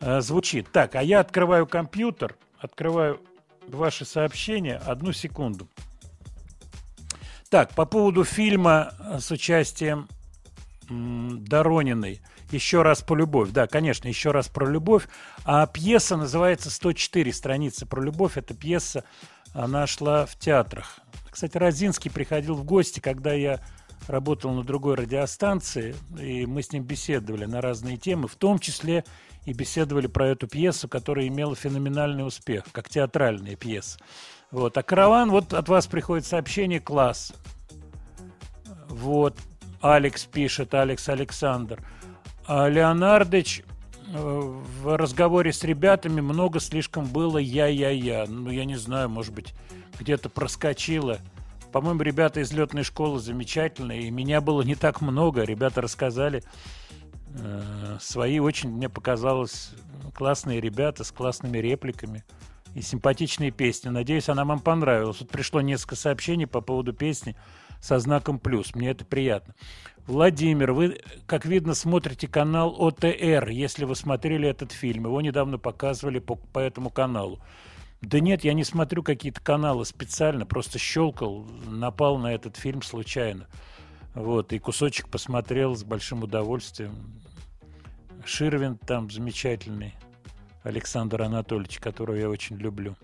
э, 0.00 0.20
звучит. 0.20 0.72
Так, 0.72 0.96
а 0.96 1.02
я 1.02 1.20
открываю 1.20 1.66
компьютер, 1.66 2.36
открываю 2.58 3.20
ваши 3.68 4.04
сообщения. 4.04 4.80
Одну 4.84 5.12
секунду. 5.12 5.68
Так, 7.50 7.74
по 7.74 7.86
поводу 7.86 8.24
фильма 8.24 8.92
э, 8.98 9.18
с 9.20 9.30
участием 9.30 10.08
Дорониной 10.88 12.20
«Еще 12.50 12.82
раз 12.82 13.02
про 13.02 13.16
любовь». 13.16 13.50
Да, 13.50 13.66
конечно, 13.66 14.08
«Еще 14.08 14.32
раз 14.32 14.48
про 14.48 14.66
любовь». 14.68 15.08
А 15.44 15.66
пьеса 15.66 16.16
называется 16.16 16.70
«104 16.70 17.32
страницы 17.32 17.86
про 17.86 18.02
любовь». 18.02 18.36
Эта 18.36 18.54
пьеса, 18.54 19.04
она 19.52 19.86
шла 19.86 20.26
в 20.26 20.36
театрах. 20.36 21.00
Кстати, 21.30 21.56
Розинский 21.56 22.10
приходил 22.10 22.54
в 22.54 22.64
гости, 22.64 22.98
когда 23.00 23.32
я 23.32 23.60
работал 24.08 24.52
на 24.52 24.64
другой 24.64 24.96
радиостанции, 24.96 25.94
и 26.18 26.46
мы 26.46 26.62
с 26.62 26.72
ним 26.72 26.84
беседовали 26.84 27.44
на 27.44 27.60
разные 27.60 27.96
темы, 27.96 28.28
в 28.28 28.36
том 28.36 28.58
числе 28.58 29.04
и 29.44 29.52
беседовали 29.52 30.06
про 30.08 30.28
эту 30.28 30.48
пьесу, 30.48 30.88
которая 30.88 31.28
имела 31.28 31.54
феноменальный 31.54 32.26
успех, 32.26 32.64
как 32.72 32.88
театральная 32.88 33.56
пьеса. 33.56 33.98
Вот. 34.50 34.76
А 34.78 34.82
«Караван», 34.82 35.30
вот 35.30 35.52
от 35.52 35.68
вас 35.68 35.86
приходит 35.86 36.26
сообщение 36.26 36.80
«Класс». 36.80 37.32
Вот. 38.88 39.36
Алекс 39.80 40.24
пишет, 40.24 40.74
Алекс 40.74 41.08
Александр. 41.08 41.82
А 42.46 42.68
Леонардович 42.68 43.62
э, 43.62 44.12
в 44.12 44.96
разговоре 44.96 45.52
с 45.52 45.64
ребятами 45.64 46.20
много 46.20 46.60
слишком 46.60 47.06
было 47.06 47.38
я-я-я. 47.38 48.26
Ну, 48.28 48.50
я 48.50 48.64
не 48.64 48.76
знаю, 48.76 49.08
может 49.08 49.34
быть, 49.34 49.54
где-то 49.98 50.28
проскочило. 50.28 51.18
По-моему, 51.72 52.02
ребята 52.02 52.40
из 52.40 52.52
летной 52.52 52.84
школы 52.84 53.18
замечательные, 53.18 54.02
и 54.02 54.10
меня 54.10 54.40
было 54.40 54.62
не 54.62 54.76
так 54.76 55.00
много. 55.00 55.42
Ребята 55.42 55.82
рассказали 55.82 56.42
э, 57.34 57.98
свои, 58.00 58.38
очень 58.38 58.70
мне 58.70 58.88
показалось, 58.88 59.72
классные 60.14 60.60
ребята 60.60 61.04
с 61.04 61.12
классными 61.12 61.58
репликами 61.58 62.24
и 62.76 62.82
симпатичные 62.82 63.50
песни. 63.50 63.88
Надеюсь, 63.88 64.28
она 64.28 64.44
вам 64.44 64.60
понравилась. 64.60 65.20
Вот 65.20 65.30
пришло 65.30 65.62
несколько 65.62 65.96
сообщений 65.96 66.46
по 66.46 66.60
поводу 66.60 66.92
песни 66.92 67.34
со 67.80 67.98
знаком 67.98 68.38
плюс. 68.38 68.74
Мне 68.74 68.90
это 68.90 69.06
приятно. 69.06 69.54
Владимир, 70.06 70.72
вы, 70.72 71.00
как 71.26 71.46
видно, 71.46 71.72
смотрите 71.72 72.28
канал 72.28 72.76
ОТР, 72.78 73.48
если 73.48 73.86
вы 73.86 73.96
смотрели 73.96 74.46
этот 74.46 74.72
фильм. 74.72 75.06
Его 75.06 75.22
недавно 75.22 75.56
показывали 75.58 76.18
по, 76.18 76.34
по 76.34 76.58
этому 76.58 76.90
каналу. 76.90 77.40
Да 78.02 78.20
нет, 78.20 78.44
я 78.44 78.52
не 78.52 78.62
смотрю 78.62 79.02
какие-то 79.02 79.40
каналы 79.40 79.86
специально, 79.86 80.44
просто 80.44 80.78
щелкал, 80.78 81.46
напал 81.66 82.18
на 82.18 82.34
этот 82.34 82.58
фильм 82.58 82.82
случайно. 82.82 83.48
Вот, 84.14 84.52
и 84.52 84.58
кусочек 84.58 85.08
посмотрел 85.08 85.74
с 85.74 85.82
большим 85.82 86.24
удовольствием. 86.24 87.22
Ширвин 88.26 88.76
там 88.76 89.10
замечательный, 89.10 89.94
Александр 90.66 91.22
Анатольевич, 91.22 91.78
которого 91.78 92.16
я 92.16 92.28
очень 92.28 92.56
люблю. 92.56 92.96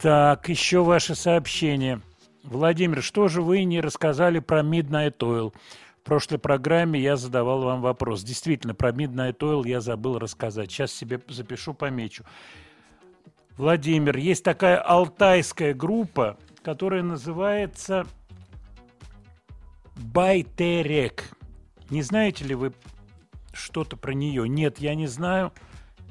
Так, 0.00 0.48
еще 0.48 0.82
ваше 0.82 1.14
сообщение. 1.14 2.00
Владимир, 2.42 3.00
что 3.00 3.28
же 3.28 3.42
вы 3.42 3.62
не 3.62 3.80
рассказали 3.80 4.40
про 4.40 4.62
Midnight 4.62 5.18
Oil? 5.18 5.54
В 6.00 6.04
прошлой 6.04 6.38
программе 6.38 6.98
я 6.98 7.16
задавал 7.16 7.62
вам 7.62 7.80
вопрос. 7.80 8.24
Действительно, 8.24 8.74
про 8.74 8.90
Midnight 8.90 9.38
Oil 9.38 9.68
я 9.68 9.80
забыл 9.80 10.18
рассказать. 10.18 10.72
Сейчас 10.72 10.90
себе 10.92 11.20
запишу, 11.28 11.74
помечу. 11.74 12.24
Владимир, 13.56 14.16
есть 14.16 14.42
такая 14.42 14.78
алтайская 14.78 15.74
группа, 15.74 16.38
которая 16.64 17.04
называется 17.04 18.04
Байтерек. 19.94 21.36
Не 21.88 22.02
знаете 22.02 22.44
ли 22.44 22.56
вы 22.56 22.72
что-то 23.52 23.96
про 23.96 24.12
нее? 24.12 24.48
Нет, 24.48 24.80
я 24.80 24.96
не 24.96 25.06
знаю. 25.06 25.52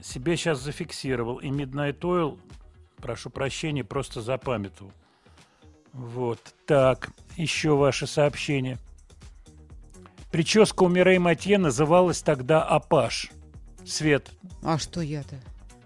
Себе 0.01 0.35
сейчас 0.37 0.59
зафиксировал. 0.59 1.37
И 1.37 1.47
Midnight 1.47 1.99
Oil, 1.99 2.39
прошу 2.97 3.29
прощения, 3.29 3.83
просто 3.83 4.21
запамятовал. 4.21 4.91
Вот, 5.93 6.39
так, 6.65 7.11
еще 7.37 7.75
ваше 7.75 8.07
сообщение. 8.07 8.77
Прическа 10.31 10.83
у 10.83 10.87
Мирей 10.87 11.17
Матье 11.17 11.57
называлась 11.57 12.21
тогда 12.21 12.63
Апаш. 12.63 13.29
Свет. 13.85 14.31
А 14.63 14.77
что 14.77 15.01
я-то? 15.01 15.35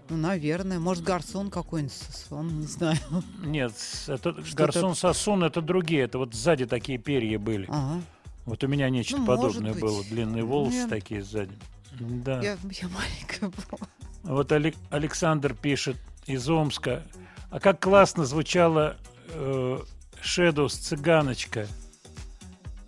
Ну, 0.08 0.16
наверное. 0.16 0.78
Может, 0.78 1.02
гарсон 1.02 1.50
какой-нибудь, 1.50 1.94
он, 2.30 2.60
не 2.60 2.66
знаю. 2.66 2.98
Нет, 3.42 3.72
это 4.06 4.44
Что-то- 4.44 4.54
гарсон 4.54 4.94
сосун 4.94 5.42
это 5.42 5.60
другие. 5.60 6.02
Это 6.02 6.18
вот 6.18 6.32
сзади 6.34 6.66
такие 6.66 6.98
перья 6.98 7.40
были. 7.40 7.66
Ага. 7.68 8.00
Вот 8.44 8.62
у 8.62 8.68
меня 8.68 8.88
нечто 8.88 9.16
Ну, 9.16 9.26
подобное 9.26 9.74
было. 9.74 10.04
Длинные 10.04 10.44
волосы 10.44 10.76
Я- 10.76 10.88
такие 10.88 11.24
сзади. 11.24 11.56
Да. 11.98 12.40
Я, 12.42 12.56
я 12.70 12.88
маленькая 12.88 13.48
была. 13.48 13.88
Вот 14.26 14.50
Алек- 14.50 14.76
Александр 14.90 15.54
пишет 15.54 15.96
из 16.26 16.48
Омска. 16.48 17.02
А 17.50 17.60
как 17.60 17.80
классно 17.80 18.24
звучала 18.24 18.96
э, 19.28 19.78
Shadows 20.20 20.70
цыганочка. 20.70 21.68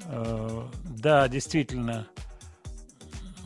Э, 0.07 0.69
да, 0.85 1.29
действительно. 1.29 2.09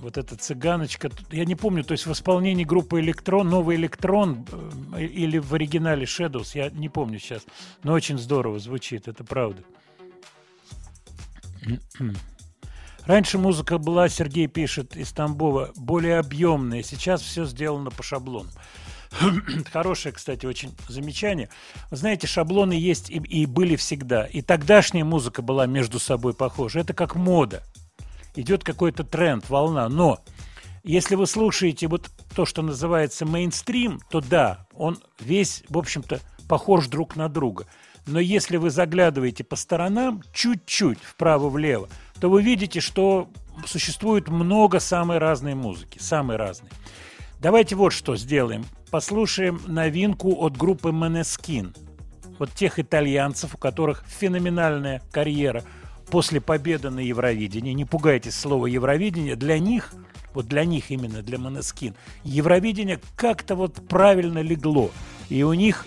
Вот 0.00 0.16
эта 0.18 0.36
цыганочка. 0.36 1.10
Я 1.30 1.44
не 1.44 1.54
помню, 1.54 1.84
то 1.84 1.92
есть 1.92 2.06
в 2.06 2.12
исполнении 2.12 2.64
группы 2.64 2.98
Электрон, 2.98 3.48
новый 3.50 3.76
Электрон 3.76 4.46
э, 4.94 5.04
или 5.04 5.38
в 5.38 5.52
оригинале 5.54 6.04
Shadows, 6.04 6.52
я 6.54 6.70
не 6.70 6.88
помню 6.88 7.18
сейчас. 7.18 7.44
Но 7.82 7.92
очень 7.92 8.18
здорово 8.18 8.58
звучит, 8.58 9.06
это 9.06 9.22
правда. 9.22 9.62
Раньше 13.06 13.38
музыка 13.38 13.78
была, 13.78 14.08
Сергей 14.08 14.46
пишет 14.46 14.96
из 14.96 15.12
Тамбова, 15.12 15.72
более 15.74 16.18
объемная. 16.18 16.82
Сейчас 16.82 17.20
все 17.20 17.44
сделано 17.44 17.90
по 17.90 18.02
шаблону. 18.02 18.50
Хорошее, 19.72 20.14
кстати, 20.14 20.46
очень 20.46 20.74
замечание. 20.88 21.48
Знаете, 21.90 22.26
шаблоны 22.26 22.74
есть 22.74 23.10
и, 23.10 23.16
и 23.16 23.46
были 23.46 23.76
всегда. 23.76 24.24
И 24.24 24.40
тогдашняя 24.40 25.04
музыка 25.04 25.42
была 25.42 25.66
между 25.66 25.98
собой 25.98 26.32
похожа. 26.32 26.80
Это 26.80 26.94
как 26.94 27.16
мода. 27.16 27.62
Идет 28.36 28.64
какой-то 28.64 29.04
тренд, 29.04 29.50
волна. 29.50 29.88
Но 29.88 30.20
если 30.84 31.16
вы 31.16 31.26
слушаете 31.26 31.88
вот 31.88 32.08
то, 32.34 32.46
что 32.46 32.62
называется 32.62 33.26
мейнстрим, 33.26 34.00
то 34.10 34.20
да, 34.20 34.66
он 34.74 34.98
весь, 35.20 35.64
в 35.68 35.76
общем-то, 35.76 36.20
похож 36.48 36.86
друг 36.86 37.16
на 37.16 37.28
друга. 37.28 37.66
Но 38.06 38.18
если 38.18 38.56
вы 38.56 38.70
заглядываете 38.70 39.44
по 39.44 39.56
сторонам, 39.56 40.22
чуть-чуть 40.32 40.98
вправо-влево, 41.02 41.88
то 42.22 42.30
вы 42.30 42.40
видите, 42.40 42.78
что 42.78 43.28
существует 43.66 44.28
много 44.28 44.78
самой 44.78 45.18
разной 45.18 45.54
музыки, 45.54 45.98
самой 45.98 46.36
разной. 46.36 46.70
Давайте 47.40 47.74
вот 47.74 47.92
что 47.92 48.14
сделаем. 48.14 48.64
Послушаем 48.92 49.60
новинку 49.66 50.32
от 50.38 50.56
группы 50.56 50.90
Maneskin. 50.90 51.76
Вот 52.38 52.52
тех 52.52 52.78
итальянцев, 52.78 53.56
у 53.56 53.58
которых 53.58 54.04
феноменальная 54.06 55.02
карьера 55.10 55.64
после 56.12 56.40
победы 56.40 56.90
на 56.90 57.00
Евровидении. 57.00 57.72
Не 57.72 57.84
пугайтесь 57.84 58.38
слова 58.38 58.68
Евровидение. 58.68 59.34
Для 59.34 59.58
них, 59.58 59.92
вот 60.32 60.46
для 60.46 60.64
них 60.64 60.92
именно, 60.92 61.22
для 61.22 61.38
Maneskin, 61.38 61.96
Евровидение 62.22 63.00
как-то 63.16 63.56
вот 63.56 63.88
правильно 63.88 64.38
легло. 64.38 64.92
И 65.28 65.42
у 65.42 65.54
них 65.54 65.84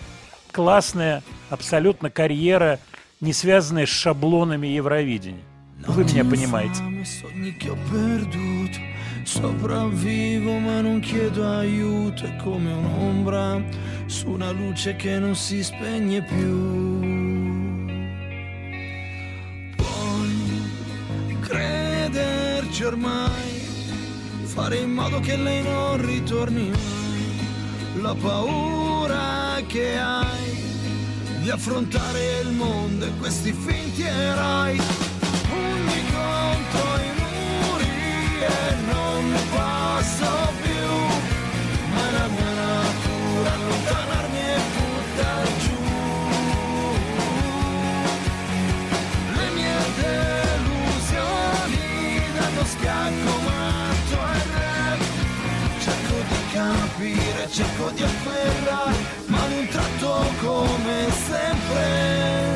классная 0.52 1.22
абсолютно 1.48 2.10
карьера, 2.10 2.78
не 3.22 3.32
связанная 3.32 3.86
с 3.86 3.88
шаблонами 3.88 4.66
Евровидения. 4.66 5.45
Вы 5.87 6.03
меня 6.03 6.23
понимаете. 6.23 6.81
Infame 6.83 7.05
sogni 7.05 7.55
che 7.57 7.69
ho 7.69 7.77
perduto 7.89 8.79
Sopravvivo 9.23 10.57
ma 10.59 10.81
non 10.81 10.99
chiedo 10.99 11.47
aiuto 11.47 12.25
È 12.25 12.35
come 12.37 12.71
un'ombra 12.71 13.63
su 14.05 14.29
una 14.29 14.51
luce 14.51 14.95
che 14.95 15.19
non 15.19 15.35
si 15.35 15.63
spegne 15.63 16.21
più 16.23 16.99
Puoi 19.75 21.39
crederci 21.39 22.83
ormai 22.83 23.59
Fare 24.43 24.77
in 24.77 24.91
modo 24.91 25.19
che 25.19 25.35
lei 25.37 25.63
non 25.63 26.03
ritorni 26.05 26.69
mai 26.69 28.01
La 28.01 28.15
paura 28.15 29.59
che 29.67 29.97
hai 29.97 31.41
Di 31.41 31.49
affrontare 31.49 32.39
il 32.43 32.51
mondo 32.51 33.05
e 33.05 33.11
questi 33.19 33.53
finti 33.53 34.01
eroi 34.01 34.79
smonto 36.26 36.82
i 37.02 37.10
muri 37.20 37.94
e 38.40 38.74
non 38.90 39.30
ne 39.30 39.42
posso 39.54 40.30
più, 40.62 40.88
ma 41.92 42.04
la 42.16 42.26
mia 42.34 42.52
natura 42.62 43.50
allontanarmi 43.52 44.38
e 44.38 44.58
buttar 44.74 45.46
giù. 45.62 45.80
Le 49.36 49.48
mie 49.54 49.78
delusioni 50.02 51.84
dallo 52.36 52.64
schiacco 52.64 53.32
matto 53.46 54.18
e 54.32 54.42
re, 54.54 54.98
cerco 55.80 56.16
di 56.30 56.40
capire, 56.52 57.40
cerco 57.50 57.86
di 57.90 58.02
afferrare, 58.02 58.98
ma 59.26 59.38
ad 59.44 59.52
un 59.52 59.68
tratto 59.68 60.10
come 60.40 60.96
sempre. 61.28 62.55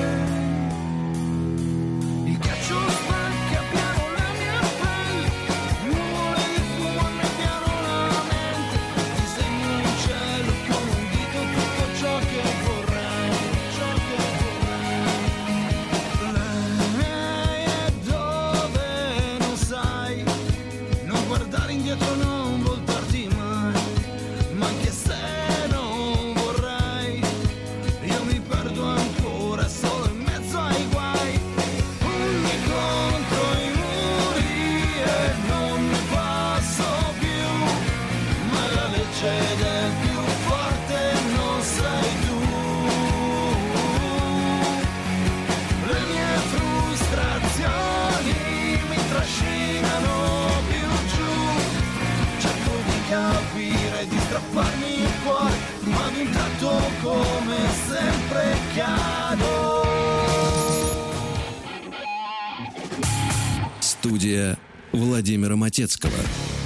Матецкого. 65.70 66.59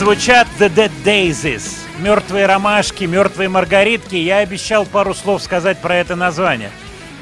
Звучат 0.00 0.48
The 0.58 0.74
Dead 0.74 0.90
Daisies. 1.04 1.76
Мертвые 1.98 2.46
ромашки, 2.46 3.04
мертвые 3.04 3.50
маргаритки. 3.50 4.14
Я 4.16 4.38
обещал 4.38 4.86
пару 4.86 5.12
слов 5.12 5.42
сказать 5.42 5.78
про 5.82 5.94
это 5.94 6.16
название. 6.16 6.70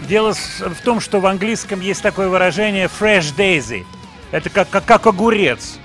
Дело 0.09 0.33
в 0.33 0.81
том, 0.85 1.01
что 1.01 1.19
в 1.19 1.27
английском 1.27 1.81
есть 1.81 2.03
такое 2.03 2.29
выражение 2.29 2.87
fresh 2.87 3.35
daisy. 3.37 3.85
Это 4.31 4.49
как, 4.49 4.71
как, 4.71 4.85
как 4.85 5.09
огурец. 5.09 5.81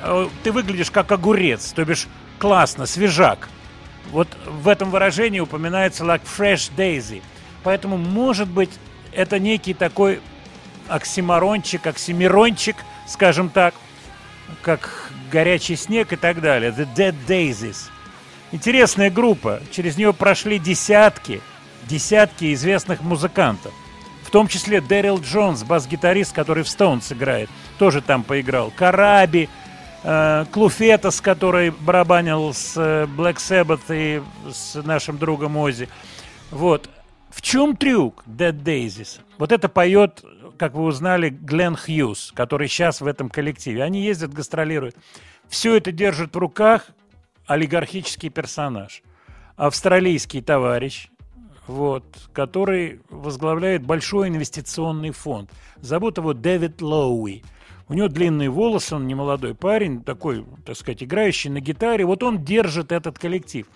Э, 0.00 0.28
Ты 0.42 0.52
выглядишь 0.52 0.90
как 0.90 1.12
огурец, 1.12 1.72
то 1.72 1.84
бишь 1.84 2.08
классно, 2.38 2.86
свежак. 2.86 3.50
Вот 4.10 4.26
в 4.46 4.66
этом 4.66 4.90
выражении 4.90 5.40
упоминается 5.40 6.04
like 6.04 6.22
fresh 6.24 6.72
daisy. 6.74 7.22
Поэтому, 7.64 7.98
может 7.98 8.48
быть, 8.48 8.70
это 9.12 9.38
некий 9.38 9.74
такой 9.74 10.22
оксиморончик, 10.88 11.86
оксимирончик, 11.86 12.76
скажем 13.06 13.50
так, 13.50 13.74
как 14.62 15.09
горячий 15.30 15.76
снег 15.76 16.12
и 16.12 16.16
так 16.16 16.40
далее. 16.40 16.70
The 16.70 16.88
Dead 16.94 17.14
Daisies. 17.26 17.88
Интересная 18.52 19.10
группа. 19.10 19.60
Через 19.70 19.96
нее 19.96 20.12
прошли 20.12 20.58
десятки, 20.58 21.40
десятки 21.88 22.52
известных 22.52 23.00
музыкантов. 23.00 23.72
В 24.24 24.30
том 24.30 24.48
числе 24.48 24.80
Дэрил 24.80 25.20
Джонс, 25.20 25.62
бас-гитарист, 25.64 26.32
который 26.32 26.62
в 26.64 26.66
Stones 26.66 27.12
играет, 27.12 27.48
тоже 27.78 28.00
там 28.00 28.22
поиграл. 28.22 28.72
Караби, 28.76 29.48
э, 30.02 30.44
Клуфетас, 30.52 31.20
который 31.20 31.70
барабанил 31.70 32.52
с 32.52 32.74
э, 32.76 33.06
Black 33.06 33.36
Sabbath 33.36 33.82
и 33.88 34.22
с 34.52 34.80
нашим 34.82 35.18
другом 35.18 35.56
Ози. 35.56 35.88
Вот. 36.50 36.88
В 37.30 37.42
чем 37.42 37.76
трюк 37.76 38.24
Dead 38.26 38.52
Daisies? 38.52 39.20
Вот 39.38 39.52
это 39.52 39.68
поет, 39.68 40.22
как 40.60 40.74
вы 40.74 40.82
узнали, 40.82 41.30
Глен 41.30 41.74
Хьюз, 41.74 42.32
который 42.36 42.68
сейчас 42.68 43.00
в 43.00 43.06
этом 43.06 43.30
коллективе. 43.30 43.82
Они 43.82 44.02
ездят, 44.02 44.34
гастролируют. 44.34 44.94
Все 45.48 45.74
это 45.74 45.90
держит 45.90 46.34
в 46.34 46.38
руках 46.38 46.88
олигархический 47.46 48.28
персонаж. 48.28 49.02
Австралийский 49.56 50.42
товарищ, 50.42 51.08
вот, 51.66 52.04
который 52.34 53.00
возглавляет 53.08 53.86
большой 53.86 54.28
инвестиционный 54.28 55.12
фонд. 55.12 55.50
Зовут 55.80 56.18
его 56.18 56.34
Дэвид 56.34 56.82
Лоуи. 56.82 57.42
У 57.88 57.94
него 57.94 58.08
длинные 58.08 58.50
волосы, 58.50 58.96
он 58.96 59.06
не 59.06 59.14
молодой 59.14 59.54
парень, 59.54 60.04
такой, 60.04 60.44
так 60.66 60.76
сказать, 60.76 61.02
играющий 61.02 61.48
на 61.48 61.60
гитаре. 61.60 62.04
Вот 62.04 62.22
он 62.22 62.44
держит 62.44 62.92
этот 62.92 63.18
коллектив. 63.18 63.66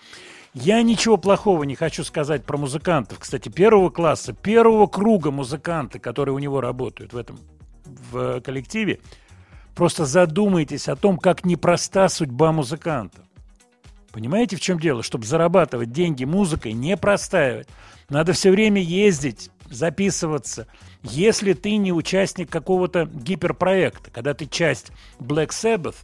Я 0.55 0.81
ничего 0.83 1.17
плохого 1.17 1.63
не 1.63 1.75
хочу 1.75 2.05
сказать 2.05 2.45
про 2.45 2.57
музыкантов. 2.57 3.19
Кстати, 3.19 3.49
первого 3.49 3.89
класса, 3.89 4.31
первого 4.31 4.87
круга 4.87 5.29
музыканты, 5.29 5.99
которые 5.99 6.33
у 6.33 6.39
него 6.39 6.61
работают 6.61 7.11
в 7.11 7.17
этом 7.17 7.37
в 7.83 8.39
коллективе, 8.39 9.01
просто 9.75 10.05
задумайтесь 10.05 10.87
о 10.87 10.95
том, 10.95 11.17
как 11.17 11.43
непроста 11.43 12.07
судьба 12.07 12.53
музыканта. 12.53 13.23
Понимаете, 14.13 14.55
в 14.55 14.61
чем 14.61 14.79
дело? 14.79 15.03
Чтобы 15.03 15.25
зарабатывать 15.25 15.91
деньги 15.91 16.23
музыкой, 16.23 16.71
не 16.71 16.95
простаивать. 16.95 17.67
Надо 18.07 18.31
все 18.31 18.49
время 18.49 18.81
ездить, 18.81 19.51
записываться. 19.69 20.67
Если 21.03 21.51
ты 21.51 21.75
не 21.75 21.91
участник 21.91 22.49
какого-то 22.49 23.09
гиперпроекта, 23.13 24.09
когда 24.09 24.33
ты 24.33 24.45
часть 24.45 24.93
Black 25.19 25.49
Sabbath, 25.49 25.97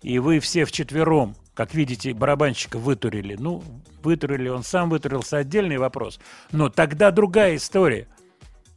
и 0.00 0.18
вы 0.18 0.40
все 0.40 0.64
вчетвером, 0.64 1.36
как 1.52 1.74
видите, 1.74 2.14
барабанщика 2.14 2.78
вытурили. 2.78 3.36
Ну, 3.38 3.62
вытурили, 4.04 4.48
он 4.48 4.62
сам 4.62 4.90
вытурился, 4.90 5.38
отдельный 5.38 5.78
вопрос. 5.78 6.20
Но 6.52 6.68
тогда 6.68 7.10
другая 7.10 7.56
история. 7.56 8.08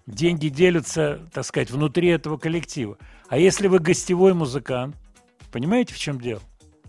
Деньги 0.05 0.49
делятся, 0.49 1.21
так 1.33 1.45
сказать, 1.45 1.71
внутри 1.71 2.09
этого 2.09 2.37
коллектива. 2.37 2.97
А 3.29 3.37
если 3.37 3.67
вы 3.67 3.79
гостевой 3.79 4.33
музыкант, 4.33 4.95
понимаете, 5.51 5.93
в 5.93 5.97
чем 5.97 6.19
дело? 6.19 6.41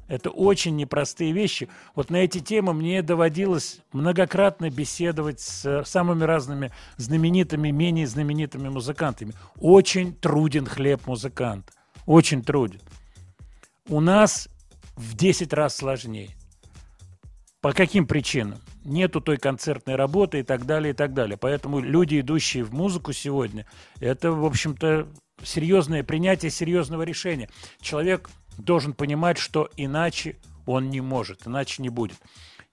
Это 0.09 0.31
очень 0.31 0.77
непростые 0.77 1.33
вещи. 1.33 1.69
Вот 1.95 2.11
на 2.11 2.17
эти 2.17 2.41
темы 2.41 2.75
мне 2.75 3.03
доводилось 3.03 3.81
многократно 3.93 4.69
беседовать 4.69 5.41
с 5.41 5.85
самыми 5.85 6.25
разными 6.25 6.73
знаменитыми, 6.97 7.71
менее 7.71 8.07
знаменитыми 8.07 8.69
музыкантами. 8.69 9.33
Очень 9.59 10.15
труден 10.15 10.67
хлеб 10.67 11.07
музыканта. 11.07 11.73
Очень 12.05 12.43
труден. 12.43 12.81
У 13.89 14.01
нас 14.01 14.49
в 14.97 15.17
10 15.17 15.53
раз 15.53 15.77
сложнее. 15.77 16.31
По 17.65 17.73
каким 17.73 18.07
причинам? 18.07 18.61
Нету 18.85 19.23
той 19.23 19.39
концертной 19.39 19.95
работы 19.97 20.41
и 20.41 20.43
так 20.43 20.67
далее, 20.67 20.93
и 20.93 20.95
так 20.95 21.15
далее. 21.15 21.39
Поэтому 21.39 21.81
люди, 21.81 22.21
идущие 22.21 22.63
в 22.63 22.75
музыку 22.75 23.15
сегодня, 23.15 23.65
это, 24.01 24.33
в 24.33 24.45
общем-то, 24.45 25.09
серьезное 25.43 26.05
принятие 26.05 26.51
серьезного 26.51 27.05
решения. 27.05 27.49
Человек 27.81 28.29
должен 28.59 28.93
понимать, 28.93 29.39
что 29.39 29.71
иначе 29.79 30.37
он 30.67 30.91
не 30.91 31.01
может, 31.01 31.47
иначе 31.47 31.81
не 31.81 31.89
будет 31.89 32.19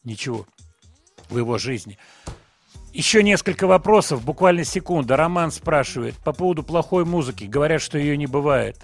ничего 0.03 0.45
в 1.29 1.37
его 1.37 1.57
жизни. 1.57 1.97
Еще 2.91 3.23
несколько 3.23 3.67
вопросов, 3.67 4.25
буквально 4.25 4.65
секунда. 4.65 5.15
Роман 5.15 5.51
спрашивает 5.51 6.15
по 6.15 6.33
поводу 6.33 6.63
плохой 6.63 7.05
музыки. 7.05 7.45
Говорят, 7.45 7.81
что 7.81 7.97
ее 7.97 8.17
не 8.17 8.27
бывает. 8.27 8.77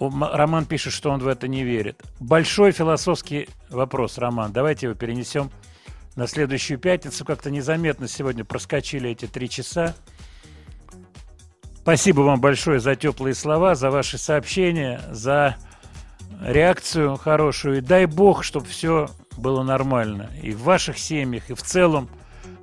Роман 0.00 0.64
пишет, 0.64 0.92
что 0.94 1.10
он 1.10 1.20
в 1.20 1.28
это 1.28 1.46
не 1.46 1.62
верит. 1.62 2.02
Большой 2.18 2.72
философский 2.72 3.48
вопрос, 3.68 4.16
Роман. 4.16 4.52
Давайте 4.52 4.86
его 4.86 4.94
перенесем 4.94 5.50
на 6.16 6.26
следующую 6.26 6.78
пятницу. 6.78 7.24
Как-то 7.24 7.50
незаметно 7.50 8.08
сегодня 8.08 8.44
проскочили 8.44 9.10
эти 9.10 9.26
три 9.26 9.50
часа. 9.50 9.94
Спасибо 11.82 12.22
вам 12.22 12.40
большое 12.40 12.80
за 12.80 12.96
теплые 12.96 13.34
слова, 13.34 13.74
за 13.74 13.90
ваши 13.90 14.16
сообщения, 14.16 15.00
за 15.10 15.56
реакцию 16.42 17.16
хорошую. 17.16 17.78
И 17.78 17.80
дай 17.80 18.06
бог, 18.06 18.42
чтобы 18.42 18.66
все 18.66 19.08
было 19.36 19.62
нормально. 19.62 20.30
И 20.42 20.52
в 20.52 20.62
ваших 20.62 20.98
семьях, 20.98 21.50
и 21.50 21.54
в 21.54 21.62
целом 21.62 22.08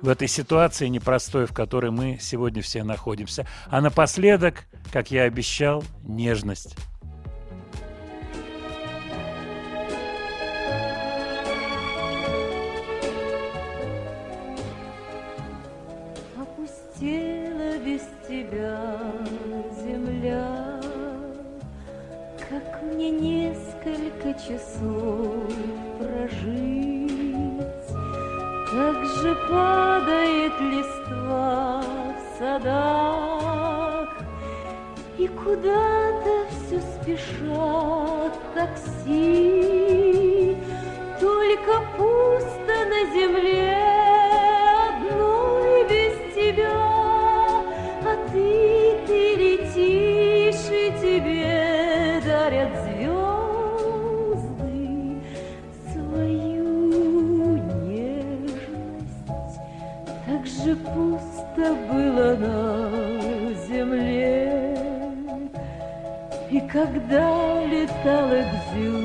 в 0.00 0.08
этой 0.08 0.28
ситуации 0.28 0.88
непростой, 0.88 1.46
в 1.46 1.52
которой 1.52 1.90
мы 1.90 2.18
сегодня 2.20 2.62
все 2.62 2.84
находимся. 2.84 3.46
А 3.68 3.80
напоследок, 3.80 4.66
как 4.92 5.10
я 5.10 5.22
обещал, 5.22 5.84
нежность. 6.02 6.76
Опустела 16.98 17.78
без 17.78 18.02
тебя 18.26 18.98
земля, 19.80 20.80
Как 22.48 22.82
мне 22.82 23.10
несколько 23.10 24.34
часов 24.34 25.52
прожить. 25.98 27.12
Так 28.72 29.04
же 29.22 29.36
падает 29.48 30.60
листва 30.60 31.82
в 31.82 32.38
садах, 32.38 34.08
И 35.18 35.28
куда-то 35.28 36.46
все 36.50 36.80
спешат 36.80 38.34
такси, 38.54 40.56
Только 41.20 41.80
пусто 41.96 42.74
на 42.88 43.00
земле 43.14 44.07
дарят 52.48 52.72
звезды 52.82 54.40
свою 55.92 57.58
нежность. 57.84 59.60
Так 60.26 60.46
же 60.46 60.76
пусто 60.76 61.74
было 61.90 62.36
на 62.36 62.54
земле, 63.68 64.78
И 66.50 66.60
когда 66.60 67.66
летала 67.66 68.40
Экзюпери, 68.40 69.02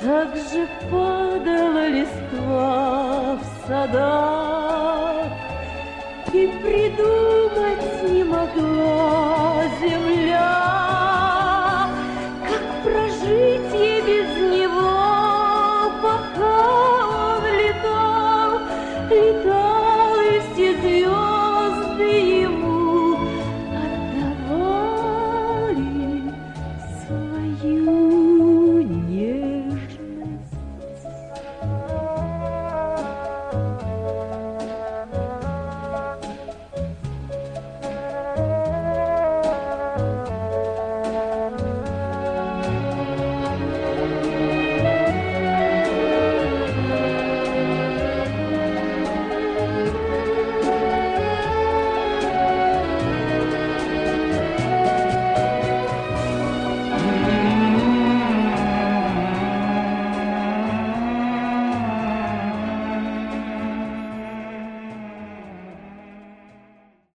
так 0.00 0.34
же 0.36 0.66
падала 0.90 1.88
листва 1.88 3.36
в 3.36 3.42
садах, 3.68 5.21
и 6.34 6.46
придумать 6.46 8.10
не 8.10 8.24
могла 8.24 9.64
земля. 9.80 10.91